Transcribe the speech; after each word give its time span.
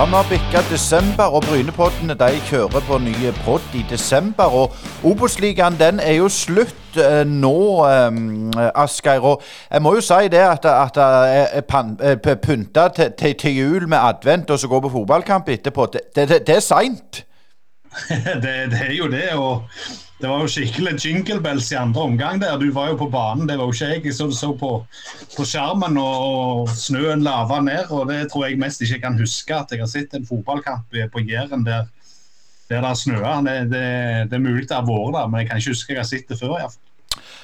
Ja, 0.00 0.04
vi 0.06 0.12
har 0.12 0.26
bikka 0.30 0.60
desember, 0.70 1.24
og 1.24 1.42
Brynepoddene 1.44 2.14
de 2.16 2.38
kjører 2.48 2.80
på 2.88 2.98
nye 3.04 3.32
pod 3.44 3.60
i 3.76 3.82
desember. 3.90 4.44
Og 4.44 4.72
Obos-ligaen 5.04 5.76
den 5.76 6.00
er 6.00 6.14
jo 6.22 6.28
slutt 6.32 6.96
eh, 6.96 7.26
nå, 7.28 7.84
eh, 7.84 8.70
Asgeir. 8.80 9.20
Og 9.20 9.42
jeg 9.68 9.82
må 9.84 9.92
jo 9.98 10.00
si 10.00 10.30
det 10.32 10.40
at 10.40 10.64
det 10.96 11.04
er 12.32 12.40
pynta 12.40 12.88
til, 12.96 13.12
til, 13.12 13.34
til 13.44 13.58
jul 13.58 13.88
med 13.88 13.98
advent, 14.00 14.50
og 14.50 14.58
så 14.58 14.72
gå 14.72 14.80
på 14.80 14.88
fotballkamp 14.88 15.52
etterpå. 15.52 15.90
Det, 15.92 16.00
det, 16.16 16.46
det 16.46 16.56
er 16.56 16.64
seint. 16.64 17.26
det, 18.44 18.54
det 18.72 18.80
er 18.86 18.94
jo 18.94 19.08
det. 19.10 19.28
og 19.34 19.64
Det 20.20 20.28
var 20.28 20.42
jo 20.42 20.50
skikkelig 20.52 20.94
jingle 21.00 21.40
bells 21.42 21.70
i 21.72 21.78
andre 21.80 22.02
omgang 22.02 22.40
der. 22.42 22.58
Du 22.60 22.68
var 22.72 22.90
jo 22.92 22.98
på 23.00 23.08
banen, 23.12 23.48
det 23.48 23.56
var 23.58 23.70
jo 23.70 23.76
ikke 23.76 23.88
jeg. 23.94 24.04
Jeg 24.04 24.18
så, 24.18 24.28
så 24.36 24.52
på, 24.56 24.72
på 25.36 25.46
skjermen, 25.48 25.96
og, 26.00 26.26
og 26.26 26.74
snøen 26.76 27.24
lava 27.26 27.60
ned. 27.64 27.90
og 27.90 28.08
Det 28.12 28.26
tror 28.32 28.46
jeg 28.46 28.60
mest 28.60 28.84
ikke 28.84 28.98
jeg 28.98 29.06
kan 29.06 29.18
huske 29.20 29.56
at 29.56 29.72
jeg 29.72 29.82
har 29.82 29.90
sett 29.90 30.14
en 30.14 30.28
fotballkamp 30.28 31.00
på 31.12 31.24
Jæren 31.24 31.66
der, 31.66 31.88
der 32.70 32.86
det 32.86 32.94
snøa. 32.98 33.40
Det, 33.46 33.58
det, 33.72 33.88
det 34.30 34.38
er 34.38 34.46
mulig 34.46 34.68
det 34.68 34.76
har 34.76 34.86
vært 34.86 35.16
der, 35.18 35.26
men 35.32 35.42
jeg 35.42 35.50
kan 35.50 35.62
ikke 35.62 35.74
huske 35.74 35.96
jeg 35.96 36.02
har 36.04 36.12
sett 36.12 36.28
det 36.28 36.38
før. 36.38 36.56
i 36.58 36.62
hvert 36.62 36.76
fall. 36.76 36.89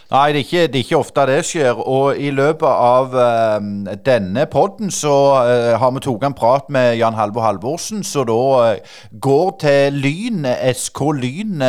Nei, 0.06 0.28
det 0.30 0.38
er, 0.38 0.44
ikke, 0.44 0.66
det 0.70 0.78
er 0.78 0.84
ikke 0.84 0.98
ofte 1.00 1.22
det 1.26 1.40
skjer. 1.48 1.80
Og 1.82 2.18
i 2.22 2.28
løpet 2.30 2.68
av 2.70 3.14
uh, 3.16 3.96
denne 4.06 4.44
podden 4.46 4.92
så 4.94 5.14
uh, 5.42 5.72
har 5.82 5.90
vi 5.96 6.02
tatt 6.04 6.26
en 6.28 6.36
prat 6.38 6.68
med 6.70 6.94
Jan 7.00 7.18
Halvor 7.18 7.42
Halvorsen, 7.42 8.04
som 8.06 8.28
da 8.28 8.36
uh, 8.76 9.00
går 9.10 9.50
til 9.64 9.98
Lyn, 10.04 10.46
SK 10.78 11.02
Lyn, 11.18 11.66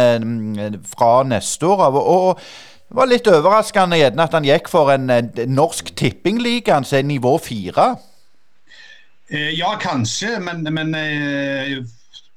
fra 0.86 1.12
neste 1.26 1.66
år 1.66 1.88
av. 1.88 1.98
Og 1.98 2.38
det 2.38 3.00
var 3.02 3.10
litt 3.10 3.32
overraskende 3.32 3.98
gjerne 3.98 4.30
at 4.30 4.38
han 4.38 4.46
gikk 4.46 4.70
for 4.70 4.94
en, 4.94 5.10
en 5.10 5.34
norsk 5.58 5.90
tippingliga, 5.98 6.78
altså 6.78 7.02
nivå 7.02 7.34
fire. 7.42 7.96
Ja, 9.34 9.74
kanskje, 9.82 10.38
men, 10.40 10.62
men 10.72 10.94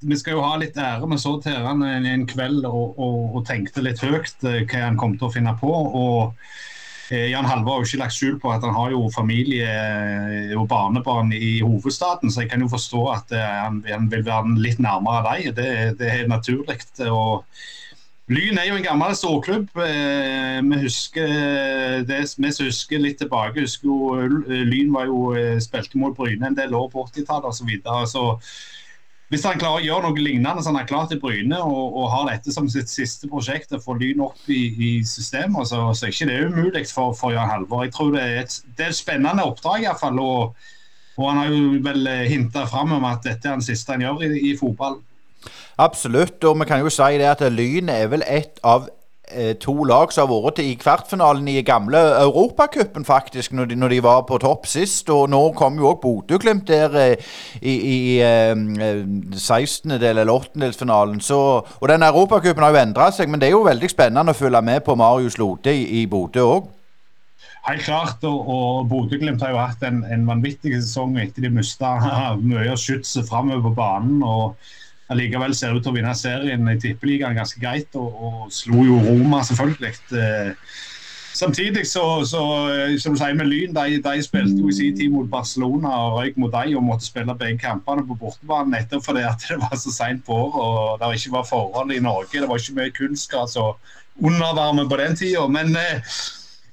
vi 0.00 0.16
skal 0.16 0.38
jo 0.38 0.44
ha 0.44 0.56
litt 0.60 0.78
ære. 0.80 1.08
Vi 1.10 1.18
så 1.20 1.36
til 1.44 1.60
han 1.66 1.84
en, 1.84 2.08
en 2.08 2.26
kveld 2.28 2.64
og, 2.68 2.96
og, 2.96 3.20
og 3.36 3.46
tenkte 3.48 3.84
litt 3.84 4.00
høyt 4.04 4.44
hva 4.44 4.84
han 4.86 4.98
kom 5.00 5.16
til 5.18 5.28
å 5.28 5.32
finne 5.34 5.52
på. 5.60 5.70
og 5.70 6.38
eh, 7.12 7.28
Jan 7.32 7.48
Halvor 7.48 7.76
har 7.76 7.82
jo 7.82 7.90
ikke 7.90 8.02
lagt 8.04 8.16
skjul 8.16 8.38
på 8.40 8.52
at 8.54 8.64
han 8.64 8.76
har 8.76 8.94
jo 8.94 9.10
familie 9.12 9.68
eh, 9.68 10.54
og 10.56 10.70
barnebarn 10.70 11.34
i 11.36 11.58
hovedstaden, 11.60 12.32
så 12.32 12.44
jeg 12.44 12.52
kan 12.54 12.64
jo 12.64 12.70
forstå 12.72 13.04
at 13.12 13.36
eh, 13.36 13.52
han, 13.66 13.82
han 13.90 14.08
vil 14.12 14.24
være 14.24 14.56
litt 14.62 14.80
nærmere 14.80 15.26
deg. 15.28 15.52
Det, 15.60 15.68
det 16.00 16.14
er 16.14 16.32
naturlig. 16.32 16.80
og 17.10 17.44
Lyn 18.30 18.60
er 18.62 18.70
jo 18.70 18.78
en 18.78 18.86
gammel 18.86 19.12
storklubb. 19.18 19.72
Vi 19.74 20.76
husker 20.84 21.32
det 22.06 22.20
vi 22.38 22.50
som 22.54 22.68
husker 22.68 23.02
litt 23.02 23.18
tilbake. 23.18 23.64
husker 23.66 23.90
jo 23.90 24.28
Lyn 24.46 24.92
var 24.94 25.10
jo, 25.10 25.32
spilte 25.58 25.98
mot 25.98 26.14
Bryne 26.14 26.46
en 26.46 26.54
del 26.54 26.76
år 26.78 26.92
på 26.92 27.08
80-tallet 27.08 27.50
osv. 27.50 27.58
Så 27.58 27.66
videre. 27.66 28.04
så 28.06 28.28
hvis 29.30 29.44
han 29.46 29.60
klarer 29.60 29.78
å 29.78 29.84
gjøre 29.84 30.08
noe 30.08 30.22
lignende 30.24 30.62
som 30.64 30.74
han 30.74 30.82
har 30.82 30.88
klart 30.90 31.12
i 31.14 31.18
Bryne, 31.22 31.58
og, 31.62 31.96
og 32.00 32.08
har 32.10 32.26
dette 32.32 32.50
som 32.54 32.66
sitt 32.70 32.90
siste 32.90 33.30
prosjekt, 33.30 33.70
å 33.70 33.78
få 33.82 33.94
Lyn 34.00 34.24
opp 34.26 34.50
i, 34.50 34.62
i 34.74 34.90
systemet, 35.06 35.70
så, 35.70 35.84
så 35.94 36.08
er 36.08 36.16
ikke 36.16 36.38
umulig 36.50 36.82
for, 36.90 37.14
for 37.14 37.36
Jan 37.36 37.50
Halvor. 37.50 37.84
Jeg 37.86 37.94
tror 37.94 38.10
det 38.16 38.24
er 38.24 38.40
et, 38.42 38.56
det 38.74 38.88
er 38.88 38.90
et 38.90 38.98
spennende 38.98 39.46
oppdrag 39.46 39.86
iallfall. 39.86 40.18
Og, 40.18 40.66
og 41.14 41.28
han 41.28 41.38
har 41.44 41.54
jo 41.54 41.78
vel 41.84 42.10
hinta 42.26 42.66
fram 42.66 42.96
om 42.98 43.06
at 43.06 43.22
dette 43.28 43.46
er 43.46 43.60
den 43.60 43.64
siste 43.64 43.94
han 43.94 44.02
gjør 44.02 44.26
i, 44.26 44.32
i 44.50 44.56
fotball. 44.58 44.98
Absolutt, 45.80 46.42
og 46.44 46.58
vi 46.60 46.66
kan 46.68 46.82
jo 46.82 46.90
si 46.92 47.14
det 47.20 47.28
at 47.30 47.44
Lyn 47.54 47.88
er 47.92 48.10
vel 48.12 48.26
et 48.26 48.58
av 48.66 48.88
eh, 48.90 48.99
to 49.62 49.74
lag 49.84 50.12
som 50.12 50.30
har 50.30 50.42
vært 50.44 50.60
i 50.64 50.74
kvartfinalen 50.80 51.48
i 51.48 51.62
gamle 51.66 52.00
Europacupen, 52.20 53.04
faktisk, 53.04 53.52
når 53.52 53.70
de, 53.70 53.78
når 53.78 53.94
de 53.94 54.00
var 54.04 54.24
på 54.28 54.38
topp 54.42 54.66
sist. 54.70 55.10
Og 55.10 55.28
nå 55.32 55.40
kom 55.58 55.78
jo 55.80 55.90
òg 55.92 56.00
Bodø-Glimt 56.02 56.66
der 56.70 56.96
eh, 56.98 57.30
i, 57.60 57.74
i 57.74 58.00
eh, 58.24 58.54
16. 59.36 59.96
del 60.00 60.22
eller 60.22 60.32
8-delsfinalen. 60.32 61.22
Og 61.30 61.88
den 61.88 62.06
Europacupen 62.06 62.64
har 62.66 62.74
jo 62.74 62.82
endra 62.82 63.10
seg, 63.14 63.30
men 63.30 63.40
det 63.40 63.50
er 63.50 63.56
jo 63.56 63.64
veldig 63.68 63.90
spennende 63.92 64.34
å 64.34 64.40
følge 64.40 64.62
med 64.66 64.84
på 64.86 64.98
Marius 64.98 65.38
Lode 65.40 65.74
i, 65.74 65.86
i 66.02 66.06
Bodø 66.10 66.46
òg. 66.56 66.68
Helt 67.68 67.84
klart, 67.84 68.22
og, 68.24 68.48
og 68.48 68.88
Bodø-Glimt 68.88 69.42
har 69.44 69.52
jo 69.52 69.60
hatt 69.60 69.82
en, 69.84 70.00
en 70.08 70.28
vanvittig 70.28 70.72
sesong 70.78 71.18
etter 71.20 71.44
de 71.44 71.52
mista 71.52 71.96
mye 72.40 72.70
av 72.72 72.80
skytset 72.80 73.28
framover 73.28 73.68
på 73.68 73.74
banen. 73.78 74.22
og 74.24 74.56
allikevel 75.10 75.54
ser 75.56 75.74
ut 75.74 75.82
til 75.84 75.92
å 75.92 75.96
vinne 75.96 76.14
serien 76.18 76.70
i 76.70 76.78
Tippeligaen 76.80 77.38
ganske 77.38 77.60
greit, 77.62 77.90
og, 77.98 78.22
og 78.26 78.54
slo 78.54 78.86
jo 78.86 79.00
Roma, 79.02 79.42
selvfølgelig. 79.46 79.92
Eh, 80.14 80.52
samtidig 81.40 81.86
så, 81.88 82.04
så 82.26 82.42
som 83.02 83.14
du 83.14 83.20
sier 83.20 83.36
med 83.38 83.50
Lyn, 83.50 83.74
de, 83.74 83.98
de, 84.04 84.22
spilte 84.22 84.58
jo 84.60 84.70
i 84.70 84.76
sin 84.76 84.98
tid 84.98 85.12
mot 85.14 85.30
Barcelona 85.30 85.92
og 86.04 86.18
røyk 86.20 86.38
mot 86.42 86.52
dem 86.54 86.76
og 86.78 86.86
måtte 86.92 87.08
spille 87.08 87.36
begge 87.38 87.62
kampene 87.64 88.04
på 88.06 88.18
bortebane 88.22 88.74
nettopp 88.74 89.06
fordi 89.06 89.24
at 89.26 89.46
det 89.48 89.58
var 89.62 89.78
så 89.78 89.94
seint 89.94 90.26
på 90.26 90.36
året 90.36 91.00
og 91.00 91.02
det 91.02 91.20
ikke 91.20 91.38
var 91.38 91.48
forhold 91.48 91.94
i 91.94 92.02
Norge. 92.02 92.36
Det 92.36 92.50
var 92.50 92.62
ikke 92.62 92.78
mye 92.78 92.98
kunstgras 92.98 93.56
og 93.60 93.80
undervarme 94.20 94.86
på 94.90 95.00
den 95.00 95.18
tida. 95.18 95.46
Men 95.50 95.74
eh, 95.78 96.14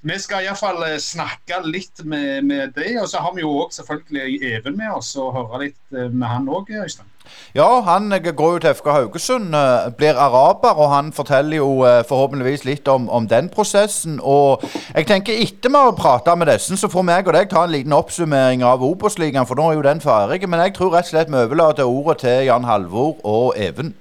vi 0.07 0.17
skal 0.21 0.45
iallfall 0.45 0.83
snakke 1.01 1.63
litt 1.65 2.05
med, 2.05 2.45
med, 2.45 2.73
det. 2.77 2.93
Og 3.01 3.09
så 3.09 3.23
har 3.23 3.33
vi 3.33 3.41
jo 3.41 3.55
òg 3.63 3.73
selvfølgelig 3.75 4.53
Even 4.53 4.77
med 4.77 4.93
oss 4.93 5.15
og 5.17 5.33
høre 5.35 5.65
litt 5.65 6.01
med 6.13 6.27
han 6.29 6.49
òg, 6.53 6.69
Øystein. 6.83 7.09
Ja, 7.57 7.67
han 7.85 8.09
går 8.11 8.53
jo 8.53 8.61
til 8.63 8.75
FK 8.77 8.89
Haugesund, 8.93 9.55
blir 9.97 10.19
araber, 10.19 10.77
og 10.77 10.91
han 10.93 11.11
forteller 11.15 11.57
jo 11.59 11.69
forhåpentligvis 12.09 12.65
litt 12.67 12.87
om, 12.91 13.09
om 13.09 13.27
den 13.27 13.49
prosessen. 13.53 14.19
Og 14.23 14.63
jeg 14.93 15.07
tenker 15.09 15.37
etter 15.37 15.73
vi 15.73 15.83
har 15.83 15.95
prata 15.97 16.35
med 16.35 16.51
disse, 16.51 16.77
så 16.77 16.89
får 16.91 17.07
meg 17.07 17.27
og 17.29 17.37
deg 17.37 17.49
ta 17.51 17.65
en 17.65 17.73
liten 17.73 17.95
oppsummering 17.95 18.65
av 18.65 18.83
Obos-ligaen, 18.85 19.47
for 19.49 19.59
nå 19.59 19.69
er 19.71 19.79
jo 19.79 19.87
den 19.87 20.03
ferdig. 20.03 20.43
Men 20.47 20.65
jeg 20.65 20.75
tror 20.77 20.93
rett 20.95 21.09
og 21.09 21.13
slett 21.15 21.31
vi 21.31 21.41
overlater 21.43 21.87
ordet 21.87 22.19
til 22.25 22.45
Jan 22.49 22.67
Halvor 22.67 23.17
og 23.27 23.55
Even. 23.57 23.95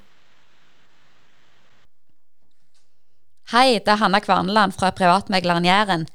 Hei, 3.52 3.78
det 3.78 3.92
er 3.92 4.00
Hanna 4.00 4.18
Kvarneland 4.18 4.74
fra 4.74 4.90
privatmegleren 4.90 5.64
Jæren. 5.64 6.08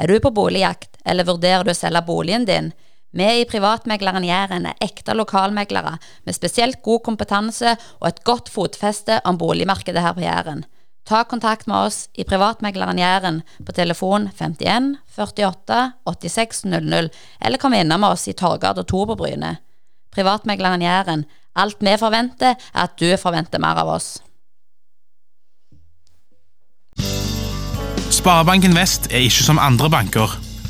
Er 0.00 0.08
du 0.08 0.20
på 0.24 0.30
boligjakt, 0.32 0.96
eller 1.04 1.26
vurderer 1.28 1.66
du 1.66 1.74
å 1.74 1.76
selge 1.76 2.00
boligen 2.06 2.46
din? 2.48 2.70
Vi 3.10 3.28
i 3.40 3.44
Privatmegleren 3.48 4.24
Jæren 4.24 4.66
er 4.68 4.80
ekte 4.84 5.14
lokalmeglere 5.16 5.94
med 6.26 6.36
spesielt 6.36 6.82
god 6.84 7.00
kompetanse 7.06 7.76
og 8.00 8.08
et 8.08 8.20
godt 8.24 8.50
fotfeste 8.52 9.20
om 9.24 9.38
boligmarkedet 9.40 10.02
her 10.04 10.12
på 10.12 10.20
Jæren. 10.26 10.64
Ta 11.08 11.22
kontakt 11.24 11.66
med 11.66 11.86
oss 11.88 12.08
i 12.12 12.24
Privatmegleren 12.28 12.98
Jæren 13.00 13.40
på 13.64 13.72
telefon 13.72 14.28
51 14.28 14.98
48 15.16 15.92
86 16.04 16.64
00, 16.64 17.08
eller 17.40 17.58
kom 17.58 17.72
innom 17.72 18.04
oss 18.04 18.28
i 18.28 18.36
Torgata 18.36 18.82
2 18.82 19.04
på 19.08 19.16
Bryne. 19.16 19.56
Privatmegleren 20.12 20.82
Jæren. 20.82 21.24
Alt 21.56 21.80
vi 21.80 21.96
forventer, 21.98 22.54
er 22.74 22.82
at 22.84 23.00
du 23.00 23.08
forventer 23.16 23.58
mer 23.58 23.80
av 23.80 23.88
oss. 23.96 24.18
Sparebanken 28.12 28.76
Vest 28.76 29.08
er 29.10 29.24
ikke 29.26 29.48
som 29.48 29.58
andre 29.58 29.90
banker. 29.90 30.47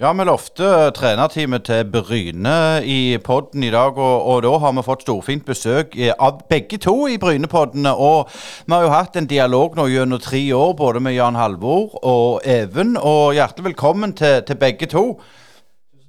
Ja, 0.00 0.14
vi 0.16 0.24
lovte 0.24 0.64
trenerteamet 0.96 1.66
til 1.68 1.82
Bryne 1.92 2.80
i 2.88 3.18
podden 3.20 3.60
i 3.66 3.68
dag, 3.68 3.98
og, 4.00 4.22
og, 4.24 4.38
da 4.46 4.52
har 4.62 4.72
vi 4.72 4.84
fått 4.86 5.02
storfint 5.04 5.42
besøk 5.44 5.92
av 6.16 6.38
begge 6.48 6.78
to 6.80 6.94
i 7.04 7.18
Brynepoddene. 7.20 7.92
Og 7.92 8.30
vi 8.64 8.72
har 8.72 8.86
jo 8.86 8.94
hatt 8.94 9.18
en 9.20 9.28
dialog 9.28 9.76
nå 9.76 9.84
gjennom 9.92 10.22
tre 10.24 10.40
år, 10.56 10.72
både 10.78 11.02
med 11.04 11.18
Jan 11.18 11.36
Halvor 11.36 11.98
og 12.00 12.46
Even. 12.48 12.94
Og 12.96 13.34
hjertelig 13.36 13.66
velkommen 13.74 14.16
til, 14.16 14.38
til 14.48 14.56
begge 14.62 14.88
to. 14.88 15.04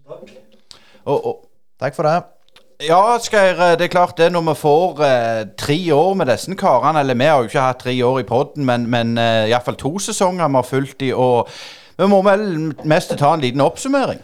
Takk. 0.08 0.32
Og, 1.04 1.18
og, 1.18 1.36
takk 1.84 2.00
for 2.00 2.08
det. 2.08 2.16
Ja, 2.88 3.02
Asgeir, 3.18 3.60
det 3.76 3.90
er 3.90 3.94
klart 3.98 4.16
det 4.24 4.32
når 4.32 4.48
vi 4.54 4.56
får 4.62 5.04
eh, 5.10 5.42
tre 5.60 5.78
år 5.94 6.16
med 6.16 6.32
disse 6.32 6.56
karene 6.58 7.04
Eller 7.04 7.20
vi 7.20 7.28
har 7.28 7.44
jo 7.44 7.52
ikke 7.52 7.68
hatt 7.68 7.84
tre 7.84 8.00
år 8.08 8.24
i 8.24 8.26
podden, 8.32 8.64
men, 8.66 8.88
men 8.88 9.14
eh, 9.20 9.52
iallfall 9.52 9.76
to 9.84 9.98
sesonger 10.00 10.48
vi 10.48 10.62
har 10.62 10.72
fulgt 10.72 11.04
i, 11.04 11.12
og 11.12 11.52
vi 11.98 12.10
må 12.12 12.22
vel 12.26 12.74
mest 12.88 13.16
ta 13.20 13.34
en 13.36 13.44
liten 13.44 13.64
oppsummering? 13.64 14.22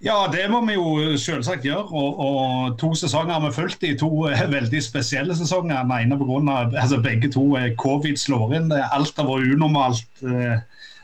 Ja, 0.00 0.24
det 0.32 0.46
må 0.48 0.62
vi 0.64 0.78
jo 0.78 1.16
selvsagt 1.20 1.66
gjøre. 1.66 1.90
Og, 1.92 2.20
og 2.24 2.78
to 2.80 2.94
sesonger 2.96 3.36
har 3.36 3.42
vi 3.44 3.52
fulgt 3.52 3.84
i. 3.84 3.92
To 4.00 4.08
eh, 4.30 4.46
veldig 4.48 4.80
spesielle 4.80 5.36
sesonger. 5.36 5.82
Den 5.84 5.92
ene 5.92 6.16
pga. 6.16 6.56
Altså, 6.80 7.02
begge 7.04 7.28
to 7.32 7.44
covid 7.80 8.16
slår 8.16 8.56
inn. 8.56 8.72
Alt 8.72 9.20
har 9.20 9.28
vært 9.28 9.52
unormalt. 9.52 10.08
Eh, 10.24 10.56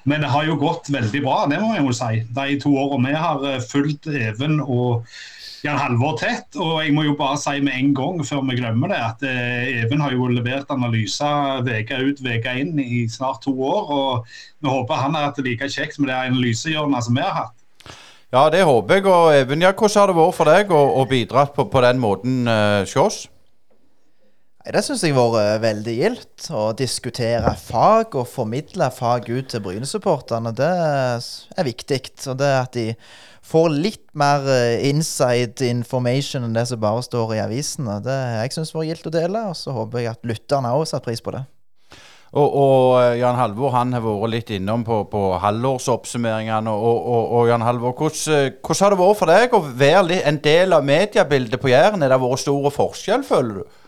men 0.07 0.23
det 0.23 0.31
har 0.31 0.47
jo 0.47 0.57
gått 0.61 0.89
veldig 0.95 1.21
bra, 1.25 1.39
det 1.51 1.59
må 1.59 1.73
jeg 1.75 1.83
jo 1.83 1.95
si. 1.99 2.21
De 2.31 2.59
to 2.63 2.71
årene 2.79 3.11
vi 3.11 3.17
har 3.19 3.65
fulgt 3.67 4.07
Even 4.07 4.61
og 4.63 5.09
Jan 5.65 5.79
Halvor 5.81 6.17
tett. 6.21 6.49
Og 6.61 6.81
jeg 6.85 6.95
må 6.97 7.07
jo 7.07 7.17
bare 7.19 7.39
si 7.41 7.59
med 7.65 7.77
en 7.79 7.93
gang, 7.97 8.23
før 8.27 8.43
vi 8.49 8.59
glemmer 8.61 8.93
det, 8.93 9.03
at 9.03 9.27
eh, 9.27 9.83
Even 9.83 10.03
har 10.05 10.15
jo 10.15 10.29
levert 10.31 10.73
analyser 10.73 11.63
uke 11.67 12.01
ut 12.11 12.25
uke 12.25 12.57
inn 12.61 12.77
i 12.83 13.07
snart 13.11 13.45
to 13.47 13.55
år. 13.55 13.93
Og 13.99 14.35
vi 14.61 14.73
håper 14.73 15.05
han 15.07 15.17
har 15.17 15.31
hatt 15.31 15.41
det 15.41 15.47
like 15.49 15.71
kjekt 15.73 16.01
med 16.01 16.13
det 16.13 16.19
analysehjørnet 16.33 17.09
som 17.09 17.17
vi 17.17 17.25
har 17.25 17.39
hatt. 17.45 17.57
Ja, 18.35 18.49
det 18.51 18.67
håper 18.67 18.99
jeg. 18.99 19.07
Og 19.07 19.31
Even, 19.37 19.63
ja, 19.63 19.73
hvordan 19.73 20.03
har 20.03 20.11
det 20.11 20.19
vært 20.19 20.37
for 20.37 20.51
deg 20.51 20.75
å, 20.75 20.83
å 21.01 21.09
bidra 21.09 21.47
på, 21.55 21.69
på 21.71 21.83
den 21.85 22.03
måten 22.03 22.45
uh, 22.51 22.83
hos 22.83 23.23
Det 24.67 24.83
syns 24.83 25.05
jeg 25.07 25.15
har 25.15 25.31
vært 25.31 25.53
eh, 25.55 25.61
veldig 25.63 25.95
gildt. 25.95 26.49
Å 26.51 26.65
diskutere 26.77 27.55
fag 27.61 28.19
og 28.19 28.27
formidle 28.29 28.91
fag 28.93 29.31
ut 29.31 29.53
til 29.53 29.63
Bryne-supporterne, 29.63 30.53
det 30.59 30.73
er 30.75 31.69
viktig. 31.71 32.03
Og 32.27 32.43
det 32.43 32.51
at 32.51 32.75
de 32.75 32.91
får 33.47 33.69
litt 33.75 34.07
mer 34.19 34.47
eh, 34.51 34.87
inside 34.91 35.63
information 35.69 36.47
enn 36.47 36.57
det 36.57 36.67
som 36.71 36.81
bare 36.83 37.05
står 37.07 37.37
i 37.37 37.43
avisene, 37.45 38.01
det 38.05 38.17
jeg 38.17 38.57
syns 38.57 38.75
var 38.75 38.89
gildt 38.89 39.07
å 39.11 39.15
dele. 39.15 39.45
Og 39.51 39.59
så 39.59 39.75
håper 39.77 40.03
jeg 40.03 40.15
at 40.15 40.27
lytterne 40.27 40.75
òg 40.75 40.87
setter 40.89 41.07
pris 41.07 41.23
på 41.23 41.35
det. 41.37 41.45
Og, 42.37 42.47
og, 42.51 42.87
eh, 43.01 43.21
Jan 43.21 43.39
Halvor 43.39 43.73
han 43.77 43.95
har 43.95 44.03
vært 44.05 44.33
litt 44.33 44.53
innom 44.59 44.83
på, 44.85 45.05
på 45.13 45.23
halvårsoppsummeringene. 45.45 46.75
Og, 46.75 46.99
og, 46.99 47.25
og, 47.39 47.49
Jan 47.53 47.65
Halvor, 47.65 47.95
hvordan, 47.95 48.59
hvordan, 48.61 48.83
har 48.83 48.95
det 48.95 49.01
vært 49.03 49.21
for 49.21 49.33
deg 49.33 49.57
å 49.57 49.65
være 49.85 50.21
en 50.29 50.43
del 50.45 50.77
av 50.77 50.87
mediebildet 50.87 51.63
på 51.63 51.73
Jæren? 51.73 52.03
Har 52.03 52.13
det 52.17 52.23
vært 52.27 52.43
store 52.43 52.75
forskjell, 52.75 53.27
føler 53.27 53.63
du? 53.63 53.79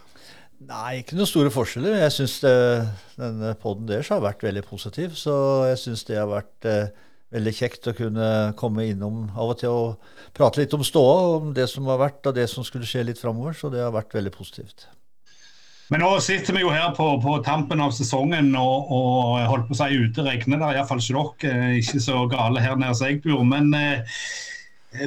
Nei, 0.69 1.01
ikke 1.01 1.17
noen 1.17 1.29
store 1.31 1.51
forskjeller. 1.55 2.01
Jeg 2.03 2.15
syns 2.15 2.39
denne 2.43 3.53
poden 3.63 3.87
deres 3.89 4.11
har 4.13 4.23
vært 4.23 4.43
veldig 4.45 4.65
positiv. 4.67 5.15
Så 5.19 5.35
jeg 5.71 5.79
syns 5.83 6.03
det 6.09 6.19
har 6.19 6.31
vært 6.31 6.67
eh, 6.69 6.89
veldig 7.35 7.55
kjekt 7.55 7.91
å 7.91 7.97
kunne 7.97 8.29
komme 8.59 8.87
innom 8.89 9.27
av 9.35 9.53
og 9.53 9.59
til 9.61 9.75
og 9.75 10.15
prate 10.37 10.63
litt 10.63 10.77
om 10.77 10.85
ståa, 10.87 11.19
om 11.39 11.51
det 11.57 11.69
som 11.71 11.89
har 11.91 12.01
vært 12.01 12.29
og 12.31 12.39
det 12.39 12.47
som 12.51 12.65
skulle 12.67 12.89
skje 12.89 13.05
litt 13.11 13.21
framover. 13.21 13.57
Så 13.57 13.73
det 13.73 13.83
har 13.85 13.93
vært 13.95 14.17
veldig 14.17 14.33
positivt. 14.35 14.89
Men 15.89 16.03
nå 16.05 16.11
sitter 16.21 16.53
vi 16.53 16.61
jo 16.67 16.73
her 16.73 16.91
på, 16.97 17.05
på 17.23 17.39
tampen 17.47 17.81
av 17.81 17.95
sesongen 17.97 18.51
og, 18.61 18.91
og 18.93 19.39
holdt 19.49 19.71
på 19.71 19.77
å 19.77 19.81
si 19.81 20.03
ute 20.03 20.25
regner 20.27 20.61
det. 20.61 20.75
Iallfall 20.77 21.01
ikke 21.01 21.49
dere. 21.49 21.73
Ikke 21.81 22.03
så 22.05 22.27
gale 22.29 22.65
her 22.65 22.77
nede 22.77 22.97
som 22.99 23.09
jeg 23.09 23.23
bor. 23.25 23.41
Men 23.49 23.73
eh, 23.77 24.21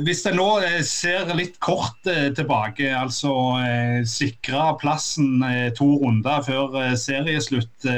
hvis 0.06 0.22
en 0.30 0.38
nå 0.38 0.48
eh, 0.62 0.82
ser 0.86 1.30
litt 1.38 1.58
kort 1.64 2.06
eh, 2.10 2.30
tilbake, 2.38 2.92
altså 2.94 3.34
eh, 3.62 4.02
sikre 4.06 4.76
plassen 4.82 5.42
to 5.78 5.88
runder 6.04 6.44
før 6.46 6.94
serieslutt 7.00 7.90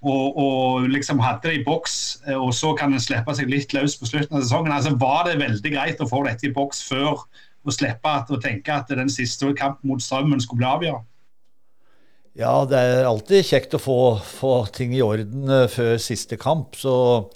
og, 0.00 0.38
og, 0.40 0.88
liksom 0.88 1.20
hadde 1.20 1.50
det 1.50 1.58
i 1.58 1.64
boks, 1.66 1.94
og 2.38 2.54
så 2.56 2.72
kan 2.78 2.94
en 2.96 3.02
slippe 3.02 3.34
seg 3.36 3.50
litt 3.52 3.74
løs 3.76 3.98
på 4.00 4.08
slutten 4.08 4.38
av 4.38 4.46
sesongen. 4.46 4.72
altså 4.72 4.94
Var 5.00 5.26
det 5.28 5.40
veldig 5.42 5.72
greit 5.74 6.00
å 6.00 6.08
få 6.08 6.22
dette 6.24 6.48
i 6.48 6.54
boks 6.56 6.80
før 6.88 7.20
å 7.20 7.74
slippe 7.74 8.08
at, 8.08 8.32
å 8.32 8.40
tenke 8.40 8.72
at 8.72 8.88
den 8.88 9.12
siste 9.12 9.52
kampen 9.58 9.92
mot 9.92 10.00
Strømmen 10.00 10.40
skulle 10.40 10.62
bli 10.62 10.70
avgjort? 10.70 11.06
Ja, 12.38 12.62
det 12.64 12.78
er 12.78 13.08
alltid 13.10 13.44
kjekt 13.44 13.74
å 13.76 13.82
få, 13.82 14.00
få 14.24 14.54
ting 14.72 14.94
i 14.96 15.02
orden 15.04 15.50
før 15.68 15.98
siste 16.00 16.38
kamp. 16.40 16.78
så 16.78 17.28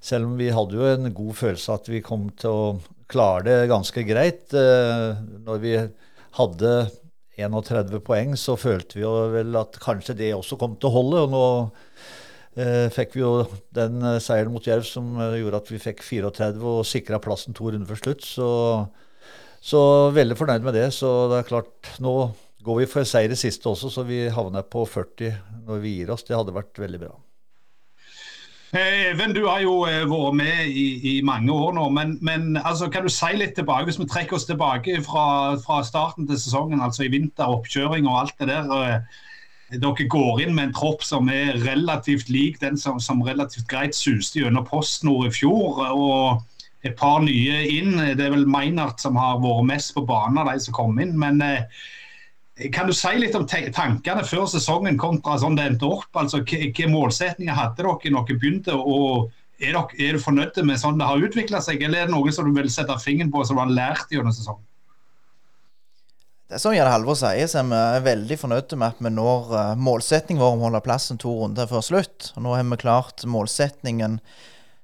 selv 0.00 0.30
om 0.30 0.38
vi 0.38 0.52
hadde 0.54 0.78
jo 0.78 0.86
en 0.86 1.10
god 1.14 1.34
følelse 1.38 1.74
at 1.74 1.90
vi 1.90 2.04
kom 2.04 2.28
til 2.38 2.54
å 2.54 2.78
klare 3.10 3.44
det 3.46 3.70
ganske 3.70 4.04
greit. 4.06 4.46
Eh, 4.54 5.18
når 5.46 5.60
vi 5.62 5.74
hadde 6.38 6.72
31 7.38 8.00
poeng, 8.04 8.34
så 8.38 8.56
følte 8.58 8.98
vi 8.98 9.04
jo 9.04 9.12
vel 9.32 9.56
at 9.58 9.78
kanskje 9.82 10.16
det 10.18 10.32
også 10.36 10.58
kom 10.60 10.76
til 10.78 10.90
å 10.90 10.96
holde. 10.98 11.24
og 11.26 11.30
nå 11.34 11.44
eh, 11.46 11.86
fikk 12.94 13.14
vi 13.14 13.22
jo 13.22 13.32
den 13.76 14.02
eh, 14.02 14.18
seieren 14.22 14.52
mot 14.54 14.64
Jerv 14.66 14.86
som 14.86 15.12
gjorde 15.18 15.60
at 15.62 15.70
vi 15.70 15.80
fikk 15.82 16.02
34 16.02 16.58
og 16.58 16.86
sikra 16.88 17.20
plassen 17.22 17.56
to 17.56 17.70
runder 17.70 17.88
før 17.88 18.00
slutt. 18.02 18.26
Så, 18.26 18.48
så, 19.60 19.80
veldig 20.16 20.38
fornøyd 20.38 20.66
med 20.66 20.78
det. 20.78 20.88
Så 20.96 21.12
det 21.32 21.42
er 21.42 21.48
klart, 21.50 21.94
nå 22.02 22.16
går 22.66 22.82
vi 22.82 22.90
for 22.90 23.08
seier 23.08 23.32
i 23.32 23.38
siste 23.38 23.70
også, 23.70 23.92
så 23.92 24.04
vi 24.08 24.26
havner 24.34 24.66
på 24.66 24.82
40 24.88 25.64
når 25.68 25.82
vi 25.84 25.96
gir 26.00 26.12
oss. 26.14 26.26
Det 26.26 26.36
hadde 26.36 26.56
vært 26.56 26.80
veldig 26.82 27.02
bra. 27.06 27.14
Eh, 28.76 29.06
Even, 29.12 29.32
du 29.32 29.46
har 29.46 29.62
jo 29.64 29.86
eh, 29.88 30.02
vært 30.08 30.34
med 30.36 30.66
i, 30.68 30.88
i 31.12 31.14
mange 31.24 31.54
år 31.54 31.72
nå. 31.78 31.86
Men, 31.94 32.18
men 32.20 32.58
altså, 32.58 32.90
kan 32.92 33.06
du 33.06 33.12
si 33.12 33.30
litt 33.38 33.54
tilbake, 33.56 33.86
hvis 33.88 34.00
vi 34.00 34.08
trekker 34.10 34.36
oss 34.36 34.48
tilbake 34.48 34.98
fra, 35.06 35.56
fra 35.62 35.80
starten 35.86 36.28
til 36.28 36.40
sesongen, 36.40 36.82
altså 36.84 37.06
i 37.06 37.12
vinter, 37.14 37.48
oppkjøring 37.48 38.10
og 38.10 38.22
alt 38.24 38.36
det 38.42 38.50
der. 38.50 39.06
Dere 39.68 40.06
går 40.08 40.42
inn 40.42 40.54
med 40.56 40.70
en 40.70 40.76
tropp 40.76 41.02
som 41.04 41.28
er 41.28 41.58
relativt 41.60 42.30
lik 42.32 42.56
den 42.62 42.78
som, 42.80 42.96
som 43.00 43.20
relativt 43.26 43.68
greit 43.68 43.96
suste 43.96 44.40
gjennom 44.40 44.64
PostNord 44.68 45.28
i 45.28 45.34
fjor. 45.34 45.82
og 45.92 46.46
et 46.86 46.96
par 46.96 47.22
nye 47.24 47.62
inn. 47.68 47.96
Det 47.98 48.24
er 48.24 48.34
vel 48.34 48.46
Meinert 48.50 49.02
som 49.02 49.18
har 49.18 49.40
vært 49.42 49.66
mest 49.68 49.94
på 49.96 50.04
banen 50.06 50.38
av 50.38 50.52
de 50.52 50.60
som 50.62 50.76
kom 50.76 50.98
inn. 51.02 51.16
Men 51.18 51.42
eh, 51.42 51.66
kan 52.74 52.88
du 52.88 52.94
si 52.96 53.14
litt 53.18 53.36
om 53.38 53.46
tankene 53.48 54.24
før 54.26 54.46
sesongen 54.50 55.00
kontra 55.00 55.38
sånn 55.40 55.58
det 55.58 55.68
endte 55.72 55.90
opp? 55.90 56.08
Altså, 56.18 56.42
Hvilke 56.46 56.88
målsetninger 56.90 57.58
hadde 57.58 57.82
dere 57.82 58.14
når 58.14 58.30
dere 58.30 58.38
begynte? 58.38 58.78
og 58.78 59.30
er, 59.58 59.74
dere, 59.74 59.86
er 59.98 60.14
du 60.14 60.22
fornøyd 60.22 60.62
med 60.62 60.78
sånn 60.78 61.00
det 61.00 61.08
har 61.08 61.28
utvikla 61.28 61.60
seg, 61.64 61.82
eller 61.82 62.04
er 62.04 62.10
det 62.10 62.14
noe 62.14 62.32
som 62.34 62.46
du 62.46 62.54
vil 62.54 62.70
sette 62.70 62.94
fingeren 63.02 63.32
på 63.34 63.42
som 63.44 63.58
du 63.58 63.64
har 63.64 63.74
lært 63.74 64.14
gjennom 64.14 64.34
sesongen? 64.34 64.67
Det 66.48 66.56
som 66.62 66.72
Jan 66.72 66.88
Halvor 66.88 67.12
sier, 67.18 67.44
så 67.44 67.60
er 67.60 67.98
vi 67.98 68.06
veldig 68.06 68.36
fornøyde 68.40 68.76
med 68.80 68.94
at 68.94 69.00
vi 69.04 69.10
når 69.12 69.50
målsettingen 69.76 69.84
målsetningen 69.84 70.40
vår 70.40 70.54
om 70.54 70.62
å 70.62 70.68
holde 70.70 70.80
plassen 70.86 71.18
to 71.20 71.32
runder 71.42 71.68
før 71.68 71.82
slutt. 71.84 72.30
Og 72.38 72.44
nå 72.46 72.54
har 72.56 72.62
vi 72.64 72.78
klart 72.80 73.24
målsetningen 73.28 74.14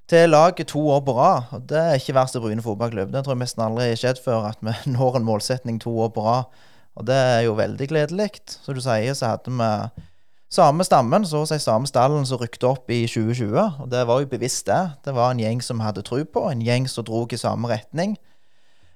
til 0.05 0.29
laget 0.29 0.69
to 0.69 0.83
år 0.93 1.01
på 1.07 1.15
rad. 1.17 1.47
og 1.57 1.63
Det 1.65 1.79
er 1.81 1.97
ikke 1.97 2.13
verst 2.19 2.37
i 2.37 2.41
Bryne 2.43 2.61
fotballklubb. 2.61 3.09
Det 3.09 3.23
tror 3.25 3.33
jeg 3.33 3.41
nesten 3.41 3.63
aldri 3.65 3.87
har 3.89 3.97
skjedd 3.97 4.21
før, 4.21 4.45
at 4.51 4.61
vi 4.61 4.75
når 4.93 5.17
en 5.17 5.25
målsetning 5.25 5.81
to 5.81 5.95
år 6.05 6.13
på 6.13 6.27
rad. 6.27 6.53
Og 7.01 7.09
det 7.09 7.17
er 7.17 7.41
jo 7.47 7.57
veldig 7.57 7.89
gledelig. 7.89 8.29
Som 8.61 8.77
du 8.77 8.83
sier, 8.85 9.17
så 9.17 9.33
hadde 9.33 9.57
vi 9.57 10.05
samme 10.53 10.85
stammen, 10.85 11.25
så 11.25 11.41
å 11.41 11.49
si 11.49 11.57
samme 11.65 11.89
stallen 11.89 12.29
som 12.29 12.43
rykte 12.45 12.69
opp 12.69 12.93
i 12.93 13.07
2020. 13.09 13.81
Og 13.81 13.89
det 13.89 14.05
var 14.05 14.21
jo 14.21 14.29
bevisst, 14.29 14.67
det. 14.69 15.01
Det 15.09 15.17
var 15.17 15.33
en 15.33 15.41
gjeng 15.41 15.65
som 15.65 15.81
hadde 15.81 16.05
tro 16.05 16.21
på, 16.29 16.45
en 16.45 16.61
gjeng 16.61 16.85
som 16.85 17.09
dro 17.09 17.25
i 17.25 17.41
samme 17.41 17.73
retning. 17.73 18.19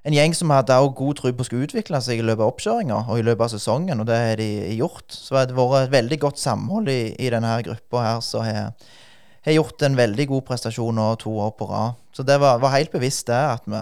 En 0.08 0.16
gjeng 0.16 0.32
som 0.36 0.52
hadde 0.54 0.78
også 0.80 0.96
god 0.96 1.18
tro 1.20 1.32
på 1.36 1.44
å 1.44 1.48
skulle 1.48 1.68
utvikle 1.68 2.00
seg 2.02 2.22
i 2.22 2.24
løpet 2.24 2.46
av 2.46 2.54
oppkjøringa 2.54 3.00
og 3.12 3.20
i 3.20 3.24
løpet 3.28 3.46
av 3.46 3.52
sesongen, 3.52 4.00
og 4.00 4.08
det 4.08 4.20
har 4.20 4.40
de 4.40 4.50
gjort. 4.78 5.08
Så 5.12 5.36
det 5.36 5.52
har 5.52 5.58
vært 5.60 5.90
et 5.90 5.96
veldig 5.98 6.20
godt 6.24 6.40
samhold 6.40 6.92
i, 6.94 7.02
i 7.20 7.32
denne 7.34 7.52
gruppa 7.68 8.06
her, 8.06 8.22
som 8.24 8.46
har, 8.48 8.72
gjort 9.50 9.84
en 9.84 9.98
veldig 9.98 10.28
god 10.30 10.46
prestasjon 10.48 10.96
nå 10.96 11.10
to 11.20 11.34
år 11.44 11.52
på 11.60 11.68
rad. 11.68 12.00
Så 12.16 12.24
det 12.24 12.40
var, 12.40 12.62
var 12.64 12.76
helt 12.78 12.94
bevisst 12.96 13.28
det, 13.28 13.40
at 13.58 13.68
vi 13.68 13.82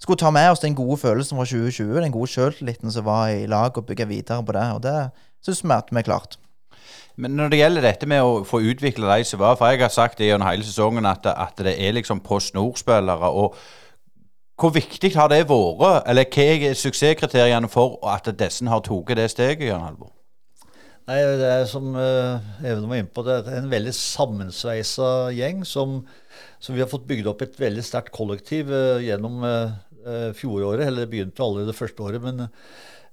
skulle 0.00 0.20
ta 0.20 0.30
med 0.32 0.48
oss 0.54 0.64
den 0.64 0.76
gode 0.78 0.96
følelsen 1.02 1.36
fra 1.36 1.44
2020, 1.44 1.96
den 2.00 2.14
gode 2.14 2.32
sjøltilliten 2.32 2.94
som 2.94 3.04
var 3.04 3.34
i 3.34 3.48
lag, 3.50 3.76
og 3.76 3.88
bygge 3.88 4.08
videre 4.08 4.44
på 4.46 4.54
det. 4.56 4.68
Og 4.78 4.84
det 4.86 4.94
syns 5.44 5.60
vi 5.66 5.74
at 5.76 5.92
vi 5.92 6.00
er 6.00 6.06
klart. 6.06 6.38
Men 7.18 7.34
når 7.36 7.50
det 7.50 7.58
gjelder 7.60 7.84
dette 7.84 8.08
med 8.08 8.22
å 8.22 8.40
få 8.46 8.62
utvikle 8.62 9.10
de 9.10 9.24
som 9.26 9.40
var 9.42 9.56
For 9.58 9.72
jeg 9.72 9.80
har 9.82 9.90
sagt 9.90 10.20
det 10.20 10.28
gjennom 10.28 10.46
hele 10.46 10.62
sesongen 10.62 11.08
at, 11.10 11.26
at 11.26 11.58
det 11.66 11.74
er 11.74 11.96
liksom 11.96 12.22
Post 12.22 12.54
Nord-spillere. 12.54 13.28
og 13.28 13.58
Hvor 14.58 14.72
viktig 14.74 15.12
har 15.14 15.30
det 15.30 15.44
vært, 15.46 16.06
eller 16.10 16.26
hva 16.34 16.46
er 16.68 16.78
suksesskriteriene 16.78 17.70
for 17.70 17.98
at 18.10 18.26
disse 18.40 18.66
har 18.66 18.82
tatt 18.82 19.16
det 19.16 19.28
steget, 19.30 19.68
Jan 19.68 19.84
Halvor? 19.86 20.12
Nei, 21.08 21.22
Det 21.40 21.48
er 21.48 21.62
som 21.64 21.94
uh, 21.96 22.42
Even 22.60 22.88
var 22.88 22.98
inne 23.00 23.08
på, 23.08 23.22
det 23.24 23.38
er 23.38 23.62
en 23.62 23.70
veldig 23.70 23.94
sammensveisa 23.96 25.30
gjeng 25.32 25.62
som, 25.64 26.02
som, 26.60 26.74
vi 26.74 26.82
har 26.82 26.90
fått 26.90 27.06
bygd 27.08 27.30
opp 27.30 27.46
et 27.46 27.56
veldig 27.56 27.84
sterkt 27.86 28.12
kollektiv 28.12 28.68
uh, 28.68 28.98
gjennom 29.00 29.40
Eh, 30.08 30.32
fjoråret, 30.32 30.86
eller 30.86 31.04
det 31.04 31.10
begynte 31.12 31.42
allerede 31.42 31.72
det 31.72 31.76
første 31.76 32.02
året. 32.02 32.22
Men 32.22 32.46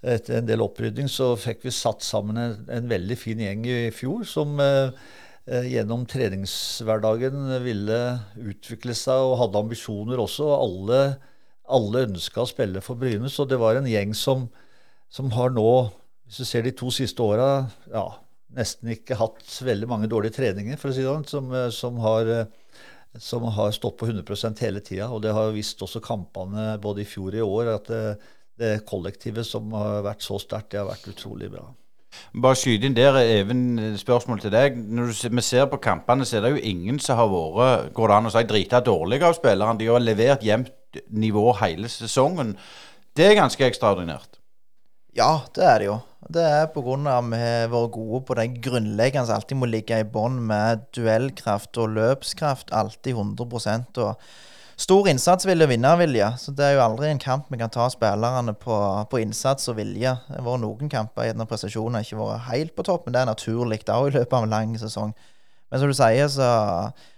etter 0.06 0.40
en 0.40 0.48
del 0.48 0.64
opprydning 0.64 1.10
så 1.12 1.34
fikk 1.40 1.66
vi 1.66 1.74
satt 1.74 2.06
sammen 2.06 2.40
en, 2.40 2.58
en 2.72 2.90
veldig 2.90 3.18
fin 3.20 3.42
gjeng 3.42 3.66
i 3.68 3.78
fjor 3.96 4.24
som 4.30 4.60
eh, 4.62 4.94
eh, 5.50 5.72
gjennom 5.74 6.06
treningshverdagen 6.10 7.56
ville 7.66 8.02
utvikle 8.38 8.96
seg 8.98 9.32
og 9.32 9.40
hadde 9.42 9.64
ambisjoner 9.66 10.22
også. 10.22 10.52
Alle, 10.56 11.02
alle 11.72 12.06
ønska 12.10 12.44
å 12.44 12.50
spille 12.50 12.84
for 12.86 13.00
Bryne, 13.00 13.30
så 13.32 13.48
det 13.50 13.60
var 13.62 13.80
en 13.80 13.90
gjeng 13.90 14.14
som, 14.18 14.48
som 15.12 15.32
har 15.36 15.54
nå, 15.56 15.72
hvis 16.26 16.42
du 16.42 16.50
ser 16.50 16.66
de 16.66 16.74
to 16.76 16.92
siste 16.94 17.24
åra, 17.24 17.66
ja, 17.92 18.06
nesten 18.56 18.94
ikke 18.94 19.18
hatt 19.20 19.44
veldig 19.66 19.90
mange 19.90 20.10
dårlige 20.12 20.38
treninger, 20.38 20.78
for 20.82 20.92
å 20.92 20.96
si 20.96 21.04
det 21.04 21.10
sånn, 21.10 21.28
som, 21.30 21.52
som 21.76 22.00
har 22.04 22.48
som 23.20 23.44
har 23.44 23.72
stått 23.72 23.98
på 23.98 24.08
100% 24.10 24.60
hele 24.66 24.82
tida. 24.84 25.10
Og 25.10 25.22
det 25.24 25.34
har 25.36 25.54
visst 25.56 25.82
også 25.84 26.02
kampene 26.04 26.76
både 26.82 27.04
i 27.04 27.08
fjor 27.08 27.32
og 27.32 27.40
i 27.40 27.46
år 27.46 27.72
at 27.78 27.90
det, 27.92 28.04
det 28.60 28.76
kollektivet 28.88 29.48
som 29.48 29.72
har 29.76 30.04
vært 30.06 30.26
så 30.26 30.40
sterkt, 30.42 30.74
det 30.74 30.82
har 30.82 30.90
vært 30.90 31.08
utrolig 31.12 31.52
bra. 31.54 31.68
Bare 32.36 32.56
skyte 32.56 32.88
inn 32.88 32.96
der, 32.96 33.18
Even, 33.20 33.96
spørsmål 34.00 34.40
til 34.44 34.54
deg. 34.54 34.78
Når 34.80 35.12
vi 35.28 35.44
ser 35.44 35.68
på 35.72 35.82
kampene, 35.84 36.28
så 36.28 36.38
er 36.38 36.46
det 36.46 36.54
jo 36.56 36.64
ingen 36.72 37.00
som 37.04 37.20
har 37.20 37.32
vært 37.32 37.92
går 37.96 38.12
det 38.12 38.18
an 38.18 38.30
å 38.30 38.32
si, 38.32 38.44
drita 38.48 38.80
dårlige 38.84 39.28
av 39.28 39.36
spillerne. 39.36 39.80
De 39.80 39.90
har 39.92 40.04
levert 40.04 40.46
jevnt 40.46 40.72
nivå 41.10 41.54
hele 41.62 41.90
sesongen. 41.92 42.56
Det 43.16 43.30
er 43.30 43.40
ganske 43.40 43.68
ekstraordinært. 43.68 44.40
Ja, 45.16 45.46
det 45.56 45.64
er 45.64 45.80
det 45.80 45.88
jo. 45.88 46.00
Det 46.34 46.42
er 46.42 46.66
pga. 46.74 46.96
at 47.18 47.30
vi 47.30 47.38
har 47.38 47.70
vært 47.70 47.92
gode 47.92 48.24
på 48.26 48.36
den 48.36 48.58
grunnleggende 48.62 49.28
som 49.28 49.36
alltid 49.36 49.58
må 49.58 49.70
ligge 49.70 50.00
i 50.00 50.04
bånn 50.04 50.42
med 50.42 50.88
duellkraft 50.96 51.78
og 51.78 51.94
løpskraft. 51.96 52.74
Alltid 52.74 53.16
100% 53.16 53.98
Og 54.04 54.16
Stor 54.76 55.08
innsatsvilje 55.08 55.64
og 55.64 55.72
vinnervilje. 55.72 56.26
Så 56.38 56.52
det 56.52 56.66
er 56.66 56.74
jo 56.76 56.84
aldri 56.84 57.08
en 57.08 57.22
kamp 57.22 57.48
vi 57.48 57.60
kan 57.62 57.72
ta 57.72 57.88
spillerne 57.88 58.52
på, 58.60 58.76
på 59.08 59.22
innsats 59.24 59.70
og 59.72 59.78
vilje. 59.78 60.12
Det 60.28 60.36
har 60.36 60.44
vært 60.44 60.64
noen 60.66 60.92
kamper 60.92 61.30
gjerne 61.30 61.48
prestasjonene 61.48 62.02
ikke 62.04 62.20
vært 62.20 62.50
helt 62.50 62.76
på 62.76 62.84
topp, 62.84 63.06
men 63.06 63.16
det 63.16 63.22
er 63.22 63.30
naturlig 63.30 63.80
da 63.88 64.02
i 64.04 64.12
løpet 64.12 64.36
av 64.36 64.44
en 64.44 64.52
lang 64.52 64.76
sesong. 64.82 65.14
Men 65.72 65.82
som 65.82 65.92
du 65.92 65.96
sier, 65.96 66.28
så, 66.28 66.50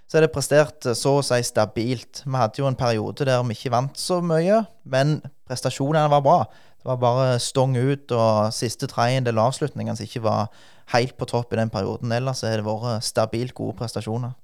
så 0.07 0.17
er 0.17 0.23
det 0.23 0.31
prestert 0.31 0.87
så 0.95 1.17
å 1.19 1.25
si 1.25 1.41
stabilt. 1.43 2.23
Vi 2.23 2.39
hadde 2.39 2.61
jo 2.61 2.69
en 2.69 2.79
periode 2.79 3.27
der 3.27 3.43
vi 3.43 3.57
ikke 3.57 3.73
vant 3.75 3.99
så 3.99 4.21
mye, 4.23 4.63
men 4.87 5.19
prestasjonene 5.49 6.07
var 6.11 6.23
bra. 6.23 6.39
Det 6.77 6.87
var 6.87 6.99
bare 7.01 7.39
stong 7.43 7.75
ut 7.75 8.13
og 8.15 8.53
siste 8.55 8.87
tredjedel 8.87 9.39
avslutningene 9.43 9.97
som 9.99 10.07
ikke 10.07 10.23
var 10.23 10.51
helt 10.93 11.17
på 11.19 11.27
topp 11.27 11.51
i 11.51 11.59
den 11.59 11.71
perioden. 11.73 12.13
Ellers 12.15 12.45
har 12.47 12.55
det 12.55 12.67
vært 12.67 13.03
stabilt 13.03 13.55
gode 13.57 13.75
prestasjoner. 13.81 14.35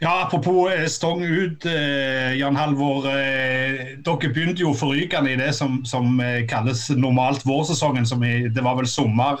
Ja, 0.00 0.22
Apropos 0.26 0.70
eh, 0.72 0.86
stong 0.86 1.22
ut, 1.24 1.64
eh, 1.66 2.36
Jan 2.36 2.56
Halvor. 2.56 3.06
Eh, 3.08 3.96
dere 4.04 4.32
begynte 4.32 4.64
jo 4.64 4.74
forrykende 4.76 5.32
i 5.32 5.38
det 5.40 5.52
som, 5.56 5.78
som 5.88 6.20
kalles 6.48 6.88
normalt 6.96 7.46
vårsesongen. 7.46 8.08
Som 8.08 8.24
i, 8.24 8.48
det 8.48 8.64
var 8.64 8.76
vel 8.80 8.88
sommer 8.88 9.40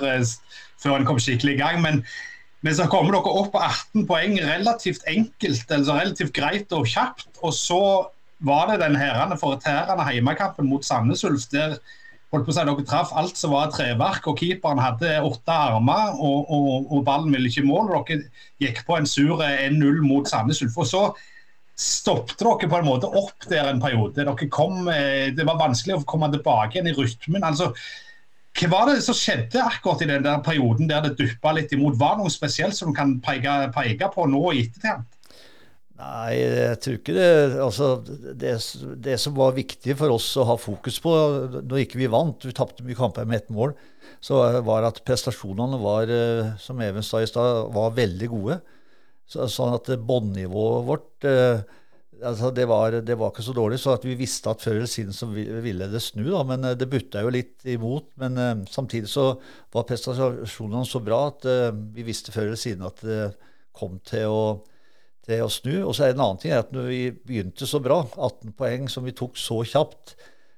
før 0.80 0.98
en 0.98 1.08
kom 1.08 1.20
skikkelig 1.20 1.56
i 1.56 1.60
gang. 1.60 1.82
Men, 1.84 2.02
men, 2.64 2.74
så 2.74 2.86
kommer 2.90 3.14
dere 3.14 3.34
opp 3.40 3.52
på 3.54 3.60
18 3.62 4.06
poeng 4.08 4.38
relativt 4.40 5.04
enkelt, 5.10 5.70
altså 5.70 5.98
relativt 5.98 6.34
greit 6.34 6.72
og 6.74 6.88
kjapt. 6.88 7.28
Og 7.44 7.52
så 7.54 7.82
var 8.46 8.70
det 8.70 8.80
den 8.82 8.96
herrende 8.98 9.38
forterrende 9.40 10.06
hjemmekampen 10.12 10.68
mot 10.68 10.84
Sandnes 10.84 11.24
Ulf. 11.24 11.46
der 11.52 11.76
holdt 12.32 12.48
på 12.48 12.52
å 12.52 12.56
si, 12.56 12.64
Dere 12.66 12.88
traff 12.88 13.12
alt 13.16 13.38
som 13.38 13.54
var 13.54 13.70
treverk, 13.74 14.26
og 14.26 14.40
keeperen 14.40 14.82
hadde 14.82 15.14
åtte 15.24 15.54
armer, 15.54 16.16
og, 16.18 16.50
og, 16.50 16.90
og 16.90 17.04
ballen 17.06 17.32
ville 17.34 17.50
ikke 17.50 17.62
i 17.62 17.68
mål. 17.68 17.92
Dere 18.08 18.26
gikk 18.62 18.82
på 18.88 18.98
en 18.98 19.08
sur 19.08 19.42
1-0 19.44 20.02
mot 20.04 20.28
Sandnes 20.28 20.62
Ulf. 20.64 20.80
Og 20.82 20.90
så 20.90 21.04
stoppet 21.76 22.40
dere 22.40 22.70
på 22.72 22.80
en 22.80 22.88
måte 22.88 23.08
opp 23.20 23.46
der 23.50 23.68
en 23.70 23.82
periode. 23.82 24.26
Kom, 24.52 24.88
eh, 24.88 25.28
det 25.36 25.46
var 25.46 25.60
vanskelig 25.60 25.98
å 25.98 26.08
komme 26.08 26.32
tilbake 26.32 26.78
igjen 26.78 26.90
i 26.90 26.96
rytmen. 26.96 27.44
altså 27.44 27.72
hva 28.56 28.68
var 28.72 28.88
det 28.88 29.02
som 29.04 29.16
skjedde 29.16 29.60
akkurat 29.60 30.02
i 30.04 30.08
den 30.08 30.24
der 30.24 30.40
perioden 30.44 30.88
der 30.88 31.04
det 31.04 31.16
duppa 31.18 31.52
litt 31.56 31.74
imot? 31.76 31.98
Var 32.00 32.16
det 32.16 32.24
noe 32.24 32.32
spesielt 32.32 32.76
som 32.76 32.92
du 32.92 32.96
kan 32.96 33.18
peke, 33.24 33.56
peke 33.74 34.08
på 34.14 34.24
nå 34.32 34.42
i 34.54 34.64
ettertid? 34.64 35.04
Nei, 35.96 36.36
jeg 36.36 36.78
tror 36.84 36.96
ikke 36.98 37.16
det. 37.16 37.28
Altså, 37.64 37.90
det, 38.36 38.54
det, 39.04 39.16
som 39.20 39.36
var 39.36 39.56
viktig 39.56 39.96
for 39.96 40.12
oss 40.12 40.28
å 40.36 40.44
ha 40.50 40.56
fokus 40.60 40.98
på 41.00 41.12
når 41.56 41.84
ikke 41.86 42.00
vi 42.02 42.10
vant, 42.12 42.44
vi 42.44 42.52
tapte 42.56 42.84
mye 42.84 42.98
kamper 42.98 43.28
med 43.28 43.40
ett 43.40 43.52
mål, 43.54 43.72
så 44.24 44.42
var 44.66 44.84
at 44.88 45.00
prestasjonene 45.08 45.80
var, 45.80 46.12
eh, 46.12 46.52
som 46.60 46.80
Even 46.84 47.04
sa 47.04 47.22
i 47.22 47.28
stad, 47.28 47.70
var 47.72 47.96
veldig 47.96 48.28
gode. 48.32 48.60
Så, 49.26 49.48
sånn 49.50 49.74
at 49.76 49.88
båndnivået 50.06 50.86
vårt 50.86 51.28
eh, 51.28 51.64
altså 52.22 52.50
det, 52.54 52.66
var, 52.70 52.98
det, 53.00 53.16
var, 53.18 53.32
ikke 53.32 53.44
så 53.46 53.54
dårlig. 53.56 53.80
Så 53.82 53.96
vi 54.04 54.16
visste 54.18 54.52
at 54.52 54.62
før 54.64 54.78
eller 54.78 54.90
siden 54.90 55.16
så 55.16 55.28
ville 55.30 55.90
det 55.92 56.02
snu. 56.04 56.24
Da, 56.30 56.44
men 56.48 56.64
eh, 56.64 56.76
det 56.78 56.90
butta 56.92 57.24
jo 57.24 57.34
litt 57.34 57.66
imot. 57.68 58.12
Men 58.22 58.64
samtidig 58.70 59.10
så 59.12 59.32
var 59.74 59.88
prestasjonene 59.88 60.86
så 60.88 61.02
bra 61.04 61.26
at 61.32 61.50
vi 61.94 62.06
visste 62.06 62.34
før 62.34 62.50
eller 62.50 62.60
siden 62.60 62.86
at 62.86 63.04
det 63.04 63.20
kom 63.76 64.00
til 64.06 64.32
å 64.32 64.40
til 65.26 65.42
å 65.44 65.50
snu. 65.52 65.74
Og 65.82 65.92
så 65.94 66.06
er 66.06 66.12
det 66.12 66.18
en 66.18 66.24
annen 66.28 66.40
ting 66.42 66.54
at 66.56 66.72
når 66.74 66.88
vi 66.90 67.02
begynte 67.26 67.68
så 67.68 67.80
bra, 67.82 68.00
18 68.14 68.56
poeng 68.58 68.88
som 68.92 69.06
vi 69.06 69.14
tok 69.16 69.38
så 69.40 69.60
kjapt, 69.66 70.14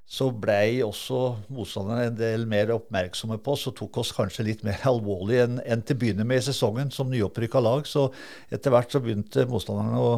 så 0.09 0.31
blei 0.33 0.81
også 0.81 1.19
motstanderne 1.53 2.07
en 2.09 2.17
del 2.17 2.47
mer 2.49 2.71
oppmerksomme 2.73 3.37
på 3.45 3.53
oss 3.53 3.67
og 3.69 3.77
tok 3.77 3.99
oss 4.01 4.15
kanskje 4.17 4.47
litt 4.47 4.63
mer 4.65 4.81
alvorlig 4.89 5.43
enn, 5.43 5.59
enn 5.69 5.85
til 5.85 5.99
å 5.99 6.01
begynne 6.01 6.25
med 6.29 6.41
i 6.41 6.47
sesongen 6.47 6.93
som 6.95 7.11
nyopprykka 7.13 7.61
lag. 7.61 7.85
Så 7.89 8.07
etter 8.49 8.73
hvert 8.73 8.93
så 8.93 9.03
begynte 9.05 9.45
motstanderne 9.51 10.01
å, 10.01 10.15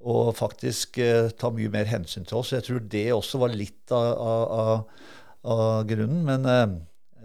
å 0.00 0.30
faktisk 0.36 0.98
eh, 1.04 1.28
ta 1.36 1.50
mye 1.52 1.72
mer 1.72 1.88
hensyn 1.90 2.24
til 2.28 2.40
oss. 2.40 2.54
Jeg 2.56 2.64
tror 2.66 2.84
det 2.92 3.08
også 3.12 3.40
var 3.42 3.52
litt 3.52 3.92
av, 3.92 4.08
av, 4.16 5.10
av 5.44 5.88
grunnen. 5.88 6.24
Men 6.24 6.48
det 6.48 6.60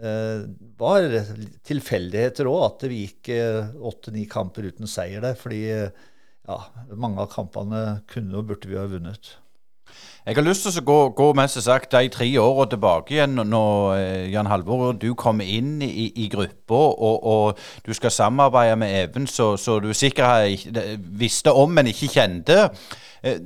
eh 0.04 0.66
var 0.76 1.06
tilfeldigheter 1.66 2.48
òg 2.50 2.62
at 2.66 2.84
vi 2.90 3.02
gikk 3.06 3.30
eh, 3.32 3.72
åtte-ni 3.76 4.26
kamper 4.28 4.68
uten 4.68 4.90
seier 4.90 5.24
der. 5.24 5.34
fordi 5.40 5.62
eh, 5.72 6.04
ja, 6.46 6.58
mange 6.92 7.24
av 7.24 7.32
kampene 7.32 8.02
kunne 8.10 8.36
og 8.38 8.50
burde 8.50 8.68
vi 8.70 8.78
ha 8.78 8.86
vunnet. 8.90 9.32
Jeg 10.26 10.34
har 10.34 10.42
lyst 10.42 10.64
til 10.66 10.80
å 10.80 10.84
gå, 10.86 10.98
gå 11.14 11.26
mest 11.38 11.60
sagt 11.62 11.92
de 11.94 12.08
tre 12.10 12.26
årene 12.42 12.70
tilbake 12.72 13.14
igjen, 13.14 13.38
når 13.46 13.92
eh, 13.94 14.24
Jan 14.32 14.48
Halvor 14.50 14.96
du 14.98 15.12
kom 15.14 15.38
inn 15.40 15.78
i, 15.86 16.08
i 16.18 16.26
gruppa 16.32 16.74
og, 16.74 17.22
og, 17.22 17.62
du 17.86 17.92
skal 17.94 18.10
samarbeide 18.10 18.74
med 18.80 18.96
Even, 19.04 19.30
så, 19.30 19.52
så 19.56 19.78
du 19.78 19.92
sikkert 19.94 20.66
visste 20.98 21.54
om, 21.54 21.70
men 21.70 21.92
ikke 21.92 22.10
kjente. 22.10 22.58
Eh, 23.22 23.38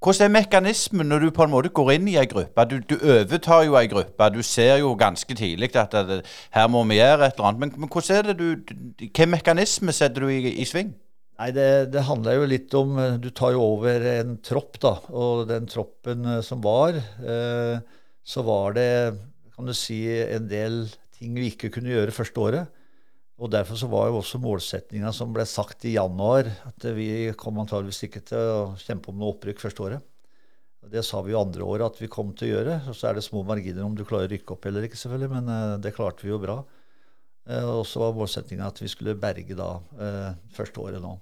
hvordan 0.00 0.24
er 0.24 0.32
mekanismen 0.40 1.06
når 1.06 1.18
du 1.18 1.30
på 1.30 1.44
en 1.44 1.50
måte 1.50 1.68
går 1.68 1.90
inn 1.98 2.08
i 2.08 2.16
ei 2.16 2.26
gruppe? 2.30 2.64
Du, 2.70 2.78
du, 2.78 2.96
overtar 2.96 3.64
jo 3.66 3.76
ei 3.76 3.88
gruppe. 3.90 4.28
Du 4.32 4.42
ser 4.42 4.76
jo 4.80 4.94
ganske 4.96 5.34
tidlig 5.34 5.76
at 5.76 5.92
det, 5.92 6.22
her 6.54 6.68
må 6.68 6.84
vi 6.84 7.00
gjøre 7.00 7.26
et 7.26 7.36
eller 7.36 7.48
annet. 7.48 7.60
Men, 7.60 7.72
men 7.76 7.92
hvordan 7.92 8.16
er 8.16 8.22
det 8.22 8.38
du, 8.38 8.74
hvilken 8.98 9.30
mekanisme 9.36 9.92
setter 9.92 10.24
du 10.24 10.28
i, 10.28 10.54
i 10.62 10.64
sving? 10.64 10.94
Nei, 11.36 11.50
det, 11.52 11.92
det 11.92 12.04
handler 12.08 12.38
jo 12.38 12.48
litt 12.48 12.74
om 12.78 12.96
eh, 13.00 13.18
Du 13.20 13.28
tar 13.34 13.52
jo 13.52 13.64
over 13.74 14.04
en 14.14 14.38
tropp, 14.44 14.78
da. 14.80 14.94
Og 15.12 15.44
den 15.50 15.68
troppen 15.68 16.24
eh, 16.24 16.42
som 16.44 16.62
var, 16.64 16.96
eh, 16.96 17.76
så 18.26 18.44
var 18.46 18.76
det, 18.78 18.88
kan 19.54 19.68
du 19.68 19.74
si, 19.76 20.00
en 20.08 20.48
del 20.48 20.86
ting 21.16 21.36
vi 21.36 21.50
ikke 21.52 21.70
kunne 21.74 21.92
gjøre 21.92 22.14
første 22.16 22.40
året. 22.42 22.82
Og 23.36 23.52
derfor 23.52 23.76
så 23.76 23.88
var 23.92 24.08
jo 24.08 24.22
også 24.22 24.40
målsettinga 24.40 25.12
som 25.12 25.34
ble 25.36 25.44
sagt 25.48 25.84
i 25.84 25.92
januar, 25.98 26.48
at 26.70 26.86
vi 26.96 27.34
kom 27.36 27.60
antageligvis 27.60 28.06
ikke 28.08 28.22
til 28.32 28.52
å 28.54 28.60
kjempe 28.80 29.12
om 29.12 29.20
noe 29.20 29.34
opprykk 29.34 29.60
første 29.60 29.84
året. 29.84 30.06
Det 30.86 31.02
sa 31.04 31.20
vi 31.26 31.34
jo 31.34 31.42
andre 31.42 31.66
året 31.66 31.84
at 31.90 32.00
vi 32.00 32.08
kom 32.08 32.30
til 32.32 32.48
å 32.48 32.52
gjøre. 32.54 32.78
Og 32.88 32.96
så 32.96 33.10
er 33.10 33.18
det 33.18 33.26
små 33.26 33.42
marginer 33.44 33.84
om 33.84 33.96
du 33.98 34.06
klarer 34.08 34.30
å 34.30 34.32
rykke 34.32 34.56
opp 34.56 34.68
eller 34.70 34.88
ikke, 34.88 35.00
selvfølgelig, 35.02 35.30
men 35.34 35.82
det 35.84 35.92
klarte 35.98 36.24
vi 36.24 36.32
jo 36.32 36.40
bra. 36.40 36.62
Eh, 37.46 37.62
og 37.62 37.84
så 37.86 38.02
var 38.02 38.16
målsettinga 38.16 38.70
at 38.70 38.80
vi 38.82 38.90
skulle 38.90 39.16
berge 39.18 39.56
da 39.58 39.76
eh, 40.02 40.30
første 40.54 40.82
året 40.82 41.02
nå. 41.02 41.14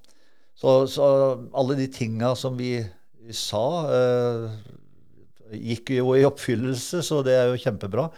Så, 0.56 0.84
så 0.88 1.06
alle 1.56 1.76
de 1.78 1.88
tinga 1.92 2.32
som 2.38 2.56
vi, 2.56 2.78
vi 3.24 3.36
sa, 3.36 3.64
eh, 3.92 5.58
gikk 5.60 5.94
jo 5.98 6.14
i 6.16 6.24
oppfyllelse, 6.26 7.02
så 7.04 7.20
det 7.26 7.36
er 7.36 7.50
jo 7.50 7.60
kjempebra. 7.60 8.08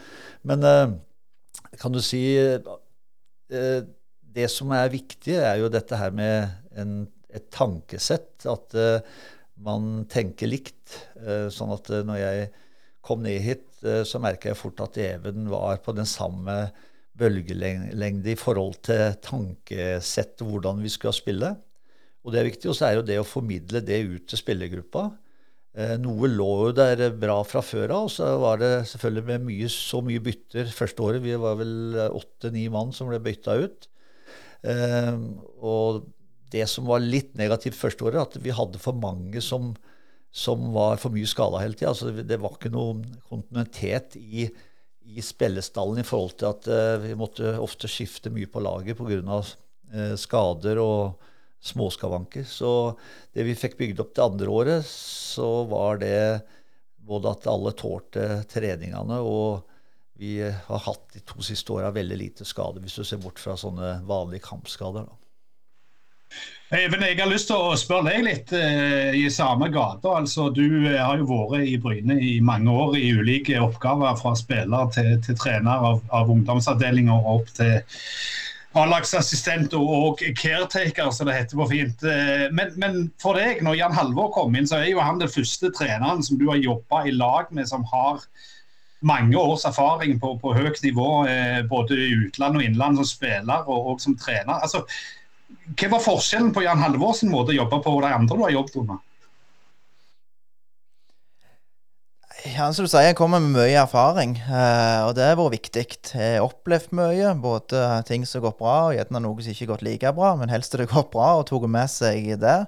Men 0.46 0.62
kan 1.76 1.92
du 1.92 1.98
si 2.00 2.22
Det 4.36 4.46
som 4.52 4.70
er 4.76 4.92
viktig, 4.92 5.34
er 5.34 5.58
jo 5.58 5.68
dette 5.72 5.98
her 5.98 6.12
med 6.14 6.46
en, 6.78 6.92
et 7.28 7.48
tankesett. 7.50 8.46
At 8.46 8.76
man 9.58 10.06
tenker 10.12 10.48
likt. 10.48 10.94
sånn 11.50 11.74
at 11.74 11.90
når 12.06 12.20
jeg 12.20 12.48
kom 13.02 13.24
ned 13.26 13.42
hit, 13.42 13.66
så 13.82 14.22
merka 14.22 14.52
jeg 14.52 14.60
fort 14.60 14.80
at 14.86 14.98
Even 15.02 15.50
var 15.50 15.82
på 15.82 15.96
den 15.96 16.08
samme 16.08 16.70
bølgelengde 17.16 18.32
i 18.32 18.38
forhold 18.38 18.80
til 18.86 19.16
tankesett 19.24 20.42
og 20.44 20.54
hvordan 20.54 20.82
vi 20.84 20.92
skal 20.92 21.14
spille. 21.16 21.54
Og 22.26 22.34
det 22.34 22.40
er 22.40 22.48
viktig. 22.50 22.70
Og 22.70 22.76
så 22.76 22.88
er 22.88 22.98
jo 22.98 23.06
det 23.06 23.20
å 23.20 23.28
formidle 23.28 23.82
det 23.84 24.02
ut 24.04 24.26
til 24.30 24.40
spillergruppa. 24.40 25.06
Eh, 25.76 25.94
noe 26.00 26.30
lå 26.32 26.50
jo 26.66 26.74
der 26.76 27.10
bra 27.20 27.38
fra 27.44 27.60
før 27.64 27.92
av, 27.92 28.06
og 28.08 28.12
så 28.14 28.30
var 28.40 28.62
det 28.62 28.70
selvfølgelig 28.90 29.26
med 29.28 29.46
mye, 29.50 29.68
så 29.72 30.00
mye 30.04 30.22
bytter 30.24 30.70
første 30.72 31.04
året. 31.04 31.24
Vi 31.24 31.36
var 31.40 31.58
vel 31.60 31.98
åtte-ni 32.06 32.66
mann 32.72 32.94
som 32.96 33.10
ble 33.12 33.20
bytta 33.22 33.58
ut. 33.60 33.88
Eh, 34.66 35.12
og 35.60 36.06
det 36.54 36.64
som 36.70 36.88
var 36.88 37.04
litt 37.04 37.34
negativt 37.38 37.76
første 37.78 38.06
året, 38.08 38.22
at 38.22 38.42
vi 38.42 38.54
hadde 38.54 38.80
for 38.82 38.96
mange 38.96 39.42
som, 39.44 39.74
som 40.32 40.70
var 40.74 40.96
for 41.02 41.14
mye 41.14 41.28
skada 41.28 41.60
hele 41.62 41.76
tida. 41.76 41.92
Altså, 41.92 42.10
det 42.10 42.40
var 42.42 42.56
ikke 42.56 42.72
noen 42.74 43.04
kontinuitet 43.28 44.16
i 44.18 44.48
i 45.06 45.22
spillestallen 45.22 46.02
i 46.02 46.06
forhold 46.06 46.34
til 46.40 46.50
at 46.50 46.68
uh, 46.70 47.04
vi 47.04 47.14
måtte 47.18 47.54
ofte 47.62 47.90
skifte 47.90 48.32
mye 48.34 48.50
på 48.50 48.62
laget 48.64 48.98
pga. 48.98 49.40
Uh, 49.94 50.14
skader 50.18 50.80
og 50.82 51.22
småskavanker. 51.66 52.44
Så 52.46 52.70
det 53.34 53.46
vi 53.46 53.56
fikk 53.58 53.78
bygd 53.78 54.02
opp 54.02 54.14
det 54.16 54.24
andre 54.24 54.50
året, 54.52 54.86
så 54.90 55.64
var 55.70 56.02
det 56.02 56.18
både 57.06 57.32
at 57.32 57.46
alle 57.50 57.72
tålte 57.78 58.42
treningene, 58.50 59.20
og 59.22 59.62
vi 60.18 60.40
har 60.42 60.82
hatt 60.86 61.12
de 61.14 61.22
to 61.28 61.44
siste 61.44 61.70
åra 61.74 61.92
veldig 61.94 62.18
lite 62.18 62.46
skade, 62.48 62.80
hvis 62.82 62.96
du 62.98 63.04
ser 63.06 63.20
bort 63.22 63.40
fra 63.42 63.54
sånne 63.60 63.98
vanlige 64.08 64.46
kampskader. 64.48 65.06
da. 65.06 65.25
Even, 66.74 67.04
jeg 67.06 67.20
har 67.20 67.28
lyst 67.30 67.46
til 67.46 67.60
å 67.62 67.76
spørre 67.78 68.10
deg 68.10 68.24
litt 68.26 68.50
eh, 68.58 69.12
i 69.14 69.28
samme 69.30 69.68
gate. 69.70 70.10
Altså, 70.10 70.48
du 70.50 70.64
eh, 70.88 70.98
har 70.98 71.20
jo 71.20 71.28
vært 71.28 71.62
i 71.62 71.76
Bryne 71.78 72.16
i 72.18 72.32
mange 72.42 72.72
år 72.74 72.96
i 72.98 73.12
ulike 73.14 73.60
oppgaver, 73.62 74.16
fra 74.18 74.32
spiller 74.34 74.90
til, 74.96 75.12
til 75.22 75.38
trener 75.38 75.86
av, 75.92 76.02
av 76.10 76.32
ungdomsavdelinger 76.34 77.30
opp 77.36 77.52
til 77.54 77.78
A-lagsassistent 78.76 79.72
og, 79.78 79.92
og 79.94 80.24
caretaker, 80.36 81.08
som 81.14 81.30
det 81.30 81.36
heter 81.38 81.60
på 81.62 81.68
fint. 81.70 82.02
Eh, 82.02 82.48
men, 82.50 82.74
men, 82.82 82.98
for 83.22 83.38
deg, 83.38 83.62
når 83.64 83.78
Jan 83.78 83.96
Halvor 83.96 84.32
kom 84.34 84.58
inn, 84.58 84.66
så 84.68 84.80
er 84.80 84.90
jo 84.90 85.04
han 85.04 85.22
den 85.22 85.30
første 85.32 85.70
treneren 85.70 86.26
som 86.26 86.40
du 86.40 86.48
har 86.50 86.60
jobba 86.60 87.06
i 87.06 87.14
lag 87.14 87.54
med, 87.54 87.70
som 87.70 87.86
har 87.94 88.26
mange 89.06 89.38
års 89.38 89.64
erfaring 89.68 90.18
på, 90.20 90.34
på 90.42 90.52
høyt 90.56 90.82
nivå, 90.82 91.10
eh, 91.30 91.60
både 91.68 91.94
i 91.94 92.10
utland 92.26 92.58
og 92.58 92.66
innland 92.66 92.98
som 92.98 93.08
spiller 93.08 93.70
og, 93.70 93.92
og 93.92 94.02
som 94.02 94.16
trener. 94.18 94.58
Altså, 94.58 94.82
hva 95.74 95.90
var 95.96 96.02
forskjellen 96.04 96.52
på 96.54 96.62
Jan 96.62 96.82
Halvor 96.82 97.14
sin 97.18 97.32
måte 97.32 97.50
å 97.54 97.58
jobbe 97.58 97.82
på 97.82 97.96
og 97.96 98.04
de 98.04 98.14
andre 98.14 98.38
du 98.38 98.44
har 98.44 98.54
jobbet 98.54 98.80
under? 98.82 99.02
Ja, 102.46 102.68
som 102.70 102.86
du 102.86 102.90
sier, 102.90 103.08
jeg 103.08 103.16
kommer 103.18 103.40
med 103.42 103.56
mye 103.56 103.80
erfaring, 103.80 104.36
eh, 104.38 105.00
og 105.02 105.16
det 105.16 105.24
har 105.26 105.38
vært 105.40 105.56
viktig. 105.56 105.84
Jeg 106.12 106.36
har 106.36 106.44
opplevd 106.44 106.92
mye, 106.94 107.32
både 107.42 107.80
ting 108.06 108.26
som 108.28 108.38
har 108.38 108.50
gått 108.50 108.60
bra, 108.60 108.76
og 108.86 108.94
gjerne 108.94 109.22
noe 109.24 109.42
som 109.42 109.50
ikke 109.50 109.64
har 109.64 109.70
gått 109.72 109.86
like 109.86 110.12
bra, 110.14 110.30
men 110.38 110.52
helst 110.52 110.76
har 110.76 110.84
det 110.84 110.92
gått 110.92 111.10
bra, 111.14 111.32
og 111.40 111.48
tatt 111.48 111.66
med 111.72 111.90
seg 111.90 112.28
det. 112.44 112.58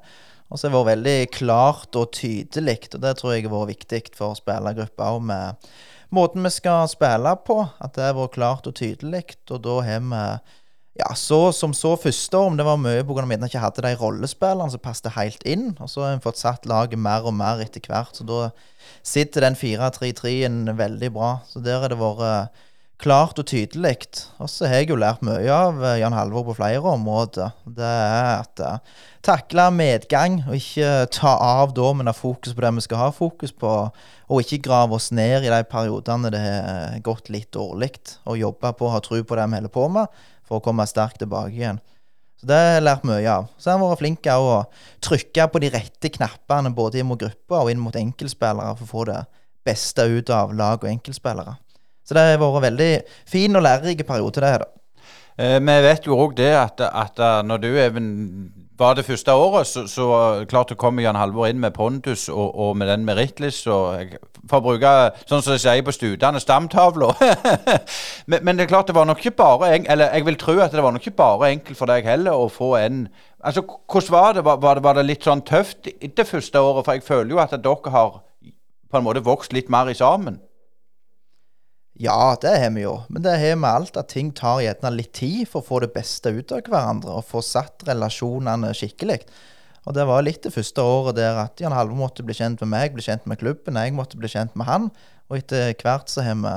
Og 0.48 0.58
så 0.58 0.66
har 0.66 0.72
det 0.72 0.78
vært 0.80 0.90
veldig 0.90 1.16
klart 1.36 1.98
og 2.00 2.10
tydelig, 2.16 2.78
og 2.90 3.02
det 3.04 3.14
tror 3.20 3.34
jeg 3.36 3.46
har 3.46 3.54
vært 3.54 3.74
viktig 3.76 4.02
for 4.18 4.38
spillergruppa 4.40 5.12
òg, 5.14 5.26
med 5.30 5.68
måten 6.16 6.48
vi 6.48 6.54
skal 6.56 6.88
spille 6.90 7.36
på. 7.46 7.60
At 7.78 7.94
det 7.94 8.08
har 8.08 8.18
vært 8.18 8.34
klart 8.34 8.66
og 8.66 8.74
tydelig, 8.80 9.26
og 9.52 9.62
da 9.68 9.78
har 9.86 10.02
vi 10.08 10.24
ja, 10.98 11.12
så 11.14 11.52
som 11.54 11.74
så 11.76 11.92
første 12.00 12.34
år, 12.34 12.48
om 12.50 12.56
det 12.58 12.66
var 12.66 12.78
mye 12.80 13.04
pga. 13.06 13.22
at 13.22 13.30
vi 13.30 13.46
ikke 13.46 13.62
hadde 13.62 13.82
de 13.84 13.94
rollespillerne 14.00 14.72
som 14.72 14.82
passet 14.82 15.14
helt 15.14 15.44
inn. 15.46 15.76
Og 15.78 15.90
så 15.90 16.02
har 16.02 16.16
vi 16.16 16.24
fått 16.24 16.40
satt 16.42 16.66
laget 16.66 16.98
mer 16.98 17.22
og 17.22 17.36
mer 17.38 17.62
etter 17.62 17.84
hvert. 17.86 18.16
Så 18.18 18.26
da 18.26 18.48
sitter 19.06 19.46
den 19.46 19.54
4-3-3-en 19.54 20.74
veldig 20.78 21.12
bra. 21.14 21.36
Så 21.46 21.62
der 21.62 21.78
har 21.78 21.92
det 21.92 22.00
vært 22.00 22.24
eh, 22.26 22.64
klart 22.98 23.38
og 23.38 23.46
tydelig. 23.46 23.94
Og 24.42 24.50
så 24.50 24.66
har 24.66 24.82
jeg 24.82 24.90
jo 24.90 24.98
lært 24.98 25.22
mye 25.22 25.46
av 25.54 25.78
eh, 25.84 26.00
Jan 26.00 26.16
Halvor 26.18 26.48
på 26.48 26.56
flere 26.58 26.82
områder. 26.82 27.54
Det 27.62 27.92
er 27.92 28.32
at 28.40 28.62
uh, 28.66 29.04
takle 29.22 29.68
medgang, 29.70 30.40
og 30.48 30.56
ikke 30.58 31.06
ta 31.14 31.36
av 31.38 31.76
da, 31.76 31.92
men 31.94 32.10
ha 32.10 32.16
fokus 32.16 32.56
på 32.56 32.64
det 32.64 32.72
vi 32.74 32.84
skal 32.88 33.04
ha 33.04 33.12
fokus 33.14 33.54
på. 33.54 33.76
Og 34.28 34.42
ikke 34.42 34.64
grave 34.66 34.98
oss 34.98 35.12
ned 35.14 35.46
i 35.46 35.54
de 35.54 35.62
periodene 35.62 36.34
det 36.34 36.42
har 36.42 36.98
gått 37.06 37.30
litt 37.30 37.52
dårlig. 37.54 37.94
Og 38.26 38.42
jobbe 38.42 38.74
på 38.74 38.90
å 38.90 38.96
ha 38.96 39.00
tro 39.04 39.22
på 39.22 39.38
det 39.38 39.46
vi 39.46 39.60
holder 39.60 39.74
på 39.78 39.86
med 39.94 40.18
for 40.48 40.58
å 40.58 40.64
komme 40.64 40.86
sterkt 40.88 41.20
tilbake 41.22 41.54
igjen. 41.54 41.80
Så 42.38 42.46
det 42.46 42.58
har 42.58 42.76
jeg 42.76 42.84
lært 42.86 43.06
mye 43.08 43.30
av. 43.32 43.48
Så 43.58 43.70
har 43.70 43.78
han 43.78 43.88
vært 43.88 44.02
flink 44.02 44.20
til 44.22 44.46
å 44.46 44.58
trykke 45.04 45.48
på 45.50 45.62
de 45.62 45.72
rette 45.74 46.10
knappene 46.14 46.70
både 46.74 47.00
inn 47.00 47.08
mot 47.10 47.18
grupper 47.18 47.64
og 47.64 47.70
inn 47.72 47.82
mot 47.82 47.96
enkeltspillere 47.98 48.76
for 48.78 48.86
å 48.86 48.92
få 48.92 49.06
det 49.10 49.22
beste 49.66 50.06
ut 50.06 50.30
av 50.32 50.54
lag 50.56 50.78
og 50.78 50.90
enkeltspillere. 50.90 51.56
Så 52.06 52.16
det 52.16 52.24
har 52.24 52.38
vært 52.40 52.68
veldig 52.70 52.92
fin 53.28 53.58
og 53.58 53.64
lærerik 53.66 54.06
periode, 54.08 54.40
det. 54.40 54.54
da. 54.62 55.04
Eh, 55.38 55.58
vi 55.60 55.74
vet 55.84 56.06
jo 56.06 56.16
òg 56.18 56.38
det 56.38 56.52
at, 56.56 56.80
at, 56.80 57.20
når 57.44 57.62
du 57.62 57.68
Even 57.82 58.06
var 58.78 58.94
det 58.94 59.04
første 59.04 59.32
året, 59.32 59.66
så, 59.66 59.86
så 59.90 60.06
klart 60.48 60.68
det 60.68 60.78
kommer 60.78 61.02
Jan 61.02 61.18
Halvor 61.18 61.48
inn 61.48 61.60
med 61.60 61.74
pondus 61.74 62.28
og, 62.28 62.54
og 62.54 62.76
med 62.78 62.88
den 62.88 63.04
merittlista. 63.06 63.78
For 64.48 64.60
å 64.60 64.64
bruke 64.64 64.92
sånn 65.24 65.42
som 65.42 65.54
de 65.54 65.58
sier 65.62 65.82
på 65.86 65.94
studene, 65.94 66.40
stamtavla. 66.42 67.10
men, 68.30 68.42
men, 68.42 68.54
det 68.56 68.66
er 68.66 68.70
klart 68.70 68.90
det 68.90 68.96
var 68.96 69.08
nok 69.08 69.22
ikke 69.22 69.36
bare 69.38 69.72
Eller 69.80 70.14
jeg 70.14 70.26
vil 70.28 70.38
tro 70.40 70.58
at 70.62 70.72
det 70.74 70.84
var 70.84 70.94
nok 70.94 71.06
ikke 71.06 71.18
bare 71.18 71.50
enkelt 71.56 71.78
for 71.78 71.90
deg 71.90 72.06
heller 72.06 72.38
å 72.38 72.48
få 72.52 72.76
en 72.80 73.06
Altså, 73.38 73.62
Hvordan 73.62 74.10
var 74.10 74.32
det? 74.34 74.44
Var, 74.44 74.56
var 74.56 74.74
det? 74.74 74.82
var 74.82 74.96
det 74.98 75.04
litt 75.06 75.26
sånn 75.26 75.44
tøft 75.46 75.86
det 75.86 76.26
første 76.26 76.58
året? 76.58 76.84
For 76.86 76.98
jeg 76.98 77.06
føler 77.06 77.34
jo 77.34 77.42
at 77.42 77.54
dere 77.54 77.92
har 77.94 78.16
på 78.88 78.98
en 78.98 79.04
måte 79.06 79.22
vokst 79.22 79.54
litt 79.54 79.68
mer 79.70 79.90
i 79.92 79.94
sammen. 79.94 80.40
Ja, 81.98 82.36
det 82.38 82.52
har 82.62 82.70
vi 82.70 82.84
jo. 82.84 82.94
Men 83.10 83.24
det 83.24 83.34
har 83.42 83.56
vi 83.58 83.66
alt, 83.66 83.96
at 83.98 84.12
ting 84.12 84.30
tar 84.30 84.60
gjerne 84.62 84.94
litt 84.94 85.12
tid 85.18 85.48
for 85.50 85.64
å 85.64 85.66
få 85.66 85.80
det 85.82 85.90
beste 85.96 86.30
ut 86.30 86.52
av 86.54 86.62
hverandre 86.62 87.16
og 87.18 87.26
få 87.26 87.42
satt 87.42 87.82
relasjonene 87.88 88.70
skikkelig. 88.76 89.18
Og 89.88 89.96
det 89.96 90.04
var 90.06 90.22
litt 90.22 90.44
det 90.44 90.52
første 90.54 90.84
året 90.84 91.16
der 91.18 91.40
at 91.42 91.58
Jan 91.58 91.74
Halvor 91.74 91.98
måtte 91.98 92.22
bli 92.22 92.36
kjent 92.38 92.60
med 92.62 92.70
meg, 92.70 92.92
bli 92.94 93.02
kjent 93.02 93.24
med 93.26 93.40
klubben, 93.40 93.78
jeg 93.80 93.96
måtte 93.96 94.20
bli 94.20 94.30
kjent 94.30 94.54
med 94.58 94.68
han. 94.68 94.90
Og 95.26 95.40
etter 95.40 95.72
hvert 95.80 96.12
så 96.12 96.22
har 96.22 96.36
vi 96.38 96.52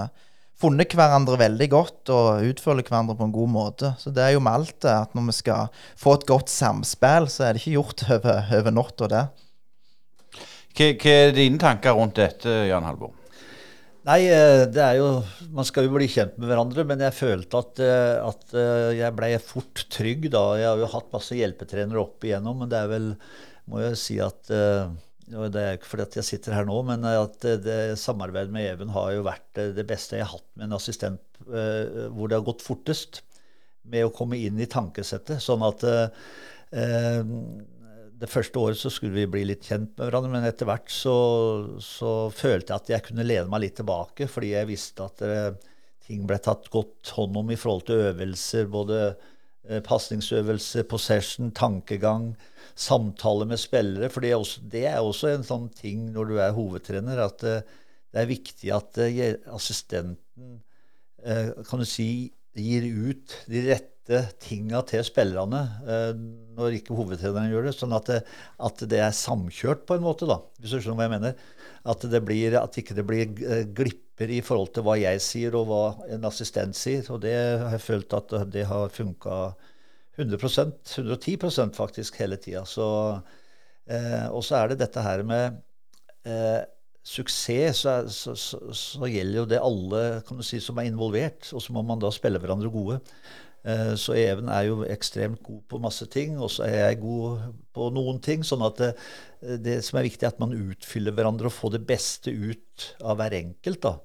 funnet 0.61 0.93
hverandre 0.93 1.39
veldig 1.41 1.67
godt 1.71 2.11
og 2.13 2.45
utfølger 2.51 2.85
hverandre 2.85 3.15
på 3.17 3.25
en 3.25 3.33
god 3.33 3.49
måte. 3.49 3.93
Så 3.97 4.13
det 4.13 4.25
er 4.25 4.35
jo 4.35 4.43
med 4.45 4.59
alt 4.59 4.77
det 4.85 4.93
at 4.93 5.15
når 5.17 5.31
vi 5.31 5.37
skal 5.39 5.71
få 5.97 6.19
et 6.19 6.27
godt 6.29 6.53
samspill, 6.53 7.29
så 7.31 7.47
er 7.47 7.55
det 7.55 7.63
ikke 7.63 7.79
gjort 7.79 8.05
over, 8.17 8.53
over 8.59 8.77
natta, 8.77 9.09
det. 9.15 9.23
Hva, 10.77 10.91
er 11.15 11.33
dine 11.35 11.57
tanker 11.59 11.97
rundt 11.97 12.21
dette, 12.21 12.61
Jan 12.69 12.85
Halvor? 12.85 13.15
Nei, 14.07 14.21
eh, 14.33 14.63
det 14.73 14.81
er 14.81 14.97
jo 14.97 15.09
Man 15.53 15.67
skal 15.67 15.85
jo 15.85 15.93
bli 15.93 16.07
kjent 16.09 16.37
med 16.41 16.49
hverandre, 16.49 16.85
men 16.89 17.03
jeg 17.05 17.13
følte 17.13 17.61
at, 17.61 17.81
eh, 17.85 18.17
at 18.25 18.55
eh, 18.57 18.97
jeg 18.97 19.13
ble 19.17 19.29
fort 19.45 19.83
trygg 19.93 20.25
da. 20.33 20.43
Jeg 20.57 20.69
har 20.71 20.81
jo 20.81 20.89
hatt 20.95 21.13
masse 21.13 21.37
hjelpetrenere 21.37 22.01
opp 22.01 22.25
igjennom, 22.25 22.63
men 22.63 22.71
det 22.71 22.81
er 22.81 22.91
vel 22.91 23.09
Må 23.69 23.83
jeg 23.83 23.99
si 24.01 24.17
at 24.19 24.49
Det 24.49 25.61
er 25.61 25.75
ikke 25.77 25.91
fordi 25.91 26.07
at 26.07 26.15
jeg 26.17 26.27
sitter 26.27 26.55
her 26.57 26.65
nå, 26.65 26.79
men 26.87 27.05
at 27.05 27.45
det, 27.63 27.97
samarbeidet 28.01 28.51
med 28.51 28.71
Even 28.71 28.89
har 28.95 29.11
jo 29.13 29.27
vært 29.27 29.61
det 29.77 29.85
beste 29.87 30.17
jeg 30.17 30.25
har 30.25 30.33
hatt 30.33 30.49
med 30.57 30.65
en 30.65 30.79
assistent, 30.79 31.21
hvor 31.45 32.27
det 32.27 32.39
har 32.39 32.47
gått 32.47 32.65
fortest 32.65 33.21
med 33.87 34.07
å 34.07 34.11
komme 34.13 34.41
inn 34.41 34.59
i 34.59 34.67
tankesettet. 34.69 35.39
Sånn 35.45 35.63
at 35.63 35.85
det 38.21 38.29
første 38.29 38.61
året 38.61 38.77
så 38.77 38.91
skulle 38.93 39.17
vi 39.23 39.29
bli 39.33 39.41
litt 39.49 39.65
kjent 39.65 39.95
med 39.95 40.05
hverandre, 40.05 40.31
men 40.35 40.45
etter 40.45 40.67
hvert 40.69 40.91
så, 40.93 41.15
så 41.81 42.29
følte 42.33 42.69
jeg 42.71 42.83
at 42.83 42.91
jeg 42.93 43.05
kunne 43.07 43.25
lene 43.25 43.49
meg 43.49 43.63
litt 43.65 43.79
tilbake, 43.79 44.27
fordi 44.29 44.53
jeg 44.53 44.69
visste 44.69 45.07
at 45.07 45.23
det, 45.23 45.35
ting 46.05 46.27
ble 46.29 46.37
tatt 46.43 46.69
godt 46.73 47.13
hånd 47.17 47.39
om 47.41 47.51
i 47.53 47.57
forhold 47.59 47.87
til 47.87 48.03
øvelser, 48.11 48.67
både 48.71 48.99
eh, 49.07 49.81
pasningsøvelse, 49.85 50.85
possession, 50.91 51.53
tankegang, 51.57 52.33
samtale 52.77 53.47
med 53.49 53.61
spillere. 53.61 54.11
For 54.13 54.23
det 54.23 54.33
er, 54.85 54.99
også, 55.01 55.31
en 55.31 55.47
sånn 55.47 55.69
ting 55.77 56.11
når 56.15 56.29
du 56.29 56.35
er 56.43 56.57
hovedtrener, 56.57 57.23
at 57.25 57.41
det, 57.45 57.57
det 58.11 58.21
er 58.21 58.29
viktig 58.29 58.73
at 58.75 59.01
eh, 59.01 59.33
assistenten 59.55 60.59
eh, 61.23 61.55
kan 61.69 61.81
du 61.81 61.89
si, 61.89 62.11
gir 62.51 62.83
ut 62.83 63.37
de 63.47 63.65
rette 63.69 63.90
rette 64.09 64.33
tinga 64.41 64.81
til 64.87 65.03
spillerne 65.05 65.61
eh, 65.85 66.13
når 66.57 66.77
ikke 66.79 66.95
hovedtreneren 66.95 67.51
gjør 67.51 67.67
det. 67.67 67.73
Sånn 67.77 67.93
at 67.93 68.07
det, 68.09 68.21
at 68.59 68.83
det, 68.89 68.99
er 68.99 69.11
samkjørt 69.11 69.85
på 69.87 69.97
en 69.97 70.05
måte, 70.05 70.27
da, 70.29 70.41
hvis 70.59 70.73
du 70.73 70.81
skjønner 70.81 70.97
hva 70.97 71.07
jeg 71.07 71.15
mener. 71.15 71.35
At, 71.83 72.05
det 72.05 72.21
blir, 72.25 72.57
at 72.59 72.77
ikke 72.77 72.95
det 72.97 73.05
blir 73.07 73.27
eh, 73.45 73.65
glipper 73.65 74.29
i 74.29 74.41
forhold 74.45 74.73
til 74.75 74.85
hva 74.85 74.97
jeg 74.99 75.21
sier 75.23 75.55
og 75.57 75.69
hva 75.69 75.83
en 76.13 76.25
assistent 76.29 76.77
sier. 76.77 77.05
Og 77.09 77.21
det 77.23 77.35
har 77.35 77.71
jeg 77.77 77.85
følt 77.85 78.13
at 78.17 78.35
det 78.53 78.67
har 78.69 78.91
funka 78.93 79.41
100% 80.19 80.75
110% 80.99 81.77
faktisk 81.77 82.19
hele 82.21 82.37
tida. 82.41 82.65
Eh, 83.87 84.27
og 84.29 84.43
så 84.45 84.59
er 84.59 84.71
det 84.71 84.83
dette 84.83 85.01
her 85.01 85.23
med 85.25 85.61
eh, 86.27 86.61
suksess, 87.01 87.81
så, 87.81 87.93
så, 88.13 88.35
så, 88.37 88.59
så, 88.77 89.07
gjelder 89.09 89.39
jo 89.39 89.45
det 89.49 89.61
alle 89.63 90.01
kan 90.27 90.37
du 90.37 90.45
si, 90.45 90.59
som 90.61 90.77
er 90.77 90.91
involvert. 90.91 91.49
Og 91.55 91.63
så 91.63 91.73
må 91.73 91.81
man 91.85 92.01
da 92.01 92.11
spille 92.13 92.41
hverandre 92.41 92.69
gode. 92.69 92.99
Eh, 93.63 93.93
så 93.99 94.15
Even 94.17 94.49
er 94.49 94.67
jo 94.69 94.81
ekstremt 94.89 95.41
god 95.45 95.61
på 95.69 95.81
masse 95.81 96.07
ting, 96.11 96.37
og 96.41 96.49
så 96.53 96.65
er 96.65 96.77
jeg 96.87 97.01
god 97.03 97.49
på 97.73 97.89
noen 97.93 98.21
ting. 98.23 98.45
sånn 98.47 98.63
at 98.65 98.79
det, 98.81 98.93
det, 99.61 99.81
som 99.85 99.99
er 99.99 100.07
viktig, 100.09 100.25
er 100.25 100.33
at 100.33 100.41
man 100.41 100.55
utfyller 100.57 101.15
hverandre 101.15 101.51
og 101.51 101.57
får 101.57 101.75
det 101.77 101.83
beste 101.89 102.31
ut 102.33 102.87
av 103.01 103.19
hver 103.21 103.37
enkelt. 103.41 103.81
da. 103.81 103.97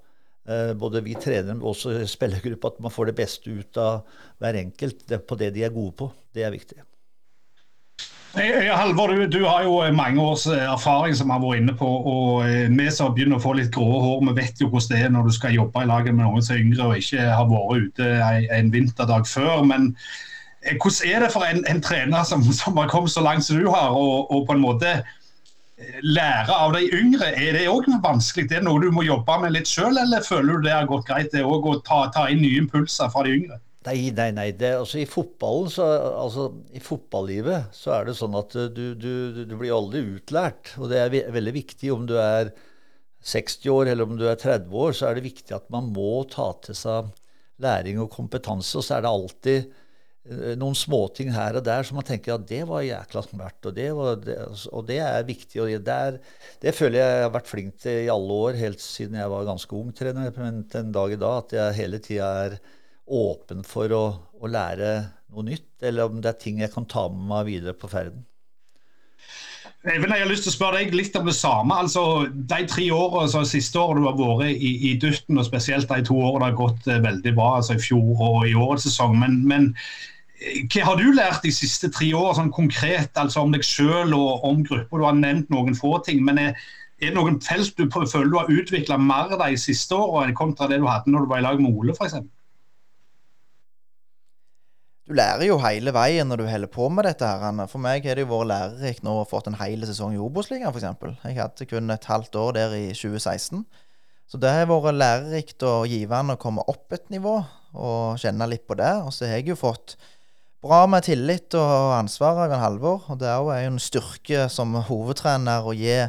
Eh, 0.47 0.73
både 0.79 1.03
vi 1.03 1.15
trenere 1.19 1.59
og 1.59 1.73
også 1.73 1.97
spillergruppa, 2.07 2.71
at 2.71 2.83
man 2.85 2.93
får 2.93 3.09
det 3.09 3.17
beste 3.17 3.51
ut 3.51 3.81
av 3.81 4.05
hver 4.39 4.61
enkelt 4.61 5.09
på 5.27 5.39
det 5.39 5.51
de 5.57 5.65
er 5.67 5.75
gode 5.75 5.97
på. 5.99 6.11
Det 6.33 6.45
er 6.47 6.53
viktig. 6.53 6.79
Halvor, 8.37 9.25
du, 9.25 9.45
har 9.45 9.63
jo 9.63 9.79
mange 9.95 10.21
års 10.21 10.45
eh, 10.47 10.63
erfaring 10.69 11.15
som 11.17 11.31
har 11.33 11.41
vært 11.41 11.61
inne 11.61 11.73
på. 11.77 11.87
og 11.87 12.45
eh, 12.45 12.69
Vi 12.69 12.87
som 12.93 13.13
begynner 13.15 13.39
å 13.39 13.43
få 13.43 13.55
litt 13.57 13.71
grå 13.73 13.87
hår, 14.03 14.23
vi 14.29 14.35
vet 14.37 14.61
jo 14.61 14.69
hvordan 14.69 14.93
det 14.93 15.03
er 15.05 15.13
når 15.13 15.27
du 15.27 15.33
skal 15.33 15.55
jobbe 15.55 15.83
i 15.83 15.89
laget 15.89 16.13
med 16.15 16.25
noen 16.25 16.45
som 16.45 16.55
er 16.55 16.61
yngre 16.61 16.89
og 16.89 17.01
ikke 17.01 17.25
har 17.25 17.49
vært 17.49 17.87
ute 17.87 18.09
en 18.59 18.73
vinterdag 18.73 19.27
før. 19.29 19.63
Men 19.65 19.89
eh, 20.61 20.77
hvordan 20.77 21.09
er 21.09 21.25
det 21.25 21.31
for 21.33 21.47
en, 21.47 21.63
en 21.71 21.81
trener 21.81 22.27
som, 22.29 22.45
som, 22.61 22.77
har 22.77 22.91
kommet 22.93 23.13
så 23.13 23.25
langt 23.25 23.47
som 23.47 23.57
du 23.57 23.69
har, 23.73 23.89
og, 23.89 24.29
og, 24.29 24.45
på 24.45 24.57
en 24.57 24.65
måte 24.65 24.93
lære 26.05 26.53
av 26.53 26.77
de 26.77 26.85
yngre? 26.93 27.33
Er 27.33 27.57
det 27.57 27.67
òg 27.73 27.89
vanskelig? 28.03 28.49
Det 28.51 28.61
er 28.61 28.67
noe 28.69 28.81
du 28.83 28.91
må 28.93 29.07
jobbe 29.07 29.41
med 29.41 29.57
litt 29.57 29.71
sjøl, 29.71 29.97
eller 29.97 30.25
føler 30.25 30.59
du 30.59 30.69
det 30.69 30.77
har 30.77 30.89
gått 30.89 31.09
greit 31.09 31.33
det 31.33 31.45
òg, 31.45 31.65
å 31.65 31.79
ta, 31.81 32.05
ta 32.13 32.29
inn 32.29 32.45
nye 32.45 32.61
impulser 32.61 33.09
fra 33.13 33.25
de 33.25 33.39
yngre? 33.41 33.61
Nei, 33.87 34.11
nei, 34.11 34.31
nei. 34.35 34.47
Det, 34.57 34.73
altså, 34.81 34.99
I 34.99 35.07
fotballen, 35.07 35.69
så, 35.71 35.85
altså, 36.25 36.49
i 36.75 36.81
fotballivet 36.83 37.75
så 37.75 37.93
er 37.95 38.09
det 38.09 38.17
sånn 38.19 38.35
at 38.35 38.55
eh, 38.59 38.71
du, 38.73 38.85
du, 38.99 39.43
du 39.47 39.53
blir 39.55 39.75
aldri 39.75 40.03
utlært. 40.17 40.73
Og 40.81 40.91
det 40.91 40.99
er 41.03 41.13
ve 41.13 41.23
veldig 41.37 41.53
viktig 41.55 41.93
om 41.95 42.07
du 42.09 42.17
er 42.19 42.51
60 43.27 43.71
år 43.73 43.91
eller 43.91 44.07
om 44.07 44.19
du 44.19 44.27
er 44.27 44.39
30 44.39 44.75
år, 44.75 44.93
så 44.95 45.09
er 45.09 45.17
det 45.17 45.27
viktig 45.27 45.55
at 45.55 45.67
man 45.73 45.89
må 45.95 46.21
ta 46.31 46.51
til 46.63 46.77
seg 46.77 47.11
læring 47.63 47.99
og 48.03 48.11
kompetanse. 48.13 48.75
Og 48.79 48.85
så 48.85 48.97
er 48.97 49.05
det 49.05 49.11
alltid 49.11 49.59
eh, 49.63 50.55
noen 50.59 50.77
småting 50.77 51.31
her 51.35 51.59
og 51.59 51.65
der 51.67 51.87
som 51.87 51.99
man 51.99 52.07
tenker 52.07 52.35
at 52.35 52.47
det 52.49 52.63
var 52.69 52.85
jækla 52.85 53.23
smart, 53.25 53.59
og 53.67 53.77
det, 53.77 53.89
var, 53.97 54.19
det, 54.23 54.39
og 54.71 54.87
det 54.89 54.99
er 55.03 55.27
viktig. 55.27 55.61
og 55.63 55.71
det, 55.71 55.83
der, 55.87 56.19
det, 56.63 56.75
føler 56.75 56.99
jeg 57.01 57.13
jeg 57.15 57.27
har 57.27 57.37
vært 57.39 57.53
flink 57.53 57.79
til 57.83 58.01
i 58.03 58.11
alle 58.13 58.41
år, 58.47 58.59
helt 58.63 58.83
siden 58.83 59.19
jeg 59.19 59.31
var 59.33 59.47
ganske 59.47 59.79
ung 59.79 59.95
trener. 59.95 60.33
Men 60.37 60.65
den 60.75 60.91
dag 60.95 61.15
i 61.15 61.21
dag 61.23 61.45
at 61.45 61.57
jeg 61.61 61.79
hele 61.81 62.03
tida 62.03 62.33
er 62.47 62.59
åpen 63.07 63.63
for 63.67 63.93
å, 63.95 64.05
å, 64.39 64.49
lære 64.51 64.91
noe 65.31 65.45
nytt, 65.47 65.69
eller 65.85 66.09
om 66.09 66.21
det 66.21 66.31
er 66.33 66.41
ting 66.41 66.63
jeg 66.63 66.73
kan 66.73 66.87
ta 66.89 67.07
med 67.11 67.29
meg 67.29 67.47
videre 67.47 67.75
på 67.77 67.89
ferden. 67.91 68.25
Even, 69.87 70.11
jeg 70.11 70.25
har 70.25 70.27
lyst 70.31 70.43
til 70.43 70.51
å 70.51 70.55
spørre 70.57 70.81
deg 70.81 70.95
litt 70.97 71.15
om 71.15 71.27
det 71.29 71.35
samme. 71.37 71.75
altså 71.83 72.03
De 72.27 72.59
tre 72.67 72.87
årene, 72.91 73.29
så 73.31 73.43
siste 73.47 73.79
året 73.79 74.01
du 74.01 74.07
har 74.09 74.17
vært 74.41 74.57
i, 74.57 74.73
i 74.89 74.95
Dutten, 74.99 75.37
og 75.39 75.47
spesielt 75.47 75.87
de 75.87 76.03
to 76.07 76.17
årene 76.17 76.43
det 76.43 76.49
har 76.49 76.59
gått 76.59 76.89
eh, 76.91 77.03
veldig 77.05 77.33
bra, 77.37 77.53
altså 77.59 77.77
i 77.77 77.83
fjor 77.85 78.23
og 78.25 78.41
i 78.49 78.55
årets 78.57 78.87
sesong. 78.89 79.15
Men, 79.21 79.37
men 79.47 79.69
eh, 80.41 80.65
hva 80.73 80.89
har 80.89 80.99
du 80.99 81.13
lært 81.15 81.45
de 81.45 81.53
siste 81.55 81.91
tre 81.93 82.09
årene 82.17 82.41
sånn 82.41 82.55
konkret 82.57 83.21
altså 83.21 83.45
om 83.45 83.55
deg 83.55 83.63
sjøl 83.63 84.15
og 84.17 84.43
om 84.49 84.65
grupper? 84.67 84.99
Du 84.99 85.07
har 85.07 85.15
nevnt 85.15 85.53
noen 85.53 85.77
få 85.77 86.01
ting. 86.07 86.25
men 86.25 86.41
er 86.49 86.57
Er 86.97 87.11
det 87.11 87.19
noen 87.19 87.35
felt 87.45 87.77
du 87.77 87.85
føler 87.93 88.31
du 88.31 88.39
har 88.39 88.49
utvikla 88.49 88.97
mer 88.97 89.29
de 89.37 89.51
siste 89.61 89.95
årene 89.95 90.33
kontra 90.33 90.67
det 90.67 90.81
du 90.81 90.87
hadde 90.89 91.13
når 91.13 91.27
du 91.27 91.29
var 91.29 91.43
i 91.43 91.45
lag 91.45 91.61
med 91.61 91.77
Ole, 91.77 91.93
f.eks.? 91.93 92.25
Du 95.07 95.13
lærer 95.15 95.45
jo 95.47 95.55
hele 95.63 95.93
veien 95.95 96.27
når 96.27 96.41
du 96.41 96.49
holder 96.49 96.67
på 96.67 96.89
med 96.91 97.05
dette. 97.07 97.23
her. 97.23 97.67
For 97.71 97.79
meg 97.79 98.03
har 98.03 98.19
det 98.19 98.25
jo 98.25 98.33
vært 98.33 98.49
lærerikt 98.49 99.05
nå 99.07 99.13
å 99.15 99.21
ha 99.21 99.29
fått 99.29 99.47
en 99.47 99.55
hel 99.55 99.85
sesong 99.87 100.17
i 100.17 100.19
Obos-ligaen, 100.19 100.75
f.eks. 100.75 101.23
Jeg 101.23 101.37
hadde 101.39 101.67
kun 101.69 101.95
et 101.95 102.09
halvt 102.11 102.35
år 102.35 102.57
der 102.57 102.75
i 102.75 102.89
2016. 102.91 103.63
Så 104.27 104.41
det 104.43 104.51
har 104.51 104.67
vært 104.67 104.99
lærerikt 104.99 105.63
og 105.63 105.87
givende 105.87 106.35
å 106.35 106.41
komme 106.41 106.67
opp 106.67 106.91
et 106.91 107.07
nivå 107.13 107.37
og 107.39 108.19
kjenne 108.19 108.49
litt 108.51 108.67
på 108.67 108.75
det. 108.75 108.91
Og 109.07 109.15
så 109.15 109.29
har 109.29 109.39
jeg 109.39 109.53
jo 109.53 109.59
fått 109.63 109.95
bra 110.59 110.83
med 110.91 111.07
tillit 111.07 111.55
og 111.55 111.95
ansvar 112.01 112.43
av 112.43 112.51
en 112.51 112.65
Halvor. 112.65 113.07
Og 113.07 113.23
det 113.23 113.31
er 113.31 113.39
jo 113.39 113.55
en 113.71 113.79
styrke 113.79 114.49
som 114.51 114.75
hovedtrener 114.91 115.63
å 115.63 115.71
gi 115.71 116.01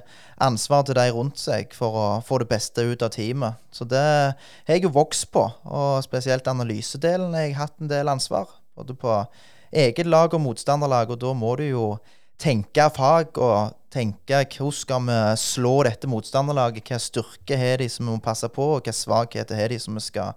ansvar 0.43 0.89
til 0.89 0.99
de 0.99 1.07
rundt 1.15 1.39
seg 1.39 1.71
for 1.71 2.03
å 2.03 2.09
få 2.27 2.43
det 2.43 2.51
beste 2.51 2.83
ut 2.83 3.07
av 3.07 3.15
teamet. 3.15 3.63
Så 3.71 3.87
det 3.87 4.07
har 4.35 4.75
jeg 4.75 4.89
jo 4.89 4.97
vokst 4.99 5.31
på, 5.31 5.47
og 5.71 6.01
spesielt 6.03 6.51
analysedelen 6.51 7.39
har 7.39 7.47
jeg 7.47 7.61
hatt 7.63 7.79
en 7.79 7.95
del 7.95 8.11
ansvar. 8.11 8.58
Både 8.79 8.95
på 8.95 9.19
eget 9.75 10.07
lag 10.07 10.33
og 10.35 10.45
motstanderlag, 10.45 11.11
og 11.11 11.19
da 11.21 11.35
må 11.35 11.57
du 11.59 11.67
jo 11.67 11.89
tenke 12.39 12.87
fag 12.95 13.39
og 13.43 13.75
tenke 13.93 14.45
hvordan 14.45 14.75
skal 14.77 15.05
vi 15.09 15.19
slå 15.41 15.75
dette 15.89 16.09
motstanderlaget? 16.11 16.87
Hva 16.87 17.01
styrke 17.03 17.59
har 17.59 17.83
de 17.83 17.89
som 17.91 18.07
vi 18.07 18.15
må 18.15 18.23
passe 18.23 18.49
på, 18.53 18.67
og 18.77 18.87
hva 18.87 18.95
svakheter 18.95 19.59
har 19.59 19.73
de 19.73 19.79
som 19.83 19.97
vi 19.99 20.05
skal 20.05 20.37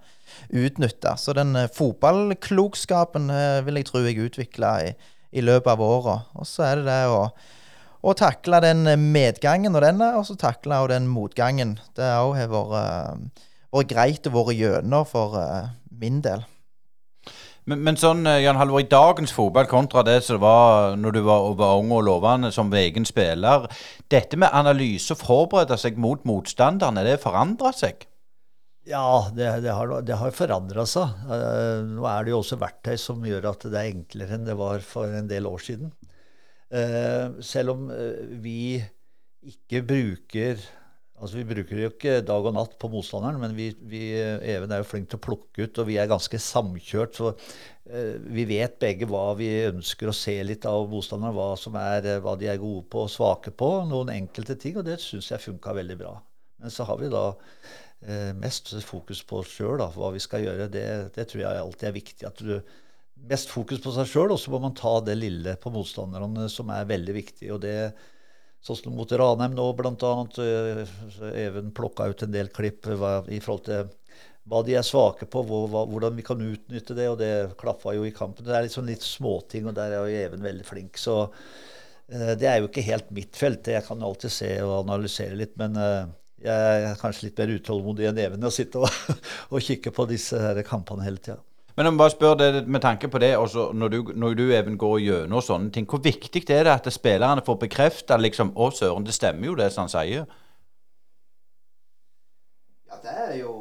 utnytte? 0.50 1.14
Så 1.20 1.36
den 1.38 1.56
eh, 1.60 1.70
fotballklokskapen 1.76 3.30
eh, 3.36 3.60
vil 3.68 3.82
jeg 3.82 3.90
tro 3.90 4.04
jeg 4.06 4.22
utvikla 4.24 4.76
i, 4.88 4.94
i, 5.32 5.44
løpet 5.44 5.74
av 5.76 5.84
året. 5.86 6.32
Og 6.40 6.48
så 6.48 6.70
er 6.70 6.82
det 6.82 6.88
det 6.90 7.02
å, 7.12 7.26
å 8.02 8.16
takle 8.18 8.64
den 8.66 8.88
medgangen 9.12 9.76
og 9.76 9.86
denne, 9.86 10.14
og 10.18 10.26
så 10.30 10.40
takle 10.40 10.82
den 10.92 11.12
motgangen. 11.12 11.78
Det 11.98 12.08
òg 12.24 12.34
har 12.40 12.50
vært, 12.56 13.46
vært 13.76 13.94
greit 13.94 14.32
å 14.32 14.36
være 14.40 14.58
gjennom 14.58 15.06
for 15.08 15.38
min 16.02 16.24
del. 16.26 16.48
Men, 17.70 17.84
men, 17.86 17.98
sånn, 18.00 18.24
eh, 18.26 18.42
Jan 18.42 18.58
Halvor, 18.58 18.82
i 18.82 18.90
dagens 18.90 19.34
fotball 19.36 19.68
kontra 19.70 20.02
det 20.06 20.18
som 20.26 20.42
var 20.42 20.96
når 20.98 21.18
du 21.18 21.20
var, 21.28 21.52
var 21.60 21.82
ung 21.82 21.92
og 21.94 22.06
lovende 22.08 22.50
som 22.54 22.72
egen 22.74 23.06
spiller 23.06 23.68
Dette 24.10 24.40
med 24.40 24.50
analyse 24.58 25.14
og 25.14 25.22
forberede 25.22 25.78
seg 25.78 26.00
mot 26.02 26.26
motstanderne, 26.26 27.06
det 27.06 27.20
forandra 27.22 27.74
seg? 27.78 28.08
Ja, 28.90 29.30
det, 29.36 29.52
det 29.62 29.76
har, 29.78 29.94
det 30.02 30.18
har 30.18 30.34
forandra 30.34 30.88
seg. 30.90 31.14
Uh, 31.30 31.86
nå 31.86 32.08
er 32.10 32.26
det 32.26 32.34
jo 32.34 32.40
også 32.42 32.58
verktøy 32.60 32.96
som 32.98 33.22
gjør 33.30 33.52
at 33.52 33.68
det 33.70 33.78
er 33.78 33.92
enklere 33.92 34.40
enn 34.40 34.48
det 34.48 34.58
var 34.58 34.82
for 34.82 35.14
en 35.14 35.30
del 35.30 35.46
år 35.46 35.62
siden. 35.62 35.94
Uh, 36.74 37.38
selv 37.46 37.76
om 37.76 37.86
vi 38.42 38.82
ikke 39.46 39.84
bruker 39.86 40.66
Altså, 41.22 41.38
Vi 41.38 41.46
bruker 41.46 41.78
jo 41.78 41.90
ikke 41.92 42.16
dag 42.26 42.48
og 42.50 42.56
natt 42.56 42.74
på 42.82 42.90
motstanderen, 42.90 43.38
men 43.44 43.54
vi, 43.54 43.68
vi, 43.86 44.02
Even 44.18 44.72
er 44.74 44.82
jo 44.82 44.88
flink 44.90 45.12
til 45.12 45.20
å 45.20 45.26
plukke 45.28 45.68
ut, 45.68 45.82
og 45.84 45.88
vi 45.92 46.00
er 46.02 46.10
ganske 46.10 46.40
samkjørt. 46.42 47.20
Så 47.20 47.30
uh, 47.36 48.16
vi 48.34 48.48
vet 48.50 48.80
begge 48.82 49.10
hva 49.10 49.28
vi 49.38 49.52
ønsker 49.68 50.10
å 50.10 50.16
se 50.18 50.34
litt 50.48 50.66
av 50.70 50.90
motstanderen, 50.90 51.38
hva, 51.38 51.52
som 51.62 51.78
er, 51.78 52.08
eh, 52.16 52.22
hva 52.24 52.34
de 52.42 52.50
er 52.50 52.62
gode 52.62 52.88
på 52.90 53.06
og 53.06 53.14
svake 53.14 53.54
på. 53.54 53.70
Noen 53.92 54.14
enkelte 54.16 54.58
ting, 54.58 54.80
og 54.82 54.88
det 54.90 54.98
syns 55.04 55.30
jeg 55.30 55.46
funka 55.46 55.76
veldig 55.78 55.98
bra. 56.00 56.16
Men 56.62 56.74
så 56.74 56.90
har 56.90 56.98
vi 56.98 57.12
da 57.14 57.28
uh, 57.38 58.32
mest 58.42 58.74
fokus 58.88 59.22
på 59.22 59.44
oss 59.44 59.54
sjøl, 59.60 59.84
hva 59.94 60.14
vi 60.16 60.22
skal 60.26 60.48
gjøre. 60.48 60.72
Det, 60.74 60.88
det, 61.14 61.28
tror 61.30 61.46
jeg 61.46 61.66
alltid 61.68 61.92
er 61.92 62.00
viktig. 62.02 62.24
at 62.32 62.42
du 62.42 62.80
Mest 63.30 63.52
fokus 63.54 63.78
på 63.84 63.92
seg 63.94 64.08
sjøl, 64.10 64.32
og 64.34 64.40
så 64.42 64.50
må 64.50 64.58
man 64.64 64.74
ta 64.74 64.96
det 65.06 65.14
lille 65.14 65.52
på 65.62 65.70
motstanderne 65.70 66.48
som 66.50 66.72
er 66.74 66.88
veldig 66.90 67.14
viktig. 67.14 67.52
og 67.54 67.60
det 67.62 67.76
Sånn 68.62 68.78
som 68.78 68.94
mot 68.94 69.12
Ranheim 69.18 69.56
nå, 69.58 69.66
bl.a. 69.74 70.12
Even 71.34 71.72
plukka 71.74 72.12
ut 72.12 72.22
en 72.22 72.34
del 72.34 72.52
klipp 72.54 72.86
i 72.86 73.40
forhold 73.42 73.66
til 73.66 73.90
hva 74.50 74.62
de 74.66 74.76
er 74.78 74.86
svake 74.86 75.28
på, 75.30 75.44
hvordan 75.46 76.16
vi 76.18 76.26
kan 76.26 76.42
utnytte 76.42 76.98
det. 76.98 77.08
Og 77.10 77.18
det 77.22 77.32
klaffa 77.62 77.96
jo 77.98 78.06
i 78.06 78.14
kampen. 78.14 78.46
Det 78.46 78.56
er 78.58 78.66
liksom 78.68 78.88
litt 78.90 79.06
småting, 79.06 79.70
og 79.70 79.78
der 79.78 79.98
er 79.98 80.06
jo 80.06 80.24
Even 80.26 80.46
veldig 80.46 80.66
flink. 80.68 81.02
Så 81.02 81.18
eh, 81.26 82.34
det 82.38 82.50
er 82.50 82.62
jo 82.62 82.70
ikke 82.70 82.86
helt 82.86 83.14
mitt 83.16 83.38
felt. 83.38 83.70
Jeg 83.70 83.86
kan 83.88 84.02
alltid 84.06 84.34
se 84.34 84.52
og 84.66 84.80
analysere 84.84 85.38
litt. 85.42 85.58
Men 85.62 85.78
eh, 85.82 86.02
jeg 86.46 86.82
er 86.90 87.00
kanskje 87.02 87.30
litt 87.30 87.42
mer 87.42 87.56
utålmodig 87.58 88.10
enn 88.10 88.26
Even 88.26 88.50
å 88.50 88.54
sitte 88.54 88.82
og, 88.82 89.16
og 89.54 89.62
kikke 89.62 89.94
på 89.94 90.10
disse 90.10 90.42
her 90.42 90.62
kampene 90.68 91.06
hele 91.06 91.22
tida. 91.22 91.42
Men 91.78 91.88
om 91.88 91.98
bare 92.00 92.14
spør 92.14 92.38
deg 92.40 92.68
med 92.68 92.84
tanke 92.84 93.08
på 93.12 93.22
det, 93.24 93.32
også 93.40 93.70
når 93.78 93.94
du, 93.94 94.14
når 94.16 94.38
du 94.38 94.46
even 94.52 94.78
går 94.80 95.00
gjennom 95.06 95.44
sånne 95.46 95.72
ting, 95.72 95.88
hvor 95.90 96.04
viktig 96.04 96.44
er 96.50 96.68
det 96.68 96.74
at 96.74 96.92
spillerne 96.92 97.44
får 97.46 97.60
bekrefta 97.66 98.20
liksom, 98.20 98.54
Å, 98.56 98.72
søren, 98.76 99.08
det 99.08 99.16
stemmer 99.16 99.52
jo 99.52 99.58
det 99.60 99.72
som 99.72 99.86
han 99.88 99.94
sier? 99.94 100.30
Ja, 102.92 103.00
det 103.04 103.18
er 103.30 103.36
jo 103.40 103.54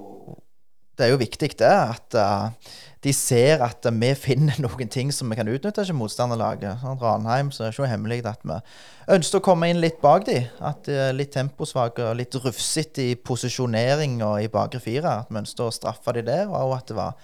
Det 0.98 1.06
er 1.06 1.14
jo 1.14 1.20
viktig, 1.22 1.54
det. 1.56 1.68
At 1.70 2.14
uh, 2.18 2.72
de 3.00 3.12
ser 3.16 3.62
at 3.64 3.86
uh, 3.88 3.94
vi 3.94 4.10
finner 4.18 4.58
noen 4.60 4.90
ting 4.92 5.12
som 5.14 5.30
vi 5.30 5.38
kan 5.38 5.48
utnytte 5.48 5.86
til 5.86 5.96
motstanderlaget. 5.96 6.82
Sånn, 6.82 6.98
Ranheim 7.00 7.52
så 7.54 7.64
er 7.64 7.70
det 7.70 7.78
ikke 7.78 7.88
hemmelig 7.88 8.18
at 8.28 8.42
vi 8.44 8.58
ønsker 9.14 9.40
å 9.40 9.46
komme 9.46 9.70
inn 9.70 9.80
litt 9.80 10.02
bak 10.02 10.26
de. 10.28 10.42
At 10.60 10.90
er 10.92 11.16
litt 11.16 11.32
temposvake 11.32 12.10
og 12.10 12.18
litt 12.18 12.36
rufsete 12.42 13.06
i 13.14 13.16
posisjonering 13.16 14.18
og 14.26 14.42
i 14.42 14.50
bakre 14.52 14.82
fire. 14.82 15.22
At 15.22 15.32
vi 15.32 15.40
ønsker 15.40 15.70
å 15.70 15.72
straffe 15.72 16.18
de 16.18 16.26
der, 16.26 16.50
og 16.50 16.76
at 16.76 16.90
det 16.90 16.98
var 16.98 17.16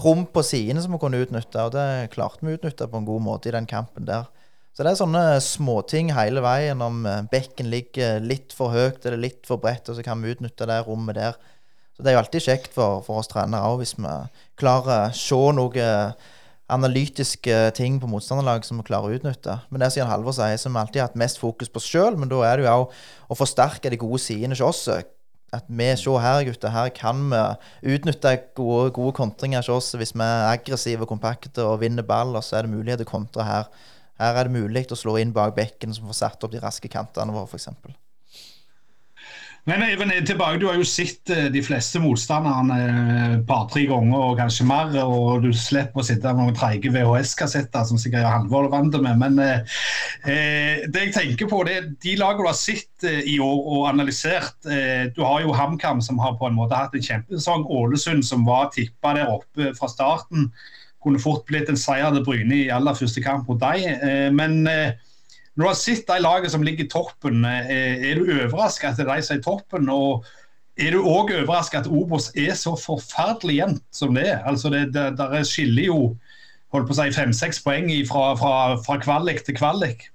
rom 0.00 0.24
på 0.30 0.44
sidene 0.46 0.82
som 0.82 0.94
vi 0.94 1.00
kunne 1.02 1.20
utnytte, 1.22 1.66
og 1.66 1.74
det 1.74 2.12
klarte 2.14 2.44
vi 2.44 2.54
å 2.54 2.58
utnytte 2.58 2.88
på 2.88 3.00
en 3.00 3.08
god 3.08 3.24
måte 3.24 3.50
i 3.50 3.54
den 3.56 3.68
kampen 3.68 4.08
der. 4.08 4.30
Så 4.72 4.84
det 4.84 4.94
er 4.94 5.00
sånne 5.02 5.24
småting 5.44 6.14
hele 6.16 6.40
veien. 6.44 6.80
Om 6.80 7.02
eh, 7.04 7.24
bekken 7.32 7.68
ligger 7.68 8.22
litt 8.24 8.54
for 8.56 8.72
høyt 8.72 9.04
eller 9.04 9.20
litt 9.20 9.44
for 9.48 9.60
bredt, 9.60 9.90
og 9.92 9.98
så 9.98 10.04
kan 10.06 10.22
vi 10.22 10.32
utnytte 10.32 10.68
det 10.68 10.78
rommet 10.86 11.18
der. 11.18 11.36
Så 11.92 12.00
det 12.00 12.08
er 12.08 12.16
jo 12.16 12.22
alltid 12.22 12.46
kjekt 12.46 12.72
for, 12.72 13.02
for 13.04 13.20
oss 13.20 13.28
trenere 13.28 13.68
òg, 13.68 13.82
hvis 13.82 13.98
vi 13.98 14.14
klarer 14.60 15.10
å 15.10 15.16
se 15.16 15.42
noe 15.58 15.90
analytiske 16.72 17.56
ting 17.76 17.98
på 18.00 18.08
motstanderlaget 18.08 18.70
som 18.70 18.78
vi 18.80 18.86
klarer 18.88 19.12
å 19.12 19.18
utnytte. 19.18 19.58
Men 19.68 19.84
det 19.84 19.90
sier 19.92 20.08
Halvor 20.08 20.32
sier, 20.32 20.56
som 20.56 20.78
alltid 20.80 21.02
har 21.02 21.10
hatt 21.10 21.20
mest 21.20 21.40
fokus 21.42 21.68
på 21.68 21.82
oss 21.82 21.88
sjøl, 21.92 22.16
men 22.16 22.32
da 22.32 22.40
er 22.48 22.56
det 22.56 22.64
jo 22.64 22.76
òg 22.78 22.94
å 23.28 23.36
forsterke 23.36 23.92
de 23.92 24.00
gode 24.00 24.22
sidene 24.24 24.56
hos 24.56 24.64
oss 24.64 24.86
at 25.52 25.66
vi 25.68 25.88
se 26.00 26.18
her, 26.24 26.44
gutter, 26.48 26.72
her 26.72 26.92
kan 26.96 27.26
vi 27.28 27.94
utnytte 27.94 28.36
gode, 28.56 28.90
gode 28.96 29.12
kontringer 29.18 29.60
hos 29.60 29.68
oss 29.68 29.98
hvis 30.00 30.14
vi 30.16 30.24
er 30.24 30.48
aggressive 30.48 31.04
og 31.04 31.10
kompakte 31.12 31.66
og 31.66 31.82
vinner 31.82 32.06
ball, 32.06 32.38
så 32.40 32.58
er 32.58 32.66
det 32.66 32.72
mulighet 32.72 33.02
til 33.02 33.10
å 33.10 33.12
kontre 33.12 33.48
her. 33.48 33.68
Her 34.20 34.38
er 34.38 34.48
det 34.48 34.54
mulig 34.54 34.86
å 34.92 34.98
slå 34.98 35.18
inn 35.20 35.34
bak 35.36 35.54
bekken, 35.56 35.92
som 35.92 36.08
får 36.08 36.20
satt 36.22 36.46
opp 36.46 36.54
de 36.54 36.62
raske 36.62 36.88
kantene 36.92 37.34
våre, 37.34 37.50
f.eks. 37.50 37.68
Men 39.64 39.82
Even, 39.86 40.10
tilbake, 40.26 40.58
Du 40.58 40.66
har 40.66 40.74
jo 40.74 40.86
sett 40.86 41.30
eh, 41.30 41.44
de 41.54 41.60
fleste 41.62 42.00
motstanderne 42.02 42.78
et 42.82 43.34
eh, 43.36 43.42
par-tre 43.46 43.84
ganger 43.86 44.18
og 44.18 44.40
kanskje 44.40 44.66
mer. 44.66 44.96
og 45.04 45.44
Du 45.44 45.52
slipper 45.54 46.02
å 46.02 46.06
sitte 46.06 46.32
med 46.34 46.48
noen 46.48 46.56
treige 46.58 46.90
VHS-kassetter 46.90 47.86
som 47.86 48.00
sikkert 48.00 48.26
Halvor 48.26 48.66
er 48.66 48.72
vant 48.72 48.96
med. 49.04 49.20
Men 49.20 49.38
eh, 49.38 49.76
eh, 50.26 50.82
det 50.90 51.04
jeg 51.04 51.14
tenker 51.14 51.50
på, 51.52 51.62
det 51.68 51.76
er 51.78 51.86
de 51.94 52.16
lagene 52.18 52.42
du 52.42 52.50
har 52.50 52.58
sett 52.58 53.06
eh, 53.06 53.22
i 53.30 53.36
år 53.38 53.70
og 53.76 53.86
analysert. 53.92 54.58
Eh, 54.66 55.06
du 55.14 55.22
har 55.22 55.46
jo 55.46 55.54
HamKam 55.54 56.02
som 56.02 56.18
har 56.18 56.34
på 56.40 56.50
en 56.50 56.58
måte 56.58 56.82
hatt 56.82 56.98
en 56.98 57.06
kjempesesong. 57.06 57.62
Ålesund 57.70 58.26
som 58.26 58.42
var 58.48 58.72
tippa 58.74 59.14
der 59.20 59.30
oppe 59.30 59.70
fra 59.78 59.92
starten. 59.92 60.50
Kunne 61.06 61.22
fort 61.22 61.46
blitt 61.46 61.70
en 61.70 61.78
seier 61.78 62.10
til 62.10 62.26
Bryne 62.26 62.64
i 62.64 62.70
aller 62.74 62.98
første 62.98 63.22
kamp 63.22 63.46
mot 63.46 63.62
deg. 63.62 63.86
men 64.34 64.66
når 65.52 65.64
du 65.64 65.68
har 65.68 65.76
sett 65.76 66.06
de 66.08 66.20
lagene 66.22 66.50
som 66.52 66.62
ligger 66.64 66.86
i 66.86 66.92
toppen, 66.92 67.42
eh, 67.44 68.06
er 68.10 68.16
du 68.16 68.30
overrasket 68.30 68.92
at 68.92 69.00
det 69.00 69.04
er 69.04 69.18
de 69.18 69.26
som 69.26 69.36
er 69.36 69.42
i 69.42 69.44
toppen? 69.44 69.90
og 69.92 70.24
er 70.80 70.94
du 70.94 71.02
òg 71.04 71.34
overrasket 71.36 71.84
at 71.84 71.90
Obos 71.92 72.30
er 72.32 72.54
så 72.56 72.72
forferdelig 72.80 73.58
jevnt 73.58 73.84
som 73.92 74.16
det 74.16 74.24
er? 74.30 74.40
Altså 74.48 74.72
det, 74.72 74.86
det, 74.94 75.10
Der 75.20 75.44
skiller 75.44 75.90
jo 75.90 75.98
holdt 76.72 76.88
på 76.88 76.94
å 76.94 76.98
si 77.02 77.12
fem-seks 77.12 77.60
poeng 77.64 77.90
fra, 78.08 78.32
fra, 78.40 78.54
fra, 78.80 78.96
kvalik 79.02 79.42
til 79.44 79.58
kvalik. 79.58 80.06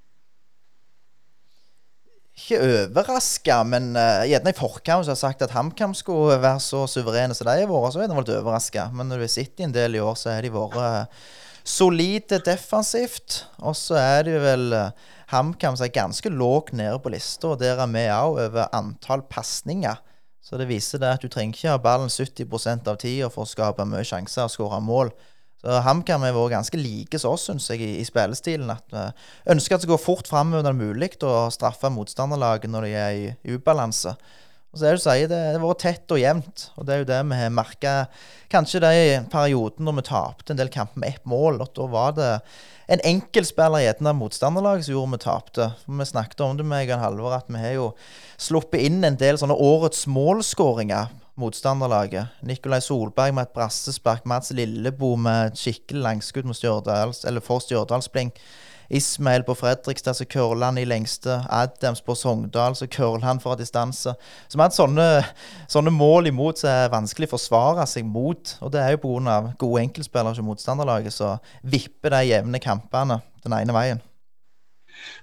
Ikke 2.38 2.58
overraska, 2.62 3.60
men 3.65 3.91
uh, 3.97 4.26
gjerne 4.30 4.54
i 4.54 4.58
forkant 4.58 5.10
har 5.10 5.17
sagt 5.17 5.43
at 5.45 5.54
HamKam 5.54 5.93
skulle 5.97 6.39
være 6.41 6.62
så 6.62 6.84
suverene 6.89 7.38
som 7.38 7.50
de 7.50 7.62
har 7.62 7.69
vært, 7.69 7.93
så 7.93 8.02
er 8.02 8.10
de 8.10 8.17
litt 8.17 8.34
overraska. 8.34 8.88
Men 8.93 9.10
når 9.12 9.26
du 9.26 9.30
sitter 9.30 9.65
i 9.65 9.67
en 9.69 9.78
del 9.78 9.97
i 9.97 10.02
år, 10.02 10.17
så 10.17 10.34
har 10.34 10.45
de 10.45 10.54
vært 10.54 10.78
uh, 10.82 11.30
solide 11.67 12.41
defensivt. 12.45 13.43
Og 13.62 13.78
så 13.78 13.97
er 14.02 14.26
de 14.30 14.38
vel 14.41 14.67
uh, 14.73 15.13
HamKam 15.32 15.76
er 15.84 15.92
ganske 15.92 16.30
lågt 16.32 16.72
nede 16.78 17.00
på 17.04 17.12
lista, 17.12 17.52
og 17.52 17.60
der 17.60 17.82
er 17.84 17.90
vi 17.92 18.06
òg 18.08 18.38
over 18.46 18.70
antall 18.76 19.26
pasninger. 19.28 20.00
Så 20.40 20.56
det 20.56 20.70
viser 20.70 21.02
det 21.04 21.10
at 21.18 21.24
du 21.24 21.28
trenger 21.28 21.58
ikke 21.58 21.74
ha 21.74 21.80
ballen 21.84 22.08
70 22.08 22.88
av 22.88 22.96
tida 23.02 23.28
for 23.28 23.44
å 23.44 23.50
skape 23.50 23.84
mye 23.84 24.06
sjanser 24.08 24.46
og 24.46 24.54
skåre 24.54 24.80
mål. 24.80 25.12
Så 25.60 25.82
HamKam 25.84 26.24
har 26.24 26.36
vært 26.36 26.54
ganske 26.54 26.80
like 26.80 27.20
som 27.20 27.34
oss, 27.36 27.48
syns 27.50 27.68
jeg, 27.74 27.82
i, 27.84 27.98
i 28.00 28.06
spillestilen. 28.08 28.70
At 28.72 28.88
vi 28.94 29.04
ønsker 29.52 29.76
at 29.76 29.84
det 29.84 29.92
går 29.92 30.00
fort 30.00 30.30
framover 30.30 30.63
når 30.63 30.70
det 30.70 30.74
er 30.76 30.94
mulig, 30.94 31.10
og 31.28 31.52
straffe 31.52 31.92
motstanderlaget 31.92 32.72
når 32.72 32.88
de 32.88 32.94
er 32.96 33.18
i 33.18 33.58
ubalanse. 33.58 34.13
Og 34.72 34.80
så 34.80 34.86
er 34.86 34.96
det, 34.96 35.02
du 35.02 35.06
sier, 35.08 35.30
det 35.32 35.42
har 35.58 35.63
vært 35.63 35.84
tett 35.84 36.13
og 36.13 36.22
jevnt, 36.22 36.70
og 36.78 36.88
det 36.88 36.94
er 36.94 37.02
jo 37.02 37.10
det 37.10 37.20
vi 37.28 37.42
har 37.42 37.54
merka 37.56 37.94
kanskje 38.52 38.84
det 38.84 38.96
i 38.96 39.13
perioden 39.32 39.88
når 39.88 40.00
vi 40.00 40.08
tapte 40.10 40.54
en 40.54 40.60
del 40.60 40.72
kamper 40.72 41.02
med 41.04 41.16
ett 41.16 41.28
mål. 41.28 41.63
og 41.66 41.72
Da 41.76 41.88
var 41.92 42.16
det 42.16 42.32
en 42.88 43.04
enkeltspiller 43.04 43.84
i 43.84 43.88
et 43.89 44.02
av 44.02 44.15
motstanderlaget 44.15 44.88
som 44.88 44.95
gjorde 44.95 45.17
vi 45.17 45.21
tapte. 45.26 45.69
Vi 45.86 46.06
snakket 46.08 46.43
om 46.45 46.58
det 46.58 46.65
med 46.67 46.86
Egan 46.86 47.02
Halvor, 47.04 47.36
at 47.36 47.50
vi 47.52 47.60
har 47.60 47.73
jo 47.76 47.88
sluppet 48.39 48.86
inn 48.88 49.04
en 49.04 49.19
del 49.19 49.39
sånne 49.39 49.58
årets 49.60 50.06
målskåringer. 50.08 51.12
Motstanderlaget. 51.38 52.32
Nikolai 52.47 52.80
Solberg 52.82 53.36
med 53.36 53.45
et 53.45 53.54
brassespark. 53.54 54.23
Mats 54.26 54.50
Lillebo 54.56 55.12
med 55.21 55.52
et 55.52 55.60
skikkelig 55.60 56.02
langskudd 56.02 56.47
mot 56.50 56.58
Stjørdals, 56.58 57.26
eller 57.30 57.43
for 57.45 57.62
Stjørdalsblink. 57.62 58.39
Ismail 58.89 59.43
på 59.43 59.56
Fredrikstad, 59.56 60.15
så 60.15 60.26
curler 60.26 60.69
han 60.69 60.78
i 60.78 60.86
lengste. 60.88 61.41
Adams 61.50 62.02
på 62.02 62.15
Sogndal, 62.15 62.76
så 62.76 62.88
curler 62.88 63.26
han 63.26 63.41
fra 63.43 63.56
distanse. 63.60 64.13
Så 64.47 64.56
vi 64.56 64.62
har 64.62 64.69
hatt 64.69 64.78
sånne, 64.78 65.08
sånne, 65.67 65.93
mål 65.93 66.32
imot 66.32 66.62
som 66.62 66.71
er 66.71 66.93
vanskelig 66.93 67.30
å 67.30 67.36
forsvare 67.36 67.88
seg 67.89 68.08
mot. 68.08 68.56
Og 68.62 68.71
det 68.73 68.84
er 68.84 68.95
jo 68.95 69.04
pga. 69.04 69.39
gode 69.60 69.84
enkeltspillere 69.84 70.38
som 70.38 70.47
motstanderlaget, 70.47 71.13
så 71.13 71.36
vipper 71.63 72.15
de 72.15 72.23
jevne 72.32 72.63
kampene 72.63 73.21
den 73.43 73.58
ene 73.60 73.76
veien. 73.76 74.04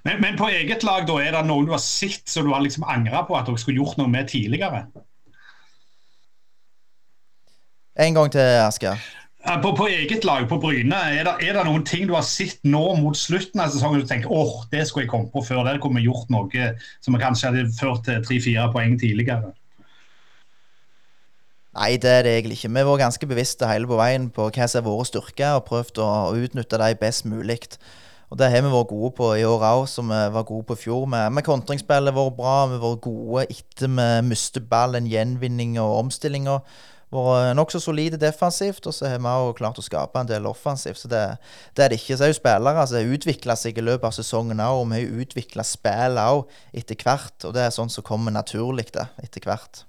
Men, 0.05 0.21
men, 0.21 0.37
på 0.37 0.47
eget 0.47 0.85
lag, 0.87 1.03
da, 1.07 1.17
er 1.19 1.35
det 1.35 1.43
noen 1.47 1.67
du 1.67 1.73
har 1.73 1.83
sett 1.83 2.29
som 2.29 2.45
du 2.45 2.53
har 2.53 2.63
liksom 2.63 2.85
angra 2.87 3.25
på 3.27 3.35
at 3.35 3.49
dere 3.49 3.59
skulle 3.59 3.81
gjort 3.81 3.99
noe 3.99 4.11
med 4.11 4.29
tidligere? 4.31 4.85
En 7.95 8.15
gang 8.15 8.31
til, 8.31 8.59
Asker. 8.59 8.99
På, 9.45 9.75
på, 9.77 9.85
eget 9.87 10.23
lag, 10.25 10.47
på 10.49 10.57
Bryne, 10.57 10.97
er 11.13 11.27
det, 11.37 11.63
noen 11.67 11.83
ting 11.85 12.07
du 12.09 12.15
har 12.15 12.25
sett 12.25 12.63
nå 12.65 12.81
mot 12.97 13.17
slutten 13.17 13.61
av 13.61 13.69
sesongen 13.69 14.01
du 14.01 14.07
tenker 14.09 14.31
åh, 14.33 14.63
det 14.71 14.87
skulle 14.89 15.05
jeg 15.05 15.11
kommet 15.11 15.29
på 15.35 15.43
før? 15.45 15.61
Der 15.67 15.77
kunne 15.81 16.01
vi 16.01 16.07
gjort 16.07 16.31
noe 16.33 16.71
som 17.05 17.17
kanskje 17.21 17.51
hadde 17.51 17.75
ført 17.77 18.01
til 18.07 18.23
tre-fire 18.25 18.65
poeng 18.73 18.95
tidligere? 18.97 19.51
Nei, 21.75 21.91
det 22.01 22.09
er 22.09 22.25
det 22.25 22.33
egentlig 22.39 22.57
ikke. 22.57 22.71
Vi 22.73 22.85
vært 22.87 23.03
ganske 23.03 23.29
bevisste 23.29 23.69
hele 23.69 23.89
på 23.89 23.99
veien 23.99 24.31
på 24.33 24.47
hva 24.47 24.67
som 24.71 24.81
er 24.81 24.87
våre 24.87 25.05
styrker, 25.05 25.59
og 25.59 25.67
prøvd 25.67 26.01
å, 26.01 26.09
utnytte 26.39 26.81
dem 26.81 26.97
best 27.03 27.27
mulig. 27.29 27.59
Og 28.33 28.39
Det 28.41 28.49
har 28.49 28.65
vi 28.65 28.73
vært 28.73 28.89
gode 28.89 29.11
på 29.19 29.29
i 29.37 29.45
år 29.45 29.67
òg, 29.69 29.85
som 29.91 30.09
vi 30.09 30.23
var 30.33 30.47
gode 30.49 30.65
på 30.71 30.79
i 30.79 30.83
fjor. 30.87 31.05
Med, 31.11 31.29
med 31.37 31.45
kontringsspillet 31.45 32.17
vårt 32.17 32.33
bra, 32.39 32.57
vi 32.71 32.79
har 32.79 32.85
vært 32.87 33.05
gode 33.05 33.45
etter 33.45 33.93
vi 33.93 34.09
mistet 34.31 34.65
ballen, 34.71 35.05
gjenvinning 35.11 35.77
og 35.83 35.99
omstillinger 35.99 36.65
vært 37.13 37.55
nokså 37.57 37.79
solide 37.83 38.17
defensivt, 38.19 38.87
og 38.87 38.93
så 38.95 39.09
har 39.11 39.19
vi 39.19 39.29
også 39.29 39.57
klart 39.59 39.79
å 39.79 39.85
skape 39.85 40.19
en 40.19 40.29
del 40.29 40.47
offensivt. 40.49 40.99
Så 40.99 41.11
det, 41.11 41.23
det 41.77 41.85
er 41.85 41.93
det 41.93 41.99
ikke. 42.01 42.17
Så 42.17 42.27
er 42.27 42.33
jo 42.33 42.39
spillere 42.39 42.85
som 42.87 42.99
har 42.99 43.17
utvikla 43.17 43.57
seg 43.59 43.77
i 43.77 43.85
løpet 43.85 44.09
av 44.09 44.15
sesongen 44.17 44.63
òg, 44.63 44.81
og 44.81 44.87
vi 44.89 44.99
har 44.99 45.03
jo 45.05 45.25
utvikla 45.25 45.65
spill 45.67 46.21
òg 46.21 46.45
etter 46.73 47.01
hvert. 47.03 47.37
Og 47.43 47.55
det 47.55 47.65
er 47.65 47.75
sånn 47.75 47.93
som 47.93 48.05
kommer 48.05 48.35
naturlig 48.35 48.89
det, 48.95 49.07
etter 49.23 49.45
hvert. 49.45 49.85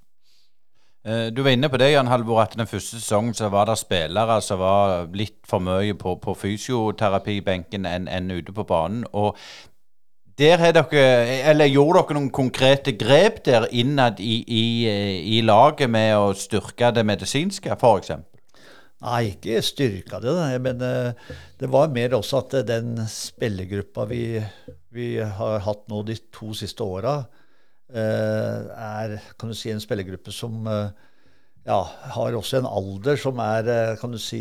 Eh, 1.07 1.29
du 1.31 1.43
var 1.43 1.55
inne 1.55 1.71
på 1.71 1.79
det, 1.79 1.93
Jan 1.93 2.11
Halvor, 2.11 2.41
at 2.43 2.57
den 2.59 2.67
første 2.67 2.99
sesongen 2.99 3.35
så 3.35 3.49
var 3.53 3.69
det 3.71 3.79
spillere 3.79 4.41
som 4.43 4.59
var 4.59 5.07
litt 5.15 5.39
for 5.47 5.63
mye 5.63 5.95
på, 5.95 6.17
på 6.19 6.35
fysioterapibenken 6.35 7.87
enn, 7.87 8.09
enn 8.11 8.33
ute 8.35 8.55
på 8.55 8.67
banen. 8.67 9.05
Og 9.15 9.39
der 10.37 10.61
har 10.61 10.75
dere, 10.77 11.03
eller 11.49 11.71
Gjorde 11.71 12.03
dere 12.03 12.19
noen 12.19 12.33
konkrete 12.35 12.93
grep 12.99 13.41
der 13.47 13.69
innad 13.73 14.21
i, 14.21 14.43
i, 14.45 14.65
i 15.37 15.43
laget 15.45 15.89
med 15.91 16.13
å 16.19 16.35
styrke 16.37 16.91
det 16.93 17.07
medisinske, 17.09 17.73
f.eks.? 17.73 18.13
Nei, 19.07 19.23
ikke 19.31 19.63
styrka 19.65 20.21
det, 20.21 20.35
men 20.65 20.81
uh, 20.85 21.33
det 21.61 21.71
var 21.73 21.93
mer 21.93 22.17
også 22.17 22.43
at 22.43 22.57
den 22.69 22.99
spillergruppa 23.13 24.07
vi, 24.09 24.23
vi 24.93 25.09
har 25.21 25.65
hatt 25.65 25.85
nå 25.93 26.03
de 26.05 26.17
to 26.33 26.53
siste 26.57 26.85
åra, 26.85 27.19
er 27.87 29.13
kan 29.39 29.53
du 29.53 29.55
si, 29.55 29.71
en 29.71 29.79
spillergruppe 29.79 30.33
som 30.35 30.65
ja, 30.67 31.77
har 32.17 32.35
også 32.35 32.59
en 32.59 32.67
alder 32.67 33.21
som 33.21 33.39
er 33.45 33.95
kan 34.01 34.11
du 34.11 34.19
si, 34.19 34.41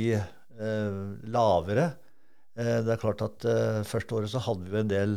lavere. 0.58 1.86
det 2.58 2.90
er 2.90 2.98
klart 3.04 3.22
at 3.22 3.46
Første 3.86 4.18
året 4.18 4.34
så 4.34 4.42
hadde 4.48 4.74
vi 4.74 4.82
en 4.82 4.90
del 4.90 5.14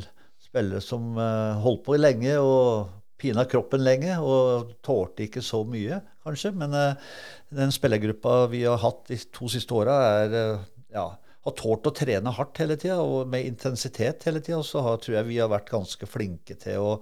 spillere 0.49 0.83
som 0.85 1.13
uh, 1.21 1.59
holdt 1.63 1.85
på 1.87 1.99
lenge 2.01 2.35
og 2.41 2.89
pina 3.19 3.45
kroppen 3.51 3.83
lenge 3.83 4.15
og 4.23 4.75
tålte 4.85 5.27
ikke 5.27 5.43
så 5.45 5.65
mye, 5.67 6.01
kanskje. 6.27 6.53
Men 6.57 6.77
uh, 6.77 7.15
den 7.55 7.73
spillergruppa 7.75 8.45
vi 8.53 8.65
har 8.65 8.81
hatt 8.83 9.07
de 9.11 9.19
to 9.35 9.51
siste 9.53 9.75
åra, 9.77 9.99
uh, 10.29 10.85
ja, 10.95 11.09
har 11.49 11.57
tålt 11.57 11.89
å 11.89 11.95
trene 11.97 12.35
hardt 12.35 12.61
hele 12.63 12.77
tida 12.81 13.01
og 13.03 13.29
med 13.31 13.47
intensitet 13.49 14.27
hele 14.29 14.43
tida. 14.45 14.61
Og 14.61 14.69
så 14.69 14.85
har, 14.85 15.01
tror 15.03 15.21
jeg 15.21 15.31
vi 15.31 15.43
har 15.43 15.53
vært 15.53 15.73
ganske 15.73 16.09
flinke 16.11 16.59
til 16.61 16.85
å 16.85 16.95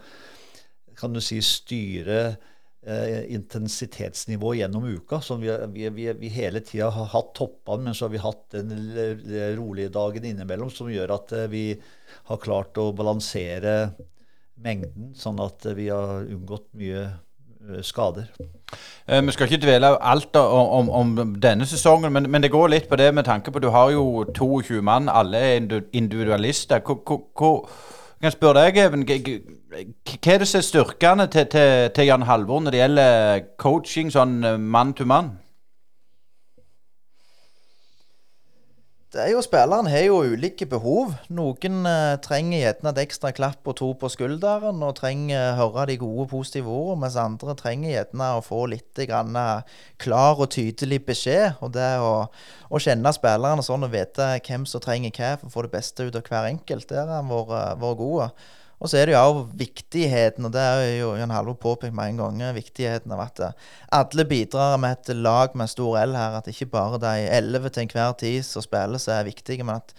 kan 0.97 1.13
du 1.13 1.21
si, 1.21 1.43
styre 1.45 2.21
eh, 2.31 2.37
intensitetsnivå 2.87 4.53
gjennom 4.55 4.85
uka. 4.87 5.19
Som 5.21 5.41
vi, 5.43 5.51
vi, 5.75 5.89
vi, 5.91 6.05
vi 6.21 6.29
hele 6.31 6.61
tida 6.63 6.91
har 6.95 7.09
hatt 7.11 7.33
toppene, 7.35 7.89
men 7.89 7.97
så 7.99 8.07
har 8.07 8.13
vi 8.15 8.23
hatt 8.23 8.45
den 8.55 8.71
rolige 9.59 9.91
dagen 9.95 10.25
innimellom 10.25 10.71
som 10.71 10.91
gjør 10.93 11.17
at 11.17 11.33
eh, 11.35 11.49
vi 11.51 11.65
har 12.31 12.43
klart 12.43 12.79
å 12.79 12.93
balansere 12.97 13.77
mengden, 14.63 15.13
sånn 15.17 15.41
at 15.43 15.67
vi 15.77 15.89
har 15.93 16.25
unngått 16.25 16.69
mye 16.79 17.03
eh, 17.07 17.83
skader. 17.85 18.31
Eh, 19.07 19.23
vi 19.23 19.35
skal 19.35 19.49
ikke 19.49 19.63
dvele 19.67 19.93
alt 19.99 20.37
om, 20.41 20.91
om, 20.91 21.17
om 21.19 21.35
denne 21.43 21.69
sesongen, 21.69 22.13
men, 22.13 22.31
men, 22.31 22.45
det 22.45 22.53
går 22.55 22.73
litt 22.73 22.89
på 22.91 22.99
det 23.01 23.13
med 23.15 23.29
tanke 23.29 23.53
på 23.53 23.63
du 23.63 23.71
har 23.75 23.93
jo 23.95 24.25
22 24.33 24.81
mann, 24.85 25.11
alle 25.13 25.43
er 25.53 25.79
individualister. 25.93 26.83
Hvor, 26.87 27.27
hvor 27.37 27.69
jeg 28.17 28.31
kan 28.31 28.33
spørre 28.33 28.63
deg, 28.65 28.79
Even. 28.81 29.03
Hva 29.05 30.33
er 30.33 30.39
det 30.41 30.49
som 30.49 30.59
er 30.63 30.65
styrkene 30.65 31.27
til, 31.29 31.49
til, 31.53 31.91
til, 31.93 32.07
Jan 32.09 32.25
Halvor 32.25 32.63
når 32.65 32.73
det 32.73 32.81
gjelder 32.81 33.43
coaching 33.61 34.13
sånn 34.13 34.39
eh, 34.41 34.57
mann 34.57 34.95
to 34.97 35.05
mann? 35.05 35.35
Det 39.17 39.23
er 39.25 39.31
jo 39.33 39.41
Spilleren 39.41 39.87
har 39.89 40.03
jo 40.05 40.17
ulike 40.29 40.67
behov. 40.69 41.15
Noen 41.33 41.87
eh, 41.89 42.19
trenger 42.21 42.59
gjerne 42.59 42.91
et 42.91 42.99
ekstra 43.01 43.31
klapp 43.33 43.65
og 43.65 43.79
to 43.79 43.87
på 43.97 44.11
skulderen 44.13 44.83
og 44.85 44.93
trenger 44.99 45.55
å 45.55 45.71
høre 45.71 45.87
de 45.89 45.97
gode, 46.03 46.27
positive 46.29 46.69
ordene, 46.69 47.07
mens 47.07 47.17
andre 47.23 47.55
trenger 47.57 47.95
gjerne 47.95 48.27
å 48.37 48.43
få 48.45 48.67
litt 48.75 49.01
grann, 49.09 49.33
uh, 49.41 49.65
klar 49.97 50.37
og 50.37 50.51
tydelig 50.53 51.01
beskjed. 51.09 51.57
Og 51.65 51.73
det 51.79 51.89
å, 52.05 52.13
å 52.69 52.83
kjenne 52.83 53.15
spillerne 53.17 53.65
sånn 53.65 53.89
og 53.89 53.95
vite 53.97 54.29
hvem 54.37 54.69
som 54.69 54.85
trenger 54.85 55.17
hva 55.17 55.33
for 55.41 55.49
å 55.49 55.55
få 55.55 55.65
det 55.65 55.73
beste 55.79 56.11
ut 56.11 56.21
av 56.21 56.29
hver 56.29 56.51
enkelt, 56.53 56.91
der 56.93 57.09
har 57.09 57.25
han 57.25 57.33
vært 57.33 57.81
uh, 57.81 57.97
god. 57.97 58.45
Og 58.77 58.91
så 58.91 58.99
er 59.01 59.09
det 59.09 59.15
jo 59.15 59.23
òg 59.25 59.39
viktigheten, 59.57 60.45
og 60.45 60.53
det 60.53 60.61
er 60.61 60.83
jo 60.99 61.15
Jan 61.17 61.33
Halvor 61.33 61.57
påpekt 61.61 61.97
mange 61.97 62.21
ganger, 62.21 62.53
viktigheten 62.59 63.15
av 63.17 63.23
at 63.25 63.41
eh, 63.41 63.55
alle 63.97 64.27
bidrar 64.29 64.77
med 64.83 64.99
et 64.99 65.15
lag 65.17 65.57
med 65.57 65.73
stor 65.73 65.97
L 66.03 66.13
her. 66.19 66.37
At 66.37 66.51
ikke 66.53 66.69
bare 66.75 67.01
de 67.01 67.25
elleve 67.39 67.73
til 67.73 67.87
enhver 67.87 68.13
tid 68.21 68.45
som 68.45 68.65
spiller, 68.65 69.01
som 69.01 69.17
er 69.17 69.31
viktige, 69.31 69.65
men 69.65 69.81
at 69.81 69.97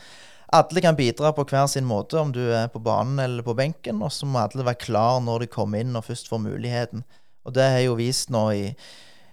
alle 0.54 0.84
kan 0.84 0.96
bidra 0.96 1.34
på 1.36 1.48
hver 1.50 1.66
sin 1.68 1.90
måte, 1.90 2.20
om 2.22 2.30
du 2.32 2.44
er 2.54 2.70
på 2.72 2.80
banen 2.80 3.20
eller 3.20 3.44
på 3.44 3.58
benken. 3.58 4.04
Og 4.06 4.14
så 4.14 4.30
må 4.30 4.46
alle 4.46 4.66
være 4.68 4.86
klar 4.86 5.20
når 5.26 5.44
de 5.44 5.52
kommer 5.58 5.82
inn 5.82 5.98
og 5.98 6.06
først 6.06 6.30
får 6.30 6.46
muligheten. 6.46 7.04
Og 7.50 7.58
det 7.58 7.66
har 7.74 7.84
jo 7.88 8.00
vist 8.00 8.34
nå 8.34 8.48
i 8.54 8.64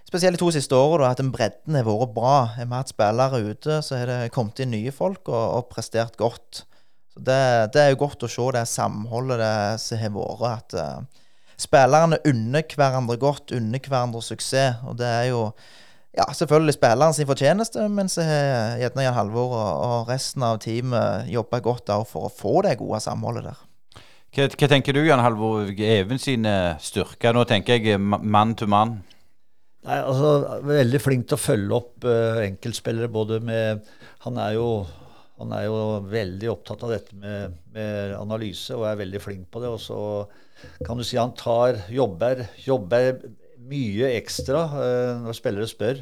Spesielt 0.05 0.37
de 0.37 0.39
to 0.39 0.51
siste 0.53 0.77
årene 0.77 1.07
at 1.09 1.17
den 1.17 1.31
bredden 1.33 1.75
har 1.75 1.83
vært 1.83 2.11
bra. 2.13 2.35
Har 2.53 2.67
vi 2.69 2.77
hatt 2.77 2.91
spillere 2.91 3.39
ute, 3.41 3.79
så 3.81 3.97
har 3.97 4.05
det 4.05 4.33
kommet 4.35 4.61
inn 4.61 4.69
nye 4.71 4.93
folk 4.93 5.25
og, 5.31 5.45
og 5.57 5.71
prestert 5.71 6.13
godt. 6.19 6.61
Så 7.15 7.23
det, 7.23 7.41
det, 7.73 7.81
er 7.81 7.93
jo 7.93 8.01
godt 8.03 8.25
å 8.27 8.29
se 8.31 8.45
det 8.57 8.65
samholdet 8.67 9.39
det 9.39 9.55
som 9.79 10.19
har 10.19 10.41
vært. 10.41 10.75
At 10.75 10.75
uh, 10.75 11.25
spillerne 11.57 12.19
unner 12.27 12.67
hverandre 12.75 13.17
godt, 13.21 13.55
unner 13.55 13.79
hverandre 13.79 14.21
suksess. 14.21 14.83
Og 14.85 14.99
det 14.99 15.07
er 15.07 15.29
jo 15.31 15.47
ja, 16.15 16.25
selvfølgelig 16.31 16.75
spilleren 16.75 17.15
sin 17.15 17.27
fortjeneste, 17.27 17.87
men 17.91 18.09
så 18.11 18.23
har 18.23 18.77
gjerne 18.79 19.03
Jan 19.03 19.17
Halvor 19.17 19.55
og, 19.55 19.71
og, 19.85 19.95
resten 20.11 20.45
av 20.47 20.59
teamet 20.63 21.27
jobba 21.31 21.59
godt 21.63 21.91
for 22.07 22.27
å 22.27 22.31
få 22.31 22.61
det 22.63 22.77
gode 22.79 23.01
samholdet 23.03 23.49
der. 23.49 23.63
Hva, 24.35 24.47
hva 24.51 24.69
tenker 24.71 24.95
du, 24.95 25.01
Jan 25.03 25.23
Halvor, 25.23 25.67
Even 25.71 26.19
sine 26.19 26.75
styrker? 26.83 27.35
Nå 27.35 27.43
tenker 27.47 27.79
jeg 27.79 27.99
mann 27.99 28.55
til 28.55 28.71
mann. 28.71 28.97
Nei, 29.85 29.99
altså, 30.01 30.59
Veldig 30.65 31.01
flink 31.03 31.27
til 31.29 31.37
å 31.37 31.41
følge 31.41 31.77
opp 31.77 32.07
uh, 32.07 32.43
enkeltspillere. 32.45 33.11
både 33.11 33.41
med 33.43 33.83
Han 34.25 34.39
er 34.41 34.55
jo 34.55 34.69
han 35.39 35.51
er 35.51 35.65
jo 35.67 35.79
veldig 36.07 36.51
opptatt 36.53 36.83
av 36.87 36.93
dette 36.95 37.15
med, 37.19 37.55
med, 37.75 38.13
analyse 38.15 38.75
og 38.75 38.85
er 38.87 39.01
veldig 39.01 39.21
flink 39.23 39.49
på 39.51 39.61
det. 39.63 39.71
Og 39.73 39.81
så 39.83 39.99
kan 40.85 40.99
du 40.99 41.03
si 41.03 41.19
han 41.19 41.35
tar, 41.35 41.81
jobber, 41.91 42.45
jobber 42.63 43.19
mye 43.65 44.13
ekstra 44.15 44.63
uh, 44.71 45.25
når 45.25 45.37
spillere 45.37 45.67
spør. 45.67 46.01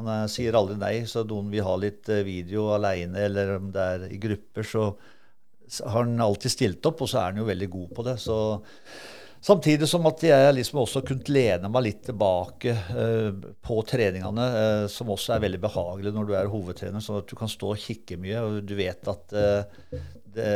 Han 0.00 0.08
er, 0.08 0.28
sier 0.32 0.56
aldri 0.56 0.78
nei, 0.80 0.94
så 1.10 1.26
noen 1.28 1.50
vil 1.52 1.66
ha 1.66 1.76
litt 1.82 2.08
uh, 2.08 2.22
video 2.24 2.70
aleine 2.72 3.26
eller 3.28 3.56
om 3.58 3.68
det 3.74 3.86
er 3.96 4.06
i 4.08 4.20
grupper, 4.22 4.64
så 4.64 4.86
har 5.84 6.02
han 6.02 6.22
alltid 6.24 6.54
stilt 6.54 6.86
opp, 6.88 7.04
og 7.04 7.10
så 7.10 7.20
er 7.20 7.34
han 7.34 7.42
jo 7.42 7.50
veldig 7.50 7.68
god 7.70 7.90
på 7.94 8.06
det. 8.08 8.16
Så 8.22 8.38
Samtidig 9.40 9.88
som 9.88 10.04
at 10.04 10.20
jeg 10.20 10.52
liksom 10.52 10.82
også 10.82 11.00
kunnet 11.08 11.30
lene 11.32 11.68
meg 11.72 11.84
litt 11.86 12.02
tilbake 12.04 12.74
eh, 12.76 13.30
på 13.64 13.78
treningene, 13.88 14.46
eh, 14.60 14.84
som 14.92 15.08
også 15.14 15.32
er 15.32 15.44
veldig 15.46 15.60
behagelig 15.62 16.12
når 16.12 16.28
du 16.28 16.34
er 16.36 16.50
hovedtrener, 16.52 17.00
sånn 17.00 17.22
at 17.22 17.30
du 17.30 17.38
kan 17.40 17.48
stå 17.48 17.70
og 17.72 17.80
kikke 17.80 18.18
mye. 18.20 18.42
og 18.44 18.58
Du 18.68 18.74
vet 18.76 19.08
at 19.08 19.32
eh, 19.32 20.02
det, 20.34 20.50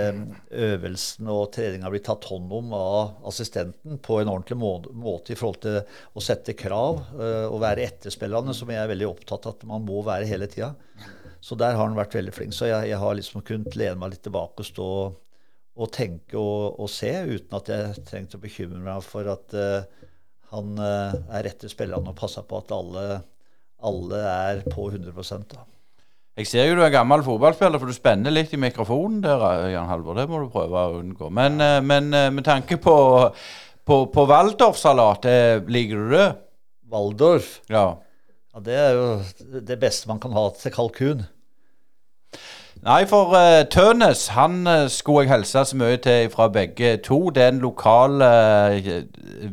øvelsen 0.53 1.33
og 1.33 1.49
treninga 1.57 1.89
blir 1.91 2.05
tatt 2.05 2.29
hånd 2.29 2.53
om 2.53 2.77
av 2.77 3.27
assistenten 3.33 3.99
på 4.05 4.21
en 4.21 4.31
ordentlig 4.31 4.61
må 4.61 4.77
måte 4.93 5.33
i 5.33 5.39
forhold 5.39 5.63
til 5.65 5.81
å 6.13 6.23
sette 6.23 6.57
krav 6.59 7.01
eh, 7.17 7.49
og 7.49 7.63
være 7.65 7.89
etterspillende, 7.89 8.53
som 8.53 8.71
jeg 8.71 8.85
er 8.85 8.93
veldig 8.93 9.09
opptatt 9.09 9.49
av 9.49 9.57
at 9.57 9.69
man 9.73 9.89
må 9.89 10.05
være 10.05 10.29
hele 10.29 10.51
tida. 10.51 10.75
Så 11.45 11.57
der 11.61 11.77
har 11.77 11.89
han 11.89 11.97
vært 11.97 12.15
veldig 12.17 12.33
flink. 12.33 12.55
Så 12.57 12.69
jeg, 12.69 12.93
jeg 12.93 13.01
har 13.01 13.17
liksom 13.17 13.43
kunnet 13.45 13.75
lene 13.77 13.99
meg 14.01 14.15
litt 14.15 14.23
tilbake 14.25 14.61
og 14.61 14.69
stå 14.69 14.89
å 15.75 15.89
tenke 15.91 16.39
og, 16.39 16.79
og, 16.79 16.89
se, 16.91 17.11
uten 17.27 17.59
at 17.59 17.71
jeg 17.73 18.03
trengte 18.07 18.39
å 18.39 18.43
bekymre 18.43 18.81
meg 18.83 19.03
for 19.07 19.31
at 19.33 19.55
uh, 19.59 20.09
han 20.55 20.79
uh, 20.79 21.15
er 21.35 21.51
til 21.59 21.73
spillerne 21.73 22.13
og 22.13 22.19
passer 22.19 22.47
på 22.47 22.61
at 22.63 22.75
alle, 22.75 23.07
alle 23.83 24.21
er 24.31 24.63
på 24.71 24.87
100 24.93 25.49
da. 25.51 25.65
Jeg 26.39 26.51
ser 26.51 26.67
jo 26.67 26.79
du 26.79 26.83
er 26.83 26.95
gammel 26.95 27.23
fotballspiller, 27.27 27.79
for 27.79 27.91
du 27.91 27.95
spenner 27.95 28.35
litt 28.35 28.55
i 28.55 28.59
mikrofonen 28.59 29.21
der, 29.23 29.43
Jan 29.71 29.91
Halvor. 29.91 30.19
Det 30.19 30.27
må 30.31 30.43
du 30.43 30.49
prøve 30.51 30.87
å 30.87 30.97
unngå. 31.03 31.31
Men, 31.35 31.59
uh, 31.63 31.79
men 31.83 32.11
med 32.11 32.47
tanke 32.47 32.79
på, 32.83 32.97
på, 33.87 34.01
på 34.15 34.27
Waldorf-salat, 34.31 35.27
liker 35.67 36.07
du 36.07 36.15
det? 36.15 36.33
Waldorf? 36.91 37.57
Ja. 37.71 37.87
ja. 38.55 38.63
Det 38.63 38.79
er 38.79 38.99
jo 38.99 39.63
det 39.67 39.79
beste 39.83 40.11
man 40.11 40.23
kan 40.23 40.35
ha 40.39 40.49
til 40.55 40.75
kalkun. 40.75 41.27
Nei, 42.85 43.07
for 43.09 43.33
uh, 43.33 43.65
Tønes 43.71 44.27
han 44.29 44.67
uh, 44.67 44.89
skulle 44.89 45.23
jeg 45.25 45.33
hilse 45.33 45.65
så 45.65 45.77
mye 45.77 45.97
til 45.97 46.31
fra 46.31 46.49
begge 46.49 46.97
to. 46.97 47.31
Det 47.35 47.43
er 47.43 47.49
en 47.49 47.59
lokal 47.59 48.23
uh, 48.23 49.03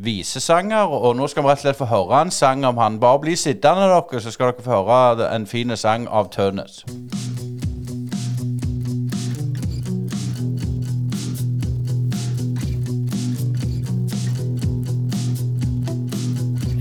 visesanger, 0.04 0.76
og 0.76 1.16
nå 1.16 1.26
skal 1.26 1.42
vi 1.42 1.48
rett 1.48 1.58
og 1.58 1.62
slett 1.62 1.78
få 1.78 1.88
høre 1.88 2.20
en 2.22 2.30
sang 2.30 2.66
om 2.68 2.76
han. 2.76 3.00
Bare 3.00 3.20
bli 3.20 3.36
sittende, 3.36 3.88
dere, 3.88 4.20
så 4.20 4.30
skal 4.30 4.52
dere 4.52 4.64
få 4.64 4.82
høre 4.82 5.30
en 5.34 5.46
fin 5.46 5.76
sang 5.76 6.04
av 6.10 6.28
Tønes. 6.28 6.84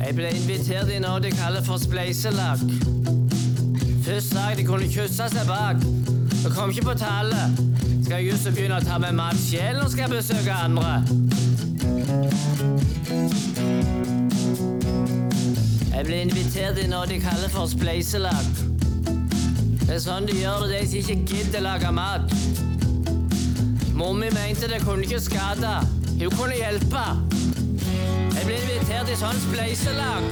Jeg 0.04 0.16
ble 0.16 0.36
invitert 0.36 0.92
i 0.92 1.00
noe 1.00 1.24
de 1.24 1.32
kaller 1.32 1.64
for 1.64 1.80
spleiselag. 1.80 2.68
Først 4.04 4.36
sa 4.36 4.52
de 4.58 4.68
kunne 4.68 4.92
kysse 4.92 5.32
seg 5.32 5.48
bak. 5.48 6.01
Jeg 6.44 6.52
kom 6.52 6.70
ikke 6.70 6.82
på 6.82 6.94
tallet. 6.94 7.60
Skal 8.04 8.16
jeg 8.16 8.32
just 8.32 8.48
begynne 8.50 8.80
å 8.82 8.84
ta 8.84 8.98
med 8.98 9.14
mat 9.14 9.38
sjel 9.38 9.78
når 9.78 9.92
skal 9.94 10.08
jeg 10.08 10.12
besøke 10.16 10.54
andre? 10.58 10.94
Jeg 15.92 16.08
ble 16.08 16.22
invitert 16.26 16.82
i 16.82 16.88
noe 16.90 17.06
de 17.12 17.20
kaller 17.22 17.52
for 17.54 17.70
spleiselag. 17.70 18.50
Det 19.86 20.00
er 20.00 20.02
sånn 20.02 20.26
de 20.26 20.40
gjør 20.40 20.66
det, 20.66 20.82
de 20.82 20.88
som 20.90 21.14
ikke 21.14 21.30
gidder 21.30 21.62
lage 21.68 21.94
mat. 21.94 22.34
Mommi 23.94 24.34
mente 24.34 24.66
det 24.72 24.82
kunne 24.82 25.06
ikke 25.06 25.22
skade. 25.22 25.78
Hun 26.18 26.38
kunne 26.40 26.58
hjelpe. 26.58 27.06
Jeg 28.34 28.44
ble 28.50 28.58
invitert 28.64 29.14
i 29.14 29.22
sånn 29.22 29.40
spleiselag. 29.46 30.24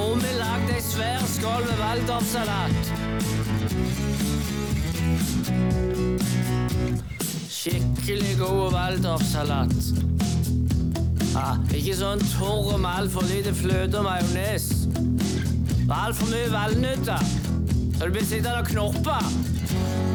Mor 0.00 0.14
mi 0.16 0.30
lagde 0.32 0.72
ei 0.78 0.80
svær 0.80 1.24
skål 1.28 1.66
med 1.68 1.76
waldorfsalat. 1.76 2.72
Skikkelig 7.52 8.30
god 8.38 8.72
waldorfsalat. 8.72 9.74
Ah, 11.36 11.60
ikke 11.76 11.98
sånn 11.98 12.24
torr 12.30 12.78
med 12.80 12.88
altfor 12.94 13.28
lite 13.28 13.52
fløte 13.60 14.00
og 14.00 14.08
majones. 14.08 14.70
Altfor 15.84 16.32
mye 16.32 16.48
valnøtter, 16.54 17.28
så 17.98 18.08
du 18.08 18.16
blir 18.16 18.24
sittende 18.24 18.56
og 18.62 18.72
knorpe. 18.72 19.18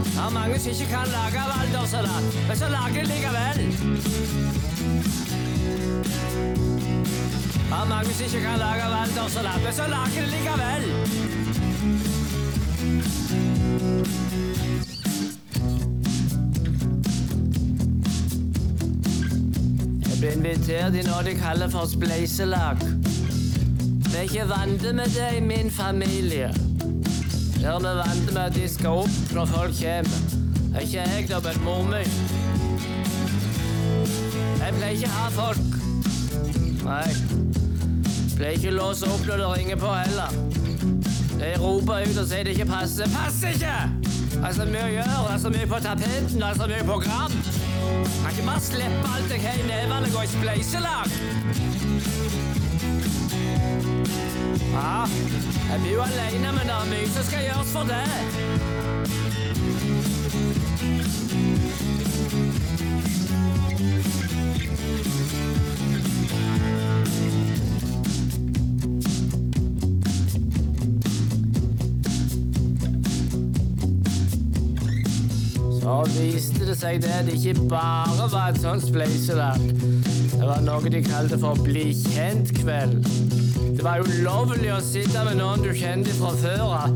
Det 0.10 0.18
er 0.18 0.34
mange 0.34 0.58
som 0.66 0.74
ikke 0.74 0.90
kan 0.96 1.14
lage 1.14 1.46
waldorfsalat, 1.54 2.42
men 2.50 2.58
så 2.64 2.74
lager 2.74 3.02
de 3.04 3.08
likevel. 3.14 3.58
Det 7.76 7.90
Magnus 7.90 8.22
ikke 8.22 8.40
kan 8.42 8.60
lage 8.60 8.84
waldorfsalat, 8.94 9.64
men 9.64 9.74
så 9.74 9.84
lager 9.88 10.22
det 10.22 10.30
likevel. 10.32 10.84
Jeg 20.10 20.20
ble 20.20 20.32
invitert 20.38 20.96
i 20.96 21.04
noe 21.06 21.22
de 21.28 21.36
kaller 21.38 21.70
for 21.70 21.86
spleiselag. 21.92 22.82
Vi 24.08 24.18
er 24.18 24.22
ikke 24.24 24.48
vant 24.50 24.88
med 24.96 25.14
det 25.18 25.30
i 25.38 25.44
min 25.44 25.72
familie. 25.72 26.50
Der 27.60 27.80
vi 27.80 27.96
vant 28.00 28.34
med 28.34 28.42
at 28.46 28.56
de 28.56 28.70
skal 28.70 29.04
opp 29.04 29.34
når 29.36 29.46
folk 29.46 29.76
kommer. 29.82 30.18
Er 30.76 30.80
ikke 30.80 31.04
jeg, 31.04 31.30
da, 31.30 31.40
men 31.44 31.64
mor 31.68 31.84
mi. 31.92 32.06
Jeg 34.64 34.74
pleier 34.80 34.96
ikke 34.96 35.10
ha 35.20 35.30
folk. 35.30 35.82
Nei. 36.86 37.55
Pleier 38.36 38.58
ikke 38.58 38.72
å 38.74 38.76
låse 38.76 39.08
opp 39.08 39.22
når 39.24 39.42
det 39.42 39.52
ringer 39.58 39.78
på 39.80 39.92
heller. 39.96 40.34
Jeg 41.40 41.60
roper 41.62 42.04
ut 42.04 42.18
og 42.20 42.28
sier 42.28 42.44
det 42.44 42.56
ikke 42.56 42.68
passer. 42.68 43.08
Passer 43.14 43.56
ikke! 43.56 43.76
Det 44.36 44.42
er 44.50 44.56
så 44.58 44.66
mye 44.68 44.84
å 44.84 44.90
gjøre, 44.92 45.20
det 45.26 45.34
er 45.34 45.40
så 45.40 45.52
mye 45.54 45.68
på 45.72 45.78
tapeten, 45.86 46.42
det 46.42 46.48
er 46.50 46.58
så 46.60 46.68
mye 46.68 46.88
program. 46.90 47.38
Kan 47.46 48.34
ikke 48.34 48.48
bare 48.50 48.64
slippe 48.66 49.14
alt 49.16 49.32
jeg 49.32 49.44
har 49.46 49.62
i 49.62 49.68
nevene 49.70 50.10
og 50.10 50.18
gå 50.18 50.26
i 50.26 50.32
spleiselag. 50.34 51.16
Ja, 54.76 55.06
jeg 55.72 55.80
blir 55.86 55.94
jo 55.94 56.04
alene, 56.04 56.52
men 56.60 56.68
det 56.68 56.76
er 56.76 56.92
mye 56.92 57.14
som 57.16 57.30
skal 57.30 57.48
gjøres 57.48 57.72
for 57.72 57.88
det. 57.88 58.85
Så 75.86 75.96
viste 76.10 76.66
det 76.66 76.74
seg 76.80 77.04
det 77.04 77.18
det 77.28 77.34
ikke 77.38 77.68
bare 77.70 78.24
var 78.32 78.48
et 78.50 78.58
sånt 78.58 78.82
spleiselag. 78.88 79.60
Det 80.32 80.48
var 80.50 80.64
noe 80.66 80.90
de 80.90 81.02
kalte 81.06 81.38
for 81.38 81.60
bli 81.62 81.92
kjent-kveld. 82.00 83.06
Det 83.78 83.86
var 83.86 84.02
ulovlig 84.02 84.72
å 84.74 84.80
sitte 84.82 85.22
med 85.28 85.38
noen 85.38 85.62
du 85.62 85.70
kjente 85.78 86.16
fra 86.18 86.32
før 86.40 86.64
av. 86.80 86.96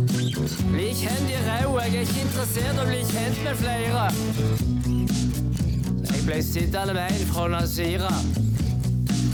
Bli 0.72 0.88
kjent 0.98 1.30
i 1.30 1.38
ræva. 1.46 1.84
Jeg 1.86 2.00
er 2.00 2.08
ikke 2.08 2.24
interessert 2.24 2.80
i 2.80 2.82
å 2.82 2.88
bli 2.90 3.04
kjent 3.12 3.46
med 3.46 3.62
flere. 3.62 4.08
Jeg 6.10 6.26
ble 6.26 6.42
sittende 6.50 6.98
med 6.98 7.14
en 7.14 7.30
fra 7.30 7.46
Nazira. 7.54 8.12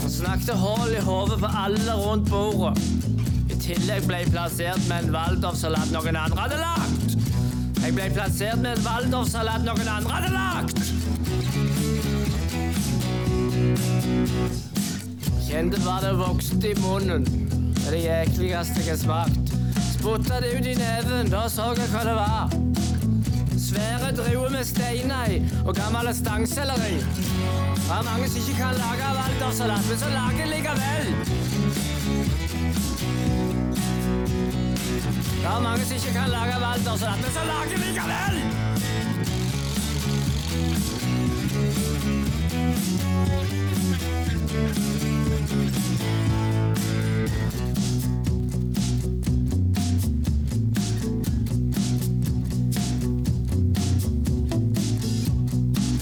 Han 0.02 0.16
snakket 0.18 0.52
hull 0.66 0.92
i 0.92 1.00
hodet 1.08 1.40
på 1.40 1.54
alle 1.64 1.96
rundt 2.02 2.28
bordet. 2.28 2.76
I 3.48 3.56
tillegg 3.70 4.04
ble 4.04 4.20
jeg 4.20 4.36
plassert 4.36 4.84
med 4.92 5.06
en 5.06 5.16
waldorfsalat 5.16 5.96
noen 5.96 6.24
andre 6.26 6.44
hadde 6.44 6.60
lagd. 6.60 7.05
Jeg 7.86 7.94
ble 7.94 8.06
plassert 8.10 8.58
med 8.58 8.72
en 8.74 8.80
waldorfsalat 8.82 9.62
noen 9.62 9.88
andre 9.92 10.14
hadde 10.16 10.30
lagd. 10.34 10.80
Kjente 15.46 15.78
hva 15.84 16.00
det 16.02 16.10
vokste 16.18 16.72
i 16.72 16.74
munnen. 16.80 17.28
Det 17.76 17.84
er 17.86 17.94
det 17.94 18.02
jækligste 18.02 18.82
jeg 18.82 18.90
har 18.90 18.98
smakt. 19.04 19.54
Spotta 19.92 20.42
det 20.42 20.50
ut 20.56 20.66
i 20.66 20.74
neven, 20.80 21.30
da 21.30 21.44
så 21.46 21.68
jeg 21.78 21.86
hva 21.94 22.02
det 22.10 22.18
var. 22.18 22.58
Svære 23.68 24.10
druer 24.18 24.50
med 24.56 24.66
steiner 24.66 25.36
i 25.36 25.40
og 25.62 25.78
gammel 25.78 26.10
stangselleri. 26.10 26.98
Det 26.98 28.00
er 28.00 28.06
mange 28.10 28.26
som 28.34 28.42
ikke 28.42 28.64
kan 28.64 28.82
lage 28.82 29.14
waldorfsalat, 29.20 29.90
men 29.92 30.02
så 30.02 30.10
lager 30.18 30.54
likevel. 30.56 31.35
Det 35.46 35.54
er 35.54 35.60
mange 35.60 35.84
som 35.84 35.96
ikke 35.96 36.12
kan 36.12 36.30
lage 36.30 36.54
waldorfsalat, 36.62 37.18
men 37.22 37.30
så 37.32 37.42
lager 37.46 37.68
de 37.70 37.76
likevel. 37.84 38.36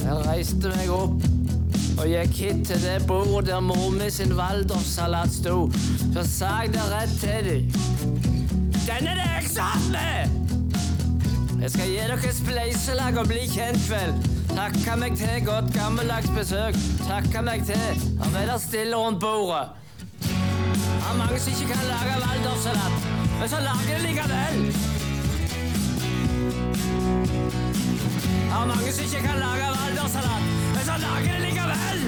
Jeg 0.04 0.26
reiste 0.26 0.72
meg 0.72 0.88
opp 0.88 1.28
og 1.98 2.08
gikk 2.08 2.40
hit 2.40 2.64
til 2.70 2.80
det 2.80 2.96
bordet 3.06 3.50
der 3.52 3.60
mor 3.60 3.90
mi 3.92 4.08
sin 4.08 4.32
waldorfsalat 4.40 5.36
sto. 5.36 5.68
Så 6.14 6.24
sa 6.32 6.56
jeg 6.62 6.72
det 6.78 6.88
rett 6.96 7.18
til 7.20 7.52
dem. 7.52 7.62
Den 8.84 9.06
er 9.06 9.14
det 9.20 9.33
satt! 9.54 9.94
Jeg 11.60 11.70
skal 11.70 11.86
gi 11.88 11.96
dere 11.96 12.32
spleiselag 12.36 13.18
og 13.22 13.26
bli 13.30 13.44
kjent, 13.48 13.84
vel. 13.90 14.10
Takke 14.54 14.96
meg 15.00 15.12
til 15.18 15.44
godt 15.46 15.70
gammeldags 15.74 16.30
besøk. 16.36 16.74
Takke 17.06 17.42
meg 17.46 17.64
til 17.68 18.02
å 18.20 18.28
være 18.34 18.58
stille 18.62 18.96
rundt 18.98 19.20
bordet. 19.22 19.68
Det 20.24 20.32
er 21.10 21.16
mange 21.18 21.38
som 21.40 21.52
ikke 21.54 21.68
kan 21.72 21.84
lage 21.88 22.14
waldorfsalat, 22.24 22.94
men 23.38 23.48
så 23.52 23.58
lager 23.64 23.94
de 23.94 24.00
likevel. 24.04 24.58
Det 28.34 28.54
er 28.60 28.66
mange 28.72 28.90
som 28.92 29.04
ikke 29.08 29.22
kan 29.28 29.38
lage 29.46 29.66
waldorfsalat, 29.78 30.42
men 30.74 30.82
så 30.88 30.94
lager 31.06 31.30
de 31.32 31.38
likevel. 31.48 32.00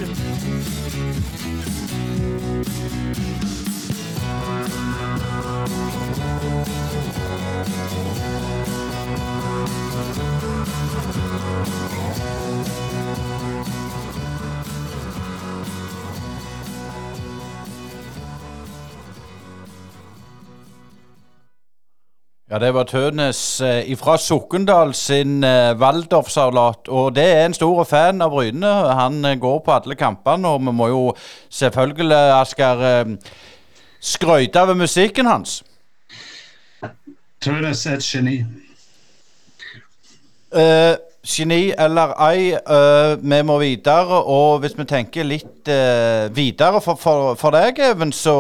Ja, 22.57 22.61
det 22.63 22.71
var 22.73 22.87
Tønes 22.89 23.61
eh, 23.61 23.89
ifra 23.93 24.15
Sokndal 24.17 24.95
sin 24.97 25.43
eh, 25.45 25.75
Waldorf-salat. 25.77 26.89
Og 26.89 27.11
det 27.13 27.25
er 27.27 27.43
en 27.45 27.57
stor 27.59 27.83
fan 27.85 28.25
av 28.25 28.31
Bryne. 28.33 28.71
Han 28.97 29.19
eh, 29.29 29.35
går 29.37 29.59
på 29.67 29.75
alle 29.75 29.97
kampene, 29.99 30.49
og 30.49 30.63
vi 30.65 30.73
må 30.73 30.87
jo 30.89 31.03
selvfølgelig, 31.53 32.21
Asker, 32.39 32.85
eh, 32.87 33.35
skryte 34.01 34.63
av 34.63 34.73
musikken 34.79 35.29
hans. 35.29 35.59
Tønes 37.47 37.85
er 37.87 38.01
et 38.01 38.07
geni. 38.07 38.41
Uh, 40.51 40.97
geni 41.27 41.71
eller 41.79 42.15
ei, 42.27 42.57
uh, 42.59 43.15
vi 43.23 43.39
må 43.47 43.61
videre. 43.63 44.19
Og 44.27 44.59
hvis 44.65 44.75
vi 44.79 44.89
tenker 44.91 45.29
litt 45.29 45.71
uh, 45.71 46.27
videre 46.35 46.83
for, 46.83 46.99
for, 46.99 47.35
for 47.39 47.55
deg, 47.55 47.79
Even, 47.93 48.11
så, 48.13 48.35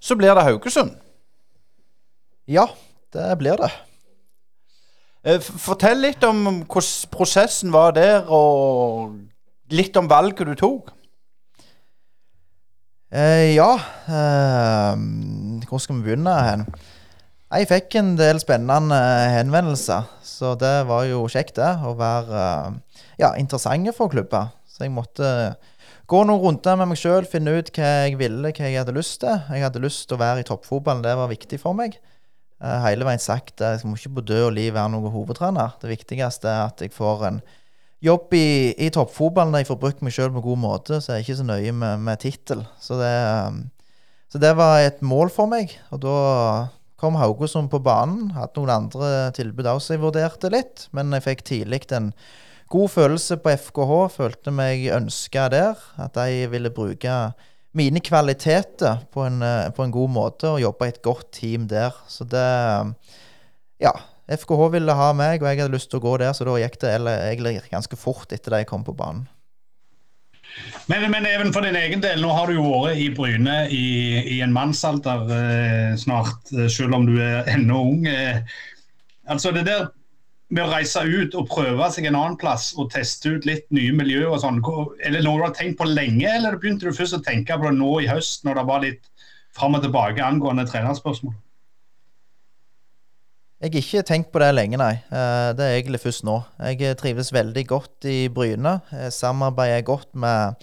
så 0.00 0.16
blir 0.16 0.32
det 0.32 0.46
Haugesund. 0.48 0.96
Ja, 2.48 2.66
det 3.12 3.28
blir 3.38 3.60
det. 3.60 3.70
Eh, 5.20 5.40
Fortell 5.40 6.00
litt 6.00 6.24
om 6.24 6.62
hvordan 6.64 7.10
prosessen 7.12 7.72
var 7.74 7.92
der, 7.92 8.24
og 8.32 9.18
litt 9.70 9.96
om 10.00 10.08
valget 10.08 10.48
du 10.48 10.54
tok. 10.56 10.88
Eh, 13.10 13.56
ja 13.56 13.72
eh, 14.06 15.00
Hvor 15.66 15.80
skal 15.82 15.96
vi 15.96 16.04
begynne 16.04 16.34
hen? 16.46 16.60
Jeg 17.50 17.66
fikk 17.66 17.94
en 17.98 18.12
del 18.14 18.38
spennende 18.38 18.96
henvendelser, 19.34 20.04
så 20.22 20.52
det 20.54 20.84
var 20.86 21.08
jo 21.08 21.24
kjekt, 21.26 21.56
det. 21.56 21.70
Å 21.82 21.96
være 21.98 22.42
eh, 22.44 23.00
ja, 23.18 23.32
interessante 23.40 23.90
for 23.96 24.12
klubber. 24.12 24.52
Så 24.70 24.84
jeg 24.84 24.92
måtte 24.94 25.26
gå 26.06 26.20
noen 26.28 26.38
runder 26.44 26.78
med 26.78 26.92
meg 26.92 27.00
sjøl, 27.00 27.26
finne 27.26 27.56
ut 27.58 27.72
hva 27.74 27.90
jeg 28.04 28.20
ville, 28.20 28.54
hva 28.54 28.70
jeg 28.70 28.78
hadde 28.78 28.94
lyst 28.94 29.18
til. 29.24 29.42
Jeg 29.50 29.66
hadde 29.66 29.82
lyst 29.82 30.06
til 30.06 30.14
å 30.14 30.22
være 30.22 30.44
i 30.44 30.46
toppfotballen, 30.46 31.02
det 31.02 31.18
var 31.18 31.34
viktig 31.34 31.58
for 31.58 31.74
meg. 31.74 31.98
Eh, 32.62 32.78
hele 32.86 33.10
veien 33.10 33.26
sagt 33.26 33.58
at 33.58 33.80
jeg 33.82 33.90
må 33.90 33.98
ikke 33.98 34.14
på 34.20 34.28
død 34.30 34.46
og 34.52 34.56
liv 34.60 34.72
være 34.78 34.94
noen 34.94 35.10
hovedtrener. 35.18 35.74
Det 35.82 35.90
viktigste 35.90 36.54
er 36.54 36.64
at 36.68 36.86
jeg 36.86 36.94
får 36.94 37.28
en 37.32 37.44
jobb 37.98 38.30
i, 38.38 38.48
i 38.78 38.94
toppfotballen 38.94 39.58
der 39.58 39.66
jeg 39.66 39.72
får 39.74 39.84
brukt 39.88 40.06
meg 40.06 40.14
sjøl 40.14 40.30
på 40.30 40.38
en 40.38 40.50
god 40.52 40.66
måte, 40.70 41.02
så 41.02 41.16
jeg 41.16 41.24
er 41.24 41.26
ikke 41.26 41.40
så 41.42 41.50
nøye 41.50 41.78
med, 41.82 42.06
med 42.06 42.22
tittel. 42.22 42.62
Så, 42.78 42.94
så 44.30 44.38
det 44.38 44.54
var 44.54 44.84
et 44.86 45.02
mål 45.02 45.34
for 45.34 45.50
meg. 45.50 45.74
Og 45.90 46.06
da 46.06 46.20
kom 47.00 47.16
Haugesund 47.16 47.70
på 47.72 47.80
banen. 47.82 48.30
Hadde 48.36 48.60
noen 48.60 48.74
andre 48.74 49.30
tilbud 49.36 49.68
også 49.70 49.96
jeg 49.96 50.02
vurderte 50.04 50.50
litt, 50.52 50.86
men 50.96 51.14
jeg 51.16 51.24
fikk 51.24 51.44
tidlig 51.48 51.86
en 51.96 52.10
god 52.70 52.92
følelse 52.92 53.38
på 53.40 53.54
FKH. 53.56 53.94
Følte 54.18 54.52
meg 54.54 54.84
ønska 54.94 55.48
der. 55.52 55.80
At 55.98 56.18
de 56.18 56.44
ville 56.52 56.72
bruke 56.74 57.32
mine 57.76 58.02
kvaliteter 58.02 59.04
på 59.14 59.24
en, 59.24 59.40
eh, 59.46 59.70
på 59.70 59.84
en 59.86 59.94
god 59.94 60.10
måte 60.10 60.48
og 60.50 60.60
jobbe 60.60 60.86
i 60.88 60.92
et 60.94 61.02
godt 61.02 61.30
team 61.32 61.68
der. 61.70 61.94
Så 62.08 62.28
det 62.28 62.46
um, 62.80 62.94
Ja. 63.80 63.92
FKH 64.30 64.68
ville 64.70 64.94
ha 64.94 65.12
meg, 65.12 65.42
og 65.42 65.48
jeg 65.48 65.58
hadde 65.58 65.74
lyst 65.74 65.90
til 65.90 65.98
å 65.98 66.04
gå 66.04 66.18
der, 66.18 66.30
så 66.30 66.44
da 66.46 66.52
gikk 66.60 66.78
det 66.78 66.90
eller- 66.94 67.32
egentlig 67.32 67.64
ganske 67.70 67.96
fort 67.98 68.30
etter 68.30 68.52
at 68.54 68.60
jeg 68.60 68.66
kom 68.70 68.84
på 68.84 68.94
banen. 68.94 69.26
Men, 70.90 71.06
men 71.12 71.26
even 71.26 71.52
for 71.54 71.64
din 71.64 71.78
egen 71.78 72.02
del, 72.02 72.20
nå 72.22 72.32
har 72.34 72.50
du 72.50 72.56
jo 72.56 72.66
vært 72.66 72.98
i 72.98 73.08
Bryne 73.14 73.56
i, 73.70 73.84
i 74.36 74.40
en 74.44 74.54
mannsalder 74.54 75.30
eh, 75.36 75.94
snart, 76.00 76.50
eh, 76.56 76.66
selv 76.72 76.96
om 76.98 77.06
du 77.06 77.16
er 77.22 77.48
ennå 77.52 77.78
ung. 77.92 78.06
Eh, 78.10 78.40
altså 79.30 79.52
det 79.54 79.66
der 79.68 79.88
med 80.50 80.64
å 80.64 80.70
reise 80.72 81.04
ut 81.06 81.36
og 81.38 81.46
prøve 81.50 81.86
seg 81.94 82.08
en 82.08 82.18
annen 82.18 82.38
plass 82.40 82.72
og 82.74 82.90
teste 82.90 83.36
ut 83.36 83.46
litt 83.46 83.68
nye 83.74 83.94
miljøer 83.94 84.32
og 84.32 84.40
sånn, 84.42 84.58
er 84.98 85.14
det 85.14 85.22
noe 85.22 85.38
du 85.38 85.46
har 85.46 85.54
tenkt 85.54 85.78
på 85.78 85.86
lenge, 85.86 86.26
eller 86.26 86.58
begynte 86.58 86.90
du 86.90 86.96
først 86.96 87.20
å 87.20 87.22
tenke 87.22 87.54
på 87.54 87.68
det 87.68 87.76
nå 87.78 87.92
i 88.02 88.10
høst, 88.10 88.42
når 88.46 88.58
det 88.58 88.66
var 88.72 88.82
litt 88.82 89.06
fram 89.54 89.78
og 89.78 89.86
tilbake 89.86 90.26
angående 90.26 90.66
trenerspørsmål? 90.66 91.36
Jeg 93.60 93.74
har 93.74 93.82
ikke 93.84 94.02
tenkt 94.08 94.30
på 94.32 94.40
det 94.40 94.54
lenge, 94.56 94.78
nei. 94.80 94.94
Eh, 95.12 95.52
Det 95.52 95.60
er 95.60 95.74
egentlig 95.76 96.00
først 96.00 96.24
nå. 96.24 96.38
Jeg 96.64 96.80
eh, 96.80 96.94
trives 96.96 97.28
veldig 97.28 97.66
godt 97.68 98.06
i 98.08 98.28
Bryne. 98.32 98.78
Jeg 98.88 99.12
samarbeider 99.12 99.82
godt 99.84 100.14
med 100.16 100.54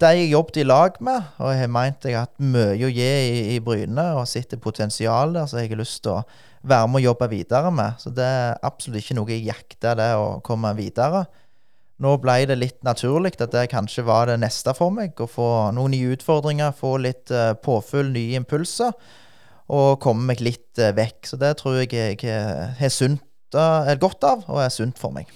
de 0.00 0.06
jeg 0.06 0.30
jobbet 0.30 0.62
i 0.62 0.64
lag 0.64 0.96
med, 1.04 1.22
og 1.36 1.52
jeg 1.52 1.60
har 1.60 1.68
meint 1.68 2.06
jeg 2.08 2.16
har 2.16 2.24
hatt 2.24 2.40
mye 2.40 2.88
å 2.88 2.88
gi 2.88 3.04
i, 3.04 3.42
i 3.56 3.60
Bryne 3.60 4.06
og 4.16 4.24
sett 4.30 4.56
et 4.56 4.62
potensial 4.64 5.36
der, 5.36 5.44
som 5.44 5.60
jeg 5.60 5.68
har 5.68 5.82
lyst 5.82 6.00
til 6.06 6.14
å 6.14 6.22
være 6.64 6.88
med 6.88 7.02
og 7.02 7.04
jobbe 7.10 7.28
videre 7.34 7.74
med. 7.76 8.00
Så 8.00 8.14
det 8.16 8.24
er 8.24 8.56
absolutt 8.64 9.04
ikke 9.04 9.18
noe 9.20 9.34
jeg 9.34 9.44
jakter, 9.50 10.00
det 10.00 10.08
å 10.16 10.40
komme 10.40 10.72
videre. 10.80 11.26
Nå 12.00 12.16
ble 12.24 12.38
det 12.48 12.56
litt 12.56 12.80
naturlig 12.88 13.36
at 13.36 13.52
det 13.52 13.68
kanskje 13.72 14.04
var 14.08 14.32
det 14.32 14.40
neste 14.40 14.72
for 14.76 14.96
meg. 14.96 15.12
Å 15.12 15.28
få 15.28 15.50
noen 15.76 15.92
nye 15.92 16.16
utfordringer, 16.16 16.72
få 16.72 16.96
litt 17.04 17.28
eh, 17.28 17.52
påfyll, 17.52 18.14
nye 18.16 18.40
impulser. 18.40 18.96
Og 19.72 19.98
komme 20.02 20.28
meg 20.30 20.42
litt 20.44 20.78
eh, 20.78 20.94
vekk. 20.94 21.26
Så 21.26 21.40
det 21.40 21.56
tror 21.60 21.80
jeg 21.80 21.90
jeg 21.96 22.22
har 22.78 22.92
sunt, 22.92 23.24
eh, 23.54 23.96
godt 23.98 24.26
av, 24.26 24.46
og 24.46 24.62
er 24.62 24.70
sunt 24.70 25.00
for 25.00 25.14
meg. 25.14 25.30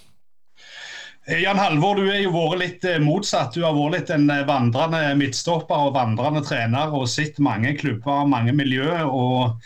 Eh, 1.26 1.42
Jan 1.42 1.58
Halvor, 1.58 1.98
du 1.98 2.06
er 2.10 2.22
jo 2.22 2.34
vært 2.36 2.62
litt 2.62 2.86
motsatt. 3.02 3.56
Du 3.56 3.66
har 3.66 3.74
vært 3.74 3.96
litt 3.98 4.14
en 4.14 4.30
vandrende 4.46 5.02
midtstopper 5.18 5.88
og 5.88 5.96
vandrende 5.98 6.44
trener 6.46 6.94
og 6.94 7.10
sett 7.10 7.42
mange 7.42 7.74
klubber, 7.80 8.26
mange 8.30 8.54
miljøer. 8.54 9.02
og 9.10 9.58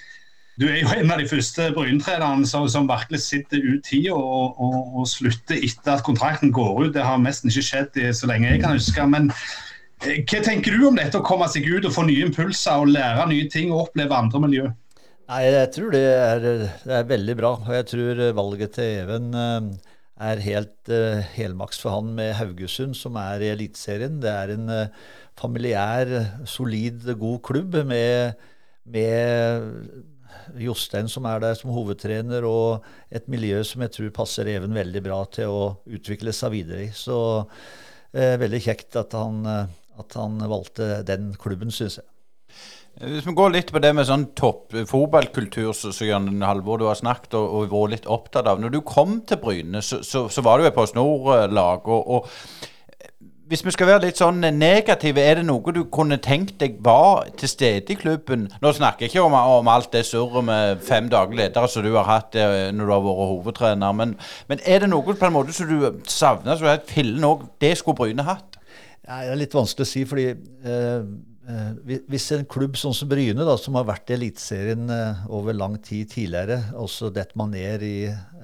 Du 0.57 0.69
er 0.71 0.81
jo 0.81 0.89
en 0.97 1.13
av 1.13 1.21
de 1.21 1.29
første 1.29 1.69
Bryn-trenerne 1.77 2.49
som, 2.49 2.65
som 2.71 2.89
virkelig 2.89 3.21
sitter 3.21 3.61
ut 3.61 3.85
tida 3.85 4.17
og, 4.17 4.57
og, 4.63 4.81
og 5.01 5.09
slutter 5.11 5.61
etter 5.61 5.99
at 5.99 6.07
kontrakten 6.07 6.55
går 6.55 6.87
ut. 6.87 6.93
Det 6.97 7.05
har 7.05 7.21
nesten 7.21 7.53
ikke 7.53 7.69
skjedd 7.69 8.03
så 8.17 8.31
lenge 8.31 8.49
jeg 8.49 8.65
kan 8.65 8.79
huske. 8.79 9.07
men 9.13 9.29
hva 10.05 10.41
tenker 10.45 10.77
du 10.77 10.87
om 10.89 10.99
dette 10.99 11.19
å 11.19 11.25
komme 11.27 11.49
seg 11.53 11.67
ut 11.69 11.89
og 11.89 11.95
få 11.95 12.07
nye 12.09 12.29
impulser 12.29 12.83
og 12.83 12.93
lære 12.93 13.27
nye 13.31 13.49
ting 13.53 13.73
og 13.73 13.89
oppleve 13.89 14.17
andre 14.19 14.43
miljø? 14.45 14.71
Nei, 15.25 15.41
jeg 15.49 15.73
tror 15.73 15.93
det 15.95 16.05
er, 16.05 16.47
det 16.85 16.97
er 16.99 17.11
veldig 17.11 17.37
bra. 17.39 17.53
Og 17.65 17.75
jeg 17.79 17.89
tror 17.95 18.23
valget 18.37 18.75
til 18.77 18.91
Even 19.05 19.31
eh, 19.41 19.69
er 20.29 20.43
helt 20.45 20.93
uh, 20.93 21.25
helmaks 21.35 21.81
for 21.81 21.97
han 21.97 22.13
med 22.19 22.35
Haugesund, 22.39 22.95
som 22.99 23.17
er 23.19 23.43
i 23.43 23.53
Eliteserien. 23.55 24.21
Det 24.23 24.31
er 24.31 24.53
en 24.55 24.69
uh, 24.69 25.07
familiær, 25.41 26.13
solid, 26.47 27.09
god 27.19 27.41
klubb 27.49 27.81
med, 27.89 28.37
med 28.85 29.73
Jostein 30.61 31.09
som 31.11 31.27
er 31.29 31.41
der 31.43 31.57
som 31.59 31.73
hovedtrener, 31.75 32.45
og 32.47 32.85
et 33.15 33.27
miljø 33.31 33.63
som 33.67 33.85
jeg 33.85 33.95
tror 33.97 34.13
passer 34.15 34.51
Even 34.55 34.77
veldig 34.77 35.03
bra 35.05 35.23
til 35.33 35.51
å 35.51 35.65
utvikle 35.87 36.35
seg 36.37 36.55
videre 36.55 36.87
i. 36.87 36.91
Så 36.95 37.17
eh, 38.15 38.37
veldig 38.41 38.61
kjekt 38.65 38.99
at 39.01 39.17
han, 39.19 39.41
eh, 39.49 39.73
at 40.01 40.19
han 40.19 40.43
valgte 40.51 41.03
den 41.07 41.33
klubben, 41.41 41.73
syns 41.75 42.01
jeg. 42.01 42.09
Hvis 42.95 43.27
vi 43.27 43.33
går 43.35 43.51
litt 43.51 43.73
på 43.75 43.81
det 43.83 43.91
med 43.97 44.07
sånn 44.07 44.29
topp 44.39 44.77
fotballkultur, 44.87 45.73
så, 45.75 45.91
så 45.91 46.07
Halvor 46.47 46.79
du 46.79 46.85
har 46.87 46.99
snakket 46.99 47.35
og, 47.35 47.57
og 47.59 47.73
vært 47.73 47.95
litt 47.97 48.07
opptatt 48.07 48.47
av. 48.47 48.61
Når 48.63 48.71
du 48.77 48.85
kom 48.87 49.19
til 49.27 49.41
Bryne, 49.43 49.83
så, 49.83 49.99
så, 50.07 50.29
så 50.31 50.45
var 50.47 50.63
du 50.63 50.69
et 50.69 50.77
Post 50.77 50.95
Nord-lag. 50.95 51.91
Og, 51.91 52.07
og 52.15 52.71
hvis 53.51 53.65
vi 53.67 53.75
skal 53.75 53.91
være 53.91 54.07
litt 54.07 54.21
sånn 54.23 54.47
negative, 54.57 55.21
er 55.21 55.41
det 55.41 55.49
noe 55.49 55.75
du 55.75 55.83
kunne 55.93 56.21
tenkt 56.23 56.55
deg 56.63 56.79
var 56.87 57.27
til 57.37 57.51
stede 57.51 57.93
i 57.93 57.99
klubben? 57.99 58.47
Nå 58.63 58.73
snakker 58.79 59.05
jeg 59.05 59.13
ikke 59.13 59.27
om, 59.27 59.35
om 59.35 59.69
alt 59.75 59.91
det 59.93 60.07
surret 60.09 60.47
med 60.47 60.81
fem 60.87 61.11
daglige 61.13 61.43
ledere 61.43 61.69
som 61.69 61.85
du 61.85 61.93
har 61.97 62.09
hatt 62.09 62.39
eh, 62.39 62.71
når 62.71 62.87
du 62.87 62.95
har 62.95 63.05
vært 63.05 63.31
hovedtrener, 63.35 63.99
men, 63.99 64.17
men 64.49 64.63
er 64.65 64.87
det 64.87 64.95
noe 64.95 65.05
på 65.19 65.29
en 65.29 65.35
måte 65.35 65.53
som 65.57 65.69
du 65.69 66.01
savner, 66.07 66.55
som 66.55 66.65
du 66.65 66.71
har 66.71 66.79
hatt 66.79 66.95
fillen 66.95 67.27
òg, 67.27 67.45
det 67.61 67.75
skulle 67.83 67.99
Bryne 67.99 68.25
hatt? 68.31 68.54
Det 69.05 69.13
er 69.29 69.37
litt 69.37 69.53
vanskelig 69.53 69.85
å 69.85 69.89
si, 69.89 70.03
fordi 70.09 70.31
eh, 70.33 71.03
eh, 71.53 71.97
hvis 72.09 72.31
en 72.33 72.47
klubb 72.49 72.79
sånn 72.81 72.95
som 72.97 73.09
Bryne, 73.11 73.45
da, 73.45 73.57
som 73.61 73.77
har 73.77 73.85
vært 73.89 74.09
i 74.09 74.15
Eliteserien 74.17 74.89
eh, 74.89 75.27
over 75.29 75.57
lang 75.57 75.77
tid 75.85 76.09
tidligere, 76.15 76.57
og 76.81 76.89
så 76.89 77.11
detter 77.13 77.37
man 77.37 77.53
ned 77.53 77.85
i, 77.85 77.99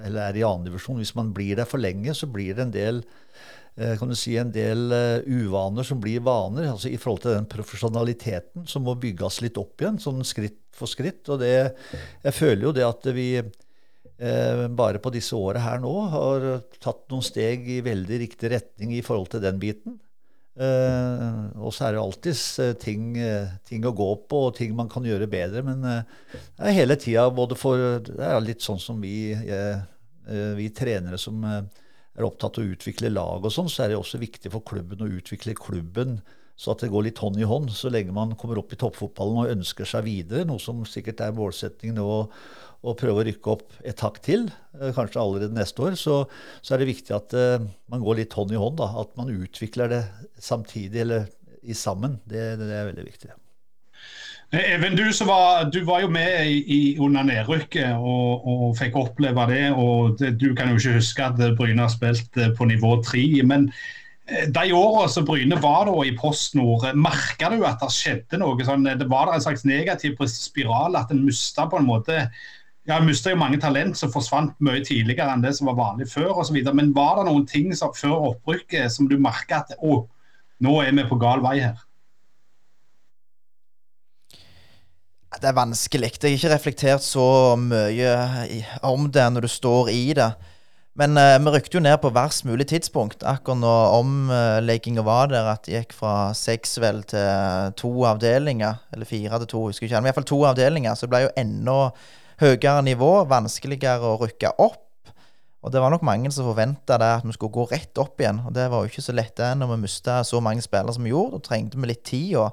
eller 0.05 0.27
er 0.27 0.41
i 0.41 0.45
annendivisjon 0.45 1.01
Hvis 1.01 1.15
man 1.17 1.31
blir 1.37 1.57
der 1.57 1.69
for 1.69 1.81
lenge, 1.81 2.13
så 2.17 2.29
blir 2.29 2.59
det 2.59 2.67
en 2.67 2.75
del 2.75 3.01
eh, 3.79 3.95
kan 3.97 4.13
du 4.13 4.19
si, 4.21 4.35
en 4.37 4.53
del 4.53 4.93
eh, 4.93 5.25
uvaner 5.33 5.89
som 5.89 6.03
blir 6.03 6.21
vaner, 6.29 6.69
altså 6.75 6.93
i 6.93 7.01
forhold 7.01 7.25
til 7.25 7.39
den 7.39 7.49
profesjonaliteten 7.49 8.69
som 8.69 8.85
må 8.85 8.99
bygges 9.01 9.41
litt 9.47 9.57
opp 9.61 9.81
igjen, 9.81 9.97
sånn 10.03 10.21
skritt 10.29 10.61
for 10.77 10.93
skritt. 10.93 11.25
Og 11.33 11.41
det, 11.41 11.55
jeg 12.27 12.37
føler 12.37 12.69
jo 12.69 12.75
det 12.77 12.85
at 12.85 13.11
vi 13.17 13.31
eh, 13.41 14.69
bare 14.69 15.01
på 15.01 15.17
disse 15.17 15.41
åra 15.41 15.65
her 15.71 15.81
nå 15.81 15.97
har 16.13 16.47
tatt 16.85 17.07
noen 17.09 17.25
steg 17.25 17.65
i 17.65 17.81
veldig 17.89 18.23
riktig 18.27 18.53
retning 18.59 18.93
i 18.99 19.03
forhold 19.09 19.33
til 19.33 19.45
den 19.49 19.57
biten. 19.65 19.97
Eh, 20.59 21.61
og 21.63 21.71
så 21.73 21.87
er 21.87 21.95
det 21.95 22.01
alltids 22.03 22.43
eh, 22.61 22.73
ting, 22.81 23.15
eh, 23.23 23.53
ting, 23.67 23.85
å 23.87 23.95
gå 23.97 24.09
på 24.29 24.41
og 24.49 24.57
ting 24.59 24.75
man 24.77 24.91
kan 24.91 25.07
gjøre 25.07 25.31
bedre. 25.31 25.63
Men 25.67 25.85
det 25.85 26.03
er 26.59 26.77
hele 26.77 26.99
tida 27.01 27.29
både 27.35 27.59
for 27.59 28.01
Det 28.05 28.19
er 28.19 28.43
litt 28.43 28.65
sånn 28.65 28.81
som 28.83 28.99
vi, 29.01 29.31
vi 30.59 30.67
trenere 30.77 31.19
som 31.21 31.45
er 31.47 32.27
opptatt 32.27 32.59
av 32.59 32.67
å 32.67 32.75
utvikle 32.75 33.13
lag 33.13 33.47
og 33.47 33.55
sånn, 33.55 33.71
så 33.71 33.85
er 33.85 33.93
det 33.93 34.01
også 34.01 34.21
viktig 34.21 34.53
for 34.53 34.67
klubben 34.67 35.03
å 35.05 35.11
utvikle 35.21 35.57
klubben 35.59 36.19
så 36.61 36.75
at 36.75 36.83
det 36.85 36.91
går 36.93 37.07
litt 37.07 37.21
hånd 37.23 37.39
i 37.41 37.47
hånd 37.49 37.71
så 37.73 37.89
lenge 37.89 38.13
man 38.13 38.35
kommer 38.37 38.59
opp 38.61 38.75
i 38.75 38.79
toppfotballen 38.81 39.39
og 39.41 39.53
ønsker 39.55 39.89
seg 39.89 40.05
videre, 40.05 40.45
noe 40.45 40.61
som 40.61 40.83
sikkert 40.85 41.23
er 41.25 41.33
målsettingen 41.33 41.97
nå 41.97 42.09
å 42.81 42.95
prøve 42.97 43.21
å 43.21 43.27
rykke 43.27 43.53
opp 43.53 43.75
et 43.85 44.01
hakk 44.01 44.23
til, 44.25 44.47
kanskje 44.97 45.21
allerede 45.21 45.57
neste 45.57 45.85
år, 45.85 45.99
så, 46.01 46.23
så 46.65 46.75
er 46.75 46.83
det 46.83 46.89
viktig 46.95 47.13
at 47.13 47.37
uh, 47.37 47.67
man 47.93 48.01
går 48.01 48.23
litt 48.23 48.37
hånd 48.39 48.55
i 48.55 48.61
hånd. 48.61 48.79
Da, 48.81 48.89
at 49.03 49.13
man 49.21 49.33
utvikler 49.35 49.93
det 49.93 50.01
samtidig 50.41 51.05
eller 51.05 51.29
i 51.61 51.77
sammen. 51.77 52.19
Det, 52.25 52.55
det 52.61 52.73
er 52.73 52.89
veldig 52.89 53.05
viktig. 53.05 53.33
Even, 54.51 54.97
du, 54.99 55.05
var, 55.29 55.69
du 55.71 55.85
var, 55.87 56.01
jo 56.03 56.09
med 56.11 56.49
i, 56.51 56.97
under 56.99 57.23
nedrykket 57.23 57.93
og, 57.95 58.47
og, 58.49 58.73
fikk 58.81 58.97
oppleve 58.99 59.45
det. 59.47 59.67
og 59.71 60.17
det, 60.19 60.33
Du 60.41 60.49
kan 60.59 60.73
jo 60.73 60.81
ikke 60.81 60.97
huske 60.97 61.27
at 61.29 61.39
Bryne 61.59 61.85
har 61.85 61.93
spilt 61.93 62.35
på 62.59 62.67
nivå 62.67 62.97
tre. 63.07 63.23
Men 63.47 63.69
de 64.51 64.73
åra 64.75 65.07
som 65.11 65.27
Bryne 65.27 65.59
var 65.63 65.87
da 65.87 65.95
i 66.07 66.17
Post 66.19 66.57
Nord, 66.59 66.89
merka 66.99 67.53
du 67.53 67.63
at 67.67 67.79
det 67.83 67.93
skjedde 67.95 68.41
noe? 68.43 68.59
sånn, 68.67 68.89
det 68.89 69.07
Var 69.11 69.31
en 69.31 69.45
slags 69.45 69.63
negativ 69.69 70.19
spiral? 70.27 70.99
At 70.99 71.15
en 71.15 71.23
mista 71.29 71.69
på 71.71 71.79
en 71.79 71.87
måte 71.87 72.25
ja, 72.89 72.97
jeg 72.97 73.07
mista 73.07 73.33
jo 73.33 73.39
mange 73.41 73.61
talent 73.61 73.99
som 73.99 74.13
forsvant 74.13 74.55
mye 74.65 74.81
tidligere 74.87 75.29
enn 75.35 75.45
det 75.45 75.53
som 75.59 75.69
var 75.69 75.79
vanlig 75.79 76.09
før 76.11 76.41
osv. 76.43 76.57
Men 76.75 76.95
var 76.97 77.19
det 77.19 77.29
noen 77.29 77.45
ting 77.49 77.75
som, 77.77 77.93
før 77.95 78.33
opprykket 78.33 78.93
som 78.95 79.09
du 79.11 79.19
merka 79.21 79.61
at 79.63 79.77
å, 79.85 80.03
nå 80.65 80.77
er 80.83 80.95
vi 80.97 81.07
på 81.09 81.19
gal 81.21 81.45
vei 81.45 81.59
her? 81.61 81.79
Det 85.41 85.47
er 85.47 85.55
vanskelig. 85.55 86.11
Jeg 86.19 86.25
har 86.25 86.39
ikke 86.41 86.55
reflektert 86.55 87.05
så 87.07 87.55
mye 87.61 88.15
om 88.83 89.07
det 89.13 89.29
når 89.31 89.47
du 89.47 89.53
står 89.53 89.93
i 89.93 90.07
det. 90.19 90.33
Men 90.99 91.15
eh, 91.17 91.39
vi 91.39 91.53
rykte 91.55 91.79
jo 91.79 91.83
ned 91.85 91.97
på 92.03 92.11
verst 92.13 92.45
mulig 92.49 92.67
tidspunkt. 92.73 93.23
Akkurat 93.23 93.61
når 93.63 93.95
omlegginga 94.01 95.05
uh, 95.05 95.07
var 95.07 95.31
der, 95.31 95.47
at 95.53 95.63
det 95.65 95.77
gikk 95.77 95.95
fra 95.97 96.15
seks 96.37 96.81
vel 96.83 97.05
til 97.09 97.77
to 97.79 97.93
avdelinger. 98.11 98.83
Eller 98.93 99.09
fire 99.09 99.39
til 99.45 99.53
to, 99.55 99.63
husker 99.69 99.87
ikke. 99.87 100.01
Men 100.03 100.11
iallfall 100.11 100.29
to 100.29 100.41
avdelinger. 100.51 100.99
Så 100.99 101.07
det 101.07 101.15
ble 101.15 101.23
jo 101.29 101.37
enda 101.41 101.77
høyere 102.41 102.81
nivå, 102.87 103.11
vanskeligere 103.29 104.15
å 104.15 104.19
rykke 104.23 104.55
opp. 104.59 104.87
Og 105.61 105.73
det 105.73 105.81
var 105.83 105.93
nok 105.93 106.05
mange 106.09 106.31
som 106.33 106.49
forventa 106.49 106.97
at 106.97 107.25
vi 107.27 107.35
skulle 107.37 107.53
gå 107.53 107.67
rett 107.69 107.99
opp 108.01 108.21
igjen. 108.23 108.41
Og 108.49 108.55
det 108.57 108.71
var 108.73 108.83
jo 108.83 108.91
ikke 108.91 109.05
så 109.05 109.15
lett 109.17 109.37
det 109.37 109.51
når 109.61 109.75
vi 109.75 109.83
mista 109.83 110.23
så 110.25 110.41
mange 110.41 110.65
spillere 110.65 110.97
som 110.97 111.05
vi 111.05 111.13
gjorde. 111.13 111.37
Da 111.37 111.51
trengte 111.51 111.81
vi 111.81 111.91
litt 111.91 112.05
tid. 112.09 112.37
å 112.41 112.49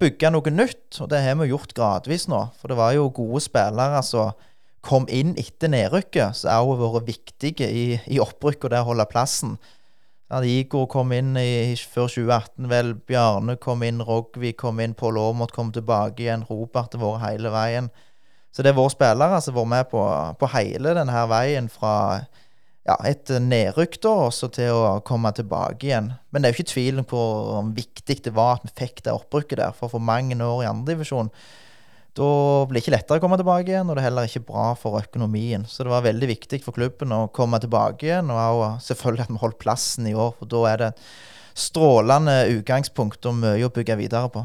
bygge 0.00 0.30
noe 0.32 0.52
nytt, 0.54 0.96
og 1.02 1.10
det 1.12 1.20
har 1.20 1.36
vi 1.36 1.50
gjort 1.50 1.74
gradvis 1.76 2.24
nå. 2.32 2.46
For 2.56 2.72
det 2.72 2.78
var 2.78 2.94
jo 2.96 3.10
gode 3.12 3.42
spillere 3.44 4.00
som 4.06 4.32
kom 4.80 5.04
inn 5.12 5.34
etter 5.36 5.68
nedrykket, 5.68 6.40
som 6.40 6.54
har 6.54 6.80
vært 6.80 7.10
viktige 7.10 7.68
i, 7.68 7.84
i 8.08 8.20
opprykket 8.22 8.70
og 8.70 8.72
det 8.72 8.80
å 8.80 8.88
holde 8.88 9.08
plassen. 9.10 9.58
Ja, 10.30 10.38
Igor 10.46 10.86
kom 10.88 11.10
inn 11.12 11.34
i, 11.36 11.74
før 11.90 12.08
2018, 12.08 12.68
vel. 12.70 12.94
Bjarne 13.10 13.58
kom 13.60 13.82
inn, 13.82 14.00
Rogvi 14.06 14.54
kom 14.56 14.80
inn, 14.80 14.94
Pål 14.96 15.18
Aamodt 15.18 15.52
kom 15.52 15.72
tilbake 15.74 16.22
igjen. 16.22 16.46
Robert 16.48 16.94
har 16.94 17.02
vært 17.02 17.24
hele 17.26 17.52
veien. 17.52 17.90
Så 18.50 18.64
det 18.64 18.72
er 18.72 18.78
våre 18.78 18.92
spillere 18.92 19.38
som 19.40 19.54
har 19.54 19.62
vært 19.62 19.72
med 19.74 19.90
på, 19.92 20.04
på 20.40 20.50
hele 20.56 20.94
denne 20.98 21.24
veien 21.30 21.70
fra 21.70 21.94
ja, 22.88 22.96
et 23.06 23.30
nedrykk 23.30 23.98
da, 24.02 24.12
også 24.26 24.50
til 24.56 24.74
å 24.74 25.00
komme 25.06 25.30
tilbake 25.36 25.86
igjen. 25.86 26.12
Men 26.30 26.42
det 26.42 26.48
er 26.48 26.54
jo 26.54 26.58
ikke 26.58 26.72
tvil 26.72 27.02
på 27.06 27.20
hvor 27.20 27.72
viktig 27.76 28.20
det 28.26 28.34
var 28.34 28.58
at 28.58 28.66
vi 28.66 28.76
fikk 28.82 29.04
det 29.06 29.14
opprykket 29.14 29.60
der. 29.62 29.76
For 29.76 29.92
for 29.92 30.02
mange 30.02 30.34
år 30.34 30.64
i 30.64 30.70
andredivisjon 30.70 31.30
da 32.18 32.26
blir 32.66 32.80
det 32.80 32.82
ikke 32.82 32.94
lettere 32.96 33.20
å 33.20 33.22
komme 33.22 33.38
tilbake 33.38 33.70
igjen, 33.70 33.86
og 33.86 33.94
det 33.94 34.02
er 34.02 34.08
heller 34.08 34.26
ikke 34.26 34.48
bra 34.48 34.64
for 34.78 34.98
økonomien. 34.98 35.62
Så 35.70 35.86
det 35.86 35.92
var 35.92 36.02
veldig 36.04 36.28
viktig 36.32 36.58
for 36.64 36.74
klubben 36.74 37.14
å 37.14 37.28
komme 37.34 37.60
tilbake 37.62 38.08
igjen, 38.08 38.32
og 38.34 38.80
selvfølgelig 38.82 39.28
at 39.28 39.30
vi 39.30 39.42
holdt 39.44 39.60
plassen 39.62 40.08
i 40.10 40.16
år. 40.16 40.34
For 40.40 40.50
da 40.50 40.64
er 40.72 40.82
det 40.82 40.90
strålende 41.54 42.34
utgangspunkt 42.56 43.30
og 43.30 43.38
mye 43.44 43.68
å 43.68 43.72
bygge 43.74 43.98
videre 44.00 44.32
på. 44.34 44.42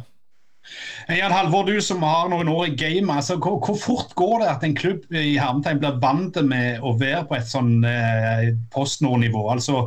Jan 1.12 1.34
Halvor, 1.34 1.68
du 1.68 1.82
som 1.84 2.04
har 2.06 2.30
noen 2.32 2.50
år 2.50 2.70
i 2.72 2.76
gamet. 2.80 3.16
Altså, 3.20 3.38
hvor, 3.38 3.60
hvor, 3.62 3.78
fort 3.80 4.14
går 4.18 4.40
det 4.42 4.52
at 4.52 4.64
en 4.66 4.78
klubb 4.78 5.06
i 5.14 5.38
hermetegn 5.38 5.82
blir 5.84 6.00
vant 6.02 6.40
med 6.48 6.84
å 6.86 6.96
være 7.00 7.26
på 7.30 7.38
et 7.38 7.50
sånn 7.50 7.76
eh, 7.86 8.54
postnordnivå? 8.74 9.46
Altså, 9.54 9.86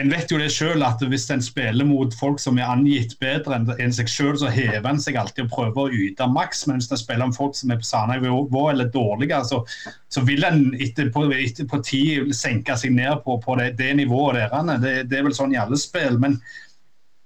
en 0.00 0.08
vet 0.08 0.30
jo 0.32 0.38
det 0.40 0.48
selv 0.54 0.84
at 0.86 1.02
hvis 1.04 1.26
en 1.34 1.42
spiller 1.44 1.84
mot 1.84 2.14
folk 2.16 2.40
som 2.40 2.56
er 2.56 2.70
angitt 2.72 3.12
bedre 3.20 3.58
enn 3.60 3.92
seg 3.92 4.08
selv, 4.08 4.38
så 4.40 4.48
hever 4.52 4.88
en 4.88 5.00
seg 5.02 5.18
alltid 5.20 5.44
og 5.44 5.52
prøver 5.52 5.82
å 5.82 6.00
yte 6.06 6.28
maks. 6.32 6.64
Men 6.68 6.80
hvis 6.80 6.88
en 6.94 7.00
spiller 7.00 7.28
om 7.28 7.36
folk 7.36 7.58
som 7.58 7.74
er 7.74 7.80
på 7.82 7.88
samme 7.90 8.16
nivå 8.22 8.64
eller 8.70 8.88
dårligere, 8.94 9.44
så, 9.44 9.60
så 10.08 10.24
vil 10.24 10.48
en 10.48 10.70
etterpå 10.80 11.26
etterpå 11.36 11.82
tid 11.84 12.32
senke 12.36 12.76
seg 12.80 12.96
ned 12.96 13.20
på, 13.26 13.36
på 13.44 13.58
det, 13.60 13.74
det, 13.80 13.92
nivået 14.00 14.40
deres. 14.40 14.72
Det, 14.80 14.94
det, 15.10 15.18
er 15.18 15.28
vel 15.28 15.36
sånn 15.36 15.52
i 15.52 15.60
alle 15.60 15.80
spill. 15.80 16.16
men 16.22 16.40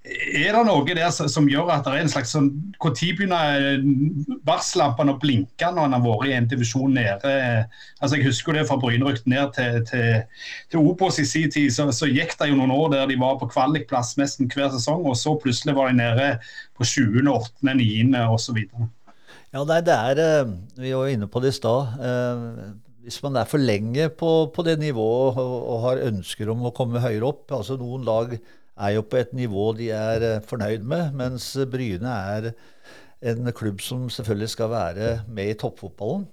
er 0.06 0.54
det 0.54 0.62
noe 0.68 0.94
der 0.94 1.10
som 1.10 1.48
gjør 1.50 1.70
at 1.74 1.86
det 1.86 1.92
er 1.94 2.04
en 2.04 2.10
slags 2.10 2.32
sånn 2.34 2.50
Når 2.78 2.92
begynner 3.18 3.64
eh, 3.72 3.86
varsellampene 4.46 5.14
å 5.14 5.18
blinke 5.22 5.70
når 5.72 5.88
en 5.88 5.96
har 5.96 6.04
vært 6.04 6.28
i 6.28 6.34
en 6.36 6.48
divisjon 6.50 6.94
nede? 6.94 7.32
Altså 7.98 8.18
Jeg 8.18 8.28
husker 8.28 8.54
det 8.54 8.66
fra 8.68 8.78
Bryne 8.80 9.06
rykte 9.08 9.30
ned 9.32 9.54
til, 9.56 9.80
til, 9.88 10.20
til 10.70 10.82
Obos 10.92 11.18
i 11.22 11.26
sin 11.26 11.50
tid. 11.50 11.72
Så, 11.74 11.88
så, 11.96 12.06
gikk 12.10 12.36
det 12.38 12.50
jo 12.52 12.58
noen 12.58 12.74
år 12.74 12.92
der 12.94 13.10
de 13.10 13.18
var 13.20 13.40
på 13.40 13.50
kvalikplass 13.50 14.14
nesten 14.20 14.50
hver 14.52 14.70
sesong, 14.74 15.02
og 15.08 15.18
så 15.18 15.34
plutselig 15.42 15.74
var 15.76 15.90
de 15.90 15.98
nede 15.98 16.28
på 16.78 16.86
20., 16.86 17.26
8., 17.32 17.74
9. 17.74 18.22
osv. 18.30 18.62
Ja, 19.54 19.62
nei, 19.62 19.80
det 19.86 19.96
er 19.96 20.22
eh, 20.22 20.52
Vi 20.78 20.92
var 20.94 21.10
inne 21.10 21.30
på 21.30 21.42
det 21.42 21.54
i 21.54 21.58
stad. 21.58 21.96
Eh, 21.98 22.68
hvis 23.06 23.18
man 23.22 23.38
er 23.38 23.48
for 23.50 23.62
lenge 23.62 24.08
på, 24.18 24.30
på 24.54 24.66
det 24.66 24.78
nivået 24.82 25.38
og, 25.38 25.56
og 25.72 25.82
har 25.84 26.06
ønsker 26.08 26.50
om 26.52 26.66
å 26.66 26.74
komme 26.74 27.02
høyere 27.02 27.28
opp 27.28 27.52
altså 27.54 27.76
Noen 27.78 28.06
lag 28.06 28.34
er 28.76 28.96
jo 28.96 29.04
på 29.08 29.20
et 29.20 29.32
nivå 29.36 29.70
de 29.78 29.90
er 29.94 30.24
eh, 30.24 30.42
fornøyd 30.44 30.84
med, 30.88 31.14
mens 31.16 31.52
Bryne 31.72 32.16
er 32.36 32.50
en 33.26 33.52
klubb 33.56 33.80
som 33.80 34.08
selvfølgelig 34.12 34.52
skal 34.52 34.72
være 34.72 35.12
med 35.32 35.52
i 35.52 35.58
toppfotballen. 35.58 36.26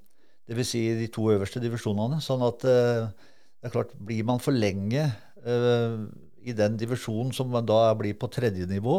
Dvs. 0.49 0.73
Si 0.73 0.81
de 0.99 1.07
to 1.07 1.29
øverste 1.31 1.61
divisjonene. 1.63 2.19
Sånn 2.23 2.43
at 2.43 2.65
eh, 2.67 3.29
det 3.63 3.69
er 3.69 3.75
klart, 3.77 3.93
blir 3.95 4.25
man 4.27 4.41
for 4.43 4.51
lenge 4.51 5.05
uh, 5.47 6.01
i 6.43 6.51
den 6.51 6.73
divisjonen 6.75 7.29
som 7.31 7.47
man 7.47 7.63
da 7.63 7.93
blir 7.95 8.17
på 8.19 8.27
tredje 8.27 8.67
nivå, 8.67 8.97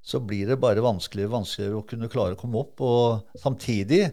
så 0.00 0.22
blir 0.24 0.48
det 0.48 0.56
bare 0.62 0.80
vanskeligere 0.80 1.34
vanskeligere 1.34 1.82
å 1.82 1.84
kunne 1.84 2.08
klare 2.08 2.32
å 2.32 2.40
komme 2.40 2.62
opp. 2.62 2.80
Og 2.80 3.36
samtidig 3.42 4.06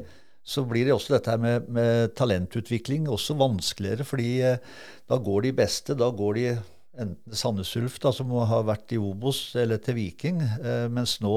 så 0.43 0.65
blir 0.68 0.89
det 0.89 0.97
også 0.97 1.15
dette 1.15 1.38
med, 1.39 1.70
med 1.72 2.11
talentutvikling 2.20 3.07
også 3.07 3.38
vanskeligere, 3.39 4.03
fordi 4.07 4.34
da 4.43 5.22
går 5.24 5.47
de 5.47 5.53
beste, 5.55 5.95
da 5.95 6.11
går 6.11 6.36
de 6.36 6.45
enten 7.01 7.35
Sandnes 7.35 7.71
Ulf, 7.79 7.97
som 8.13 8.31
har 8.49 8.65
vært 8.67 8.93
i 8.95 8.99
Obos, 9.01 9.55
eller 9.59 9.81
til 9.83 9.97
Viking. 9.99 10.41
Eh, 10.41 10.87
mens 10.93 11.17
nå, 11.23 11.33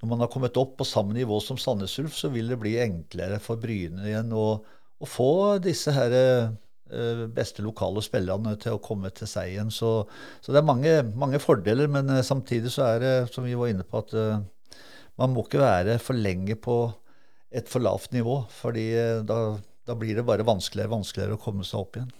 når 0.00 0.10
man 0.10 0.22
har 0.24 0.30
kommet 0.32 0.56
opp 0.60 0.76
på 0.80 0.88
samme 0.88 1.16
nivå 1.16 1.38
som 1.44 1.60
Sandnes 1.60 1.96
Ulf, 2.02 2.16
så 2.16 2.30
vil 2.32 2.52
det 2.52 2.60
bli 2.60 2.76
enklere 2.82 3.40
for 3.42 3.60
Bryne 3.60 4.08
igjen 4.08 4.32
å, 4.36 4.46
å 4.60 5.08
få 5.08 5.30
disse 5.64 5.94
her 5.96 6.16
eh, 6.16 7.22
beste 7.36 7.64
lokale 7.66 8.04
spillerne 8.04 8.56
til 8.62 8.76
å 8.76 8.82
komme 8.82 9.12
til 9.14 9.30
seg 9.30 9.54
igjen. 9.54 9.72
Så, 9.74 9.92
så 10.40 10.52
det 10.52 10.62
er 10.62 10.68
mange, 10.68 10.98
mange, 11.16 11.40
fordeler, 11.42 11.90
men 11.92 12.12
eh, 12.16 12.26
samtidig 12.26 12.72
så 12.74 12.90
er 12.90 13.02
det, 13.04 13.16
som 13.34 13.46
vi 13.48 13.56
var 13.58 13.72
inne 13.72 13.86
på, 13.86 14.04
at 14.04 14.14
man 15.16 15.32
må 15.32 15.46
ikke 15.46 15.62
være 15.62 15.96
for 16.02 16.18
lenge 16.18 16.58
på 16.60 16.82
et 17.56 17.70
for 17.70 17.80
lavt 17.80 18.12
nivå. 18.12 18.42
fordi 18.52 18.90
da, 19.24 19.56
da 19.88 19.94
blir 19.96 20.18
det 20.18 20.26
bare 20.28 20.44
vanskeligere 20.44 20.92
vanskeligere 20.92 21.38
å 21.38 21.40
komme 21.40 21.64
seg 21.64 21.80
opp 21.80 21.96
igjen. 21.96 22.14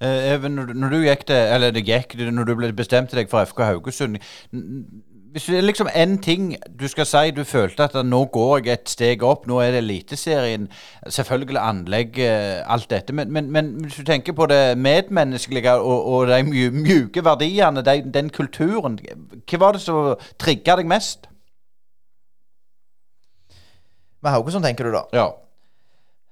Eh, 0.00 0.34
Even, 0.34 0.52
når 0.52 0.88
du 0.88 0.96
gikk 0.96 1.28
det, 1.28 1.54
eller 1.54 1.70
det 1.72 1.86
gikk, 1.86 2.18
når 2.32 2.44
du 2.44 2.54
ble 2.58 2.72
bestemte 2.76 3.16
deg 3.16 3.30
for 3.32 3.44
FK 3.48 3.62
Haugesund 3.64 4.18
Hvis 4.52 5.46
det 5.48 5.56
er 5.56 5.64
liksom 5.64 5.88
én 5.88 6.18
ting 6.20 6.50
du 6.80 6.84
skal 6.88 7.06
si 7.08 7.30
du 7.32 7.44
følte 7.44 7.84
at 7.84 7.96
nå 8.04 8.24
går 8.32 8.66
jeg 8.66 8.72
et 8.72 8.92
steg 8.92 9.24
opp, 9.24 9.46
nå 9.48 9.60
er 9.60 9.72
det 9.72 9.80
Eliteserien, 9.84 10.68
selvfølgelig 11.08 11.60
anlegg, 11.60 12.18
eh, 12.18 12.60
alt 12.72 12.90
dette, 12.90 13.12
men, 13.12 13.32
men, 13.32 13.50
men, 13.52 13.72
hvis 13.84 13.96
du 13.96 14.04
tenker 14.04 14.36
på 14.36 14.46
det 14.52 14.78
medmenneskelige 14.78 15.72
og, 15.72 16.06
og 16.06 16.28
de 16.28 16.42
mjuke 16.72 17.24
verdiene, 17.24 17.84
de, 17.84 18.04
den 18.14 18.30
kulturen, 18.30 19.00
hva 19.48 19.60
var 19.60 19.76
det 19.76 19.84
som 19.84 20.14
trigga 20.40 20.76
deg 20.76 20.88
mest? 20.92 21.28
Med 24.22 24.32
Haugesund, 24.32 24.64
tenker 24.64 24.84
du 24.88 24.96
da? 24.96 25.04
Ja. 25.12 25.28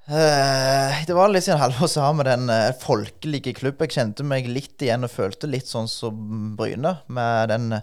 Eh, 0.04 1.04
det 1.08 1.14
var 1.16 1.30
litt 1.32 1.46
siden 1.46 1.62
Halvor 1.62 1.88
sa 1.88 2.10
med 2.12 2.26
den 2.28 2.50
eh, 2.52 2.74
folkelige 2.76 3.54
klubb. 3.56 3.78
Jeg 3.80 3.94
kjente 3.94 4.26
meg 4.28 4.50
litt 4.52 4.82
igjen 4.84 5.06
og 5.06 5.12
følte 5.14 5.48
litt 5.48 5.70
sånn 5.70 5.88
som 5.88 6.18
Bryne. 6.58 6.98
Med 7.08 7.48
den 7.48 7.78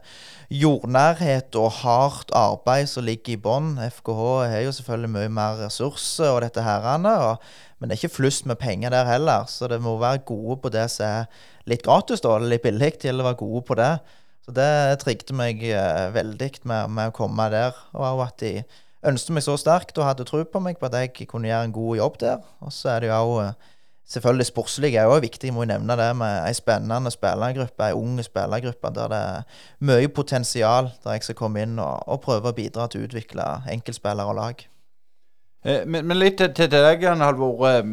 jordnærhet 0.53 1.57
og 1.57 1.79
hardt 1.79 2.29
arbeid 2.37 2.91
som 2.91 3.07
ligger 3.07 3.33
i 3.33 3.41
bånn. 3.41 3.71
FKH 3.87 4.21
har 4.53 4.61
jo 4.67 4.75
selvfølgelig 4.77 5.13
mye 5.15 5.31
mer 5.33 5.57
ressurser 5.63 6.29
og 6.29 6.43
dette 6.45 6.61
herrene. 6.61 7.15
men 7.79 7.89
det 7.89 7.97
er 7.97 8.03
ikke 8.03 8.19
flust 8.19 8.45
med 8.45 8.61
penger 8.61 8.93
der 8.93 9.09
heller, 9.09 9.49
så 9.49 9.65
det 9.67 9.81
må 9.81 9.97
være 9.97 10.21
gode 10.21 10.61
på 10.61 10.69
det 10.69 10.85
som 10.93 11.05
er 11.07 11.25
litt 11.65 11.81
gratis, 11.81 12.21
da, 12.21 12.37
litt 12.37 12.61
billig, 12.61 12.99
til 13.01 13.17
å 13.17 13.25
være 13.25 13.41
gode 13.41 13.65
på 13.65 13.79
det. 13.81 13.95
Så 14.45 14.53
det 14.53 15.01
trigget 15.01 15.33
meg 15.33 15.65
eh, 15.65 16.13
veldig 16.13 16.51
med, 16.69 16.93
med, 16.93 17.09
å 17.09 17.17
komme 17.17 17.49
der. 17.49 17.73
Og 17.97 18.21
at 18.21 18.37
de 18.41 18.61
ønsket 19.07 19.35
meg 19.35 19.45
så 19.45 19.57
sterkt 19.57 19.97
og 19.97 20.07
hadde 20.07 20.25
tro 20.29 20.43
på 20.45 20.61
meg 20.63 20.79
på 20.79 20.89
at 20.89 20.97
jeg 20.99 21.27
kunne 21.29 21.49
gjøre 21.49 21.69
en 21.69 21.75
god 21.75 21.97
jobb 21.97 22.17
der. 22.21 22.47
Og 22.61 22.73
så 22.75 22.95
er 22.95 23.03
det 23.03 23.11
jo 23.11 23.19
òg 23.19 23.35
eh, 23.47 23.69
Selvfølgelig 24.11 24.45
sportslig 24.49 24.95
er 24.99 25.07
òg 25.07 25.21
viktig, 25.23 25.47
jeg 25.47 25.53
må 25.55 25.61
jo 25.63 25.69
nevne 25.69 25.95
det, 25.95 26.09
med 26.19 26.41
ei 26.43 26.55
spennende 26.57 27.11
spillergruppe, 27.13 27.85
ei 27.85 27.95
ung 27.95 28.17
spillergruppe 28.19 28.89
der 28.91 29.11
det 29.13 29.19
er 29.27 29.61
mye 29.87 30.09
potensial, 30.11 30.89
der 31.03 31.15
jeg 31.15 31.23
skal 31.23 31.37
komme 31.39 31.61
inn 31.63 31.79
og, 31.79 32.01
og 32.11 32.19
prøve 32.25 32.51
å 32.51 32.57
bidra 32.57 32.89
til 32.91 32.99
å 32.99 33.07
utvikle 33.07 33.45
enkeltspillere 33.71 34.33
og 34.33 34.35
lag. 34.35 34.65
Eh, 35.63 35.85
men, 35.85 36.03
men, 36.09 36.19
litt 36.19 36.43
til, 36.43 36.67
deg, 36.73 37.05
Halvor. 37.21 37.63
Eh, 37.69 37.85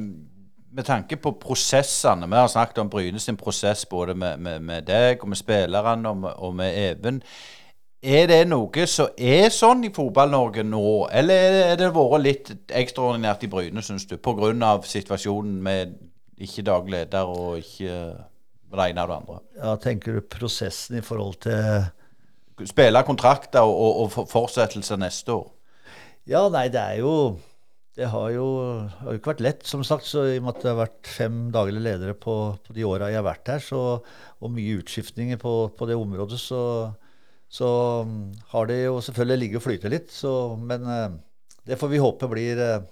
med 0.78 0.84
tanke 0.84 1.16
på 1.16 1.32
prosessene. 1.40 2.26
Vi 2.26 2.36
har 2.36 2.48
snakket 2.48 2.78
om 2.82 2.90
Bryne 2.90 3.36
prosess 3.36 3.86
både 3.86 4.14
med, 4.14 4.38
med, 4.38 4.60
med 4.60 4.84
deg 4.86 5.22
og 5.22 5.28
med 5.28 5.40
spillerne 5.40 6.08
og 6.08 6.26
og 6.36 6.54
med 6.54 6.74
Even. 6.76 7.22
Er 7.98 8.28
det 8.30 8.44
noe 8.46 8.84
som 8.86 9.08
er 9.18 9.48
sånn 9.50 9.82
i 9.88 9.90
Fotball-Norge 9.90 10.62
nå, 10.62 11.08
eller 11.10 11.56
er 11.64 11.78
det 11.80 11.88
vært 11.96 12.22
litt 12.22 12.50
ekstraordinært 12.70 13.42
i 13.42 13.50
Bryne, 13.50 13.82
syns 13.82 14.06
du, 14.06 14.14
pga. 14.22 14.78
situasjonen 14.86 15.56
med 15.62 15.96
ikke 16.38 16.62
daglig 16.62 16.94
leder 16.94 17.26
og 17.26 17.58
ikke 17.58 17.96
det 18.70 18.84
ene 18.84 19.02
og 19.02 19.10
det 19.10 19.16
andre? 19.16 19.38
Ja, 19.58 19.74
Tenker 19.82 20.14
du 20.14 20.20
prosessen 20.22 21.00
i 21.00 21.02
forhold 21.02 21.40
til 21.42 21.88
Spille 22.66 23.02
kontrakter 23.06 23.62
og, 23.62 23.74
og, 23.78 24.14
og 24.18 24.30
fortsettelse 24.30 24.96
neste 24.98 25.34
år? 25.34 25.44
Ja, 26.26 26.40
nei, 26.50 26.66
det 26.74 26.80
er 26.80 26.96
jo 27.04 27.12
Det 27.98 28.08
har 28.10 28.30
jo, 28.30 28.46
har 28.98 29.10
jo 29.10 29.18
ikke 29.18 29.32
vært 29.32 29.42
lett, 29.42 29.62
som 29.66 29.82
sagt. 29.82 30.06
så 30.06 30.22
I 30.22 30.36
og 30.38 30.44
med 30.46 30.54
at 30.54 30.62
det 30.62 30.70
har 30.70 30.80
vært 30.84 31.10
fem 31.10 31.38
daglige 31.54 31.82
ledere 31.82 32.14
på, 32.14 32.34
på 32.62 32.74
de 32.76 32.84
åra 32.86 33.08
jeg 33.10 33.18
har 33.18 33.26
vært 33.26 33.50
her, 33.50 33.62
så, 33.62 33.80
og 34.38 34.52
mye 34.54 34.76
utskiftninger 34.78 35.40
på, 35.42 35.54
på 35.74 35.88
det 35.90 35.96
området, 35.98 36.38
så 36.38 36.60
så 37.48 37.68
mm, 38.04 38.24
har 38.52 38.68
det 38.68 38.82
jo 38.84 38.98
selvfølgelig 39.04 39.42
ligget 39.42 39.60
og 39.60 39.64
flytet 39.64 39.92
litt. 39.92 40.10
Så, 40.12 40.32
men 40.60 40.84
eh, 40.84 41.16
det 41.68 41.76
får 41.80 41.92
vi 41.92 42.00
håpe 42.02 42.28
blir, 42.32 42.60
eh, 42.60 42.82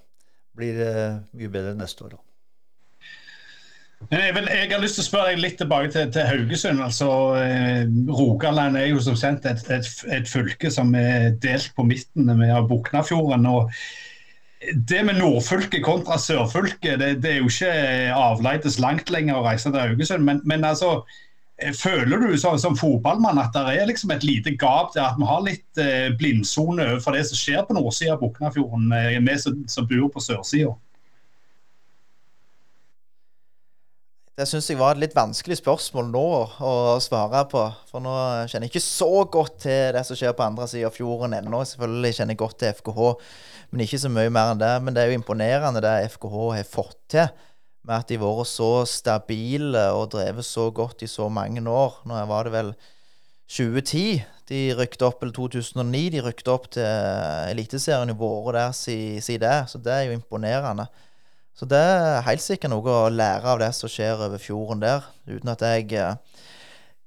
blir 0.57 0.81
eh, 0.85 1.19
mye 1.37 1.53
bedre 1.53 1.75
neste 1.77 2.09
år. 2.09 2.17
Jeg, 4.13 4.35
vil, 4.37 4.49
jeg, 4.53 4.69
har 4.71 4.83
lyst 4.83 4.99
til 4.99 5.07
å 5.07 5.07
spørre 5.07 5.31
deg 5.33 5.41
litt 5.41 5.55
tilbake 5.57 5.89
til, 5.95 6.11
til 6.13 6.27
Haugesund. 6.29 6.83
altså 6.85 7.09
eh, 7.41 7.87
Rogaland 8.13 8.77
er 8.77 8.91
jo 8.91 9.01
som 9.01 9.17
kjent 9.17 9.49
et, 9.49 9.63
et, 9.73 9.89
et, 10.13 10.29
fylke 10.29 10.71
som 10.71 10.93
er 10.99 11.31
delt 11.43 11.73
på 11.77 11.87
midten 11.89 12.29
av 12.29 12.69
Buknafjorden. 12.69 13.49
og 13.49 13.73
Det 14.77 15.01
med 15.09 15.17
nordfylket 15.23 15.85
kontra 15.85 16.21
sørfylket, 16.21 17.01
det, 17.01 17.11
det, 17.25 17.33
er 17.33 17.41
jo 17.41 17.49
ikke 17.49 17.73
avleides 18.13 18.77
langt 18.85 19.11
lenger 19.11 19.41
å 19.41 19.47
reise 19.49 19.73
til 19.73 19.81
Haugesund. 19.81 20.29
Men, 20.29 20.45
men 20.45 20.69
altså, 20.69 20.99
føler 21.57 22.21
du 22.21 22.39
som, 22.39 22.59
som, 22.61 22.77
fotballmann 22.77 23.41
at 23.41 23.55
det 23.57 23.79
er 23.81 23.89
liksom 23.89 24.11
et 24.13 24.25
lite 24.27 24.53
gap 24.61 24.93
der 24.95 25.07
at 25.09 25.21
vi 25.21 25.29
har 25.29 25.45
litt 25.45 25.81
eh, 25.81 26.11
blindsone 26.19 26.99
for 27.01 27.17
det 27.17 27.25
som 27.31 27.39
skjer 27.41 27.63
på 27.65 27.77
nordsida 27.79 28.13
av 28.13 28.21
Buknafjorden, 28.21 28.91
eh, 28.93 29.17
vi 29.25 29.39
som, 29.41 29.63
som 29.71 29.89
bor 29.89 30.11
på 30.13 30.21
sørsida? 30.21 30.75
Det 34.37 34.45
syns 34.45 34.67
jeg 34.69 34.77
var 34.77 34.93
et 34.93 35.01
litt 35.01 35.15
vanskelig 35.17 35.57
spørsmål 35.63 36.11
nå 36.13 36.27
å 36.61 36.73
svare 37.01 37.41
på. 37.49 37.63
For 37.89 38.05
nå 38.05 38.13
kjenner 38.45 38.67
jeg 38.67 38.75
ikke 38.75 38.83
så 38.85 39.09
godt 39.33 39.63
til 39.65 39.95
det 39.97 40.03
som 40.05 40.19
skjer 40.19 40.35
på 40.37 40.45
andre 40.45 40.67
sida 40.69 40.91
av 40.91 40.93
fjorden 40.93 41.39
ennå. 41.39 41.63
Selvfølgelig 41.65 42.19
kjenner 42.19 42.37
jeg 42.37 42.43
godt 42.43 42.59
til 42.61 42.75
FKH, 42.77 43.01
men 43.73 43.85
ikke 43.87 44.03
så 44.03 44.11
mye 44.13 44.35
mer 44.37 44.53
enn 44.53 44.61
det. 44.61 44.75
Men 44.85 44.93
det 44.93 45.03
er 45.03 45.09
jo 45.09 45.23
imponerende 45.23 45.81
det 45.81 45.95
FKH 46.19 46.37
har 46.59 46.69
fått 46.69 46.99
til 47.17 47.33
med 47.87 48.03
at 48.03 48.11
de 48.11 48.19
har 48.19 48.27
vært 48.27 48.51
så 48.51 48.71
stabile 48.91 49.89
og 49.95 50.11
drevet 50.15 50.47
så 50.47 50.69
godt 50.75 51.05
i 51.07 51.11
så 51.11 51.29
mange 51.31 51.63
år. 51.63 52.01
Nå 52.07 52.23
var 52.31 52.49
det 52.49 52.55
vel 52.57 52.73
2010 53.47 54.25
de 54.47 54.61
rykket 54.79 55.03
opp, 55.03 55.23
eller 55.23 55.35
2009 55.35 56.03
de 56.15 56.23
rykket 56.23 56.51
opp 56.51 56.69
til 56.77 56.87
Eliteserien 57.51 58.11
i 58.11 58.19
våre 58.19 58.55
der 58.59 58.75
siden 58.75 59.23
si 59.23 59.39
det. 59.43 59.57
Så 59.71 59.79
det 59.83 59.95
er 59.95 60.07
jo 60.07 60.19
imponerende. 60.19 60.87
Så 61.57 61.67
det 61.67 61.79
er 61.81 62.25
helt 62.27 62.45
sikkert 62.45 62.75
noe 62.75 62.93
å 62.93 63.09
lære 63.09 63.55
av 63.55 63.63
det 63.63 63.73
som 63.75 63.91
skjer 63.91 64.27
over 64.27 64.43
fjorden 64.43 64.83
der, 64.83 65.07
uten 65.25 65.49
at 65.49 65.63
jeg 65.65 65.95
eh, 65.97 66.19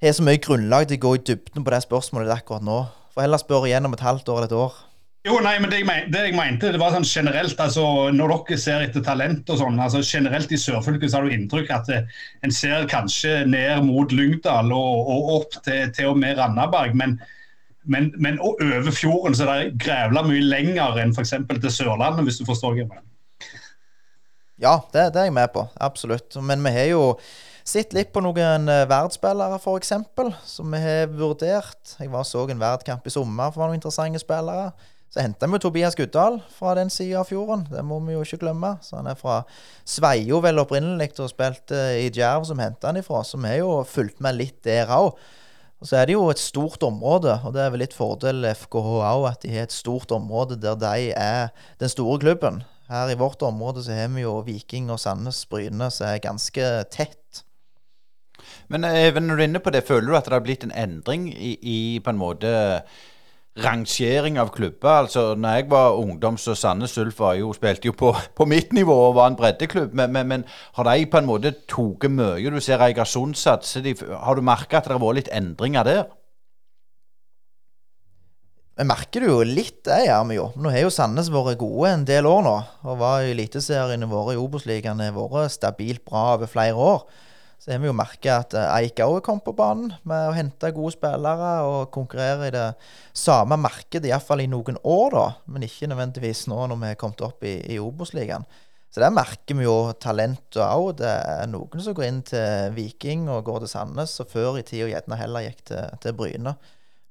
har 0.02 0.16
så 0.16 0.26
mye 0.26 0.42
grunnlag 0.42 0.88
til 0.90 0.98
å 0.98 1.04
gå 1.04 1.12
i 1.20 1.26
dybden 1.28 1.66
på 1.66 1.74
det 1.76 1.84
spørsmålet 1.86 2.34
akkurat 2.34 2.66
nå. 2.66 2.80
For 3.14 3.22
heller 3.22 3.42
spørre 3.42 3.70
igjen 3.70 3.86
om 3.86 3.94
et 3.94 4.04
halvt 4.04 4.32
år 4.34 4.42
eller 4.42 4.50
et 4.50 4.58
år. 4.58 4.80
Jo, 5.30 5.38
nei, 5.46 5.56
men 5.62 5.70
det 5.70 5.82
jeg, 5.82 5.86
mente, 5.86 6.10
det 6.10 6.22
jeg, 6.24 6.34
mente, 6.34 6.70
det 6.74 6.80
var 6.82 6.94
sånn 6.96 7.06
generelt, 7.06 7.60
altså 7.62 7.84
Når 8.16 8.32
dere 8.48 8.58
ser 8.58 8.86
etter 8.86 9.04
talent 9.06 9.52
og 9.54 9.60
sånn, 9.62 9.78
altså 9.82 10.02
generelt 10.02 10.50
i 10.50 10.58
sørfylket 10.58 11.12
så 11.12 11.20
har 11.20 11.28
du 11.28 11.36
inntrykk 11.36 11.70
at 11.76 11.90
det, 11.90 12.00
eh, 12.00 12.24
en 12.48 12.56
ser 12.56 12.88
kanskje 12.90 13.44
ned 13.46 13.84
mot 13.86 14.10
Lyngdal 14.16 14.74
og, 14.74 15.12
og 15.14 15.30
opp 15.36 15.60
til, 15.68 15.92
til 15.94 16.16
og 16.16 16.18
med 16.22 16.40
Randaberg. 16.40 16.98
Men, 16.98 17.20
men, 17.86 18.10
men 18.18 18.42
over 18.42 18.90
fjorden 18.96 19.38
så 19.38 19.46
er 19.46 19.54
det 19.68 19.78
grævla 19.86 20.26
mye 20.26 20.48
lenger 20.48 20.98
enn 21.04 21.14
f.eks. 21.14 21.38
til 21.46 21.76
Sørlandet, 21.78 22.26
hvis 22.26 22.42
du 22.42 22.48
forstår 22.50 22.74
hva 22.74 22.82
jeg 22.82 22.90
mener. 22.90 23.06
Ja, 24.60 24.80
det, 24.92 25.12
det, 25.14 25.22
er 25.22 25.30
jeg 25.30 25.38
med 25.38 25.54
på. 25.54 25.68
Absolutt. 25.80 26.36
Men 26.42 26.66
vi 26.66 26.74
har 26.76 26.90
jo 26.90 27.04
sett 27.70 27.94
litt 27.94 28.10
på 28.16 28.24
noen 28.26 28.66
eh, 28.66 28.88
verdensspillere, 28.90 29.62
f.eks., 29.62 29.94
som 30.50 30.74
vi 30.74 30.82
har 30.84 31.12
vurdert. 31.14 32.00
Jeg 32.00 32.12
var 32.12 32.26
så 32.28 32.48
en 32.50 32.62
verdkamp 32.66 33.06
i 33.06 33.14
sommer 33.14 33.54
for 33.54 33.68
noen 33.68 33.78
interessante 33.78 34.22
spillere. 34.26 34.72
Så 35.10 35.24
henta 35.24 35.48
vi 35.50 35.58
Tobias 35.58 35.96
Guddal 35.98 36.38
fra 36.54 36.76
den 36.78 36.92
sida 36.94 37.24
av 37.24 37.30
fjorden. 37.32 37.66
Det 37.72 37.82
må 37.82 37.98
vi 38.06 38.14
jo 38.14 38.22
ikke 38.22 38.44
glemme. 38.44 38.76
Så 38.86 39.00
han 39.00 39.10
er 39.10 39.18
fra 39.18 39.42
Sveio 39.82 40.38
vel 40.46 40.62
opprinnelig 40.62 41.16
og 41.18 41.32
spilte 41.32 41.80
i 41.98 42.12
Djerv, 42.14 42.46
som 42.46 42.62
henta 42.62 42.92
han 42.92 43.02
ifra. 43.02 43.24
Så 43.26 43.40
vi 43.42 43.50
har 43.50 43.64
jo 43.64 43.80
fulgt 43.90 44.22
med 44.22 44.38
litt 44.38 44.60
der 44.68 44.92
òg. 44.94 45.18
Og 45.80 45.88
så 45.88 45.96
er 45.96 46.10
det 46.10 46.18
jo 46.18 46.28
et 46.30 46.42
stort 46.42 46.84
område, 46.84 47.38
og 47.48 47.54
det 47.56 47.64
er 47.64 47.72
vel 47.72 47.82
litt 47.86 47.96
fordel 47.96 48.44
FKH 48.52 48.96
òg, 49.00 49.28
at 49.32 49.46
de 49.46 49.54
har 49.54 49.66
et 49.66 49.74
stort 49.74 50.12
område 50.12 50.60
der 50.60 50.76
de 50.78 51.12
er 51.16 51.54
den 51.80 51.90
store 51.90 52.20
klubben. 52.20 52.62
Her 52.90 53.10
i 53.10 53.18
vårt 53.18 53.42
område 53.46 53.86
så 53.86 53.96
har 53.96 54.10
vi 54.12 54.26
jo 54.26 54.42
Viking 54.46 54.92
og 54.92 55.00
Sandnes 55.00 55.46
Bryne 55.50 55.88
som 55.94 56.10
er 56.10 56.22
ganske 56.22 56.68
tett. 56.92 57.46
Men 58.68 58.84
Even, 58.86 59.26
når 59.30 59.36
du 59.38 59.42
er 59.42 59.50
inne 59.50 59.62
på 59.64 59.72
det, 59.74 59.88
føler 59.88 60.12
du 60.12 60.18
at 60.18 60.28
det 60.28 60.36
har 60.36 60.44
blitt 60.44 60.66
en 60.68 60.76
endring 60.76 61.30
i, 61.32 61.56
i 61.62 61.80
på 62.04 62.12
en 62.12 62.20
måte 62.20 62.52
rangering 63.64 64.40
av 64.42 64.52
klubber. 64.56 65.06
Altså, 65.06 65.34
når 65.36 65.58
jeg 65.60 65.68
var 65.72 65.98
ungdom, 66.00 66.38
så 66.38 66.56
Sandnes 66.56 66.98
Ulf 67.02 67.22
jo, 67.40 67.52
spilte 67.56 67.90
jo 67.90 67.96
på, 67.98 68.14
på, 68.36 68.48
mitt 68.50 68.74
nivå 68.74 68.96
og 69.10 69.18
var 69.20 69.32
en 69.32 69.40
breddeklubb. 69.40 69.94
Men, 69.94 70.14
men, 70.16 70.28
men 70.28 70.46
har 70.78 70.90
de 70.90 71.10
på 71.10 71.20
en 71.22 71.30
måte 71.30 71.54
tatt 71.70 72.10
mye? 72.12 72.50
Du 72.50 72.62
ser 72.64 72.84
Eigersund 72.86 73.38
satser. 73.40 73.86
Har 74.12 74.40
du 74.40 74.46
merka 74.46 74.80
at 74.80 74.90
det 74.90 74.98
har 74.98 75.04
vært 75.04 75.22
litt 75.22 75.34
endringer 75.36 75.88
der? 75.88 76.08
Vi 78.80 78.86
merker 78.88 79.26
det 79.26 79.28
jo 79.28 79.40
litt, 79.44 79.82
det 79.84 80.06
gjør 80.06 80.28
vi 80.30 80.36
jo. 80.38 80.46
Nå 80.56 80.72
har 80.72 80.86
jo 80.86 80.92
Sandnes 80.94 81.28
vært 81.34 81.60
gode 81.60 81.90
en 81.92 82.06
del 82.08 82.30
år 82.30 82.46
nå. 82.46 82.54
Og 82.88 83.02
var 83.02 83.26
i 83.26 83.34
Eliteseriene 83.34 84.08
våre 84.08 84.38
i 84.38 84.40
Obos-ligaen 84.40 85.04
vært 85.18 85.52
stabilt 85.52 86.06
bra 86.08 86.38
over 86.38 86.48
flere 86.48 86.80
år. 86.80 87.04
Så 87.60 87.74
har 87.74 87.82
vi 87.84 87.90
jo 87.90 87.96
merka 87.96 88.38
at 88.40 88.54
eh, 88.56 88.70
Eik 88.78 89.02
òg 89.04 89.18
kom 89.26 89.42
på 89.44 89.52
banen 89.56 89.92
med 90.08 90.30
å 90.30 90.36
hente 90.36 90.72
gode 90.76 90.94
spillere 90.96 91.52
og 91.68 91.90
konkurrere 91.92 92.48
i 92.48 92.54
det 92.56 92.68
samme 93.12 93.58
markedet, 93.60 94.08
iallfall 94.08 94.46
i 94.46 94.48
noen 94.48 94.80
år, 94.80 95.12
da. 95.18 95.26
Men 95.52 95.68
ikke 95.68 95.90
nødvendigvis 95.92 96.46
nå 96.48 96.62
når 96.72 96.80
vi 96.80 96.92
har 96.94 97.00
kommet 97.02 97.24
opp 97.28 97.44
i, 97.44 97.58
i 97.68 97.82
Obos-ligaen. 97.84 98.48
Så 98.90 99.04
der 99.04 99.14
merker 99.14 99.60
vi 99.60 99.68
jo 99.68 99.92
talentet 100.02 100.64
òg. 100.64 100.96
Det 101.04 101.12
er 101.12 101.52
noen 101.52 101.84
som 101.84 101.94
går 101.98 102.08
inn 102.08 102.24
til 102.26 102.72
Viking 102.78 103.28
og 103.30 103.44
går 103.52 103.66
til 103.66 103.74
Sandnes, 103.76 104.16
og 104.24 104.32
før 104.32 104.58
i 104.58 104.66
tida 104.66 104.88
gjerne 104.90 105.20
heller 105.20 105.46
gikk 105.46 105.62
til, 105.70 106.00
til 106.02 106.16
Bryne. 106.18 106.56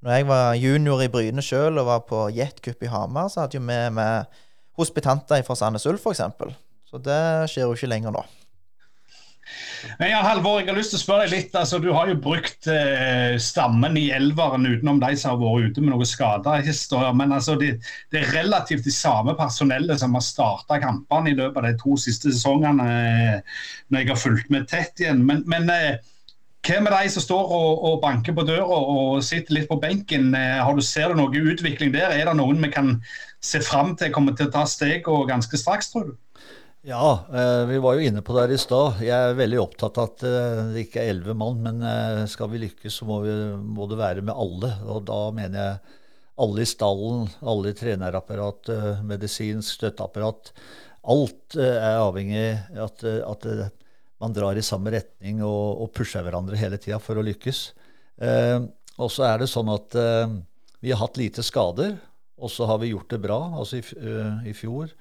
Når 0.03 0.15
jeg 0.17 0.27
var 0.31 0.57
junior 0.59 1.05
i 1.05 1.11
Bryne 1.13 1.45
sjøl 1.45 1.79
og 1.79 1.91
var 1.91 2.03
på 2.09 2.25
jetcup 2.35 2.83
i 2.83 2.91
Hamar, 2.91 3.29
så 3.31 3.45
hadde 3.45 3.61
jo 3.61 3.63
vi 3.69 3.79
med 3.95 4.43
hospitanter 4.79 5.45
fra 5.47 5.59
Sandnes 5.59 5.87
Ulf, 5.91 6.09
f.eks. 6.09 6.25
Så 6.89 7.05
det 7.05 7.23
skjer 7.53 7.67
jo 7.67 7.77
ikke 7.77 7.93
lenger 7.93 8.15
nå. 8.15 8.25
Men 9.99 10.11
ja, 10.11 10.21
Halvor, 10.27 10.59
jeg 10.61 10.69
har 10.71 10.79
lyst 10.79 10.93
til 10.93 10.99
å 10.99 11.03
spørre 11.03 11.27
deg 11.27 11.35
litt. 11.37 11.57
Altså, 11.59 11.79
du 11.83 11.89
har 11.95 12.11
jo 12.11 12.19
brukt 12.23 12.69
eh, 12.73 13.37
stammen 13.43 13.97
i 13.99 14.09
elveren 14.15 14.67
utenom 14.67 15.01
de 15.03 15.13
som 15.19 15.35
har 15.35 15.41
vært 15.43 15.73
ute 15.73 15.85
med 15.85 15.93
noen 15.95 16.09
skader. 16.09 16.69
Men 17.19 17.35
altså, 17.37 17.57
det, 17.61 17.73
det, 18.13 18.23
er 18.23 18.35
relativt 18.41 18.87
de 18.87 18.95
samme 18.95 19.37
personellet 19.39 20.03
som 20.03 20.19
har 20.19 20.27
starta 20.27 20.81
kampene 20.83 21.33
i 21.33 21.39
løpet 21.39 21.63
av 21.63 21.69
de 21.71 21.81
to 21.81 21.97
siste 22.01 22.35
sesongene. 22.35 22.87
Eh, 22.99 23.59
når 23.89 24.05
jeg 24.05 24.13
har 24.13 24.23
fulgt 24.23 24.55
med 24.55 24.69
tett 24.71 25.03
igjen. 25.03 25.25
Men, 25.27 25.45
men 25.51 25.71
eh, 25.73 25.99
hva 26.67 26.83
med 26.85 26.93
de 26.93 27.11
som 27.15 27.25
står 27.25 27.53
og, 27.55 27.85
og, 27.87 28.01
banker 28.03 28.35
på 28.37 28.45
døra 28.45 28.67
og 28.67 29.23
sitter 29.25 29.57
litt 29.57 29.69
på 29.71 29.79
benken? 29.81 30.33
Eh, 30.37 30.59
har 30.61 30.77
du, 30.77 30.83
ser 30.85 31.13
du 31.13 31.21
noe 31.21 31.45
utvikling 31.53 31.95
der? 31.95 32.13
Er 32.13 32.29
det 32.29 32.37
noen 32.39 32.61
vi 32.65 32.73
kan 32.75 32.97
se 33.45 33.63
fram 33.63 33.95
til 33.97 34.13
kommer 34.13 34.35
til 34.37 34.49
å 34.49 34.55
ta 34.59 34.65
steg 34.69 35.07
og 35.09 35.29
ganske 35.31 35.61
straks, 35.61 35.93
tror 35.93 36.11
du? 36.11 36.17
Ja, 36.83 37.25
eh, 37.35 37.67
vi 37.67 37.79
var 37.79 37.95
jo 37.95 38.01
inne 38.07 38.23
på 38.23 38.35
det 38.35 38.43
her 38.45 38.53
i 38.55 38.59
stad. 38.63 39.01
Jeg 39.03 39.11
er 39.11 39.39
veldig 39.39 39.59
opptatt 39.59 39.99
av 39.99 40.13
at 40.13 40.23
eh, 40.29 40.61
det 40.75 40.85
ikke 40.87 41.01
er 41.03 41.11
elleve 41.11 41.35
mann. 41.35 41.59
Men 41.65 41.83
eh, 41.83 42.21
skal 42.31 42.53
vi 42.53 42.61
lykkes, 42.63 43.01
så 43.01 43.09
må, 43.09 43.19
vi, 43.25 43.33
må 43.59 43.89
det 43.91 43.99
være 43.99 44.23
med 44.23 44.39
alle. 44.39 44.71
Og 44.87 45.03
da 45.09 45.19
mener 45.35 45.59
jeg 45.59 45.97
alle 46.39 46.63
i 46.63 46.69
stallen, 46.71 47.25
alle 47.43 47.73
i 47.73 47.75
trenerapparat, 47.75 48.71
medisinsk 49.03 49.81
støtteapparat. 49.81 50.53
Alt 51.11 51.57
er 51.59 51.99
avhengig 51.99 52.45
av 52.77 52.85
at, 52.85 53.03
at 53.27 53.49
man 54.23 54.37
drar 54.37 54.55
i 54.55 54.63
samme 54.63 54.93
retning 54.95 55.43
og, 55.43 55.83
og 55.83 55.91
pusher 55.97 56.23
hverandre 56.23 56.61
hele 56.61 56.79
tida 56.79 57.01
for 57.03 57.19
å 57.19 57.25
lykkes. 57.27 57.63
Og 59.03 59.11
så 59.11 59.27
er 59.27 59.43
det 59.43 59.51
sånn 59.51 59.73
at 59.75 59.99
vi 60.79 60.95
har 60.95 61.03
hatt 61.03 61.19
lite 61.19 61.43
skader, 61.43 61.97
og 62.39 62.55
så 62.55 62.71
har 62.71 62.79
vi 62.85 62.93
gjort 62.93 63.11
det 63.11 63.23
bra. 63.25 63.41
Altså 63.59 63.81
i, 63.81 63.83
i 64.47 64.55
fjor 64.55 64.95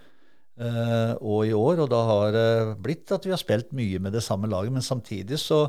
og 0.57 1.41
i 1.45 1.53
år. 1.53 1.83
Og 1.83 1.89
da 1.91 1.99
har 2.07 2.31
det 2.33 2.49
blitt 2.81 3.11
at 3.13 3.25
vi 3.27 3.33
har 3.33 3.41
spilt 3.41 3.69
mye 3.77 3.99
med 4.01 4.15
det 4.17 4.23
samme 4.25 4.49
laget. 4.49 4.73
Men 4.73 4.85
samtidig 4.85 5.37
så 5.41 5.67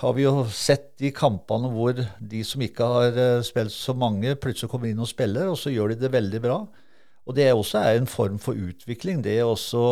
har 0.00 0.14
vi 0.16 0.24
jo 0.24 0.42
sett 0.50 0.96
de 0.98 1.12
kampene 1.14 1.70
hvor 1.70 1.94
de 1.94 2.40
som 2.46 2.62
ikke 2.64 2.88
har 2.96 3.18
eh, 3.20 3.44
spilt 3.46 3.74
så 3.74 3.94
mange, 3.94 4.34
plutselig 4.42 4.72
kommer 4.72 4.90
inn 4.90 5.02
og 5.02 5.10
spiller, 5.10 5.50
og 5.50 5.58
så 5.60 5.70
gjør 5.70 5.92
de 5.92 6.00
det 6.02 6.10
veldig 6.14 6.40
bra. 6.42 6.58
Og 7.24 7.36
det 7.38 7.52
også 7.52 7.80
er 7.80 8.00
en 8.00 8.10
form 8.10 8.40
for 8.42 8.58
utvikling. 8.58 9.22
Det 9.24 9.38
å 9.44 9.52
også 9.54 9.84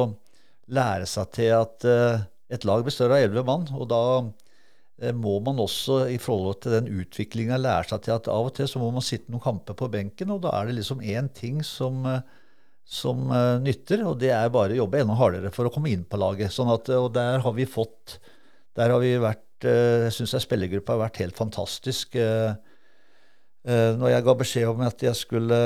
lære 0.74 1.06
seg 1.08 1.30
til 1.36 1.54
at 1.60 1.86
eh, 1.88 2.24
et 2.52 2.66
lag 2.68 2.82
består 2.84 3.14
av 3.14 3.22
elleve 3.22 3.46
mann. 3.46 3.68
Og 3.78 3.86
da 3.92 4.02
eh, 4.18 5.14
må 5.14 5.38
man 5.46 5.62
også 5.62 6.02
i 6.10 6.18
forhold 6.20 6.60
til 6.64 6.76
den 6.80 6.90
utviklinga 6.90 7.60
lære 7.62 7.92
seg 7.92 8.04
til 8.04 8.16
at 8.18 8.30
av 8.32 8.50
og 8.50 8.56
til 8.58 8.68
så 8.68 8.82
må 8.82 8.90
man 8.94 9.06
sitte 9.06 9.30
noen 9.30 9.46
kamper 9.46 9.78
på 9.78 9.90
benken, 9.92 10.34
og 10.34 10.42
da 10.44 10.56
er 10.58 10.68
det 10.68 10.80
liksom 10.80 11.04
én 11.04 11.30
ting 11.36 11.62
som, 11.66 12.02
eh, 12.10 12.26
som 12.84 13.30
eh, 13.32 13.56
nytter, 13.62 14.02
og 14.08 14.18
det 14.20 14.32
er 14.34 14.52
bare 14.52 14.74
å 14.74 14.82
jobbe 14.82 15.00
enda 15.02 15.16
hardere 15.16 15.52
for 15.54 15.68
å 15.68 15.72
komme 15.72 15.92
inn 15.92 16.04
på 16.04 16.20
laget. 16.20 16.52
Sånn 16.52 16.70
at, 16.72 16.90
og 16.96 17.12
der 17.14 17.40
har 17.44 17.56
vi 17.56 17.68
fått 17.68 18.18
Der 18.76 18.88
har 18.88 19.00
vi 19.02 19.14
vært 19.20 19.66
eh, 19.68 20.08
Jeg 20.08 20.14
syns 20.16 20.36
spillergruppa 20.44 20.96
har 20.96 21.06
vært 21.06 21.22
helt 21.22 21.36
fantastisk. 21.38 22.16
Eh, 22.16 22.54
eh, 23.64 23.90
Når 23.96 24.14
jeg 24.14 24.24
ga 24.26 24.36
beskjed 24.42 24.70
om 24.72 24.86
at 24.86 25.04
jeg 25.04 25.18
skulle 25.18 25.60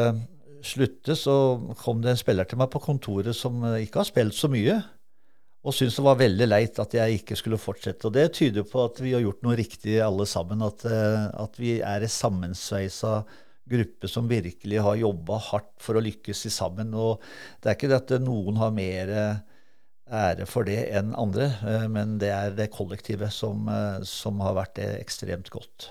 slutte, 0.67 1.17
så 1.17 1.35
kom 1.81 2.03
det 2.03 2.12
en 2.12 2.21
spiller 2.21 2.49
til 2.49 2.61
meg 2.61 2.71
på 2.73 2.83
kontoret 2.83 3.37
som 3.37 3.62
eh, 3.64 3.85
ikke 3.87 4.03
har 4.03 4.09
spilt 4.09 4.37
så 4.37 4.51
mye, 4.53 4.81
og 5.67 5.75
syntes 5.75 5.99
det 5.99 6.07
var 6.07 6.21
veldig 6.21 6.47
leit 6.47 6.79
at 6.79 6.95
jeg 6.95 7.21
ikke 7.21 7.39
skulle 7.39 7.59
fortsette. 7.59 8.07
Og 8.07 8.14
det 8.14 8.29
tyder 8.39 8.67
på 8.69 8.85
at 8.87 9.01
vi 9.03 9.17
har 9.17 9.25
gjort 9.25 9.43
noe 9.43 9.57
riktig 9.59 9.97
alle 10.03 10.27
sammen. 10.31 10.62
At, 10.62 10.85
eh, 10.87 11.25
at 11.43 11.59
vi 11.59 11.79
er 11.81 12.07
en 12.07 12.12
sammensveisa 12.12 13.17
gruppe 13.71 14.09
som 14.11 14.29
virkelig 14.31 14.81
har 14.83 15.01
jobba 15.01 15.41
hardt 15.51 15.75
for 15.83 15.99
å 15.99 16.05
lykkes 16.05 16.47
i 16.49 16.55
sammen. 16.55 16.95
Og 16.95 17.23
det 17.61 17.71
er 17.71 17.79
ikke 17.79 17.91
det 17.93 18.01
at 18.03 18.17
noen 18.25 18.61
har 18.61 18.75
mer 18.75 19.12
eh, 19.12 19.45
ære 20.07 20.47
for 20.49 20.69
det 20.69 20.87
enn 20.95 21.14
andre, 21.19 21.51
eh, 21.67 21.87
men 21.91 22.17
det 22.23 22.33
er 22.35 22.57
det 22.57 22.73
kollektivet 22.75 23.35
som, 23.35 23.67
eh, 23.71 24.03
som 24.07 24.43
har 24.45 24.59
vært 24.59 24.77
det 24.81 24.91
ekstremt 25.01 25.51
godt. 25.55 25.91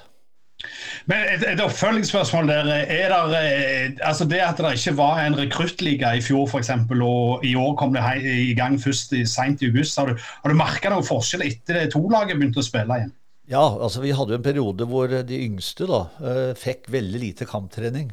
Men 1.11 1.25
et, 1.27 1.43
et 1.45 1.59
oppfølgingsspørsmål 1.61 2.47
der. 2.47 2.69
Er 2.87 3.11
der, 3.11 3.97
altså 4.07 4.25
det 4.25 4.39
at 4.41 4.57
det 4.57 4.71
ikke 4.79 4.95
var 4.97 5.19
en 5.21 5.35
rekruttliga 5.37 6.13
i 6.15 6.23
fjor 6.23 6.47
f.eks., 6.47 6.71
og 6.95 7.43
i 7.45 7.53
år 7.59 7.75
kom 7.77 7.93
det 7.93 8.05
hei, 8.05 8.17
i 8.23 8.55
gang 8.57 8.79
først 8.81 9.13
i, 9.13 9.25
sent 9.29 9.61
i 9.61 9.69
august, 9.69 9.99
har 9.99 10.09
du, 10.09 10.15
har 10.15 10.53
du 10.53 10.57
merka 10.57 10.93
noen 10.93 11.05
forskjell 11.05 11.45
etter 11.45 11.81
det 11.81 11.91
to-laget 11.93 12.39
begynte 12.39 12.63
å 12.63 12.65
spille 12.65 13.01
igjen? 13.01 13.13
Ja, 13.49 13.61
altså 13.77 14.01
vi 14.01 14.13
hadde 14.15 14.33
jo 14.33 14.39
en 14.39 14.45
periode 14.45 14.87
hvor 14.89 15.11
de 15.29 15.37
yngste 15.45 15.85
da, 15.89 15.99
eh, 16.25 16.53
fikk 16.57 16.87
veldig 16.93 17.19
lite 17.21 17.45
kamptrening. 17.49 18.09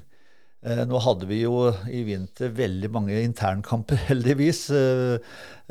Eh, 0.63 0.83
Nå 0.89 1.01
hadde 1.03 1.29
vi 1.31 1.41
jo 1.43 1.71
i 1.89 2.03
vinter 2.07 2.53
veldig 2.57 2.91
mange 2.93 3.17
internkamper, 3.25 3.97
heldigvis. 4.11 4.67
eh, 4.77 5.17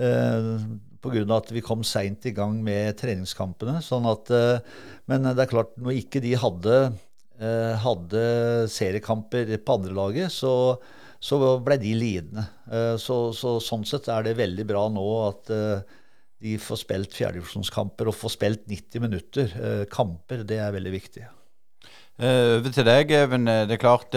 eh, 0.02 0.66
av 1.04 1.32
at 1.34 1.52
vi 1.54 1.62
kom 1.66 1.82
seint 1.86 2.26
i 2.30 2.34
gang 2.38 2.60
med 2.64 2.98
treningskampene. 3.02 3.80
Sånn 3.86 4.06
at, 4.10 4.30
eh, 4.34 4.60
men 5.10 5.24
det 5.30 5.46
er 5.46 5.50
klart, 5.54 5.78
når 5.78 5.98
ikke 6.04 6.22
de 6.26 6.34
hadde, 6.38 6.76
eh, 7.40 7.74
hadde 7.86 8.26
seriekamper 8.70 9.56
på 9.66 9.78
andrelaget, 9.80 10.30
så, 10.34 10.54
så 11.22 11.40
ble 11.66 11.78
de 11.82 11.94
lidende. 11.98 12.48
Eh, 12.70 12.96
Så, 13.02 13.32
så 13.38 13.60
sånn 13.62 13.86
sett 13.86 14.10
er 14.10 14.24
det 14.26 14.38
veldig 14.42 14.66
bra 14.70 14.88
nå 14.94 15.08
at 15.30 15.50
eh, 15.54 15.82
de 16.42 16.58
får 16.60 16.80
spilt 16.82 17.14
fjerdedivisjonskamper 17.14 18.10
og 18.10 18.16
får 18.18 18.34
spilt 18.34 18.66
90 18.70 19.04
minutter. 19.04 19.54
Eh, 19.62 19.86
kamper, 19.92 20.44
det 20.48 20.58
er 20.58 20.74
veldig 20.74 20.92
viktig. 20.92 21.24
Eh, 22.20 22.58
Over 22.58 22.72
til 22.74 22.86
deg, 22.86 23.12
Even. 23.12 23.48
Eh, 23.48 23.68
Det 23.68 23.72
er 23.72 23.78
klart 23.78 24.14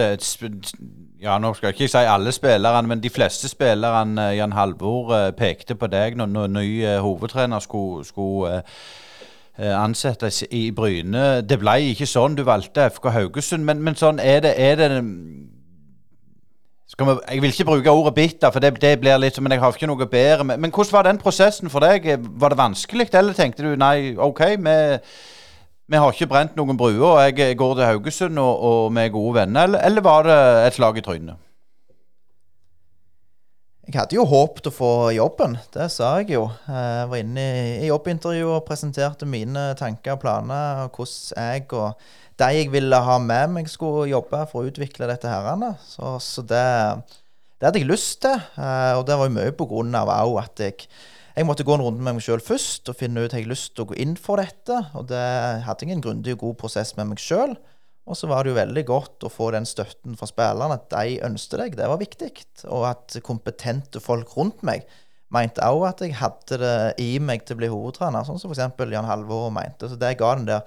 Ja, 1.20 1.38
nå 1.38 1.54
skal 1.54 1.68
jeg 1.68 1.74
ikke 1.74 1.88
si 1.88 2.04
alle 2.04 2.32
spillerne, 2.32 2.88
men 2.88 3.00
de 3.00 3.10
fleste 3.10 3.48
spillerne, 3.48 4.20
Jan 4.36 4.52
Halvor, 4.52 5.30
pekte 5.30 5.74
på 5.74 5.86
deg 5.86 6.16
når, 6.16 6.46
ny 6.48 6.98
hovedtrener 7.00 7.58
skulle, 7.60 8.04
skulle 8.04 8.62
ansettes 9.58 10.44
i 10.50 10.70
Bryne. 10.70 11.42
Det 11.42 11.58
ble 11.58 11.78
ikke 11.92 12.06
sånn. 12.06 12.34
Du 12.36 12.42
valgte 12.42 12.90
FK 12.90 13.10
Haugesund, 13.10 13.64
men, 13.64 13.80
men 13.82 13.94
sånn 13.94 14.18
er 14.18 14.40
det, 14.40 14.54
er 14.58 14.76
det 14.76 15.02
vi, 16.98 17.14
jeg 17.34 17.42
vil 17.42 17.52
ikke 17.52 17.66
bruke 17.68 17.90
ordet 17.90 18.14
bitter, 18.14 18.50
for 18.54 18.62
det, 18.62 18.74
det 18.82 18.96
blir 19.02 19.18
litt, 19.18 19.38
men 19.42 19.54
jeg 19.54 19.62
har 19.62 19.74
ikke 19.74 19.88
noe 19.90 20.06
bedre. 20.06 20.46
Men, 20.46 20.60
men 20.62 20.74
hvordan 20.74 20.94
var 20.94 21.08
den 21.08 21.22
prosessen 21.22 21.72
for 21.72 21.82
deg? 21.82 22.06
Var 22.22 22.54
det 22.54 22.60
vanskelig, 22.60 23.08
eller 23.12 23.34
tenkte 23.34 23.66
du 23.66 23.72
nei, 23.80 24.14
OK, 24.14 24.44
vi, 24.62 24.76
vi 25.90 26.00
har 26.00 26.14
ikke 26.14 26.30
brent 26.30 26.54
noen 26.58 26.78
bruer, 26.78 27.08
og 27.10 27.18
jeg 27.24 27.58
går 27.58 27.74
til 27.80 27.88
Haugesund, 27.88 28.38
og, 28.38 28.68
og 28.68 28.92
vi 28.94 29.02
er 29.02 29.16
gode 29.16 29.40
venner? 29.40 29.66
Eller, 29.66 29.82
eller 29.88 30.06
var 30.06 30.28
det 30.28 30.38
et 30.68 30.78
slag 30.78 31.02
i 31.02 31.04
trynet? 31.04 31.40
Jeg 33.84 33.98
hadde 33.98 34.16
jo 34.16 34.22
håpet 34.24 34.70
å 34.70 34.72
få 34.72 34.90
jobben, 35.12 35.58
det 35.74 35.90
sa 35.92 36.14
jeg 36.22 36.38
jo. 36.38 36.46
Jeg 36.64 37.08
var 37.10 37.20
inne 37.20 37.42
i, 37.44 37.64
i 37.84 37.90
jobbintervjuet 37.90 38.54
og 38.54 38.64
presenterte 38.64 39.28
mine 39.28 39.74
tanker 39.76 40.14
og 40.14 40.22
planer, 40.22 40.86
og 40.86 40.96
hvordan 40.96 41.50
jeg 41.50 41.66
og 41.76 42.06
de 42.40 42.50
jeg 42.56 42.70
ville 42.72 42.98
ha 43.06 43.18
med 43.22 43.52
meg, 43.56 43.68
skulle 43.70 44.08
jobbe 44.10 44.44
for 44.50 44.62
å 44.62 44.70
utvikle 44.70 45.08
dette 45.10 45.30
her. 45.30 45.66
Så, 45.86 46.16
så 46.22 46.42
det, 46.42 46.62
det 47.58 47.68
hadde 47.68 47.82
jeg 47.82 47.90
lyst 47.90 48.22
til, 48.24 48.38
eh, 48.58 48.94
og 48.98 49.04
det 49.08 49.18
var 49.18 49.30
jo 49.30 49.36
mye 49.36 49.52
på 49.54 49.68
grunn 49.70 49.94
av 49.98 50.10
at 50.10 50.64
jeg, 50.64 50.88
jeg 51.34 51.46
måtte 51.46 51.66
gå 51.66 51.76
en 51.76 51.84
runde 51.86 52.02
med 52.02 52.18
meg 52.18 52.24
sjøl 52.24 52.42
først 52.42 52.90
og 52.90 52.98
finne 52.98 53.22
ut 53.22 53.30
om 53.30 53.38
jeg 53.38 53.46
hadde 53.46 53.54
lyst 53.54 53.74
til 53.74 53.86
å 53.86 53.90
gå 53.92 54.00
inn 54.02 54.18
for 54.18 54.42
dette. 54.42 54.80
Og 54.98 55.06
det 55.10 55.22
hadde 55.66 55.86
jeg 55.86 55.96
en 55.96 56.04
grundig 56.04 56.34
og 56.36 56.42
god 56.48 56.58
prosess 56.64 56.94
med 56.98 57.12
meg 57.12 57.22
sjøl. 57.22 57.56
Og 58.04 58.18
så 58.18 58.28
var 58.28 58.44
det 58.44 58.52
jo 58.52 58.58
veldig 58.58 58.84
godt 58.84 59.24
å 59.24 59.32
få 59.32 59.48
den 59.54 59.64
støtten 59.64 60.18
fra 60.18 60.28
spillerne, 60.28 60.76
at 60.76 60.90
de 60.92 61.22
ønsket 61.24 61.62
deg. 61.62 61.78
Det 61.78 61.88
var 61.88 62.02
viktig. 62.02 62.28
Og 62.68 62.84
at 62.90 63.16
kompetente 63.24 64.02
folk 64.02 64.34
rundt 64.36 64.60
meg 64.66 64.84
mente 65.34 65.64
òg 65.66 65.86
at 65.88 66.02
jeg 66.04 66.18
hadde 66.18 66.58
det 66.60 66.74
i 67.02 67.16
meg 67.22 67.46
til 67.46 67.56
å 67.56 67.60
bli 67.62 67.70
hovedtrener, 67.72 68.26
sånn 68.26 68.38
som 68.38 68.52
f.eks. 68.52 68.76
Jan 68.92 69.08
Halvor 69.08 69.48
mente. 69.54 69.88
Så 69.90 69.98
det 69.98 70.16
ga 70.20 70.34
den 70.36 70.50
der 70.50 70.66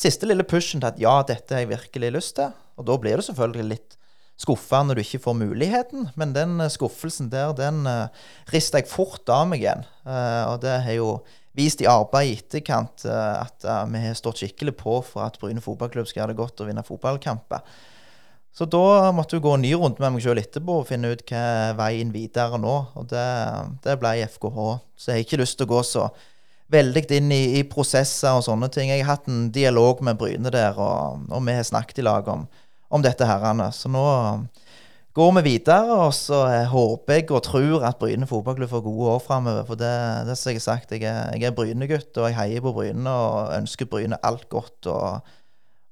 siste 0.00 0.28
lille 0.28 0.44
pushen 0.48 0.82
til 0.82 0.90
at 0.90 1.00
ja, 1.00 1.18
dette 1.28 1.56
har 1.56 1.64
jeg 1.64 1.72
virkelig 1.74 2.12
lyst 2.18 2.36
til. 2.40 2.52
Og 2.76 2.88
da 2.88 2.98
blir 3.00 3.16
du 3.16 3.24
selvfølgelig 3.24 3.70
litt 3.70 3.96
skuffa 4.36 4.82
når 4.84 4.98
du 4.98 5.02
ikke 5.06 5.22
får 5.24 5.36
muligheten, 5.38 6.10
men 6.20 6.34
den 6.36 6.60
eh, 6.60 6.72
skuffelsen 6.72 7.30
der, 7.32 7.54
den 7.56 7.86
uh, 7.88 8.12
rista 8.52 8.82
jeg 8.82 8.90
fort 8.90 9.24
av 9.32 9.46
meg 9.48 9.64
igjen. 9.64 9.86
Eh, 10.04 10.42
og 10.50 10.60
det 10.64 10.76
har 10.84 10.98
jo 10.98 11.10
vist 11.56 11.80
i 11.80 11.88
arbeid 11.88 12.30
i 12.30 12.36
etterkant 12.36 13.06
eh, 13.08 13.34
at 13.40 13.64
eh, 13.64 13.84
vi 13.92 14.02
har 14.04 14.16
stått 14.18 14.42
skikkelig 14.42 14.76
på 14.80 15.00
for 15.06 15.24
at 15.24 15.38
Bryne 15.40 15.64
fotballklubb 15.64 16.08
skal 16.08 16.22
gjøre 16.22 16.34
det 16.34 16.40
godt 16.42 16.62
og 16.62 16.70
vinne 16.70 16.84
fotballkamper. 16.86 17.64
Så 18.56 18.64
da 18.72 19.12
måtte 19.12 19.36
jeg 19.36 19.44
gå 19.44 19.52
en 19.52 19.64
ny 19.64 19.74
runde 19.76 20.00
med 20.00 20.14
meg 20.14 20.24
sjøl 20.24 20.40
etterpå 20.40 20.78
og 20.80 20.86
finne 20.88 21.10
ut 21.12 21.24
hva 21.28 21.74
veien 21.76 22.12
videre 22.12 22.56
nå. 22.60 22.76
Og 22.96 23.08
det, 23.10 23.26
det 23.84 23.98
ble 24.00 24.14
FKH. 24.32 24.60
Så 24.96 25.10
jeg 25.10 25.18
har 25.18 25.26
ikke 25.26 25.40
lyst 25.42 25.58
til 25.60 25.68
å 25.68 25.72
gå 25.74 25.82
så 25.84 26.06
veldig 26.72 27.04
inn 27.14 27.32
i, 27.34 27.42
i 27.60 27.64
prosesser 27.68 28.36
og 28.36 28.44
sånne 28.46 28.68
ting. 28.72 28.90
Jeg 28.90 29.04
har 29.04 29.16
hatt 29.16 29.30
en 29.30 29.48
dialog 29.54 30.02
med 30.06 30.18
Bryne 30.20 30.52
der, 30.52 30.78
og, 30.78 31.26
og 31.30 31.44
vi 31.46 31.54
har 31.56 31.66
snakket 31.66 32.02
i 32.02 32.06
lag 32.06 32.28
om, 32.32 32.46
om 32.90 33.04
dette 33.04 33.28
herrene. 33.28 33.68
Så 33.74 33.90
nå 33.92 34.04
går 35.16 35.32
vi 35.38 35.44
videre, 35.46 35.96
og 35.96 36.12
så 36.16 36.42
eh, 36.50 36.68
håper 36.68 37.20
jeg 37.20 37.30
og 37.30 37.44
tror 37.46 37.86
at 37.88 37.98
Bryne 38.02 38.28
fotballklubb 38.28 38.72
får 38.72 38.84
gode 38.84 39.14
år 39.14 39.24
framover. 39.24 39.64
For 39.68 39.80
det, 39.80 39.94
det 40.28 40.36
som 40.36 40.52
jeg 40.52 40.60
har 40.60 40.66
sagt, 40.66 40.92
jeg 40.92 41.06
er, 41.08 41.32
jeg 41.36 41.48
er 41.48 41.56
Bryne-gutt, 41.56 42.12
og 42.18 42.28
jeg 42.28 42.38
heier 42.40 42.64
på 42.64 42.74
Bryne 42.76 43.16
og 43.24 43.56
ønsker 43.56 43.90
Bryne 43.90 44.20
alt 44.26 44.48
godt. 44.52 44.92
og 44.92 45.34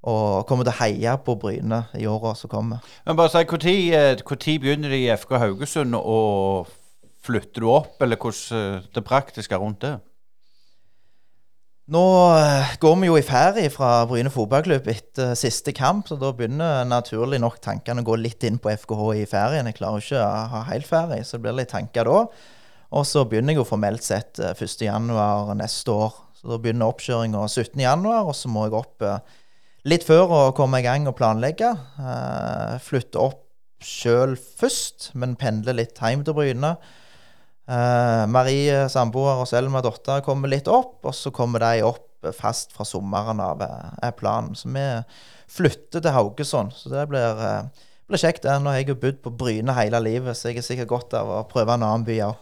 og 0.05 0.45
kommer 0.45 0.66
til 0.66 0.75
å 0.75 0.81
heie 0.83 1.12
på 1.25 1.33
Bryne 1.41 1.79
i 1.97 2.05
åra 2.05 2.35
som 2.37 2.51
kommer. 2.53 2.85
Men 3.07 3.16
bare 3.16 3.31
si, 3.33 3.41
Når 3.41 4.59
begynner 4.61 4.93
de 4.93 4.99
i 5.07 5.16
FK 5.16 5.39
Haugesund, 5.41 5.95
og 5.97 6.68
flytter 7.25 7.64
du 7.64 7.70
opp, 7.72 8.03
eller 8.05 8.20
hvordan 8.20 8.59
eh, 8.77 8.83
det 8.95 9.05
praktiske 9.05 9.57
rundt 9.57 9.81
det? 9.81 9.95
Nå 11.93 12.01
eh, 12.32 12.70
går 12.80 12.95
vi 12.97 13.09
jo 13.11 13.16
i 13.18 13.24
ferie 13.26 13.68
fra 13.68 14.07
Bryne 14.09 14.30
fotballklubb 14.32 14.87
etter 14.89 15.35
siste 15.37 15.74
kamp, 15.76 16.07
så 16.09 16.16
da 16.16 16.30
begynner 16.32 16.87
naturlig 16.89 17.37
nok 17.43 17.59
tankene 17.61 18.01
å 18.01 18.07
gå 18.09 18.16
litt 18.22 18.47
inn 18.49 18.57
på 18.57 18.72
FKH 18.72 19.09
i 19.20 19.26
ferien. 19.28 19.68
Jeg 19.68 19.76
klarer 19.76 20.01
ikke 20.01 20.22
å 20.22 20.30
ha 20.55 20.62
helt 20.70 20.89
ferie, 20.89 21.20
så 21.20 21.37
det 21.37 21.45
blir 21.45 21.59
litt 21.59 21.74
tanker 21.74 22.09
da. 22.09 22.22
Og 22.95 23.05
så 23.05 23.26
begynner 23.28 23.53
jeg 23.53 23.61
jo 23.61 23.68
formelt 23.68 24.07
sett 24.07 24.41
eh, 24.41 24.57
1.1. 24.57 25.12
neste 25.61 25.93
år. 25.93 26.16
Så 26.41 26.55
da 26.55 26.61
begynner 26.62 26.89
oppkjøringa 26.89 27.45
17.1, 27.53 28.09
og 28.16 28.32
så 28.39 28.55
må 28.57 28.64
jeg 28.64 28.78
opp 28.80 29.05
eh, 29.05 29.39
litt 29.93 30.09
før 30.09 30.32
å 30.32 30.43
komme 30.57 30.80
i 30.80 30.89
gang 30.89 31.05
og 31.11 31.18
planlegge. 31.20 31.74
Eh, 32.01 32.76
flytte 32.87 33.20
opp 33.20 33.43
sjøl 33.85 34.39
først, 34.41 35.11
men 35.20 35.37
pendle 35.37 35.76
litt 35.76 36.01
hjem 36.01 36.24
til 36.24 36.41
Bryne. 36.41 36.78
Eh, 37.65 38.25
Marie, 38.29 38.89
samboer, 38.93 39.41
og 39.41 39.49
Selma, 39.49 39.81
datter, 39.85 40.21
kommer 40.25 40.53
litt 40.53 40.69
opp, 40.69 40.99
og 41.05 41.15
så 41.17 41.33
kommer 41.35 41.65
de 41.65 41.85
opp 41.87 42.11
fast 42.37 42.73
fra 42.73 42.85
sommeren 42.89 43.41
av, 43.41 43.62
eh, 43.62 44.09
er 44.09 44.12
planen. 44.17 44.55
Så 44.57 44.69
vi 44.73 44.87
flytter 45.49 46.01
til 46.01 46.12
Haugesund. 46.12 46.73
Så 46.73 46.91
det 46.91 47.09
blir, 47.09 47.41
eh, 47.41 47.62
blir 48.09 48.19
kjekt. 48.19 48.45
Nå 48.45 48.71
har 48.71 48.81
jeg 48.81 48.89
jo 48.89 48.95
bodd 48.95 49.23
på 49.23 49.37
Bryne 49.37 49.75
hele 49.75 50.01
livet, 50.01 50.37
så 50.37 50.53
jeg 50.53 50.59
er 50.59 50.69
sikkert 50.69 50.89
godt 50.89 51.15
av 51.15 51.27
å 51.27 51.49
prøve 51.49 51.75
en 51.75 51.83
annen 51.83 52.05
by 52.05 52.19
òg. 52.21 52.37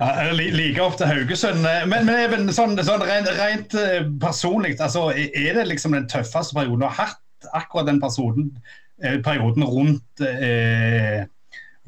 Ja, 0.00 0.32
like 0.32 0.80
opp 0.80 0.96
til 0.96 1.06
Haugesund. 1.06 1.60
Men, 1.62 2.06
men 2.06 2.08
Even, 2.08 2.48
sånn, 2.48 2.76
sånn 2.84 3.04
rent, 3.04 3.28
rent 3.36 3.74
eh, 3.74 4.02
personlig, 4.20 4.78
altså, 4.80 5.10
er 5.12 5.54
det 5.58 5.66
liksom 5.68 5.92
den 5.92 6.08
tøffeste 6.08 6.56
perioden 6.56 6.80
du 6.80 6.88
har 6.88 7.06
hatt? 7.06 7.22
Akkurat 7.52 7.86
den 7.86 8.00
perioden, 8.00 8.50
eh, 9.02 9.18
perioden 9.24 9.66
rundt, 9.68 10.24
eh, 10.24 11.26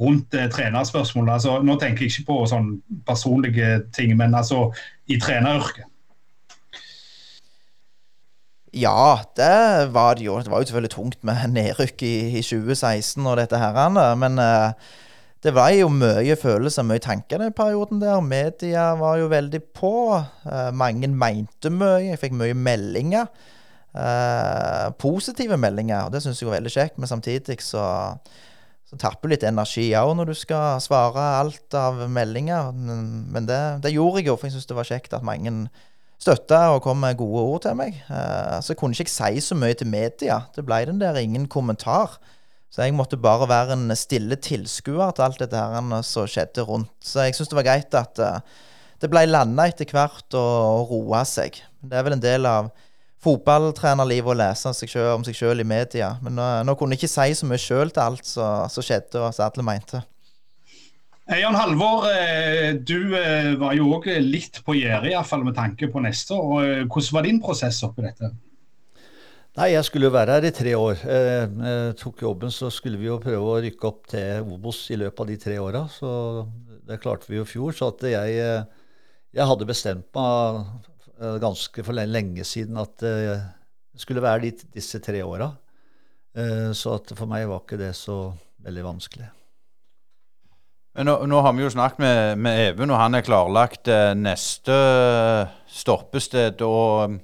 rundt 0.00 0.34
eh, 0.34 0.48
trenerspørsmålet. 0.52 1.32
Altså, 1.38 1.58
nå 1.62 1.78
tenker 1.80 2.06
jeg 2.06 2.14
ikke 2.14 2.28
på 2.32 2.40
sånn 2.50 2.72
personlige 3.06 3.78
ting, 3.96 4.14
men 4.18 4.36
altså 4.38 4.68
i 5.08 5.18
treneryrket. 5.20 5.88
Ja, 8.78 9.24
det 9.36 9.88
var 9.94 10.18
det 10.18 10.26
jo. 10.26 10.38
Det 10.44 10.52
var 10.52 10.60
jo 10.60 10.68
selvfølgelig 10.68 10.92
tungt 10.92 11.20
med 11.24 11.44
nedrykk 11.56 12.02
i, 12.04 12.16
i 12.38 12.42
2016 12.44 13.26
og 13.26 13.38
dette 13.40 13.58
her, 13.58 14.14
men 14.20 14.38
eh, 14.42 14.88
det 15.42 15.54
var 15.54 15.70
jo 15.70 15.86
mye 15.92 16.34
følelser, 16.36 16.82
mye 16.82 17.02
tanker 17.02 17.38
den 17.38 17.54
perioden 17.54 18.00
der. 18.02 18.20
Media 18.20 18.90
var 18.98 19.20
jo 19.20 19.30
veldig 19.30 19.60
på. 19.74 19.92
Eh, 20.46 20.70
mange 20.74 21.08
mente 21.08 21.70
mye. 21.70 22.08
Jeg 22.10 22.18
fikk 22.18 22.34
mye 22.34 22.56
meldinger. 22.58 23.30
Eh, 23.94 24.88
positive 24.98 25.56
meldinger, 25.56 26.04
og 26.04 26.12
det 26.12 26.22
syns 26.22 26.42
jeg 26.42 26.50
var 26.50 26.58
veldig 26.58 26.74
kjekt, 26.74 26.98
men 26.98 27.10
samtidig 27.10 27.60
så 27.62 27.84
så 28.88 28.96
tapper 28.96 29.28
du 29.28 29.34
litt 29.34 29.44
energi 29.44 29.90
òg 29.98 30.14
når 30.16 30.30
du 30.30 30.36
skal 30.38 30.80
svare 30.80 31.24
alt 31.42 31.74
av 31.76 32.00
meldinger. 32.08 32.70
Men, 32.72 33.44
det, 33.48 33.60
det 33.84 33.92
gjorde 33.92 34.22
jeg 34.22 34.30
jo, 34.30 34.36
for 34.38 34.48
jeg 34.48 34.56
syns 34.56 34.68
det 34.70 34.78
var 34.78 34.88
kjekt 34.88 35.16
at 35.18 35.26
mange 35.26 35.52
støtta 36.18 36.62
og 36.72 36.80
kom 36.86 37.02
med 37.04 37.18
gode 37.20 37.42
ord 37.44 37.62
til 37.66 37.76
meg. 37.78 37.98
Eh, 38.08 38.56
så 38.64 38.76
kunne 38.78 38.96
ikke 38.96 39.04
jeg 39.06 39.42
si 39.42 39.44
så 39.50 39.58
mye 39.58 39.76
til 39.76 39.90
media. 39.92 40.40
Det 40.56 40.64
ble 40.66 40.80
den 40.88 41.02
der 41.02 41.20
ingen 41.20 41.44
kommentar. 41.52 42.16
Så 42.72 42.84
jeg 42.84 42.96
måtte 42.96 43.20
bare 43.20 43.48
være 43.48 43.76
en 43.76 43.92
stille 43.96 44.36
tilskuer 44.40 45.12
til 45.16 45.24
alt 45.24 45.44
dette 45.44 45.60
her 45.60 46.02
som 46.04 46.28
skjedde 46.28 46.64
rundt. 46.68 46.92
Så 47.04 47.28
jeg 47.28 47.36
syns 47.36 47.52
det 47.52 47.60
var 47.60 47.68
greit 47.68 47.96
at 47.96 48.24
eh, 48.24 48.40
det 49.04 49.12
ble 49.12 49.26
landa 49.28 49.68
etter 49.68 49.88
hvert 49.92 50.32
og, 50.32 50.88
og 50.88 50.94
roa 50.96 51.22
seg. 51.28 51.60
Det 51.84 51.96
er 51.96 52.08
vel 52.08 52.16
en 52.16 52.24
del 52.24 52.48
av 52.48 52.72
fotballtrenerlivet 53.24 54.30
og 54.30 54.38
lese 54.38 54.72
seg 54.76 54.92
selv, 54.92 55.16
om 55.16 55.24
seg 55.26 55.36
sjøl 55.38 55.62
i 55.62 55.66
media. 55.66 56.14
Men 56.22 56.38
nå, 56.38 56.46
nå 56.66 56.76
kunne 56.78 56.94
jeg 56.94 57.02
ikke 57.02 57.16
si 57.16 57.34
så 57.40 57.48
mye 57.48 57.62
sjøl 57.62 57.90
til 57.90 58.04
alt 58.04 58.28
som 58.28 58.84
skjedde 58.84 59.22
og 59.22 59.34
som 59.34 59.48
alle 59.48 59.66
mente. 59.66 60.04
Hey, 61.28 61.42
Jan 61.42 61.58
Halvor, 61.58 62.06
eh, 62.08 62.70
du 62.72 63.12
eh, 63.12 63.50
var 63.60 63.74
jo 63.76 63.90
òg 63.98 64.06
litt 64.24 64.62
på 64.64 64.78
gjerdet, 64.78 65.10
iallfall 65.10 65.42
med 65.44 65.58
tanke 65.58 65.90
på 65.92 66.00
neste 66.00 66.32
år. 66.32 66.46
Og, 66.46 66.62
eh, 66.64 66.84
Hvordan 66.86 67.16
var 67.18 67.26
din 67.26 67.40
prosess 67.44 67.82
oppi 67.84 68.06
dette? 68.06 68.30
Nei, 69.58 69.66
jeg 69.74 69.84
skulle 69.84 70.08
jo 70.08 70.14
være 70.14 70.38
her 70.38 70.46
i 70.48 70.54
tre 70.54 70.72
år. 70.78 71.02
Jeg 71.02 71.98
tok 72.00 72.22
jobben, 72.22 72.54
så 72.54 72.70
skulle 72.72 72.96
vi 72.96 73.10
jo 73.10 73.18
prøve 73.20 73.44
å 73.44 73.60
rykke 73.60 73.88
opp 73.90 74.06
til 74.08 74.48
Obos 74.54 74.84
i 74.94 74.96
løpet 74.96 75.20
av 75.20 75.28
de 75.28 75.36
tre 75.42 75.56
åra. 75.60 75.82
Så 75.90 76.08
det 76.86 77.00
klarte 77.02 77.28
vi 77.28 77.40
jo 77.40 77.44
i 77.44 77.50
fjor. 77.50 77.74
Så 77.76 77.90
at 77.90 78.06
jeg, 78.06 78.38
jeg 79.34 79.48
hadde 79.50 79.68
bestemt 79.68 80.06
meg 80.14 80.87
ganske 81.18 81.84
for 81.84 81.98
lenge 81.98 82.44
siden 82.46 82.78
at 82.80 83.02
eh, 83.06 83.40
det 83.92 84.04
skulle 84.04 84.22
være 84.22 84.44
dit, 84.46 84.60
disse 84.74 85.00
tre 85.02 85.24
åra. 85.26 85.50
Eh, 86.36 86.70
så 86.76 87.00
for 87.14 87.26
meg 87.30 87.48
var 87.50 87.64
ikke 87.64 87.80
det 87.80 87.94
så 87.98 88.28
veldig 88.62 88.84
vanskelig. 88.86 89.26
Nå, 90.98 91.14
nå 91.30 91.40
har 91.44 91.54
vi 91.54 91.62
jo 91.62 91.70
snakket 91.70 92.00
med, 92.02 92.38
med 92.42 92.60
Even, 92.68 92.90
og 92.90 92.98
han 92.98 93.14
er 93.14 93.26
klarlagt 93.26 93.90
eh, 93.90 94.14
neste 94.18 94.78
stoppested. 95.70 96.62
Og 96.66 97.18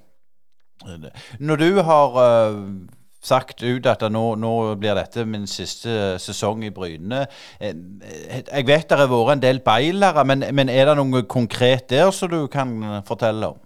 eh, 0.87 1.25
når 1.39 1.63
du 1.63 1.81
har 1.87 2.21
eh, 2.23 2.61
sagt 3.25 3.65
ut 3.65 3.89
at 3.91 4.05
nå, 4.13 4.25
nå 4.39 4.53
blir 4.79 4.99
dette 4.99 5.25
min 5.27 5.49
siste 5.51 6.17
sesong 6.23 6.63
i 6.67 6.73
Bryne 6.75 7.25
eh, 7.59 7.73
Jeg 7.73 8.67
vet 8.69 8.91
det 8.91 8.99
har 9.01 9.11
vært 9.11 9.37
en 9.39 9.47
del 9.47 9.63
beilere, 9.65 10.27
men, 10.29 10.47
men 10.55 10.71
er 10.71 10.91
det 10.91 10.99
noe 11.01 11.25
konkret 11.27 11.89
der 11.91 12.13
som 12.15 12.31
du 12.31 12.45
kan 12.53 13.03
fortelle 13.09 13.55
om? 13.55 13.64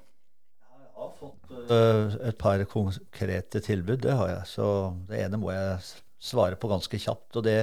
Eh, 1.68 2.18
et 2.30 2.38
par 2.40 2.62
konkrete 2.70 3.60
tilbud, 3.64 4.00
det 4.04 4.14
har 4.16 4.30
jeg. 4.30 4.44
Så 4.54 4.66
det 5.08 5.20
ene 5.24 5.40
må 5.40 5.50
jeg 5.52 5.76
svare 6.18 6.58
på 6.58 6.70
ganske 6.70 7.00
kjapt. 7.00 7.36
Og 7.38 7.44
det, 7.44 7.58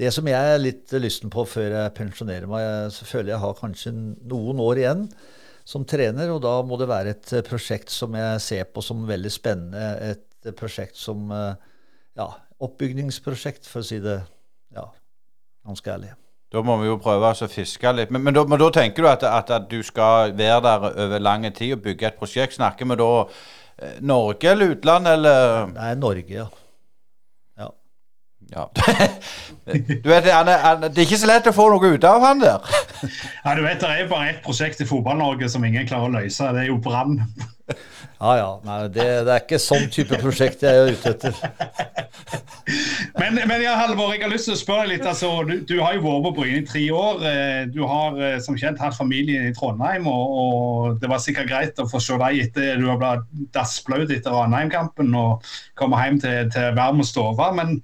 det 0.00 0.12
som 0.14 0.26
jeg 0.28 0.54
er 0.54 0.62
litt 0.62 0.94
lysten 0.96 1.32
på 1.32 1.44
før 1.48 1.76
jeg 1.76 1.96
pensjonerer 1.98 2.48
meg, 2.50 2.88
så 2.94 3.08
føler 3.08 3.34
jeg 3.34 3.42
har 3.44 3.58
kanskje 3.58 3.92
noen 3.94 4.62
år 4.64 4.82
igjen 4.82 5.04
som 5.68 5.84
trener, 5.86 6.32
og 6.32 6.40
da 6.42 6.56
må 6.66 6.80
det 6.80 6.88
være 6.90 7.14
et 7.14 7.34
eh, 7.36 7.46
prosjekt 7.46 7.92
som 7.94 8.16
jeg 8.18 8.44
ser 8.44 8.70
på 8.72 8.82
som 8.84 9.04
veldig 9.08 9.32
spennende. 9.32 10.14
Et 10.16 10.48
eh, 10.48 10.56
prosjekt 10.56 10.98
som 11.00 11.28
Ja, 12.18 12.26
oppbygningsprosjekt, 12.60 13.68
for 13.70 13.80
å 13.80 13.86
si 13.86 14.00
det 14.02 14.16
ja, 14.74 14.82
ganske 15.64 15.92
ærlig. 15.92 16.10
Da 16.50 16.62
må 16.66 16.76
vi 16.80 16.88
jo 16.88 16.98
prøve 16.98 17.30
å 17.30 17.48
fiske 17.50 17.92
litt. 17.94 18.10
Men, 18.10 18.24
men, 18.26 18.34
da, 18.34 18.42
men 18.48 18.58
da 18.58 18.70
tenker 18.74 19.06
du 19.06 19.10
at, 19.10 19.22
at, 19.22 19.52
at 19.54 19.68
du 19.70 19.78
skal 19.86 20.34
være 20.34 20.62
der 20.66 20.86
over 20.90 21.22
lang 21.22 21.46
tid 21.54 21.76
og 21.76 21.84
bygge 21.84 22.08
et 22.08 22.18
prosjekt. 22.18 22.56
Snakker 22.58 22.90
vi 22.90 22.98
da 22.98 23.10
eh, 23.22 24.00
Norge 24.02 24.50
eller 24.50 24.74
utland, 24.74 25.06
eller 25.12 25.70
er 25.78 26.00
Norge, 26.00 26.42
ja. 26.42 26.48
Ja. 28.50 28.66
du 30.02 30.08
vet, 30.10 30.26
han 30.32 30.48
er, 30.50 30.58
han, 30.64 30.82
Det 30.82 30.98
er 30.98 31.06
ikke 31.06 31.20
så 31.22 31.28
lett 31.30 31.46
å 31.46 31.54
få 31.54 31.68
noe 31.70 31.92
ut 31.94 32.04
av 32.08 32.24
han 32.26 32.42
der. 32.42 32.58
Ja, 33.44 33.54
du 33.54 33.62
vet, 33.62 33.80
Det 33.80 33.88
er 33.94 34.10
bare 34.10 34.34
ett 34.34 34.42
prosjekt 34.44 34.82
i 34.82 34.88
Fotball-Norge 34.88 35.48
som 35.52 35.64
ingen 35.64 35.86
klarer 35.88 36.10
å 36.10 36.16
løse. 36.18 36.50
Det 36.56 36.64
er 36.66 36.70
jo 36.72 36.80
Brann. 36.82 37.20
Ja 38.20 38.32
ja. 38.36 38.48
Nei, 38.66 38.80
det, 38.92 39.04
det 39.24 39.32
er 39.32 39.44
ikke 39.46 39.60
sånn 39.62 39.86
type 39.92 40.18
prosjekt 40.20 40.64
jeg 40.66 40.76
er 40.76 40.90
ute 40.92 41.14
etter. 41.14 41.36
Men, 43.18 43.34
men 43.48 43.62
ja, 43.64 43.72
Halvor, 43.74 44.12
jeg 44.14 44.22
har 44.22 44.30
lyst 44.30 44.46
til 44.46 44.54
å 44.54 44.58
spørre 44.60 44.84
deg 44.84 44.92
litt. 44.92 45.06
Altså, 45.08 45.30
du, 45.48 45.54
du 45.66 45.72
har 45.80 45.96
jo 45.96 46.02
vært 46.04 46.26
på 46.26 46.30
Bryne 46.36 46.60
i 46.60 46.66
tre 46.68 46.82
år. 46.94 47.24
Eh, 47.26 47.62
Du 47.72 47.80
har 47.88 48.18
eh, 48.22 48.36
som 48.44 48.58
kjent 48.60 48.78
hatt 48.78 48.94
familien 48.94 49.48
i 49.48 49.54
Trondheim, 49.56 50.06
og, 50.10 50.36
og 50.42 51.00
det 51.02 51.10
var 51.10 51.22
sikkert 51.24 51.48
greit 51.50 51.80
å 51.82 51.88
få 51.90 51.98
se 52.02 52.18
deg 52.20 52.38
etter 52.44 52.78
du 52.78 52.86
har 52.86 53.00
blitt 53.00 53.48
dassblaut 53.56 54.12
etter 54.14 54.36
Ranheim-kampen 54.36 55.10
og 55.18 55.48
komme 55.80 55.98
hjem 56.04 56.20
til, 56.22 56.52
til 56.54 56.70
varm 56.78 57.02
stove. 57.06 57.50
Men 57.58 57.80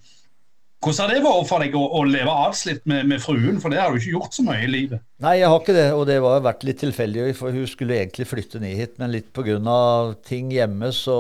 hvordan 0.87 1.03
har 1.03 1.13
det 1.13 1.23
vært 1.25 1.49
for 1.51 1.65
deg 1.65 1.75
å, 1.77 1.83
å 1.99 2.01
leve 2.07 2.35
avslitt 2.47 2.85
med, 2.87 3.09
med 3.11 3.23
fruen? 3.23 3.59
For 3.63 3.73
det 3.73 3.81
har 3.83 3.91
du 3.91 3.99
ikke 3.99 4.15
gjort 4.15 4.37
så 4.37 4.45
mye 4.47 4.63
i 4.63 4.71
livet. 4.71 5.03
Nei, 5.25 5.35
jeg 5.41 5.51
har 5.51 5.59
ikke 5.61 5.75
det, 5.75 5.87
og 5.97 6.05
det 6.07 6.19
har 6.23 6.45
vært 6.45 6.65
litt 6.69 6.79
tilfeldig. 6.85 7.27
For 7.39 7.55
hun 7.57 7.67
skulle 7.71 7.99
egentlig 7.99 8.29
flytte 8.31 8.61
ned 8.63 8.79
hit, 8.79 8.95
men 9.03 9.13
litt 9.15 9.33
pga. 9.35 9.59
ting 10.29 10.53
hjemme 10.55 10.93
så, 10.95 11.19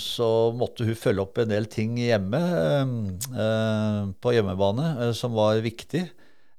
så 0.00 0.30
måtte 0.56 0.88
hun 0.88 0.98
følge 0.98 1.22
opp 1.22 1.38
en 1.42 1.52
del 1.52 1.70
ting 1.70 1.94
hjemme 2.00 2.42
eh, 2.42 4.02
på 4.18 4.34
hjemmebane 4.34 4.90
eh, 5.06 5.14
som 5.16 5.36
var 5.38 5.62
viktig. 5.64 6.02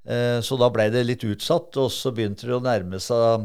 Eh, 0.08 0.40
så 0.40 0.56
da 0.56 0.70
ble 0.72 0.88
det 0.94 1.04
litt 1.04 1.28
utsatt, 1.28 1.76
og 1.76 1.92
så 1.92 2.14
begynte 2.16 2.48
det 2.48 2.56
å 2.56 2.64
nærme 2.64 3.00
seg 3.02 3.44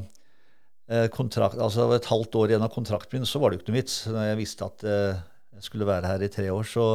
eh, 0.87 1.09
kontrakt, 1.11 1.59
altså 1.59 1.89
et 1.97 2.07
halvt 2.07 2.39
år 2.39 2.53
igjen 2.53 2.63
av 2.63 2.71
kontrakten 2.73 3.19
min, 3.19 3.27
så 3.27 3.41
var 3.43 3.51
det 3.51 3.59
jo 3.59 3.65
ikke 3.65 3.73
noe 3.73 3.81
vits. 3.81 3.99
Når 4.07 4.29
jeg 4.29 4.39
visste 4.39 4.69
at 4.69 4.87
eh, 4.87 5.23
jeg 5.57 5.67
skulle 5.67 5.87
være 5.87 6.09
her 6.09 6.23
i 6.25 6.31
tre 6.31 6.47
år. 6.53 6.65
Så 6.67 6.85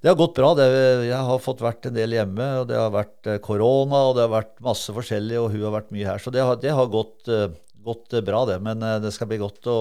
det 0.00 0.10
har 0.10 0.18
gått 0.18 0.36
bra. 0.38 0.52
Det, 0.58 0.68
jeg 1.06 1.26
har 1.30 1.42
fått 1.42 1.64
vært 1.64 1.90
en 1.90 1.96
del 1.96 2.16
hjemme, 2.16 2.46
og 2.62 2.70
det 2.70 2.78
har 2.78 2.94
vært 2.94 3.28
eh, 3.30 3.40
korona, 3.44 4.06
og 4.08 4.16
det 4.16 4.24
har 4.26 4.32
vært 4.32 4.54
masse 4.64 4.94
forskjellig, 4.96 5.36
og 5.40 5.50
hun 5.52 5.66
har 5.68 5.76
vært 5.76 5.92
mye 5.94 6.08
her. 6.08 6.22
Så 6.22 6.32
det 6.34 6.44
har, 6.44 6.56
det 6.62 6.72
har 6.76 6.90
gått, 6.92 7.20
eh, 7.28 7.50
gått 7.84 8.16
eh, 8.16 8.24
bra, 8.26 8.46
det. 8.48 8.58
Men 8.64 8.82
det 9.04 9.12
skal 9.16 9.30
bli 9.30 9.40
godt 9.42 9.68
å, 9.70 9.78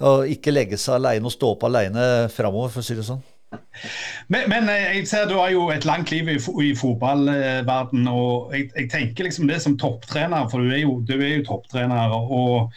å 0.00 0.16
ikke 0.30 0.54
legge 0.54 0.80
seg 0.80 0.98
aleine 0.98 1.30
og 1.30 1.36
stå 1.36 1.54
opp 1.54 1.68
aleine 1.68 2.08
framover, 2.32 2.72
for 2.74 2.84
å 2.84 2.88
si 2.88 2.98
det 2.98 3.06
sånn. 3.06 3.22
Men, 4.32 4.48
men 4.50 4.66
jeg 4.66 5.04
ser 5.06 5.28
du 5.30 5.36
har 5.38 5.52
jo 5.52 5.68
et 5.70 5.84
langt 5.86 6.10
liv 6.10 6.26
i, 6.32 6.40
i 6.40 6.72
fotballverden, 6.74 8.08
og 8.10 8.54
jeg, 8.56 8.72
jeg 8.74 8.90
tenker 8.90 9.28
liksom 9.28 9.46
det 9.46 9.60
som 9.62 9.76
topptrener, 9.78 10.48
for 10.50 10.64
du 10.64 10.72
er 10.74 10.82
jo, 10.82 10.96
du 11.06 11.14
er 11.20 11.36
jo 11.36 11.48
topptrener. 11.52 12.16
og 12.24 12.74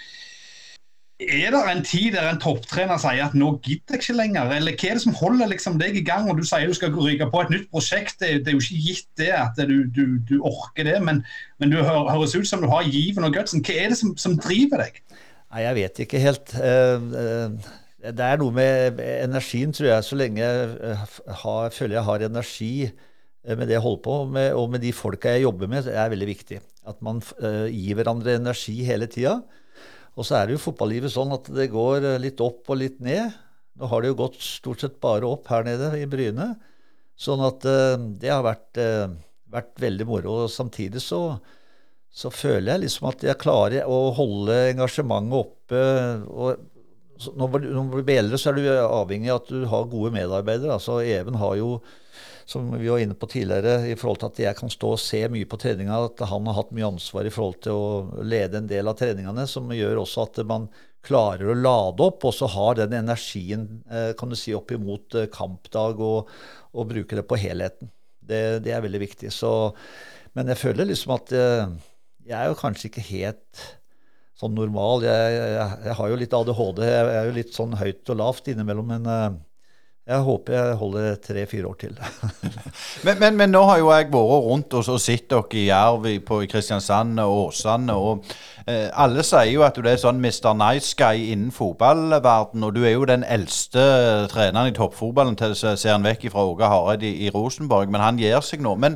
er 1.18 1.49
det 1.55 1.59
en 1.72 1.80
tid 1.82 2.11
der 2.13 2.28
en 2.30 2.39
topptrener 2.41 2.99
sier 3.01 3.24
at 3.26 3.34
nå 3.34 3.47
gidder 3.65 3.95
jeg 3.97 4.03
ikke 4.03 4.15
lenger? 4.20 4.51
Eller 4.53 4.76
hva 4.78 4.89
er 4.91 4.99
det 4.99 5.03
som 5.03 5.15
holder 5.18 5.49
liksom 5.49 5.80
deg 5.82 5.95
i 5.97 6.03
gang? 6.05 6.28
og 6.30 6.38
Du 6.38 6.43
sier 6.45 6.68
du 6.70 6.76
skal 6.78 6.93
ryke 6.93 7.26
på 7.32 7.41
et 7.41 7.53
nytt 7.55 7.72
prosjekt. 7.74 8.20
Det, 8.22 8.30
det 8.45 8.51
er 8.51 8.57
jo 8.57 8.61
ikke 8.61 8.84
gitt 8.86 9.07
det 9.18 9.32
at 9.34 9.57
du, 9.70 9.80
du, 9.95 10.03
du 10.30 10.36
orker 10.45 10.86
det, 10.86 10.99
men, 11.01 11.24
men 11.57 11.74
du 11.74 11.80
hø- 11.82 12.05
høres 12.11 12.36
ut 12.38 12.45
som 12.49 12.61
du 12.61 12.70
har 12.70 12.86
given 12.86 13.26
og 13.26 13.34
gutsen. 13.34 13.65
Hva 13.65 13.80
er 13.82 13.93
det 13.95 13.97
som, 14.03 14.13
som 14.20 14.38
driver 14.38 14.86
deg? 14.86 15.01
Nei, 15.49 15.63
jeg 15.65 15.78
vet 15.80 16.01
ikke 16.05 16.22
helt. 16.22 16.53
Eh, 16.59 17.09
eh, 17.24 17.74
Det 18.13 18.24
er 18.30 18.38
noe 18.38 18.53
med 18.53 19.01
energien, 19.01 19.74
tror 19.74 19.89
jeg. 19.95 20.05
Så 20.05 20.18
lenge 20.22 20.43
jeg 20.45 20.72
eh, 20.91 21.05
har, 21.41 21.74
føler 21.74 21.97
jeg 21.97 22.07
har 22.11 22.28
energi 22.30 22.74
med 23.47 23.65
det 23.70 23.78
jeg 23.78 23.82
holder 23.88 24.03
på 24.03 24.15
med, 24.38 24.51
og 24.59 24.70
med 24.74 24.82
de 24.84 24.91
folka 24.93 25.32
jeg 25.34 25.45
jobber 25.47 25.70
med, 25.72 25.88
er 25.88 26.09
veldig 26.11 26.28
viktig. 26.28 26.57
At 26.88 26.99
man 27.01 27.22
gir 27.72 27.95
hverandre 27.95 28.36
energi 28.38 28.82
hele 28.84 29.07
tida. 29.07 29.38
Og 30.18 30.26
så 30.26 30.39
er 30.39 30.47
det 30.47 30.57
jo 30.57 30.63
fotballivet 30.63 31.13
sånn 31.13 31.36
at 31.36 31.49
det 31.53 31.70
går 31.74 32.01
eh, 32.01 32.22
litt 32.22 32.41
opp 32.43 32.74
og 32.74 32.82
litt 32.82 32.97
ned. 33.05 33.36
Nå 33.78 33.89
har 33.91 34.01
det 34.01 34.11
jo 34.11 34.22
gått 34.24 34.41
stort 34.41 34.82
sett 34.82 34.97
bare 35.03 35.30
opp 35.30 35.49
her 35.53 35.68
nede 35.68 35.91
i 35.99 36.07
Bryne. 36.09 36.55
Sånn 37.18 37.43
at 37.45 37.65
eh, 37.70 37.95
det 38.18 38.34
har 38.34 38.45
vært 38.45 38.82
eh, 38.82 39.05
vært 39.51 39.78
veldig 39.82 40.07
moro. 40.07 40.39
og 40.43 40.51
Samtidig 40.51 41.01
så, 41.03 41.22
så 42.11 42.32
føler 42.34 42.74
jeg 42.74 42.86
liksom 42.86 43.11
at 43.11 43.28
jeg 43.28 43.41
klarer 43.41 43.88
å 43.89 44.09
holde 44.18 44.57
engasjementet 44.72 45.38
oppe. 45.38 45.84
og 46.28 46.65
når 47.38 47.63
du 47.65 48.03
blir 48.05 48.20
eldre, 48.22 48.38
så 48.38 48.51
er 48.51 48.59
du 48.59 48.68
avhengig 48.70 49.32
av 49.34 49.41
at 49.41 49.47
du 49.49 49.63
har 49.70 49.88
gode 49.89 50.13
medarbeidere. 50.13 50.76
altså 50.76 50.99
Even 51.01 51.39
har 51.41 51.55
jo 51.57 51.78
som 52.47 52.69
vi 52.79 52.87
var 52.87 53.01
inne 53.03 53.15
på 53.19 53.27
tidligere, 53.27 53.89
i 53.91 53.95
forhold 53.99 54.21
til 54.21 54.29
at 54.29 54.37
jeg 54.39 54.55
kan 54.55 54.71
stå 54.71 54.93
og 54.95 55.01
se 55.03 55.19
mye 55.27 55.47
på 55.51 55.57
treninga, 55.59 55.97
at 56.07 56.21
han 56.29 56.45
har 56.47 56.55
hatt 56.55 56.69
mye 56.75 56.87
ansvar 56.87 57.27
i 57.27 57.31
forhold 57.33 57.57
til 57.65 57.75
å 57.75 58.21
lede 58.23 58.61
en 58.61 58.69
del 58.69 58.87
av 58.87 58.95
treningene, 58.95 59.43
som 59.51 59.67
gjør 59.75 59.99
også 60.05 60.23
at 60.29 60.39
man 60.47 60.69
klarer 61.03 61.51
å 61.51 61.57
lade 61.57 62.05
opp, 62.07 62.23
og 62.23 62.35
så 62.37 62.47
har 62.53 62.77
den 62.79 62.95
energien 63.01 63.65
eh, 63.91 64.13
kan 64.15 64.31
du 64.31 64.37
si, 64.39 64.55
opp 64.55 64.71
imot 64.71 65.17
eh, 65.19 65.27
kampdag, 65.33 65.99
og, 65.99 66.31
og 66.71 66.87
bruke 66.87 67.19
det 67.19 67.25
på 67.27 67.39
helheten. 67.41 67.91
Det, 68.23 68.63
det, 68.63 68.71
er 68.71 68.85
veldig 68.85 69.03
viktig. 69.03 69.31
Så, 69.35 69.51
men 70.31 70.47
jeg 70.51 70.61
føler 70.61 70.87
liksom 70.87 71.17
at 71.17 71.35
eh, 71.35 71.75
jeg 72.27 72.37
er 72.39 72.47
jo 72.47 72.61
kanskje 72.61 72.87
ikke 72.87 73.05
helt 73.09 73.67
sånn 74.39 74.55
normal. 74.55 75.03
Jeg, 75.03 75.35
jeg, 75.35 75.67
jeg 75.89 75.99
har 75.99 76.15
jo 76.15 76.21
litt 76.23 76.39
ADHD. 76.39 76.81
Jeg 76.87 77.11
er 77.11 77.27
jo 77.27 77.37
litt 77.41 77.53
sånn 77.59 77.75
høyt 77.75 78.15
og 78.15 78.19
lavt 78.23 78.47
innimellom. 78.53 78.95
men 78.95 79.43
jeg 80.08 80.24
håper 80.24 80.53
jeg 80.53 80.76
holder 80.80 81.16
tre-fire 81.16 81.68
år 81.68 81.74
til. 81.80 81.97
men, 83.05 83.20
men, 83.20 83.38
men, 83.38 83.49
nå 83.51 83.64
har 83.68 83.78
jo 83.82 83.89
jeg 83.91 84.08
vært 84.08 84.14
rundt 84.45 84.74
og, 84.80 84.89
og 84.93 85.01
sett 85.03 85.26
dere 85.30 85.60
i 85.60 85.66
Jerv, 85.68 86.08
på 86.26 86.39
Kristiansand 86.47 87.20
og 87.20 87.34
Åsane. 87.47 87.93
og 87.93 88.24
eh, 88.68 88.88
Alle 88.93 89.26
sier 89.28 89.51
jo 89.51 89.66
at 89.68 89.76
du 89.76 89.89
er 89.89 89.99
sånn 89.99 90.22
Mr. 90.24 90.53
Nice 90.55 90.95
Guy 90.95 91.28
innen 91.34 91.51
fotballverden, 91.51 92.64
og 92.64 92.76
du 92.76 92.86
er 92.86 92.95
jo 92.95 93.03
den 93.10 93.28
eldste 93.28 93.84
treneren 94.32 94.72
i 94.72 94.78
toppfotballen 94.78 95.36
til 95.36 95.55
ser 95.60 95.91
han 95.91 96.08
vekk 96.08 96.30
fra 96.32 96.47
Åge 96.47 96.72
Hareide 96.72 97.10
i, 97.10 97.28
i, 97.28 97.34
Rosenborg, 97.36 97.91
men 97.91 98.05
han 98.05 98.22
gir 98.22 98.39
seg 98.39 98.64
nå. 98.64 98.78
Men 98.80 98.95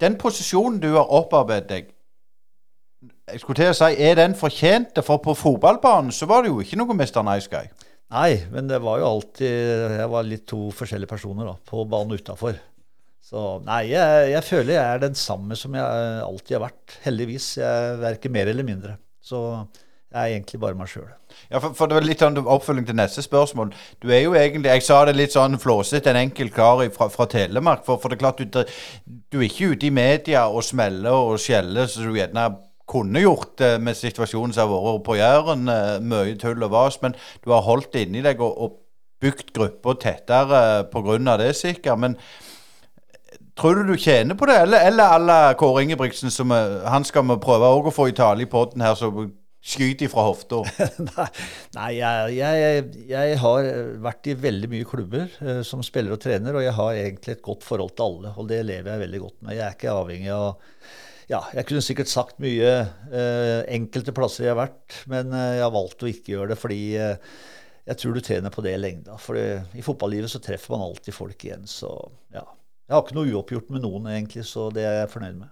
den 0.00 0.14
posisjonen 0.14 0.78
du 0.78 0.92
har 0.94 1.10
opparbeidet 1.10 1.70
deg, 1.74 1.90
jeg 3.30 3.42
skulle 3.42 3.58
til 3.58 3.70
å 3.70 3.74
si, 3.74 3.94
er 3.98 4.16
den 4.18 4.34
fortjent? 4.38 4.98
For 5.06 5.18
på 5.22 5.34
fotballbanen 5.38 6.14
så 6.14 6.26
var 6.30 6.42
det 6.42 6.50
jo 6.50 6.62
ikke 6.62 6.78
noe 6.78 6.94
Mr. 6.94 7.22
Nice 7.26 7.50
Guy. 7.50 7.66
Nei, 8.10 8.40
men 8.50 8.66
det 8.70 8.80
var 8.82 8.98
jo 8.98 9.06
alltid 9.06 9.94
Jeg 9.94 10.10
var 10.10 10.26
litt 10.26 10.46
to 10.50 10.64
forskjellige 10.74 11.10
personer 11.10 11.46
da, 11.46 11.54
på 11.70 11.84
banen 11.90 12.18
utafor. 12.18 12.58
Så 13.30 13.60
nei, 13.62 13.84
jeg, 13.92 14.30
jeg, 14.32 14.42
føler 14.42 14.74
jeg 14.74 14.82
er 14.82 15.04
den 15.04 15.14
samme 15.18 15.54
som 15.58 15.76
jeg 15.78 16.24
alltid 16.24 16.56
har 16.56 16.64
vært. 16.64 16.96
Heldigvis. 17.04 17.52
Jeg 17.60 18.00
verker 18.02 18.32
mer 18.34 18.50
eller 18.50 18.66
mindre. 18.66 18.96
Så 19.22 19.38
jeg 20.10 20.18
er 20.18 20.32
egentlig 20.32 20.58
bare 20.64 20.74
meg 20.74 20.90
sjøl. 20.90 21.06
Ja, 21.52 21.60
for, 21.60 21.70
for, 21.78 21.86
det 21.86 21.94
var 21.94 22.06
litt 22.08 22.24
sånn 22.24 22.40
oppfølging 22.40 22.88
til 22.88 22.96
neste 22.98 23.22
spørsmål. 23.22 23.70
Du 24.02 24.08
er 24.10 24.24
jo 24.24 24.34
egentlig 24.34 24.72
Jeg 24.72 24.82
sa 24.82 25.04
det 25.06 25.14
litt 25.14 25.36
sånn 25.36 25.54
flåsete, 25.62 26.10
en 26.10 26.24
enkel 26.24 26.50
kar 26.54 26.82
fra, 26.96 27.06
fra 27.12 27.28
Telemark. 27.30 27.84
For, 27.86 28.02
for, 28.02 28.10
det 28.10 28.18
er 28.18 28.24
klart, 28.24 28.42
du, 28.42 28.74
du 29.30 29.38
er 29.38 29.46
ikke 29.46 29.76
ute 29.76 29.86
i 29.86 29.94
media 29.94 30.48
og 30.50 30.66
smeller 30.66 31.14
og 31.14 31.38
skjeller 31.38 31.86
så 31.86 32.02
du 32.02 32.18
gjerne 32.18 32.48
kunne 32.90 33.22
gjort 33.22 33.56
det 33.62 33.72
med 33.82 33.98
situasjonen 33.98 34.54
som 34.56 34.68
har 34.68 34.84
vært 34.84 35.06
på 35.06 35.18
Jæren. 35.20 35.66
Eh, 35.70 35.96
mye 36.02 36.36
tull 36.40 36.66
og 36.66 36.74
vas. 36.74 37.00
Men 37.04 37.16
du 37.44 37.52
har 37.54 37.66
holdt 37.66 37.92
det 37.94 38.06
inni 38.08 38.24
deg 38.26 38.42
og, 38.42 38.54
og 38.56 38.78
bygd 39.20 39.52
gruppa 39.56 39.96
tettere 40.00 40.62
pga. 40.92 41.36
det, 41.40 41.52
sikkert. 41.56 41.98
Men 41.98 42.16
tror 43.58 43.80
du 43.80 43.92
du 43.92 43.98
tjener 43.98 44.34
på 44.34 44.48
det, 44.48 44.60
eller, 44.64 44.86
eller 44.88 45.16
alle 45.16 45.40
Kåre 45.60 45.84
Ingebrigtsen, 45.84 46.32
som 46.32 46.52
eh, 46.52 46.80
han 46.88 47.04
skal 47.04 47.28
vi 47.28 47.40
prøve 47.42 47.68
å 47.68 47.94
få 47.94 48.08
i 48.10 48.16
tale 48.16 48.46
i 48.46 48.50
poden 48.50 48.82
her, 48.84 48.96
så 48.98 49.12
skyter 49.60 50.08
fra 50.08 50.24
hofta? 50.24 50.62
Nei, 51.76 51.90
jeg, 51.98 52.32
jeg, 52.38 52.86
jeg, 53.10 53.36
har 53.42 53.68
vært 54.00 54.30
i 54.32 54.38
veldig 54.46 54.72
mye 54.72 54.88
klubber 54.88 55.28
eh, 55.44 55.60
som 55.66 55.84
spiller 55.84 56.16
og 56.16 56.22
trener, 56.22 56.56
og 56.56 56.64
jeg 56.64 56.76
har 56.78 57.02
egentlig 57.04 57.36
et 57.36 57.44
godt 57.44 57.66
forhold 57.66 57.94
til 57.94 58.08
alle. 58.08 58.34
Og 58.40 58.48
det 58.50 58.64
lever 58.64 58.94
jeg 58.94 59.04
veldig 59.04 59.22
godt 59.26 59.38
med. 59.42 59.56
Jeg 59.58 59.66
er 59.66 59.78
ikke 59.78 59.96
avhengig 60.00 60.34
av 60.34 60.50
ja, 61.30 61.40
jeg 61.54 61.66
kunne 61.68 61.84
sikkert 61.84 62.10
sagt 62.10 62.40
mye 62.42 62.70
eh, 63.14 63.60
enkelte 63.70 64.14
plasser 64.16 64.48
jeg 64.48 64.54
har 64.54 64.64
vært, 64.64 64.96
men 65.10 65.30
eh, 65.36 65.56
jeg 65.60 65.66
har 65.66 65.74
valgt 65.74 66.02
å 66.02 66.10
ikke 66.10 66.34
gjøre 66.34 66.52
det 66.52 66.58
fordi 66.58 66.80
eh, 66.98 67.36
jeg 67.86 68.00
tror 68.00 68.16
du 68.16 68.22
tjener 68.22 68.54
på 68.54 68.64
det 68.66 68.74
i 68.74 68.80
lengda. 68.80 69.16
For 69.18 69.38
i 69.38 69.82
fotballivet 69.82 70.30
så 70.30 70.42
treffer 70.42 70.74
man 70.74 70.84
alltid 70.84 71.14
folk 71.16 71.46
igjen. 71.46 71.64
Så 71.66 71.88
ja. 72.34 72.44
Jeg 72.86 72.94
har 72.94 73.02
ikke 73.02 73.16
noe 73.16 73.32
uoppgjort 73.32 73.72
med 73.72 73.82
noen, 73.82 74.06
egentlig, 74.12 74.44
så 74.46 74.68
det 74.74 74.84
er 74.84 75.00
jeg 75.00 75.10
fornøyd 75.14 75.40
med. 75.40 75.50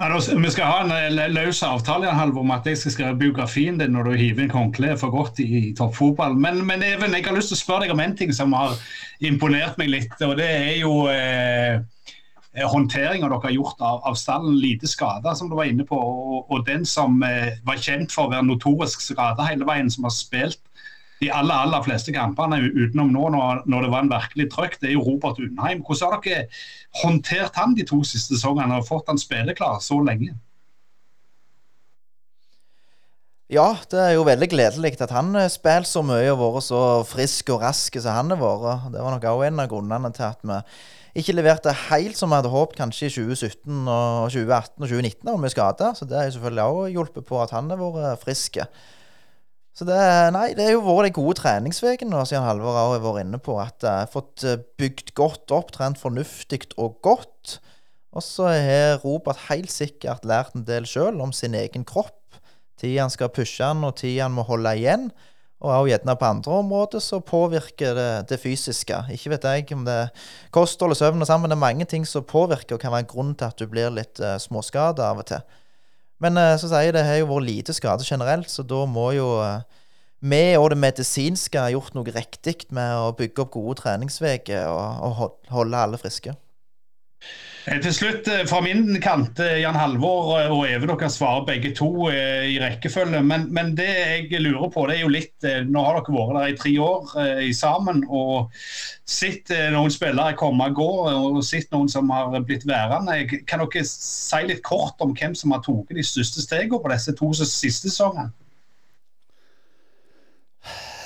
Ja, 0.00 0.08
vi 0.18 0.50
skal 0.50 0.68
ha 0.68 0.98
en 0.98 1.16
løs 1.34 1.62
avtale 1.66 2.10
Halvor, 2.16 2.42
om 2.42 2.52
at 2.54 2.66
jeg 2.66 2.80
skal 2.80 2.94
skrive 2.94 3.18
biografien 3.20 3.78
din 3.80 3.92
når 3.94 4.08
du 4.08 4.18
hiver 4.18 4.46
inn 4.46 4.54
håndkleet 4.54 5.00
for 5.00 5.14
godt 5.14 5.40
i, 5.44 5.48
i 5.60 5.72
toppfotball. 5.78 6.34
Men, 6.34 6.60
men, 6.66 6.84
Even, 6.86 7.14
jeg 7.14 7.28
har 7.28 7.36
lyst 7.36 7.52
til 7.52 7.60
å 7.60 7.62
spørre 7.62 7.86
deg 7.86 7.94
om 7.94 8.02
en 8.02 8.16
ting 8.18 8.32
som 8.34 8.52
har 8.56 8.74
imponert 9.24 9.78
meg 9.80 9.92
litt. 9.92 10.16
og 10.24 10.36
Det 10.40 10.48
er 10.48 10.76
jo 10.82 10.94
Eh, 11.12 11.80
håndteringa 12.60 13.28
dere 13.28 13.40
har 13.46 13.54
gjort 13.54 13.80
av, 13.80 14.02
av 14.08 14.18
stallen. 14.18 14.58
Lite 14.60 14.88
skader, 14.90 15.34
som 15.34 15.48
du 15.48 15.56
var 15.56 15.70
inne 15.70 15.86
på. 15.88 15.96
Og, 15.96 16.50
og 16.52 16.66
den 16.66 16.84
som 16.88 17.22
eh, 17.26 17.56
var 17.64 17.80
kjent 17.80 18.12
for 18.12 18.28
å 18.28 18.34
være 18.34 18.48
notorisk 18.48 19.04
skada 19.04 19.48
hele 19.48 19.68
veien, 19.68 19.90
som 19.92 20.08
har 20.08 20.14
spilt 20.16 20.60
de 21.22 21.30
aller 21.30 21.54
aller 21.54 21.82
fleste 21.86 22.10
kampene 22.14 22.58
utenom 22.66 23.12
nå, 23.14 23.28
når, 23.30 23.62
når 23.70 23.84
det 23.84 23.90
var 23.92 24.02
en 24.02 24.10
virkelig 24.10 24.46
trøkk, 24.50 24.80
det 24.80 24.88
er 24.90 24.96
jo 24.96 25.04
Robert 25.06 25.38
Undheim. 25.38 25.84
Hvordan 25.86 26.16
har 26.16 26.24
dere 26.24 26.46
håndtert 27.02 27.60
han 27.60 27.76
de 27.78 27.86
to 27.86 28.00
siste 28.06 28.34
sesongene 28.34 28.80
og 28.80 28.88
fått 28.88 29.12
han 29.12 29.20
spilleklar 29.22 29.78
så 29.84 30.00
lenge? 30.02 30.34
Ja, 33.50 33.74
det 33.90 33.98
er 34.00 34.14
jo 34.14 34.22
veldig 34.24 34.48
gledelig 34.48 34.94
at 35.02 35.10
han 35.12 35.34
spiller 35.50 35.84
så 35.88 36.00
mye 36.06 36.30
og 36.32 36.40
vært 36.40 36.66
så 36.68 36.82
frisk 37.04 37.50
og 37.52 37.64
rask 37.64 37.98
som 38.00 38.14
han 38.16 38.32
har 38.32 38.40
vært. 38.40 38.92
Det 38.94 39.02
var 39.02 39.16
nok 39.16 39.26
òg 39.32 39.46
en 39.48 39.60
av 39.64 39.68
grunnene 39.68 40.12
til 40.14 40.28
at 40.28 40.40
vi 40.46 40.60
ikke 41.20 41.34
leverte 41.36 41.74
helt 41.90 42.16
som 42.16 42.32
vi 42.32 42.38
hadde 42.38 42.52
håpet 42.52 42.78
kanskje 42.78 43.10
i 43.10 43.12
2017, 43.12 43.82
og 43.84 44.30
2018 44.32 44.78
og 44.78 44.88
2019 44.88 45.28
om 45.34 45.44
vi 45.44 45.50
skadet 45.52 45.90
Så 45.98 46.08
det 46.08 46.16
har 46.16 46.30
selvfølgelig 46.32 46.64
òg 46.64 46.94
hjulpet 46.94 47.26
på 47.28 47.42
at 47.42 47.52
han 47.52 47.68
har 47.68 47.82
vært 47.82 48.22
frisk. 48.22 48.62
Så 49.72 49.86
det, 49.88 49.98
nei, 50.32 50.50
det 50.56 50.66
har 50.66 50.74
jo 50.74 50.84
vært 50.84 51.10
de 51.10 51.16
gode 51.16 51.36
treningsukene, 51.40 52.24
siden 52.28 52.44
Halvor 52.44 52.76
har 52.76 53.04
vært 53.04 53.26
inne 53.26 53.40
på. 53.40 53.58
At 53.60 53.84
jeg 53.84 54.06
har 54.06 54.10
fått 54.12 54.44
eh, 54.48 54.60
bygd 54.80 55.14
godt 55.16 55.52
opp, 55.52 55.72
trent 55.76 56.00
fornuftig 56.00 56.74
og 56.80 56.98
godt. 57.04 57.58
Og 58.12 58.24
så 58.24 58.50
har 58.52 59.00
Robert 59.04 59.48
helt 59.50 59.72
sikkert 59.72 60.24
lært 60.28 60.56
en 60.56 60.66
del 60.68 60.88
sjøl 60.88 61.20
om 61.24 61.32
sin 61.36 61.56
egen 61.56 61.84
kropp. 61.88 62.21
Tid 62.82 62.98
han 62.98 63.12
skal 63.12 63.30
pushe 63.30 63.62
han, 63.62 63.84
og 63.86 63.94
tid 64.00 64.18
han 64.24 64.34
må 64.34 64.44
holde 64.46 64.74
igjen. 64.78 65.10
Og 65.62 65.70
også 65.70 65.90
gjerne 65.92 66.16
på 66.18 66.26
andre 66.26 66.54
områder 66.58 67.02
så 67.02 67.20
påvirker 67.22 67.94
det 67.94 68.08
det 68.32 68.38
fysiske. 68.42 68.96
Ikke 69.14 69.30
vet 69.30 69.44
jeg 69.46 69.76
om 69.76 69.84
det 69.86 69.94
er 69.94 70.30
kosthold 70.54 70.96
og 70.96 70.98
søvn 70.98 71.22
og 71.22 71.28
sammen, 71.28 71.46
men 71.46 71.54
det 71.54 71.58
er 71.60 71.66
mange 71.68 71.86
ting 71.86 72.06
som 72.08 72.26
påvirker 72.26 72.74
og 72.74 72.82
kan 72.82 72.90
være 72.90 73.06
en 73.06 73.12
grunn 73.12 73.34
til 73.38 73.46
at 73.46 73.60
du 73.60 73.68
blir 73.70 73.94
litt 73.94 74.18
uh, 74.18 74.34
småskada 74.42 75.12
av 75.12 75.22
og 75.22 75.28
til. 75.30 75.44
Men 76.22 76.40
uh, 76.40 76.56
så 76.58 76.66
sier 76.66 76.88
jeg 76.88 76.96
det 76.96 77.06
har 77.06 77.20
jo 77.20 77.30
vært 77.30 77.46
lite 77.46 77.76
skade 77.78 78.06
generelt, 78.06 78.50
så 78.50 78.66
da 78.66 78.82
må 78.90 79.12
jo 79.14 79.28
uh, 79.38 79.62
vi 80.22 80.42
og 80.58 80.68
det 80.74 80.80
medisinske 80.82 81.62
ha 81.62 81.70
gjort 81.70 81.94
noe 81.94 82.10
riktig 82.14 82.66
med 82.74 82.98
å 82.98 83.14
bygge 83.18 83.42
opp 83.42 83.54
gode 83.54 83.78
treningsuker 83.84 84.66
og, 84.70 85.06
og 85.06 85.54
holde 85.54 85.86
alle 85.86 86.02
friske. 86.02 86.34
Eh, 87.64 87.78
til 87.78 87.92
slutt, 87.94 88.26
eh, 88.26 88.42
fra 88.50 88.58
min 88.60 88.96
kant, 89.00 89.38
eh, 89.38 89.60
Jan 89.62 89.76
Halvor 89.78 90.32
og 90.50 90.64
Even, 90.66 90.90
dere 90.90 91.10
svarer 91.10 91.44
begge 91.46 91.70
to 91.78 92.08
i 92.10 92.56
rekkefølge. 92.58 93.20
Men, 93.22 93.46
men, 93.54 93.76
det 93.78 93.86
jeg 93.86 94.40
lurer 94.42 94.70
på, 94.72 94.86
det 94.88 94.96
er 94.96 95.04
jo 95.04 95.12
litt 95.12 95.46
Nå 95.70 95.84
har 95.84 96.00
dere 96.00 96.14
vært 96.16 96.34
der 96.38 96.50
i 96.50 96.56
tre 96.58 96.72
år 96.82 97.14
i 97.42 97.52
sammen 97.54 98.02
og 98.08 98.50
sett 99.06 99.50
noen 99.74 99.90
spillere 99.94 100.36
komme 100.38 100.68
og 100.70 100.76
gå, 100.78 100.90
og 101.12 101.40
sett 101.46 101.70
noen 101.74 101.90
som 101.90 102.10
har 102.10 102.34
blitt 102.42 102.66
værende. 102.66 103.20
Kan 103.46 103.62
dere 103.62 103.86
si 103.86 104.42
litt 104.48 104.62
kort 104.66 105.02
om 105.02 105.14
hvem 105.14 105.34
som 105.38 105.54
har 105.54 105.62
tatt 105.62 105.94
de 105.94 106.06
største 106.06 106.42
stegene 106.42 106.82
på 106.82 106.94
disse 106.94 107.14
to 107.18 107.30
siste 107.38 107.90
sesongene? 107.90 108.32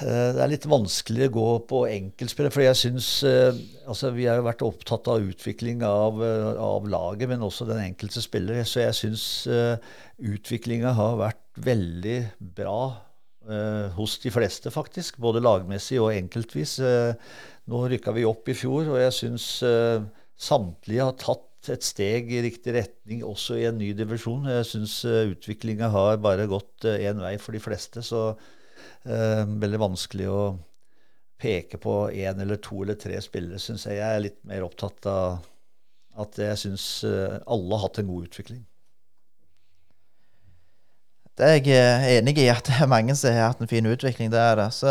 Eh, 0.05 0.31
det 0.37 0.43
er 0.43 0.51
litt 0.51 0.67
vanskelig 0.69 1.29
å 1.29 1.35
gå 1.37 1.47
på 1.71 1.81
enkeltspillere. 1.89 2.53
For 2.53 2.65
jeg 2.65 2.79
syns 2.81 3.09
eh, 3.27 3.57
altså 3.89 4.13
Vi 4.17 4.27
har 4.29 4.41
jo 4.41 4.47
vært 4.49 4.65
opptatt 4.67 5.09
av 5.13 5.25
utvikling 5.25 5.85
av, 5.87 6.21
eh, 6.25 6.51
av, 6.61 6.89
laget, 6.91 7.31
men 7.31 7.45
også 7.47 7.69
den 7.69 7.81
enkelte 7.85 8.23
spiller. 8.25 8.61
Så 8.69 8.83
jeg 8.85 8.99
syns 8.99 9.27
utviklinga 10.17 10.93
har 10.97 11.19
vært 11.21 11.43
veldig 11.57 12.21
bra 12.57 12.79
hos 13.95 14.17
de 14.25 14.31
fleste, 14.35 14.73
faktisk. 14.75 15.21
Både 15.23 15.39
lagmessig 15.39 16.01
og 16.03 16.11
enkeltvis. 16.11 16.81
Nå 17.71 17.83
rykka 17.93 18.11
vi 18.17 18.25
opp 18.27 18.49
i 18.51 18.57
fjor, 18.59 18.89
og 18.91 18.99
jeg 18.99 19.15
syns 19.15 19.47
samtlige 20.35 21.07
har 21.07 21.15
tatt 21.21 21.71
et 21.71 21.87
steg 21.87 22.33
i 22.35 22.43
riktig 22.43 22.75
retning 22.75 23.23
også 23.23 23.61
i 23.61 23.69
en 23.71 23.79
ny 23.79 23.93
divisjon. 23.95 24.51
Jeg 24.51 24.67
syns 24.67 24.97
utviklinga 25.07 25.93
har 25.95 26.19
bare 26.19 26.49
gått 26.51 26.89
én 26.91 27.23
vei 27.23 27.37
for 27.39 27.55
de 27.55 27.63
fleste. 27.63 28.03
så 28.03 28.33
veldig 29.07 29.79
vanskelig 29.79 30.27
å 30.33 30.41
peke 31.41 31.79
på 31.79 31.99
én 32.11 32.41
eller 32.41 32.59
to 32.65 32.81
eller 32.83 32.97
tre 32.99 33.19
spillere, 33.23 33.61
syns 33.61 33.87
jeg. 33.87 34.01
Jeg 34.01 34.07
er 34.07 34.25
litt 34.25 34.39
mer 34.49 34.65
opptatt 34.67 35.07
av 35.11 35.45
at 36.17 36.39
jeg 36.41 36.61
syns 36.61 36.87
eh, 37.05 37.37
alle 37.45 37.77
har 37.77 37.85
hatt 37.85 38.01
en 38.01 38.09
god 38.09 38.29
utvikling. 38.31 38.63
Det 41.37 41.45
er 41.45 41.59
jeg 41.59 41.73
eh, 41.77 42.07
enig 42.17 42.39
i, 42.41 42.49
at 42.49 42.65
det 42.65 42.79
er 42.81 42.89
mange 42.89 43.17
som 43.19 43.35
har 43.37 43.51
hatt 43.51 43.61
en 43.61 43.71
fin 43.71 43.85
utvikling. 43.85 44.33
Det 44.33 44.41
er 44.41 44.57
det. 44.63 44.71
Så 44.73 44.89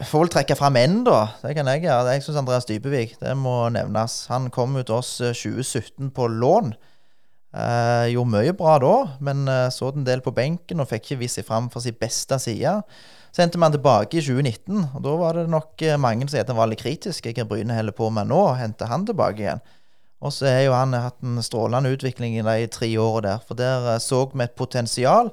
Jeg 0.00 0.08
får 0.10 0.24
vel 0.24 0.32
trekke 0.34 0.56
fram 0.58 0.76
én, 0.76 1.00
da. 1.06 1.22
Det 1.40 1.54
kan 1.56 1.68
jeg 1.72 1.86
gjøre. 1.86 2.12
Jeg 2.12 2.26
syns 2.26 2.40
Andreas 2.42 2.68
Dybevik 2.68 3.16
det 3.22 3.32
må 3.38 3.56
nevnes. 3.72 4.26
Han 4.28 4.50
kom 4.52 4.76
ut 4.76 4.86
til 4.90 4.98
oss 4.98 5.16
eh, 5.24 5.32
2017 5.32 6.12
på 6.12 6.28
lån. 6.28 6.74
Eh, 7.50 8.12
gjorde 8.12 8.30
mye 8.30 8.52
bra 8.54 8.76
da, 8.78 8.94
men 9.26 9.48
eh, 9.50 9.68
så 9.74 9.88
en 9.90 10.06
del 10.06 10.22
på 10.22 10.34
benken 10.36 10.82
og 10.82 10.86
fikk 10.90 11.08
ikke 11.08 11.22
vist 11.24 11.40
seg 11.40 11.48
fram 11.48 11.66
for 11.72 11.82
sin 11.82 11.96
beste 11.98 12.38
side. 12.38 12.76
Så 13.34 13.42
endte 13.44 13.58
man 13.62 13.74
tilbake 13.74 14.18
i 14.18 14.22
2019, 14.22 14.88
og 14.94 15.02
da 15.06 15.16
var 15.18 15.38
det 15.38 15.50
nok 15.50 15.82
eh, 15.86 15.98
mange 15.98 16.28
som 16.30 16.38
han 16.42 16.58
var 16.58 16.70
litt 16.70 16.82
kritiske. 16.82 17.34
Hva 17.34 17.46
Bryne 17.50 17.76
holder 17.76 17.94
på 17.94 18.10
med 18.14 18.30
nå? 18.30 18.42
Henter 18.58 18.90
han 18.90 19.06
tilbake 19.06 19.42
igjen? 19.42 19.62
Og 20.20 20.34
så 20.36 20.50
har 20.50 20.62
jo 20.66 20.76
han 20.76 20.94
hatt 20.94 21.22
en 21.24 21.40
strålende 21.42 21.92
utvikling 21.94 22.36
i 22.36 22.44
de 22.44 22.68
tre 22.72 22.90
årene 23.00 23.30
der, 23.30 23.44
for 23.46 23.58
der 23.58 23.94
eh, 23.94 24.00
så 24.02 24.24
vi 24.32 24.44
et 24.44 24.56
potensial. 24.58 25.32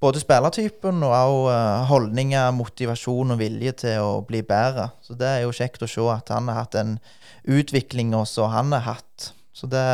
Både 0.00 0.20
spillertypen 0.22 1.02
og 1.04 1.12
også 1.12 1.54
eh, 1.54 1.86
holdninger, 1.90 2.52
motivasjon 2.56 3.36
og 3.36 3.40
vilje 3.40 3.76
til 3.84 4.04
å 4.04 4.20
bli 4.24 4.40
bedre. 4.46 4.90
Så 5.04 5.16
det 5.18 5.28
er 5.28 5.42
jo 5.44 5.56
kjekt 5.56 5.84
å 5.84 5.90
se 5.90 6.06
at 6.12 6.32
han 6.32 6.48
har 6.48 6.62
hatt 6.62 6.78
en 6.80 6.98
utvikling 7.44 8.14
også 8.16 8.48
han 8.52 8.72
har 8.76 8.86
hatt. 8.94 9.32
Så 9.52 9.68
det 9.68 9.84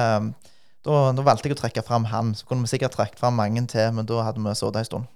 da, 0.87 1.03
da 1.16 1.26
valgte 1.26 1.51
jeg 1.51 1.59
å 1.59 1.61
trekke 1.61 1.84
fram 1.87 2.07
han. 2.12 2.32
Så 2.39 2.47
kunne 2.49 2.64
vi 2.64 2.72
sikkert 2.72 2.97
trukket 2.97 3.20
fram 3.20 3.37
mange 3.41 3.66
til, 3.70 3.93
men 3.97 4.09
da 4.09 4.22
hadde 4.28 4.43
vi 4.43 4.55
sittet 4.55 4.82
en 4.82 4.91
stund. 4.91 5.12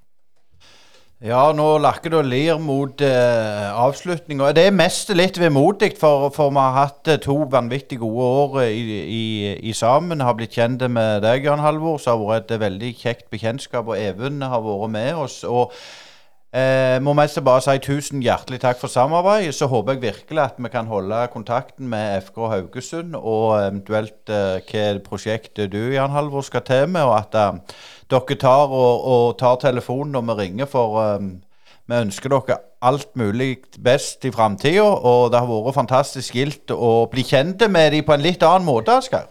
Ja, 1.21 1.51
nå 1.53 1.75
lakker 1.85 2.15
det 2.15 2.17
og 2.17 2.29
lir 2.33 2.61
mot 2.65 3.03
eh, 3.05 3.67
avslutninga. 3.77 4.55
Det 4.57 4.63
er 4.71 4.73
mest 4.73 5.11
litt 5.13 5.37
vemodig, 5.37 5.91
for, 6.01 6.31
for 6.33 6.49
vi 6.49 6.63
har 6.63 6.79
hatt 6.79 7.11
eh, 7.13 7.19
to 7.21 7.37
vanvittig 7.53 7.99
gode 8.01 8.29
år 8.39 8.57
eh, 8.63 8.71
i, 8.73 9.01
i, 9.05 9.25
i 9.69 9.75
sammen. 9.77 10.25
Har 10.25 10.39
blitt 10.39 10.57
kjent 10.57 10.81
med 10.89 11.21
deg, 11.27 11.45
Jan 11.45 11.61
Halvor, 11.61 12.01
så 12.01 12.15
har 12.15 12.25
vært 12.25 12.55
et 12.57 12.63
veldig 12.63 12.95
kjekt 13.03 13.29
bekjentskap. 13.29 13.93
Og 13.93 14.01
Even 14.01 14.41
har 14.41 14.65
vært 14.65 14.95
med 14.97 15.21
oss. 15.27 15.43
og 15.45 15.77
Eh, 16.51 16.97
må 16.99 17.13
mest 17.15 17.39
bare 17.47 17.63
si 17.63 17.77
tusen 17.79 18.25
hjertelig 18.25 18.59
takk 18.65 18.81
for 18.81 18.91
samarbeidet. 18.91 19.55
Så 19.55 19.69
håper 19.71 19.95
jeg 19.95 20.03
virkelig 20.03 20.43
at 20.43 20.57
vi 20.59 20.71
kan 20.73 20.89
holde 20.91 21.21
kontakten 21.31 21.87
med 21.89 22.25
FK 22.27 22.41
Haugesund, 22.51 23.15
og 23.15 23.61
eventuelt 23.61 24.33
eh, 24.35 24.59
hva 24.67 24.89
prosjektet 25.05 25.71
du, 25.71 25.93
Jan 25.95 26.11
Halvor, 26.11 26.43
skal 26.43 26.67
til 26.67 26.89
med, 26.91 27.07
og 27.07 27.21
at 27.21 27.39
eh, 27.39 27.79
dere 28.11 28.39
tar 28.43 28.67
og, 28.67 29.07
og, 29.07 29.39
tar 29.39 29.63
telefonen 29.63 30.19
når 30.19 30.27
vi 30.27 30.39
ringer. 30.43 30.71
For 30.71 30.99
eh, 31.05 31.31
vi 31.87 32.03
ønsker 32.03 32.35
dere 32.35 32.59
alt 32.83 33.15
mulig 33.15 33.61
best 33.79 34.27
i 34.27 34.35
framtida, 34.35 34.83
og 34.83 35.31
det 35.31 35.39
har 35.39 35.51
vært 35.51 35.79
fantastisk 35.79 36.35
gildt 36.35 36.75
å 36.75 37.07
bli 37.13 37.23
kjent 37.31 37.63
med 37.71 37.95
dem 37.95 38.03
på 38.03 38.17
en 38.17 38.27
litt 38.27 38.43
annen 38.43 38.67
måte, 38.67 38.99
Asgeir. 38.99 39.31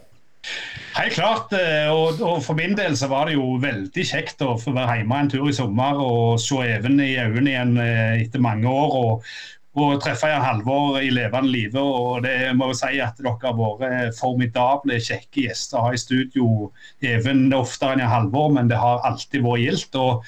Helt 0.95 1.13
klart. 1.13 1.53
eh, 1.53 1.87
Og, 1.91 2.21
og 2.21 2.43
for 2.43 2.57
min 2.57 2.75
del 2.77 2.97
så 2.97 3.07
var 3.11 3.27
det 3.27 3.37
jo 3.37 3.59
veldig 3.61 4.05
kjekt 4.07 4.41
å 4.45 4.57
få 4.59 4.73
være 4.75 4.99
hjemme 5.01 5.21
en 5.23 5.31
tur 5.31 5.47
i 5.49 5.55
sommer 5.55 5.99
og 6.01 6.39
se 6.41 6.59
Even 6.65 6.99
i 7.03 7.15
øynene 7.19 7.53
igjen 7.53 7.77
eh, 7.83 8.19
etter 8.25 8.43
mange 8.43 8.67
år. 8.67 8.99
og 9.03 9.31
og 9.79 9.99
treffe 10.01 10.27
Jan 10.27 10.43
Halvor 10.43 10.97
i 10.99 11.11
levende 11.13 11.51
live. 11.53 11.79
og 11.79 12.23
det 12.25 12.55
må 12.57 12.71
jo 12.71 12.73
si 12.75 12.97
at 12.99 13.19
Dere 13.21 13.37
har 13.43 13.53
vært 13.55 14.17
formidable, 14.17 14.97
kjekke 14.99 15.45
gjester 15.45 15.77
å 15.77 15.83
ha 15.85 15.91
i 15.93 16.01
studio. 16.01 16.71
Even 17.05 17.53
oftere 17.53 17.93
enn 17.93 18.01
Jan 18.03 18.11
Halvor, 18.11 18.49
men 18.57 18.67
det 18.67 18.79
har 18.81 19.05
alltid 19.07 19.45
vært 19.45 19.61
gildt. 19.63 19.95
og 19.95 20.25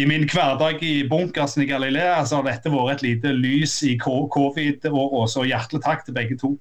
i 0.00 0.06
min 0.08 0.24
hverdag 0.24 0.80
i 0.80 1.02
bunkersen 1.04 1.62
i 1.62 1.68
Galilea 1.68 2.22
så 2.24 2.38
har 2.38 2.46
dette 2.48 2.70
vært 2.72 2.94
et 2.94 3.02
lite 3.02 3.32
lys 3.36 3.82
i 3.84 3.98
covid-åra, 3.98 5.26
så 5.28 5.44
hjertelig 5.44 5.82
takk 5.84 6.06
til 6.06 6.14
begge 6.16 6.38
to. 6.40 6.54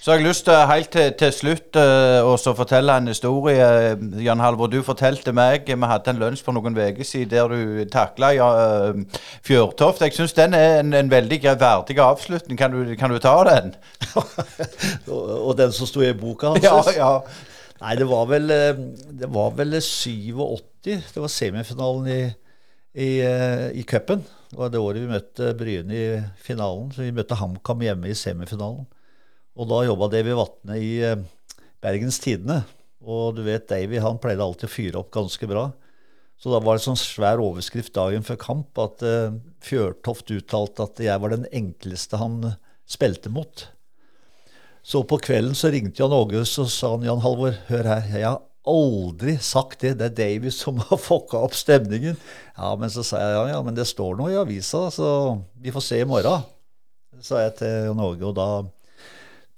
Så 0.00 0.10
har 0.10 0.18
jeg 0.18 0.26
lyst 0.26 0.44
til 0.46 0.56
helt 0.70 0.90
til, 0.94 1.12
til 1.18 1.32
slutt 1.34 1.76
uh, 1.78 2.24
også 2.26 2.54
fortelle 2.56 2.94
en 2.96 3.10
historie. 3.10 3.66
Jan 4.24 4.40
Halvor, 4.40 4.70
du 4.72 4.80
fortalte 4.82 5.34
meg 5.36 5.68
Vi 5.68 5.76
hadde 5.90 6.14
en 6.14 6.20
lunsj 6.22 6.42
for 6.44 6.56
noen 6.56 6.76
uker 6.76 7.04
siden 7.06 7.30
der 7.30 7.52
du 7.52 7.84
takla 7.92 8.32
uh, 8.40 9.20
Fjørtoft. 9.46 10.02
Jeg 10.02 10.16
syns 10.16 10.36
den 10.38 10.56
er 10.58 10.80
en, 10.80 10.94
en 10.96 11.10
veldig 11.10 11.40
verdig 11.60 11.98
avslutning. 12.00 12.58
Kan 12.58 12.72
du, 12.74 12.94
kan 12.98 13.12
du 13.12 13.18
ta 13.22 13.34
den? 13.48 13.74
og 15.46 15.56
den 15.58 15.74
som 15.76 15.90
sto 15.90 16.04
i 16.04 16.14
boka 16.16 16.54
hans? 16.54 16.64
Ja, 16.64 16.80
ja. 16.96 17.12
Nei, 17.82 17.96
det 17.98 18.06
var 18.06 18.28
vel 18.30 18.48
Det 18.48 19.28
var 19.34 19.52
vel 19.58 19.80
87. 19.80 20.62
Det 20.84 21.20
var 21.20 21.30
semifinalen 21.30 22.08
i, 22.08 22.22
i, 22.94 23.10
i 23.82 23.84
cupen. 23.88 24.24
Det 24.50 24.58
var 24.58 24.72
det 24.72 24.82
året 24.82 25.04
vi 25.04 25.12
møtte 25.12 25.54
Bryne 25.58 25.94
i 25.94 26.08
finalen. 26.42 26.90
Så 26.94 27.06
vi 27.06 27.14
møtte 27.14 27.38
HamKam 27.38 27.86
hjemme 27.86 28.10
i 28.10 28.18
semifinalen. 28.18 28.86
Og 29.58 29.68
da 29.68 29.82
jobba 29.84 30.08
Davy 30.12 30.34
Vatne 30.36 30.78
i 30.80 30.92
eh, 31.04 31.20
Bergens 31.82 32.20
Tidende. 32.22 32.62
Og 33.02 33.36
du 33.36 33.42
vet, 33.44 33.68
Davy 33.68 34.00
han 34.00 34.20
pleide 34.22 34.44
alltid 34.44 34.68
å 34.68 34.72
fyre 34.72 35.00
opp 35.02 35.10
ganske 35.14 35.48
bra. 35.50 35.68
Så 36.40 36.50
da 36.50 36.58
var 36.62 36.78
det 36.78 36.86
sånn 36.86 36.98
svær 36.98 37.42
overskrift 37.42 37.92
dagen 37.94 38.24
før 38.26 38.38
kamp 38.40 38.78
at 38.82 39.02
uh, 39.06 39.34
Fjørtoft 39.62 40.32
uttalte 40.34 40.86
at 40.88 41.02
jeg 41.02 41.22
var 41.22 41.30
den 41.30 41.44
enkleste 41.54 42.18
han 42.18 42.40
spilte 42.88 43.30
mot. 43.30 43.68
Så 44.82 45.04
på 45.06 45.20
kvelden 45.22 45.54
så 45.54 45.70
ringte 45.70 46.02
Jan 46.02 46.14
Åge 46.14 46.40
og 46.42 46.48
sa 46.50 46.96
han, 46.96 47.06
Jan 47.06 47.22
Halvor, 47.22 47.54
hør 47.68 47.86
her, 47.86 48.08
jeg 48.10 48.26
har 48.26 48.40
aldri 48.66 49.36
sagt 49.38 49.84
det. 49.84 49.94
Det 50.00 50.08
er 50.08 50.16
Davy 50.18 50.50
som 50.54 50.80
har 50.82 50.98
fucka 51.06 51.44
opp 51.46 51.54
stemningen. 51.54 52.18
Ja, 52.56 52.74
men 52.78 52.90
så 52.90 53.06
sa 53.06 53.22
jeg 53.22 53.36
ja, 53.36 53.44
ja, 53.54 53.62
men 53.62 53.78
det 53.78 53.86
står 53.90 54.18
noe 54.18 54.34
i 54.34 54.38
avisa, 54.40 54.88
så 54.94 55.08
vi 55.62 55.74
får 55.74 55.86
se 55.86 56.02
i 56.02 56.08
morgen. 56.08 56.42
sa 57.22 57.44
jeg 57.44 57.58
til 57.62 57.78
Jan 57.92 58.02
Åge, 58.02 58.26
og 58.26 58.34
da 58.38 58.48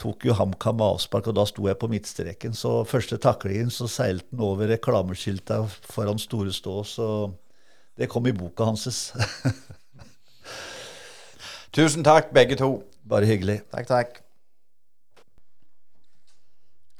tok 0.04 0.26
jo 0.28 0.34
HamKam 0.36 0.82
avspark, 0.84 1.30
og 1.30 1.38
da 1.38 1.46
sto 1.48 1.64
jeg 1.68 1.78
på 1.80 1.88
midtstreken. 1.88 2.56
Så 2.56 2.82
første 2.88 3.16
taklingen 3.20 3.72
så 3.72 3.88
seilte 3.88 4.28
han 4.34 4.44
over 4.44 4.68
reklameskilta 4.68 5.62
foran 5.88 6.20
Store 6.20 6.52
Stå, 6.52 6.82
så 6.84 7.06
det 7.96 8.10
kom 8.12 8.26
i 8.28 8.34
boka 8.36 8.68
hans. 8.68 9.14
Tusen 11.74 12.04
takk, 12.06 12.30
begge 12.36 12.58
to. 12.60 12.76
Bare 13.08 13.28
hyggelig. 13.28 13.62
Takk, 13.72 13.88
takk. 13.88 14.20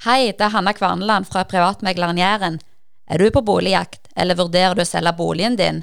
Hei, 0.05 0.33
det 0.37 0.45
er 0.45 0.53
Hanna 0.53 0.75
Kvarneland 0.77 1.29
fra 1.31 1.45
Privatmegleren 1.49 2.19
Jæren. 2.21 2.59
Er 3.09 3.21
du 3.21 3.31
på 3.33 3.45
boligjakt, 3.45 4.09
eller 4.17 4.37
vurderer 4.37 4.77
du 4.77 4.83
å 4.85 4.89
selge 4.89 5.13
boligen 5.17 5.57
din? 5.61 5.83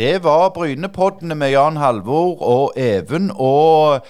Det 0.00 0.22
var 0.24 0.48
Brynepoddene 0.54 1.34
med 1.36 1.50
Jan 1.52 1.76
Halvor 1.76 2.38
og 2.40 2.72
Even. 2.76 3.26
Og 3.36 4.00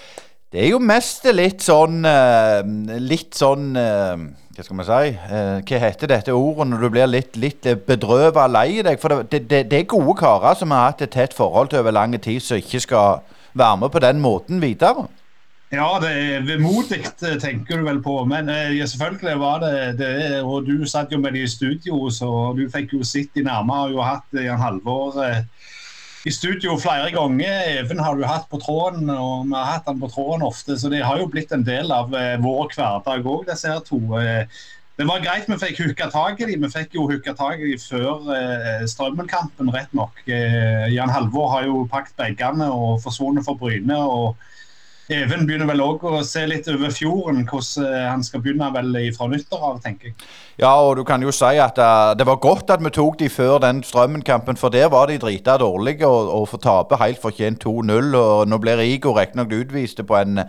det 0.53 0.61
er 0.63 0.69
jo 0.71 0.77
mest 0.79 1.25
litt 1.35 1.65
sånn 1.65 2.05
eh, 2.07 2.61
Litt 3.03 3.35
sånn 3.35 3.73
eh, 3.75 4.21
Hva 4.55 4.63
skal 4.63 4.77
man 4.79 4.87
si? 4.87 5.09
Eh, 5.11 5.57
hva 5.67 5.79
heter 5.83 6.13
dette 6.13 6.35
ordet 6.37 6.69
når 6.71 6.85
du 6.85 6.89
blir 6.93 7.09
litt, 7.11 7.35
litt 7.35 7.67
bedrøva 7.89 8.45
lei 8.47 8.79
deg? 8.87 9.01
For 9.01 9.17
det, 9.27 9.41
det, 9.49 9.65
det, 9.73 9.81
er 9.81 9.89
gode 9.91 10.15
karer 10.21 10.55
som 10.61 10.71
har 10.71 10.93
hatt 10.93 11.03
et 11.03 11.11
tett 11.11 11.35
forhold 11.35 11.73
til 11.73 11.81
over 11.81 11.97
lang 11.97 12.15
tid, 12.15 12.39
som 12.39 12.61
ikke 12.61 12.79
skal 12.85 13.25
være 13.51 13.81
med 13.81 13.91
på 13.91 14.03
den 14.05 14.23
måten 14.23 14.63
videre. 14.63 15.09
Ja, 15.75 15.89
det 16.03 16.13
er 16.13 16.47
vemodig, 16.47 17.01
tenker 17.19 17.79
du 17.79 17.83
vel 17.89 17.99
på. 18.03 18.15
Men 18.31 18.47
ja, 18.47 18.87
selvfølgelig 18.87 19.35
var 19.43 19.59
det, 19.65 19.75
det 19.99 20.15
Og 20.43 20.63
du 20.67 20.87
satt 20.87 21.11
jo 21.11 21.19
med 21.19 21.35
de 21.35 21.43
i 21.43 21.51
studio, 21.51 22.07
så 22.07 22.31
du 22.55 22.63
fikk 22.71 22.95
jo 22.95 23.03
sett 23.03 23.35
de 23.35 23.43
nærmere. 23.43 23.83
Har 23.83 23.93
jo 23.97 24.07
hatt 24.07 24.39
Jan 24.47 24.63
Halvor 24.63 25.19
i 26.25 26.31
studio 26.31 26.75
flere 26.81 27.09
ganger. 27.13 27.79
Even 27.79 27.99
har 27.99 28.17
du 28.17 28.25
hatt 28.27 28.49
på 28.51 28.59
tråden, 28.61 29.09
og 29.09 29.47
vi 29.47 29.55
har 29.57 29.71
hatt 29.75 29.89
han 29.89 30.01
på 30.01 30.09
tråden 30.11 30.45
ofte. 30.45 30.77
Så 30.77 30.91
det 30.93 31.01
har 31.05 31.21
jo 31.21 31.29
blitt 31.31 31.53
en 31.55 31.65
del 31.65 31.91
av 31.93 32.13
eh, 32.17 32.37
vår 32.41 32.69
hverdag 32.75 33.25
òg, 33.25 33.47
disse 33.49 33.71
her 33.71 33.81
to. 33.87 33.99
Eh, 34.19 34.45
det 34.99 35.07
var 35.09 35.23
greit 35.23 35.47
vi 35.49 35.57
fikk 35.57 35.79
hooka 35.81 36.11
tak 36.13 36.41
i 36.43 36.51
dem. 36.51 36.61
Vi 36.67 36.69
fikk 36.69 36.93
jo 36.99 37.07
hooka 37.09 37.33
tak 37.37 37.61
i 37.63 37.71
dem 37.71 37.81
før 37.81 38.29
eh, 38.35 38.85
Strømmen-kampen, 38.91 39.71
rett 39.73 39.93
nok. 39.97 40.21
Eh, 40.27 40.91
Jan 40.93 41.13
Halvor 41.13 41.49
har 41.55 41.65
jo 41.69 41.87
pakket 41.89 42.17
bagene 42.19 42.69
og 42.69 42.99
forsvunnet 43.05 43.47
for 43.47 43.57
Bryne. 43.57 43.97
og 43.97 44.37
Even 45.09 45.47
begynner 45.47 45.67
vel 45.67 45.81
òg 45.83 46.03
å 46.07 46.21
se 46.23 46.43
litt 46.47 46.67
over 46.71 46.93
fjorden, 46.93 47.41
hvordan 47.49 47.87
eh, 47.87 48.05
han 48.07 48.21
skal 48.23 48.43
begynne 48.43 48.69
vel 48.75 48.93
fra 49.15 49.27
nyttår 49.31 49.63
av, 49.71 49.79
tenker 49.83 50.11
jeg. 50.11 50.27
Ja, 50.61 50.75
og 50.77 50.99
du 50.99 51.03
kan 51.07 51.23
jo 51.25 51.33
si 51.33 51.57
at 51.59 51.79
uh, 51.81 52.13
det 52.15 52.27
var 52.29 52.37
godt 52.43 52.69
at 52.71 52.83
vi 52.83 52.91
tok 52.93 53.17
de 53.19 53.29
før 53.31 53.57
den 53.63 53.81
Strømmen-kampen, 53.83 54.59
for 54.61 54.73
der 54.73 54.91
var 54.93 55.09
de 55.09 55.17
drita 55.19 55.57
dårlige 55.59 56.07
og, 56.07 56.29
og 56.35 56.47
får 56.53 56.63
tape 56.67 57.01
helt 57.01 57.21
fortjent 57.23 57.65
2-0. 57.65 58.13
og 58.15 58.47
Nå 58.47 58.61
blir 58.61 58.83
Igor 58.85 59.17
riktignok 59.17 59.51
utvist 59.57 60.03
på 60.05 60.19
en 60.21 60.45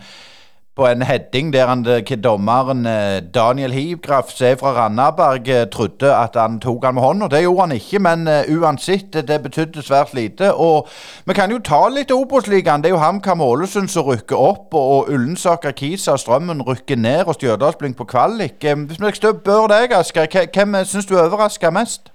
på 0.77 0.87
en 0.87 1.03
heading 1.03 1.53
der 1.53 1.67
han, 1.67 1.87
eh, 1.87 2.17
dommeren 2.25 2.87
eh, 2.87 3.21
Daniel 3.35 3.73
Hivgraf 3.73 4.31
ser 4.31 4.57
fra 4.57 4.73
Randaberg 4.73 5.49
eh, 5.49 5.67
trodde 5.67 6.17
at 6.17 6.37
han 6.37 6.61
tok 6.61 6.85
han 6.85 6.95
med 6.95 7.03
hånda. 7.03 7.29
Det 7.29 7.43
gjorde 7.43 7.61
han 7.61 7.73
ikke, 7.73 7.99
men 7.99 8.29
uansett, 8.49 9.13
det 9.29 9.43
betydde 9.43 9.83
svært 9.83 10.15
lite. 10.15 10.55
Og 10.55 10.89
vi 11.27 11.35
kan 11.35 11.51
jo 11.51 11.59
ta 11.59 11.89
litt 11.89 12.11
Obos-ligaen. 12.11 12.83
Det 12.83 12.89
er 12.89 12.97
jo 12.97 13.03
HamKam 13.03 13.41
Ålesund 13.41 13.89
som 13.89 14.07
rykker 14.09 14.37
opp, 14.37 14.73
og 14.75 15.11
Ullensaker, 15.13 15.73
Kisa 15.77 16.17
Strømmen 16.17 16.63
rykker 16.63 16.97
ned, 16.97 17.27
og 17.27 17.35
Stjørdalsblink 17.35 17.97
på 17.97 18.09
kvalik. 18.09 18.65
Hvis 18.65 19.01
vi 19.01 19.13
spør 19.15 19.69
deg, 19.69 19.93
Asker, 19.93 20.27
hvem 20.55 20.81
syns 20.85 21.07
du 21.07 21.19
overrasker 21.19 21.71
mest? 21.71 22.09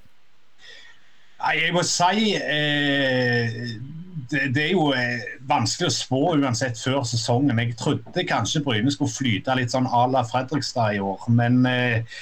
Jeg 1.53 1.69
må 1.73 1.83
si 1.85 2.33
eh 2.33 3.96
det, 4.31 4.41
det, 4.55 4.63
er 4.63 4.73
jo 4.73 4.89
eh, 4.95 5.23
vanskelig 5.49 5.89
å 5.89 5.95
spå 5.95 6.21
uansett 6.37 6.79
før 6.79 7.03
sesongen. 7.07 7.59
Jeg 7.61 7.77
trodde 7.79 8.25
kanskje 8.27 8.63
Bryne 8.65 8.91
skulle 8.93 9.13
flyte 9.13 9.55
litt 9.57 9.73
sånn 9.73 9.89
à 9.89 10.05
la 10.11 10.23
Fredrikstad 10.27 10.97
i 10.97 11.01
år. 11.03 11.27
Men 11.33 11.61
eh, 11.69 12.19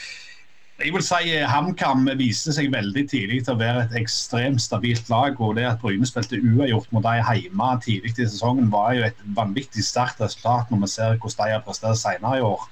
jeg 0.81 0.91
vil 0.91 1.05
si 1.07 1.31
eh, 1.31 1.47
HamKam 1.47 2.09
viste 2.19 2.51
seg 2.55 2.73
veldig 2.73 3.05
tidlig 3.11 3.43
til 3.45 3.55
å 3.55 3.61
være 3.61 3.85
et 3.85 3.95
ekstremt 4.01 4.63
stabilt 4.63 5.09
lag. 5.13 5.39
og 5.39 5.55
Det 5.59 5.69
at 5.69 5.81
Bryne 5.83 6.09
spilte 6.09 6.41
uavgjort 6.41 6.91
mot 6.95 7.05
dem 7.05 7.23
hjemme 7.23 7.71
tidlig 7.85 8.13
i 8.17 8.27
sesongen, 8.27 8.69
var 8.73 8.93
jo 8.97 9.07
et 9.07 9.25
vanvittig 9.37 9.85
sterkt 9.87 10.21
resultat 10.23 10.73
når 10.73 10.85
vi 10.85 10.93
ser 10.97 11.17
hvordan 11.17 11.41
de 11.41 11.57
har 11.57 11.65
prestert 11.65 12.01
senere 12.01 12.41
i 12.41 12.45
år. 12.45 12.69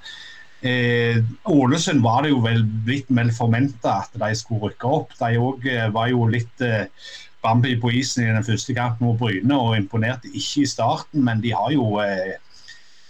Eh, 0.64 1.18
Ålesund 1.44 2.00
var 2.00 2.22
det 2.24 2.30
jo 2.32 2.38
vel 2.40 2.62
litt 2.88 3.10
mer 3.12 3.28
forventa 3.36 3.98
at 4.00 4.14
de 4.16 4.30
skulle 4.38 4.70
rykke 4.70 4.92
opp. 4.98 5.10
De 5.18 5.36
òg 5.36 5.66
eh, 5.68 5.90
var 5.92 6.08
jo 6.08 6.24
litt 6.30 6.64
eh, 6.64 6.86
Bambi 7.44 7.74
på 7.80 7.92
isen 7.92 8.24
i 8.24 8.32
den 8.32 8.46
første 8.46 8.74
kampen 8.76 9.06
mot 9.06 9.18
Bryne 9.20 9.58
og 9.60 9.76
imponerte 9.76 10.30
ikke 10.32 10.64
i 10.64 10.70
starten, 10.70 11.24
men 11.24 11.42
de 11.44 11.52
har 11.52 11.70
jo 11.74 11.98
eh, 12.02 12.38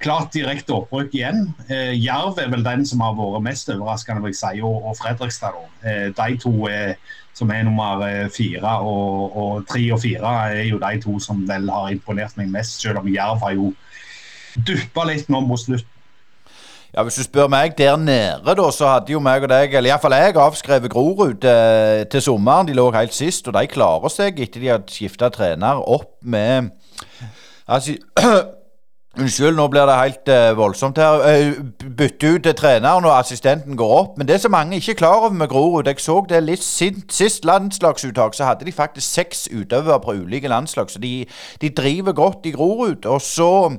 klart 0.02 0.34
direkte 0.34 0.74
opprykk 0.74 1.14
igjen. 1.14 1.46
Eh, 1.68 1.94
Jerv 2.02 2.40
er 2.42 2.50
vel 2.52 2.64
den 2.66 2.82
som 2.88 3.04
har 3.04 3.14
vært 3.18 3.44
mest 3.46 3.70
overraskende, 3.72 4.24
vil 4.24 4.34
jeg 4.34 4.40
si, 4.40 4.64
og, 4.66 4.90
og 4.90 4.98
Fredrikstad. 4.98 5.60
Eh, 5.86 6.08
de 6.16 6.40
to 6.42 6.52
eh, 6.68 6.96
som 7.34 7.50
er 7.50 7.64
nummer 7.66 8.02
eh, 8.06 8.26
fire 8.32 8.76
og, 8.82 9.38
og 9.38 9.64
tre 9.70 9.86
og 9.94 10.02
fire, 10.02 10.34
er 10.50 10.68
jo 10.68 10.82
de 10.82 11.00
to 11.02 11.18
som 11.22 11.42
vel 11.48 11.70
har 11.70 11.90
imponert 11.94 12.36
meg 12.40 12.52
mest, 12.52 12.80
selv 12.82 13.02
om 13.02 13.10
Jerv 13.10 13.42
har 13.46 13.56
jo 13.56 13.72
duppa 14.54 15.06
litt 15.08 15.30
nå 15.32 15.40
mot 15.42 15.58
slutt 15.58 15.88
ja, 16.94 17.02
Hvis 17.02 17.14
du 17.18 17.24
spør 17.26 17.48
meg 17.50 17.74
der 17.78 17.96
nede, 17.96 18.54
da, 18.54 18.70
så 18.70 18.92
hadde 18.92 19.12
jo 19.12 19.20
meg 19.22 19.42
og 19.42 19.50
deg, 19.50 19.74
eller 19.74 19.90
iallfall 19.90 20.14
jeg, 20.14 20.36
avskrevet 20.38 20.92
Grorud 20.92 21.46
eh, 21.50 22.04
til 22.10 22.22
sommeren. 22.22 22.68
De 22.68 22.76
lå 22.76 22.86
helt 22.94 23.14
sist, 23.14 23.48
og 23.50 23.56
de 23.56 23.66
klarer 23.70 24.12
seg 24.14 24.38
etter 24.38 24.62
de 24.62 24.70
har 24.70 24.84
skifta 24.86 25.32
trener 25.34 25.82
opp 25.82 26.12
med 26.22 26.70
altså, 27.66 27.96
Unnskyld, 29.14 29.54
nå 29.54 29.68
blir 29.70 29.86
det 29.86 29.94
helt 29.94 30.30
uh, 30.34 30.56
voldsomt 30.58 30.98
her. 30.98 31.20
Uh, 31.22 31.90
bytte 31.98 32.32
ut 32.34 32.42
til 32.42 32.54
treneren, 32.58 33.04
og 33.06 33.12
assistenten 33.14 33.76
går 33.78 33.92
opp. 33.94 34.16
Men 34.18 34.26
det 34.26 34.40
som 34.42 34.50
mange 34.50 34.80
ikke 34.80 34.90
er 34.96 34.98
klar 34.98 35.20
over 35.20 35.30
med 35.30 35.48
Grorud 35.48 35.86
Jeg 35.86 36.02
så 36.02 36.16
det 36.28 36.40
litt 36.42 36.64
sist, 36.64 37.06
sist 37.14 37.46
landslagsuttak, 37.46 38.34
så 38.34 38.48
hadde 38.48 38.66
de 38.66 38.72
faktisk 38.74 39.06
seks 39.06 39.48
utøvere 39.54 40.00
på 40.02 40.16
ulike 40.18 40.50
landslag. 40.50 40.90
Så 40.90 40.98
de, 40.98 41.26
de 41.60 41.70
driver 41.70 42.12
godt 42.12 42.46
i 42.50 42.50
Grorud. 42.50 43.06
Og 43.06 43.20
så 43.22 43.76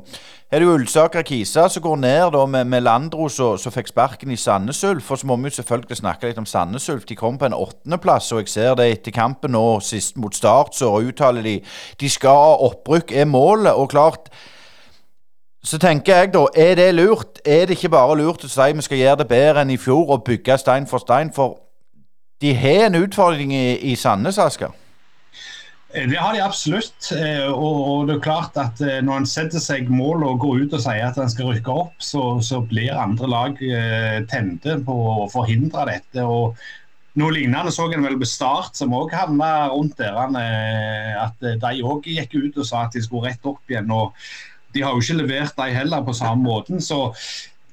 det 0.52 0.62
jo 0.62 0.76
Ulsaker 0.78 1.24
Kisa 1.26 1.66
som 1.68 1.82
går 1.82 1.96
ned 1.98 2.32
da 2.36 2.46
med, 2.46 2.68
med 2.70 2.84
Landro 2.86 3.26
som 3.30 3.74
fikk 3.74 3.90
sparken 3.90 4.32
i 4.32 4.38
Sandnes 4.38 4.84
Ulf. 4.84 5.10
Og 5.12 5.18
så 5.18 5.28
må 5.28 5.36
vi 5.42 5.50
selvfølgelig 5.50 5.98
snakke 5.98 6.30
litt 6.30 6.38
om 6.38 6.46
Sandnes 6.46 6.86
Ulf. 6.90 7.08
De 7.10 7.18
kom 7.18 7.40
på 7.42 7.50
en 7.50 7.58
åttendeplass, 7.58 8.32
og 8.32 8.44
jeg 8.44 8.54
ser 8.54 8.78
det 8.78 8.86
etter 8.92 9.16
kampen 9.16 9.56
nå 9.58 9.80
sist 9.82 10.20
mot 10.22 10.36
Start, 10.36 10.76
så 10.78 10.92
uttaler 11.02 11.42
de 11.42 11.56
de 12.00 12.10
skal 12.10 12.38
ha 12.38 12.54
opprykk, 12.68 13.12
er 13.12 13.26
målet. 13.26 13.74
Og 13.74 13.90
klart 13.90 14.30
så 15.66 15.80
tenker 15.82 16.16
jeg 16.16 16.34
da, 16.34 16.46
er 16.56 16.76
det 16.78 16.92
lurt? 16.94 17.42
Er 17.46 17.66
det 17.66 17.80
ikke 17.80 17.90
bare 17.90 18.18
lurt 18.20 18.46
å 18.46 18.50
si 18.50 18.72
vi 18.78 18.86
skal 18.86 19.02
gjøre 19.02 19.24
det 19.24 19.32
bedre 19.34 19.66
enn 19.66 19.74
i 19.74 19.82
fjor 19.82 20.14
og 20.14 20.24
bygge 20.28 20.60
stein 20.62 20.86
for 20.86 21.02
stein? 21.02 21.34
For 21.34 21.58
de 22.42 22.54
har 22.54 22.86
en 22.86 23.02
utfordring 23.02 23.54
i, 23.56 23.80
i 23.92 23.96
Sandnes, 23.98 24.38
Asker. 24.38 24.78
Eh, 25.96 26.10
det 26.10 26.20
har 26.20 26.34
de 26.34 26.44
absolutt. 26.44 27.12
Eh, 27.16 27.48
og 27.52 28.08
det 28.10 28.18
er 28.18 28.24
klart 28.26 28.58
at 28.60 28.82
eh, 28.84 29.02
når 29.06 29.22
en 29.22 29.30
setter 29.30 29.64
seg 29.64 29.92
mål 29.92 30.26
og 30.28 30.42
går 30.44 30.66
ut 30.66 30.76
og 30.76 30.84
sier 30.84 31.06
at 31.08 31.20
en 31.22 31.32
skal 31.32 31.54
rykke 31.54 31.76
opp, 31.86 31.96
så, 32.04 32.24
så 32.44 32.62
blir 32.68 32.96
andre 32.96 33.30
lag 33.32 33.62
tente 34.32 34.80
på 34.86 34.98
å 35.26 35.30
forhindre 35.32 35.88
dette. 35.92 36.26
og 36.26 36.58
noe 37.16 37.32
lignende 37.32 37.72
så 37.72 37.88
en 37.88 38.04
vel 38.04 38.18
på 38.20 38.28
Start, 38.28 38.74
som 38.76 38.92
òg 38.92 39.14
havna 39.16 39.70
rundt 39.72 39.96
der. 40.02 40.18
At 41.22 41.40
de 41.40 41.86
òg 41.88 42.10
gikk 42.12 42.36
ut 42.36 42.58
og 42.60 42.68
sa 42.68 42.84
at 42.84 42.98
de 42.98 43.04
skulle 43.06 43.30
rett 43.30 43.48
opp 43.48 43.72
igjen. 43.72 43.88
og 43.88 44.12
De 44.76 44.84
har 44.84 44.92
jo 44.92 45.00
ikke 45.00 45.22
levert 45.22 45.56
de 45.56 45.70
heller 45.72 46.04
på 46.04 46.18
samme 46.18 46.44
måten. 46.44 46.84
så 46.84 47.14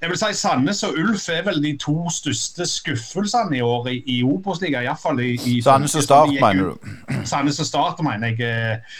jeg 0.03 0.11
vil 0.11 0.19
si 0.19 0.31
Sandnes 0.35 0.83
og 0.83 0.99
Ulf 0.99 1.29
er 1.31 1.45
vel 1.47 1.63
de 1.63 1.77
to 1.81 1.97
største 2.11 2.67
skuffelsene 2.67 3.61
i 3.61 3.63
år 3.63 3.89
i, 3.93 4.01
i 4.17 4.17
Obos-ligaen. 4.27 4.89
Iallfall 4.89 5.23
i, 5.23 5.37
i 5.47 5.61
Sandnes 5.63 5.95
og 5.95 6.03
Start, 6.03 6.33
mener 6.43 6.73
du? 6.73 6.91
Sandnes 7.29 7.61
og 7.63 7.69
Start, 7.69 8.03
mener 8.03 8.33
jeg. 8.33 8.43
Eh, 8.43 8.99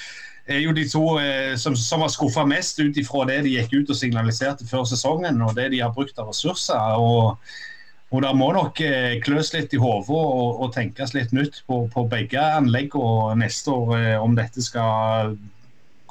er 0.53 0.59
jo 0.59 0.73
de 0.75 0.85
to 0.91 1.03
eh, 1.23 1.57
som, 1.59 1.75
som 1.79 2.03
har 2.03 2.11
skuffa 2.11 2.45
mest 2.47 2.81
ut 2.83 2.97
ifra 2.99 3.27
det 3.29 3.43
de 3.45 3.57
gikk 3.57 3.77
ut 3.77 3.93
og 3.95 3.99
signaliserte 3.99 4.67
før 4.67 4.87
sesongen, 4.91 5.43
og 5.43 5.55
det 5.59 5.69
de 5.75 5.83
har 5.83 5.95
brukt 5.95 6.19
av 6.19 6.31
ressurser. 6.31 6.97
og 6.99 7.39
og 8.13 8.21
Det 8.23 8.33
må 8.37 8.51
nok 8.53 8.81
eh, 8.85 9.15
kløs 9.25 9.55
litt 9.55 9.73
i 9.73 9.81
hodet 9.81 10.13
og, 10.13 10.61
og, 10.61 10.67
tenkes 10.75 11.15
litt 11.17 11.31
nytt 11.33 11.63
på, 11.65 11.87
på 11.89 12.05
begge 12.11 12.43
anlegg 12.59 12.93
og 12.99 13.39
neste 13.41 13.73
år 13.73 13.93
eh, 13.97 14.17
om 14.21 14.37
dette 14.37 14.61
skal 14.61 15.33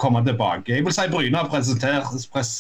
komme 0.02 0.24
tilbake. 0.26 0.74
Jeg 0.74 0.86
vil 0.86 0.96
si 0.96 1.08
Bryne 1.12 1.38
har 1.38 1.50
pres, 1.52 2.56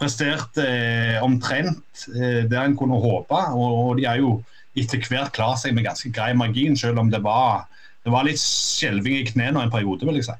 prestert 0.00 0.58
eh, 0.62 1.18
omtrent 1.22 2.06
eh, 2.12 2.42
det 2.50 2.58
en 2.58 2.76
kunne 2.78 2.98
håpe. 3.02 3.42
Og, 3.54 3.76
og, 3.84 3.92
de 4.00 4.08
har 4.08 4.20
jo 4.20 4.36
etter 4.78 5.02
hvert 5.08 5.34
klart 5.36 5.62
seg 5.62 5.76
med 5.76 5.86
ganske 5.86 6.10
grei 6.14 6.32
margin, 6.36 6.76
selv 6.78 7.00
om 7.02 7.10
det 7.12 7.20
var, 7.24 7.66
det 8.04 8.12
var 8.14 8.26
litt 8.26 8.40
skjelving 8.40 9.20
i 9.20 9.26
knærne 9.28 9.66
en 9.66 9.72
periode, 9.72 10.08
vil 10.08 10.20
jeg 10.20 10.30
si. 10.30 10.38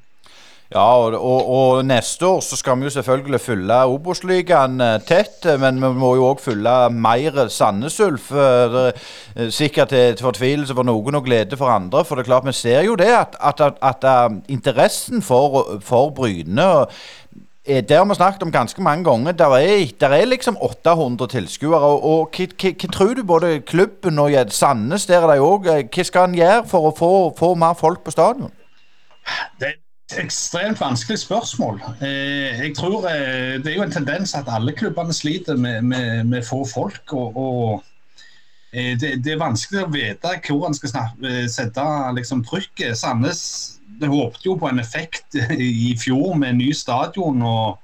Ja, 0.73 0.95
og, 0.97 1.13
og, 1.13 1.49
og, 1.53 1.85
neste 1.85 2.25
år 2.25 2.39
så 2.41 2.57
skal 2.57 2.79
vi 2.79 2.87
jo 2.87 2.91
selvfølgelig 2.95 3.39
fylle 3.41 3.75
Obos-ligaen 3.93 4.81
eh, 4.81 4.95
tett. 5.05 5.45
Men 5.61 5.77
vi 5.77 5.91
må 6.01 6.15
jo 6.17 6.31
òg 6.31 6.41
fylle 6.41 6.73
mer 6.89 7.43
Sandnes 7.53 7.99
Ulf. 8.01 8.31
Eh, 8.33 8.89
sikkert 9.53 9.93
til 9.93 10.17
fortvilelse 10.17 10.73
for 10.73 10.89
noen 10.89 11.19
og 11.19 11.27
glede 11.27 11.59
for 11.59 11.69
andre. 11.69 12.01
For 12.01 12.17
det 12.17 12.25
er 12.25 12.31
klart 12.31 12.47
vi 12.49 12.55
ser 12.57 12.81
jo 12.87 12.95
det 12.97 13.11
at, 13.13 13.37
at, 13.37 13.61
at, 13.61 13.77
at 13.85 14.07
eh, 14.09 14.39
interessen 14.55 15.21
for, 15.21 15.77
for 15.85 16.09
Bryne 16.09 16.71
det 17.63 17.95
har 17.95 18.03
vi 18.03 18.15
snakket 18.17 18.41
om 18.43 18.51
ganske 18.51 18.81
mange 18.83 19.05
ganger. 19.07 19.31
Der 19.39 19.53
er, 19.55 19.85
der 19.99 20.09
er 20.17 20.25
liksom 20.25 20.57
800 20.59 21.29
tilskuere. 21.31 21.93
Og, 22.01 22.33
hva, 22.35 22.73
tror 22.91 23.13
du 23.13 23.23
både 23.23 23.61
klubben 23.61 24.19
og 24.19 24.35
Sandnes 24.49 25.05
der 25.05 25.21
er 25.21 25.35
de 25.35 25.45
òg 25.45 25.69
Hva 25.69 26.03
skal 26.03 26.27
en 26.27 26.35
gjøre 26.35 26.65
for 26.67 26.89
å 26.89 26.97
få, 26.97 27.13
få 27.37 27.53
mer 27.55 27.77
folk 27.79 28.03
på 28.03 28.11
stadion? 28.11 28.51
Det 29.61 29.77
ekstremt 30.19 30.81
vanskelig 30.81 31.19
spørsmål. 31.19 31.81
Eh, 32.01 32.59
jeg 32.65 32.75
tror 32.75 33.07
eh, 33.09 33.63
Det 33.63 33.71
er 33.71 33.75
jo 33.75 33.85
en 33.85 33.91
tendens 33.91 34.35
at 34.35 34.49
alle 34.51 34.71
klubbene 34.71 35.13
sliter 35.13 35.55
med, 35.55 35.81
med, 35.81 36.23
med 36.23 36.43
få 36.45 36.65
folk. 36.73 37.13
og, 37.13 37.37
og 37.37 37.83
eh, 38.73 38.99
det, 38.99 39.23
det, 39.25 39.33
er 39.33 39.41
vanskelig 39.41 39.83
å 39.83 39.91
vite 39.91 40.35
hvor 40.47 40.67
en 40.67 40.75
skal 40.77 40.89
snakke, 40.89 41.47
sette 41.49 41.87
liksom, 42.15 42.43
trykket. 42.43 42.97
Sandnes 42.97 43.43
håpte 44.01 44.45
jo 44.45 44.57
på 44.59 44.67
en 44.67 44.79
effekt 44.79 45.35
i 45.57 45.95
fjor 45.99 46.35
med 46.35 46.59
ny 46.59 46.73
stadion. 46.73 47.41
og 47.41 47.79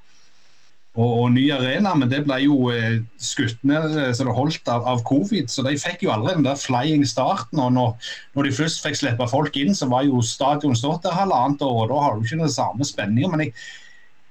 og, 1.00 1.12
og, 1.22 1.28
ny 1.32 1.46
arena, 1.56 1.94
men 1.96 2.10
det 2.12 2.24
ble 2.28 2.42
jo 2.44 2.70
eh, 2.74 3.00
skutt 3.24 3.62
ned 3.68 3.94
eh, 3.96 4.12
så 4.16 4.26
det 4.28 4.36
holdt 4.36 4.72
av, 4.72 4.86
av, 4.90 5.04
covid. 5.08 5.48
Så 5.52 5.64
de 5.66 5.78
fikk 5.80 6.04
jo 6.06 6.14
aldri 6.14 6.36
den 6.36 6.48
der 6.48 6.60
flying 6.60 7.06
starten. 7.08 7.62
og 7.64 7.76
når, 7.76 8.10
når, 8.36 8.50
de 8.50 8.56
først 8.58 8.84
fikk 8.84 9.00
slippe 9.00 9.30
folk 9.32 9.56
inn, 9.60 9.76
så 9.78 9.88
var 9.92 10.08
jo 10.08 10.24
stadion 10.26 10.76
stått 10.78 11.06
der 11.08 11.16
halvannet 11.16 11.64
år, 11.64 11.86
og 11.86 11.94
da 11.94 12.02
har 12.04 12.18
du 12.18 12.26
ikke 12.28 12.42
den 12.44 12.52
samme 12.52 12.88
spenninga. 12.88 13.32
Men 13.32 13.46
jeg, 13.46 13.56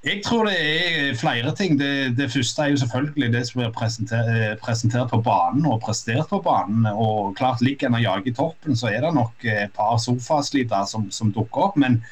jeg, 0.04 0.20
tror 0.26 0.50
det 0.50 0.58
er 0.60 1.16
flere 1.20 1.56
ting. 1.56 1.80
Det, 1.80 1.92
det, 2.18 2.28
første 2.36 2.66
er 2.66 2.74
jo 2.74 2.82
selvfølgelig 2.84 3.32
det 3.32 3.44
som 3.48 3.62
blir 3.62 3.74
presentert, 3.80 4.32
eh, 4.36 4.54
presentert 4.60 5.14
på 5.14 5.22
banen 5.24 5.64
og 5.72 5.80
prestert 5.86 6.28
på 6.28 6.42
banen. 6.44 6.90
og 6.92 7.32
klart 7.40 7.64
Ligger 7.64 7.88
en 7.88 8.00
og 8.02 8.04
jager 8.04 8.28
i 8.28 8.38
toppen, 8.42 8.76
så 8.76 8.92
er 8.92 9.06
det 9.06 9.16
nok 9.16 9.48
et 9.48 9.72
par 9.78 9.96
sofaslitere 10.04 10.84
som, 10.90 11.08
som 11.14 11.32
dukker 11.32 11.70
opp. 11.70 11.80
men 11.80 12.02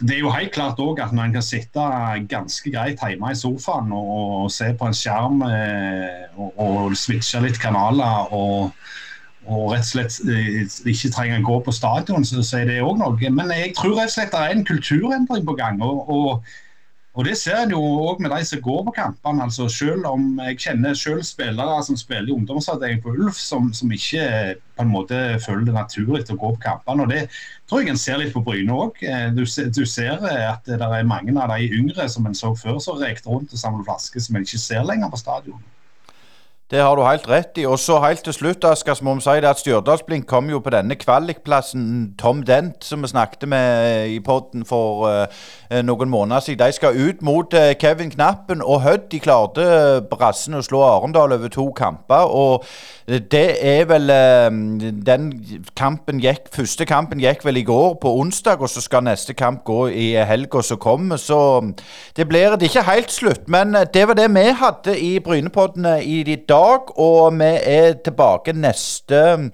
det 0.00 0.16
er 0.16 0.22
jo 0.22 0.32
helt 0.32 0.52
klart 0.52 0.78
også 0.80 1.04
at 1.04 1.12
en 1.12 1.32
kan 1.34 1.44
sitte 1.44 1.82
ganske 2.28 2.72
greit 2.72 3.02
hjemme 3.04 3.32
i 3.32 3.36
sofaen 3.36 3.92
og, 3.92 4.08
og 4.44 4.50
se 4.52 4.72
på 4.78 4.88
en 4.88 4.96
skjerm 4.96 5.42
eh, 5.44 6.24
og, 6.36 6.52
og 6.56 6.96
switche 6.96 7.42
litt 7.44 7.60
kanaler 7.60 8.32
og, 8.32 8.72
og 9.44 9.66
rett 9.74 9.84
og 9.84 9.90
slett 9.90 10.16
eh, 10.24 10.64
ikke 10.88 11.12
trenger 11.12 11.42
å 11.42 11.48
gå 11.50 11.58
på 11.66 11.76
stadion, 11.76 12.24
så, 12.24 12.40
så 12.46 12.62
er 12.62 12.70
det 12.70 12.80
òg 12.84 12.96
noe. 13.02 13.32
Men 13.36 13.52
jeg 13.52 13.74
tror 13.76 13.98
rett 13.98 14.12
og 14.12 14.16
slett 14.16 14.32
det 14.32 14.40
er 14.40 14.56
en 14.56 14.66
kulturendring 14.72 15.46
på 15.46 15.58
gang. 15.60 15.82
og, 15.84 16.08
og 16.08 16.50
og 17.20 17.26
Det 17.26 17.36
ser 17.36 17.58
en 17.60 17.72
jo 17.74 17.80
òg 17.80 18.20
med 18.24 18.32
de 18.32 18.44
som 18.48 18.60
går 18.64 18.84
på 18.84 18.92
kampene. 18.96 19.42
altså 19.42 19.68
selv 19.68 20.06
om 20.06 20.40
Jeg 20.40 20.58
kjenner 20.58 20.94
selv 20.94 21.22
spillere 21.22 21.82
som 21.84 21.96
spiller 21.96 22.28
i 22.28 22.32
ungdomsavdelingen 22.32 23.02
på 23.02 23.10
Ulf, 23.10 23.36
som, 23.36 23.72
som, 23.72 23.92
ikke 23.92 24.54
på 24.76 24.82
en 24.82 24.88
måte 24.88 25.18
føler 25.44 25.64
det 25.64 25.74
naturlig 25.74 26.24
å 26.30 26.36
gå 26.36 26.54
på 26.54 26.62
kampene. 26.64 27.02
og 27.02 27.10
Det 27.10 27.28
tror 27.68 27.80
jeg 27.80 27.90
en 27.90 28.00
ser 28.00 28.16
litt 28.16 28.32
på 28.32 28.40
Bryne 28.40 28.72
òg. 28.72 29.02
Eh, 29.04 29.28
du, 29.36 29.44
du, 29.44 29.84
ser 29.84 30.16
at 30.24 30.64
det 30.64 30.80
er 30.80 31.04
mange 31.04 31.36
av 31.36 31.52
de 31.52 31.68
yngre 31.68 32.08
som 32.08 32.26
en 32.26 32.34
så 32.34 32.54
før, 32.56 32.78
som 32.78 32.96
rekte 32.96 33.28
rundt 33.28 33.52
og 33.52 33.58
samlet 33.58 33.84
flasker, 33.84 34.20
som 34.20 34.36
en 34.36 34.48
ikke 34.48 34.64
ser 34.64 34.88
lenger 34.88 35.12
på 35.12 35.20
stadion. 35.20 35.60
Det 36.70 36.78
har 36.78 36.94
du 36.94 37.02
helt 37.02 37.26
rett 37.28 37.58
i. 37.58 37.64
Og 37.66 37.78
så 37.82 37.98
helt 38.04 38.22
til 38.22 38.34
slutt 38.34 38.64
Asker, 38.68 38.98
må 39.02 39.16
vi 39.18 39.24
si 39.24 39.32
det 39.42 39.48
at 39.50 39.58
Stjørdalsblink 39.58 40.28
kom 40.30 40.52
jo 40.52 40.60
på 40.62 40.70
denne 40.70 40.94
kvalikplassen 40.94 42.12
Tom 42.20 42.44
Dent, 42.46 42.84
som 42.86 43.02
vi 43.02 43.10
snakket 43.10 43.48
med 43.50 44.12
i 44.14 44.20
poden 44.22 44.62
for 44.68 45.08
uh, 45.10 45.48
noen 45.70 46.10
måneder 46.10 46.40
siden. 46.40 46.66
De 46.66 46.72
skal 46.72 46.96
ut 47.08 47.22
mot 47.22 47.54
uh, 47.54 47.72
Kevin 47.80 48.10
Knappen 48.10 48.62
og 48.62 48.80
Hødd. 48.82 49.06
De 49.12 49.20
klarte 49.22 49.66
brassen 50.10 50.58
å 50.58 50.62
slå 50.66 50.82
Arendal 50.82 51.32
over 51.36 51.48
to 51.48 51.70
kamper. 51.76 52.26
og 52.26 52.64
det 53.10 53.56
er 53.66 53.84
vel 53.90 54.06
Den 55.06 55.24
kampen 55.74 56.20
gikk 56.22 56.50
Første 56.54 56.84
kampen 56.86 57.18
gikk 57.18 57.44
vel 57.44 57.56
i 57.56 57.64
går, 57.66 57.96
på 58.02 58.12
onsdag, 58.20 58.60
og 58.62 58.70
så 58.70 58.80
skal 58.80 59.02
neste 59.02 59.34
kamp 59.34 59.64
gå 59.64 59.88
i 59.88 60.12
helga 60.14 60.62
som 60.62 60.78
kommer. 60.78 61.16
Så 61.16 61.72
det 62.16 62.28
blir 62.28 62.54
det 62.56 62.70
ikke 62.70 62.86
helt 62.86 63.10
slutt. 63.10 63.48
Men 63.48 63.74
det 63.94 64.06
var 64.08 64.14
det 64.14 64.30
vi 64.34 64.46
hadde 64.62 64.98
i 65.00 65.18
Brynepoddene 65.18 66.04
i 66.04 66.36
dag. 66.48 66.98
Og 66.98 67.34
vi 67.38 67.50
er 67.64 67.98
tilbake 68.04 68.52
neste 68.52 69.50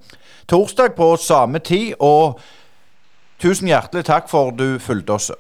torsdag 0.49 0.95
på 0.97 1.17
samme 1.17 1.59
tid. 1.59 1.95
Og 2.01 2.41
tusen 3.41 3.69
hjertelig 3.69 4.05
takk 4.05 4.29
for 4.29 4.51
du 4.51 4.79
fulgte 4.79 5.13
oss. 5.13 5.31